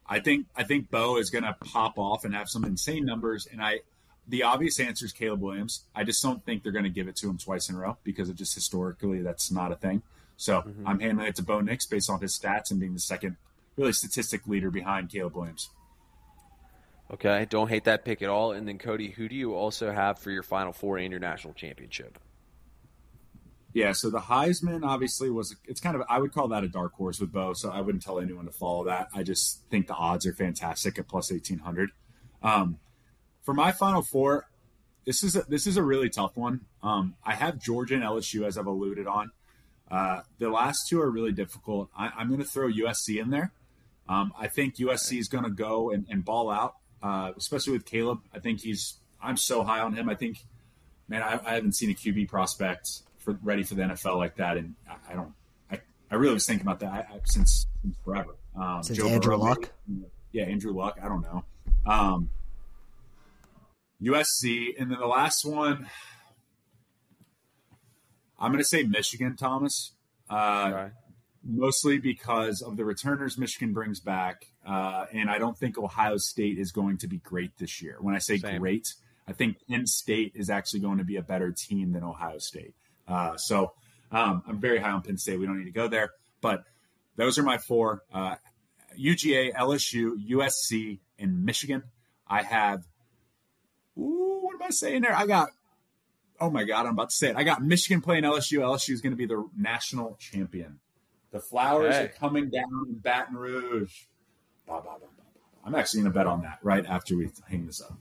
I 0.08 0.20
think 0.20 0.48
I 0.56 0.64
think 0.64 0.90
Bo 0.90 1.18
is 1.18 1.30
going 1.30 1.44
to 1.44 1.54
pop 1.54 2.00
off 2.00 2.26
and 2.26 2.34
have 2.34 2.50
some 2.50 2.66
insane 2.66 3.06
numbers. 3.06 3.48
And 3.52 3.62
I, 3.62 3.82
the 4.32 4.44
obvious 4.44 4.80
answer 4.80 5.06
is 5.06 5.12
Caleb 5.12 5.42
Williams. 5.42 5.84
I 5.94 6.04
just 6.06 6.24
don't 6.24 6.44
think 6.46 6.64
they're 6.64 6.72
going 6.72 6.86
to 6.86 6.90
give 6.90 7.08
it 7.10 7.18
to 7.18 7.30
him 7.30 7.38
twice 7.38 7.70
in 7.70 7.76
a 7.76 7.80
row 7.80 7.98
because 8.04 8.30
of 8.30 8.36
just 8.36 8.56
historically 8.56 9.22
that's 9.22 9.52
not 9.52 9.72
a 9.72 9.76
thing. 9.76 10.02
So 10.38 10.62
Mm-hmm. 10.62 10.88
I'm 10.88 11.00
handing 11.00 11.28
it 11.28 11.36
to 11.36 11.44
Bo 11.44 11.60
Nix 11.62 11.86
based 11.86 12.10
on 12.10 12.20
his 12.22 12.38
stats 12.40 12.72
and 12.72 12.80
being 12.80 12.94
the 12.94 13.00
second 13.00 13.36
really 13.78 13.94
statistic 13.94 14.48
leader 14.48 14.72
behind 14.72 15.10
Caleb 15.10 15.36
Williams. 15.36 15.70
Okay, 17.14 17.46
don't 17.50 17.68
hate 17.68 17.84
that 17.84 18.06
pick 18.06 18.22
at 18.22 18.30
all. 18.30 18.54
And 18.54 18.66
then 18.68 18.78
Cody, 18.78 19.10
who 19.10 19.28
do 19.28 19.36
you 19.36 19.54
also 19.54 19.92
have 19.92 20.18
for 20.18 20.32
your 20.32 20.44
Final 20.44 20.72
Four 20.72 20.98
and 20.98 21.12
your 21.12 21.20
national 21.20 21.54
championship? 21.54 22.18
Yeah, 23.74 23.92
so 23.92 24.10
the 24.10 24.20
Heisman 24.20 24.86
obviously 24.86 25.30
was 25.30 25.56
it's 25.66 25.82
kind 25.82 25.96
of 25.96 26.04
I 26.10 26.20
would 26.20 26.34
call 26.34 26.48
that 26.50 26.64
a 26.64 26.70
dark 26.70 26.94
horse 26.94 27.20
with 27.20 27.32
Bo, 27.32 27.54
so 27.54 27.70
I 27.70 27.82
wouldn't 27.82 28.04
tell 28.04 28.20
anyone 28.20 28.46
to 28.46 28.52
follow 28.52 28.86
that. 28.86 29.10
I 29.14 29.24
just 29.24 29.62
think 29.70 29.88
the 29.88 29.94
odds 29.94 30.26
are 30.26 30.34
fantastic 30.34 30.98
at 31.00 31.08
plus 31.08 31.32
eighteen 31.32 31.60
hundred. 31.60 31.90
Um, 32.42 32.80
for 33.44 33.54
my 33.54 33.72
Final 33.72 34.02
Four, 34.02 34.48
this 35.06 35.24
is 35.24 35.36
a, 35.36 35.44
this 35.44 35.68
is 35.68 35.78
a 35.78 35.84
really 35.84 36.10
tough 36.10 36.36
one. 36.38 36.62
Um, 36.84 37.16
I 37.24 37.36
have 37.36 37.60
Georgia 37.60 37.96
and 37.96 38.04
LSU 38.04 38.46
as 38.46 38.58
I've 38.58 38.68
alluded 38.68 39.08
on. 39.08 39.32
Uh, 39.90 40.22
the 40.40 40.50
last 40.50 40.88
two 40.88 41.02
are 41.02 41.10
really 41.10 41.34
difficult. 41.34 41.90
I, 41.98 42.12
I'm 42.18 42.28
going 42.28 42.40
to 42.40 42.48
throw 42.48 42.70
USC 42.70 43.22
in 43.22 43.30
there. 43.30 43.52
Um, 44.08 44.34
I 44.40 44.48
think 44.48 44.78
USC 44.78 45.20
is 45.20 45.28
going 45.28 45.44
to 45.44 45.50
go 45.50 45.92
and, 45.92 46.06
and 46.10 46.24
ball 46.24 46.50
out, 46.50 46.76
uh, 47.04 47.32
especially 47.38 47.74
with 47.74 47.86
Caleb. 47.86 48.20
I 48.34 48.40
think 48.40 48.62
he's 48.62 48.98
I'm 49.22 49.38
so 49.38 49.64
high 49.64 49.80
on 49.80 49.94
him. 49.94 50.10
I 50.10 50.16
think, 50.16 50.38
man, 51.08 51.22
I, 51.22 51.40
I 51.46 51.54
haven't 51.56 51.76
seen 51.76 51.92
a 51.92 51.94
QB 51.94 52.30
prospect 52.30 52.90
for 53.20 53.38
ready 53.44 53.64
for 53.64 53.76
the 53.76 53.84
NFL 53.84 54.18
like 54.18 54.38
that, 54.38 54.58
and 54.58 54.76
I, 54.90 55.12
I 55.12 55.16
don't. 55.16 55.34
I, 55.72 55.80
I 56.10 56.16
really 56.16 56.34
was 56.34 56.46
thinking 56.46 56.66
about 56.66 56.80
that 56.80 56.92
I, 56.92 57.20
since, 57.26 57.68
since 57.82 57.96
forever. 58.04 58.36
Um, 58.56 58.84
Since 58.84 59.00
Andrew 59.00 59.20
Burrow, 59.20 59.38
Luck? 59.38 59.72
maybe. 59.88 60.08
Yeah, 60.34 60.44
Andrew 60.44 60.74
Luck. 60.74 61.00
I 61.02 61.08
don't 61.08 61.22
know. 61.22 61.44
Um, 61.86 62.30
USC, 64.02 64.70
and 64.80 64.92
then 64.92 65.00
the 65.00 65.08
last 65.08 65.46
one, 65.46 65.88
I'm 68.40 68.52
going 68.52 68.60
to 68.64 68.68
say 68.68 68.84
Michigan, 68.84 69.36
Thomas. 69.36 69.94
Uh, 70.30 70.72
Okay. 70.74 70.94
mostly 71.44 71.98
because 71.98 72.62
of 72.62 72.78
the 72.78 72.86
returners 72.86 73.38
Michigan 73.38 73.74
brings 73.74 74.00
back, 74.00 74.46
uh, 74.66 75.06
and 75.14 75.30
I 75.30 75.38
don't 75.40 75.58
think 75.58 75.78
Ohio 75.78 76.18
State 76.18 76.58
is 76.58 76.72
going 76.72 76.98
to 77.00 77.08
be 77.08 77.18
great 77.18 77.58
this 77.58 77.82
year. 77.82 77.98
When 78.00 78.16
I 78.16 78.20
say 78.20 78.38
Same. 78.38 78.60
great, 78.60 78.88
I 79.28 79.34
think 79.34 79.58
Penn 79.70 79.86
State 79.86 80.32
is 80.36 80.50
actually 80.50 80.80
going 80.80 80.98
to 81.00 81.04
be 81.04 81.18
a 81.18 81.22
better 81.22 81.52
team 81.52 81.92
than 81.92 82.04
Ohio 82.04 82.38
State. 82.40 82.74
Uh, 83.08 83.36
so 83.38 83.74
um, 84.12 84.42
I'm 84.48 84.60
very 84.60 84.80
high 84.80 84.92
on 84.92 85.02
Penn 85.02 85.18
State. 85.18 85.38
We 85.40 85.46
don't 85.46 85.58
need 85.60 85.66
to 85.66 85.72
go 85.72 85.88
there, 85.88 86.12
but 86.42 86.64
those 87.18 87.38
are 87.38 87.44
my 87.44 87.58
four. 87.58 88.04
Uh, 88.14 88.36
UGA, 89.00 89.54
LSU, 89.54 90.14
USC, 90.32 91.00
and 91.20 91.44
Michigan. 91.46 91.84
I 92.28 92.42
have. 92.44 92.84
Am 94.62 94.68
I 94.68 94.70
saying 94.70 95.02
there? 95.02 95.16
I 95.16 95.26
got. 95.26 95.50
Oh 96.40 96.52
my 96.52 96.64
God, 96.64 96.86
I'm 96.86 96.94
about 96.94 97.10
to 97.10 97.16
say 97.16 97.30
it. 97.30 97.36
I 97.36 97.44
got 97.44 97.64
Michigan 97.64 98.02
playing 98.02 98.24
LSU. 98.24 98.60
LSU 98.60 98.92
is 98.92 99.02
going 99.02 99.12
to 99.12 99.18
be 99.18 99.26
the 99.26 99.48
national 99.58 100.18
champion. 100.20 100.80
The 101.32 101.40
Flowers 101.40 101.96
are 101.96 102.08
coming 102.08 102.50
down 102.50 102.86
in 102.88 102.96
Baton 102.96 103.36
Rouge. 103.36 104.04
Bah, 104.68 104.82
bah, 104.84 104.98
bah, 105.00 105.08
I'm 105.64 105.76
actually 105.76 106.02
going 106.02 106.14
to 106.14 106.20
bet 106.20 106.28
on 106.28 106.42
that 106.42 106.60
right 106.62 106.86
after 106.86 107.16
we 107.16 107.30
hang 107.48 107.66
this 107.66 107.82
up. 107.82 107.98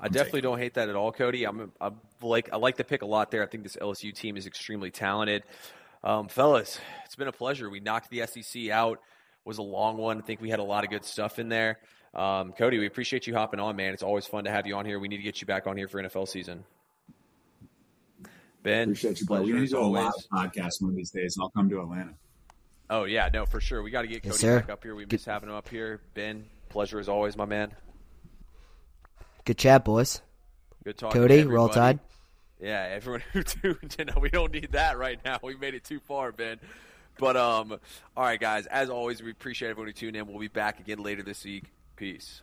I 0.00 0.08
definitely 0.08 0.40
don't 0.42 0.58
hate 0.58 0.74
that 0.74 0.88
at 0.88 0.94
all, 0.94 1.12
Cody. 1.12 1.44
I'm, 1.44 1.72
I'm, 1.80 2.00
like 2.22 2.52
I 2.52 2.56
like 2.56 2.76
the 2.76 2.84
pick 2.84 3.02
a 3.02 3.06
lot 3.06 3.30
there. 3.30 3.42
I 3.42 3.46
think 3.46 3.64
this 3.64 3.76
LSU 3.76 4.14
team 4.14 4.36
is 4.36 4.46
extremely 4.46 4.90
talented. 4.90 5.42
Um, 6.02 6.28
fellas, 6.28 6.80
it's 7.04 7.16
been 7.16 7.28
a 7.28 7.32
pleasure. 7.32 7.68
We 7.68 7.80
knocked 7.80 8.10
the 8.10 8.26
SEC 8.26 8.70
out. 8.70 8.94
It 8.94 9.48
was 9.48 9.58
a 9.58 9.62
long 9.62 9.96
one. 9.96 10.18
I 10.18 10.20
think 10.22 10.40
we 10.40 10.50
had 10.50 10.58
a 10.58 10.64
lot 10.64 10.84
of 10.84 10.90
good 10.90 11.04
stuff 11.04 11.38
in 11.38 11.48
there. 11.48 11.78
Um, 12.14 12.52
Cody, 12.52 12.78
we 12.78 12.86
appreciate 12.86 13.26
you 13.26 13.34
hopping 13.34 13.60
on, 13.60 13.76
man. 13.76 13.92
It's 13.92 14.02
always 14.02 14.26
fun 14.26 14.44
to 14.44 14.50
have 14.50 14.66
you 14.66 14.74
on 14.76 14.84
here. 14.84 14.98
We 14.98 15.08
need 15.08 15.18
to 15.18 15.22
get 15.22 15.40
you 15.40 15.46
back 15.46 15.66
on 15.66 15.76
here 15.76 15.88
for 15.88 16.02
NFL 16.02 16.28
season. 16.28 16.64
Ben, 18.62 18.82
appreciate 18.82 19.20
you, 19.20 19.26
bro. 19.26 19.42
We 19.42 19.52
need 19.52 19.60
to 19.60 19.66
do 19.68 19.78
a 19.78 19.82
live 19.82 20.12
podcast 20.32 20.80
one 20.80 20.90
of 20.90 20.96
these 20.96 21.10
days. 21.10 21.36
I'll 21.40 21.50
come 21.50 21.70
to 21.70 21.80
Atlanta. 21.80 22.14
Oh 22.90 23.04
yeah, 23.04 23.28
no, 23.32 23.46
for 23.46 23.60
sure. 23.60 23.82
We 23.82 23.90
got 23.90 24.02
to 24.02 24.08
get 24.08 24.22
Cody 24.22 24.38
yes, 24.42 24.62
back 24.62 24.70
up 24.70 24.82
here. 24.82 24.94
We 24.94 25.06
miss 25.06 25.24
having 25.24 25.48
him 25.48 25.54
up 25.54 25.68
here. 25.68 26.00
Ben, 26.14 26.44
pleasure 26.68 26.98
as 26.98 27.08
always, 27.08 27.36
my 27.36 27.44
man. 27.44 27.72
Good 29.44 29.58
chat, 29.58 29.84
boys. 29.84 30.20
Good 30.84 30.98
talking. 30.98 31.20
Cody, 31.20 31.44
roll 31.44 31.68
tide. 31.68 32.00
Yeah, 32.60 32.88
everyone 32.90 33.22
who 33.32 33.42
tuned 33.42 33.96
in, 33.98 34.10
we 34.20 34.28
don't 34.28 34.52
need 34.52 34.72
that 34.72 34.98
right 34.98 35.18
now. 35.24 35.38
We 35.42 35.56
made 35.56 35.74
it 35.74 35.84
too 35.84 36.00
far, 36.00 36.32
Ben. 36.32 36.58
But 37.18 37.36
um, 37.36 37.78
all 38.16 38.24
right, 38.24 38.40
guys. 38.40 38.66
As 38.66 38.90
always, 38.90 39.22
we 39.22 39.30
appreciate 39.30 39.70
everyone 39.70 39.88
who 39.88 39.92
tuned 39.92 40.16
in. 40.16 40.26
We'll 40.26 40.38
be 40.38 40.48
back 40.48 40.80
again 40.80 41.02
later 41.02 41.22
this 41.22 41.44
week. 41.44 41.64
Peace. 42.00 42.40